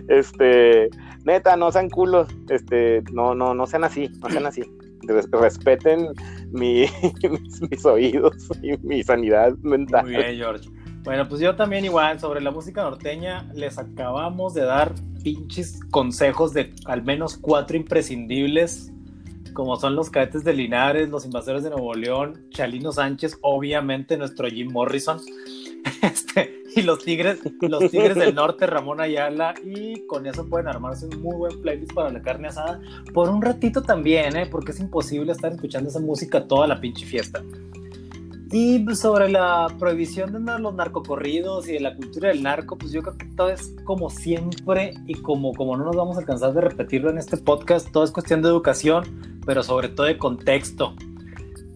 Este, 0.07 0.89
neta, 1.25 1.55
no 1.55 1.71
sean 1.71 1.89
culos, 1.89 2.27
este, 2.49 3.01
no, 3.11 3.33
no, 3.33 3.55
no 3.55 3.65
sean 3.65 3.83
así, 3.83 4.07
no 4.21 4.29
sean 4.29 4.45
así. 4.45 4.61
Respeten 5.31 6.09
mi, 6.51 6.85
mis, 7.23 7.61
mis, 7.71 7.85
oídos 7.87 8.35
y 8.61 8.77
mi 8.85 9.01
sanidad 9.01 9.57
mental. 9.63 10.03
Muy 10.03 10.17
bien, 10.17 10.35
George. 10.35 10.69
Bueno, 11.03 11.27
pues 11.27 11.41
yo 11.41 11.55
también 11.55 11.83
igual, 11.83 12.19
sobre 12.19 12.41
la 12.41 12.51
música 12.51 12.83
norteña, 12.83 13.49
les 13.55 13.79
acabamos 13.79 14.53
de 14.53 14.61
dar 14.61 14.93
pinches 15.23 15.79
consejos 15.89 16.53
de 16.53 16.73
al 16.85 17.03
menos 17.03 17.37
cuatro 17.37 17.75
imprescindibles, 17.75 18.91
como 19.53 19.77
son 19.77 19.95
los 19.95 20.11
cadetes 20.11 20.43
de 20.43 20.53
Linares, 20.53 21.09
los 21.09 21.25
invasores 21.25 21.63
de 21.63 21.71
Nuevo 21.71 21.95
León, 21.95 22.45
Chalino 22.51 22.91
Sánchez, 22.91 23.39
obviamente 23.41 24.15
nuestro 24.15 24.47
Jim 24.47 24.71
Morrison, 24.71 25.19
este, 26.03 26.61
y 26.75 26.83
los 26.83 26.99
tigres, 26.99 27.39
los 27.61 27.89
tigres 27.89 28.15
del 28.15 28.35
norte, 28.35 28.67
Ramón 28.67 29.01
Ayala, 29.01 29.55
y 29.63 30.05
con 30.05 30.27
eso 30.27 30.47
pueden 30.47 30.67
armarse 30.67 31.07
un 31.07 31.19
muy 31.19 31.35
buen 31.35 31.61
playlist 31.61 31.93
para 31.93 32.11
la 32.11 32.21
carne 32.21 32.49
asada, 32.49 32.79
por 33.11 33.27
un 33.27 33.41
ratito 33.41 33.81
también, 33.81 34.37
¿eh? 34.37 34.45
porque 34.45 34.71
es 34.71 34.79
imposible 34.79 35.31
estar 35.31 35.51
escuchando 35.51 35.89
esa 35.89 35.99
música 35.99 36.47
toda 36.47 36.67
la 36.67 36.79
pinche 36.79 37.07
fiesta. 37.07 37.41
Y 38.53 38.79
pues, 38.79 38.99
sobre 38.99 39.29
la 39.29 39.67
prohibición 39.79 40.45
de 40.45 40.59
los 40.59 40.75
narcocorridos 40.75 41.69
y 41.69 41.73
de 41.73 41.79
la 41.79 41.95
cultura 41.95 42.29
del 42.29 42.43
narco, 42.43 42.77
pues 42.77 42.91
yo 42.91 43.01
creo 43.01 43.17
que 43.17 43.25
todo 43.27 43.49
es 43.49 43.73
como 43.85 44.09
siempre 44.09 44.93
y 45.07 45.13
como, 45.13 45.53
como 45.53 45.77
no 45.77 45.85
nos 45.85 45.95
vamos 45.95 46.17
a 46.17 46.19
alcanzar 46.19 46.53
de 46.53 46.59
repetirlo 46.59 47.09
en 47.09 47.17
este 47.17 47.37
podcast, 47.37 47.89
todo 47.91 48.03
es 48.03 48.11
cuestión 48.11 48.41
de 48.41 48.49
educación, 48.49 49.39
pero 49.45 49.63
sobre 49.63 49.87
todo 49.87 50.05
de 50.05 50.17
contexto. 50.17 50.95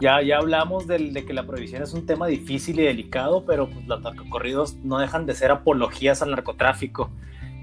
Ya, 0.02 0.22
ya 0.22 0.40
hablamos 0.40 0.86
de, 0.86 0.98
de 0.98 1.26
que 1.26 1.32
la 1.32 1.48
prohibición 1.48 1.82
es 1.82 1.94
un 1.94 2.06
tema 2.06 2.28
difícil 2.28 2.78
y 2.82 2.84
delicado, 2.84 3.46
pero 3.46 3.70
pues, 3.70 3.88
los 3.88 4.02
narcocorridos 4.02 4.76
no 4.84 5.00
dejan 5.00 5.26
de 5.26 5.34
ser 5.34 5.52
apologías 5.52 6.22
al 6.22 6.32
narcotráfico 6.32 7.10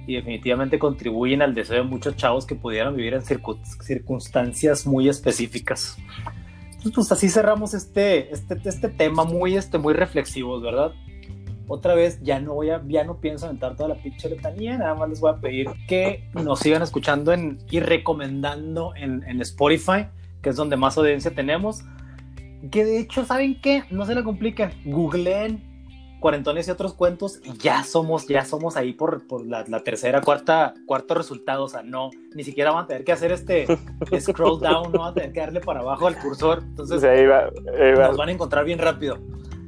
y 0.07 0.15
definitivamente 0.15 0.79
contribuyen 0.79 1.43
al 1.43 1.55
deseo 1.55 1.77
de 1.77 1.83
muchos 1.83 2.17
chavos 2.17 2.47
que 2.47 2.55
pudieran 2.55 2.97
vivir 2.97 3.13
en 3.13 3.23
circunstancias 3.23 4.87
muy 4.87 5.11
específicas 5.11 5.99
pues 6.91 7.13
así 7.13 7.29
cerramos 7.29 7.75
este, 7.75 8.33
este, 8.33 8.59
este 8.65 8.89
tema 8.89 9.25
muy, 9.25 9.57
este, 9.57 9.79
muy 9.79 9.95
reflexivos, 9.95 10.63
¿verdad? 10.63 10.93
Otra 11.69 11.95
vez, 11.95 12.21
ya 12.23 12.41
no 12.41 12.55
voy 12.55 12.71
a, 12.71 12.83
ya 12.87 13.05
no 13.05 13.19
pienso 13.19 13.47
aventar 13.47 13.77
toda 13.77 13.91
la 13.91 13.95
pinche 13.95 14.29
letanía, 14.29 14.77
nada 14.77 14.95
más 14.95 15.09
les 15.09 15.21
voy 15.21 15.31
a 15.31 15.37
pedir 15.37 15.69
que 15.87 16.29
nos 16.35 16.61
sigan 16.61 16.83
escuchando 16.83 17.33
en, 17.33 17.59
y 17.71 17.81
recomendando 17.81 18.95
en, 18.97 19.23
en 19.25 19.41
Spotify, 19.41 20.07
que 20.43 20.51
es 20.51 20.57
donde 20.57 20.77
más 20.77 20.99
audiencia 20.99 21.31
tenemos. 21.35 21.83
Que 22.71 22.85
de 22.85 22.99
hecho, 22.99 23.25
¿saben 23.25 23.61
qué? 23.61 23.85
No 23.91 24.05
se 24.05 24.15
le 24.15 24.23
compliquen. 24.23 24.71
Googleen 24.85 25.72
cuarentones 26.23 26.69
y 26.69 26.71
otros 26.71 26.95
cuentos 26.95 27.41
y 27.45 27.59
ya 27.59 27.85
somos, 27.85 28.27
ya 28.27 28.47
somos 28.47 28.77
ahí 28.77 28.95
por, 28.95 29.27
por 29.27 29.45
la, 29.45 29.65
la, 29.69 29.81
tercera, 29.81 30.23
cuarta, 30.23 30.73
cuarto 30.87 31.15
resultado. 31.15 31.65
O 31.65 31.69
sea, 31.69 31.83
no, 31.83 32.09
ni 32.35 32.45
siquiera 32.45 32.71
van 32.71 32.85
a 32.85 32.87
tener 32.87 33.05
que 33.05 33.13
hacer 33.13 33.33
este 33.33 33.67
scroll 34.21 34.61
down, 34.61 34.91
no 34.93 35.01
van 35.01 35.11
a 35.11 35.15
tener 35.15 35.33
que 35.33 35.41
darle 35.41 35.61
para 35.61 35.81
abajo 35.81 36.07
al 36.07 36.19
cursor. 36.19 36.63
Entonces, 36.63 37.03
nos 37.03 38.17
van 38.17 38.31
a 38.31 38.33
encontrar 38.33 38.65
bien 38.65 38.79
rápido 38.79 39.19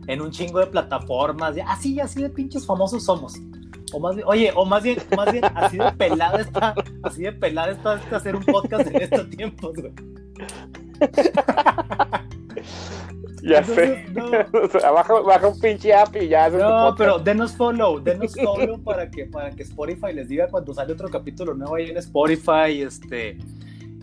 en 0.07 0.23
un 0.23 0.31
chingo 0.31 0.61
de 0.61 0.69
plataformas. 0.69 1.57
Así, 1.67 2.01
así 2.01 2.23
de 2.23 2.31
pinches 2.31 2.65
famosos 2.65 3.05
somos. 3.05 3.35
O 3.93 4.01
más 4.01 4.17
bien, 4.17 4.27
oye, 4.27 4.51
o 4.55 4.65
más 4.65 4.83
bien, 4.83 4.97
más 5.15 5.31
bien, 5.31 5.45
así 5.55 5.77
de 5.77 5.93
pelada 5.93 6.41
está, 6.41 6.75
así 7.03 7.21
de 7.23 7.33
pelada 7.33 7.73
está, 7.73 8.01
hacer 8.17 8.35
un 8.35 8.45
podcast 8.45 8.87
en 8.87 9.03
estos 9.03 9.29
tiempos, 9.29 9.75
güey. 9.75 9.93
Ya 13.45 13.62
sé. 13.62 14.07
baja, 15.27 15.49
un 15.49 15.61
pinche 15.61 15.93
app 15.93 16.16
y 16.16 16.29
ya. 16.29 16.49
No, 16.49 16.95
pero 16.97 17.19
denos 17.19 17.53
follow, 17.53 18.01
denos 18.01 18.35
follow 18.35 18.83
para 18.83 19.11
que, 19.11 19.27
para 19.27 19.51
que 19.51 19.62
Spotify 19.65 20.15
les 20.15 20.29
diga 20.29 20.49
cuando 20.49 20.73
sale 20.73 20.95
otro 20.95 21.09
capítulo 21.09 21.53
nuevo 21.55 21.75
ahí 21.75 21.91
en 21.91 21.99
Spotify, 21.99 22.83
este. 22.83 23.39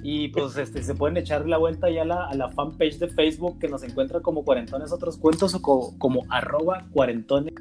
Y 0.03 0.29
pues 0.29 0.57
este, 0.57 0.83
se 0.83 0.95
pueden 0.95 1.17
echar 1.17 1.47
la 1.47 1.57
vuelta 1.57 1.89
ya 1.89 2.03
a 2.03 2.05
la, 2.05 2.25
a 2.25 2.33
la 2.35 2.49
fanpage 2.49 2.97
de 2.99 3.07
Facebook 3.07 3.59
que 3.59 3.67
nos 3.67 3.83
encuentra 3.83 4.19
como 4.19 4.43
Cuarentones 4.43 4.91
Otros 4.91 5.17
Cuentos 5.17 5.53
o 5.53 5.61
como, 5.61 5.97
como 5.99 6.25
arroba 6.29 6.85
cuarentones 6.91 7.53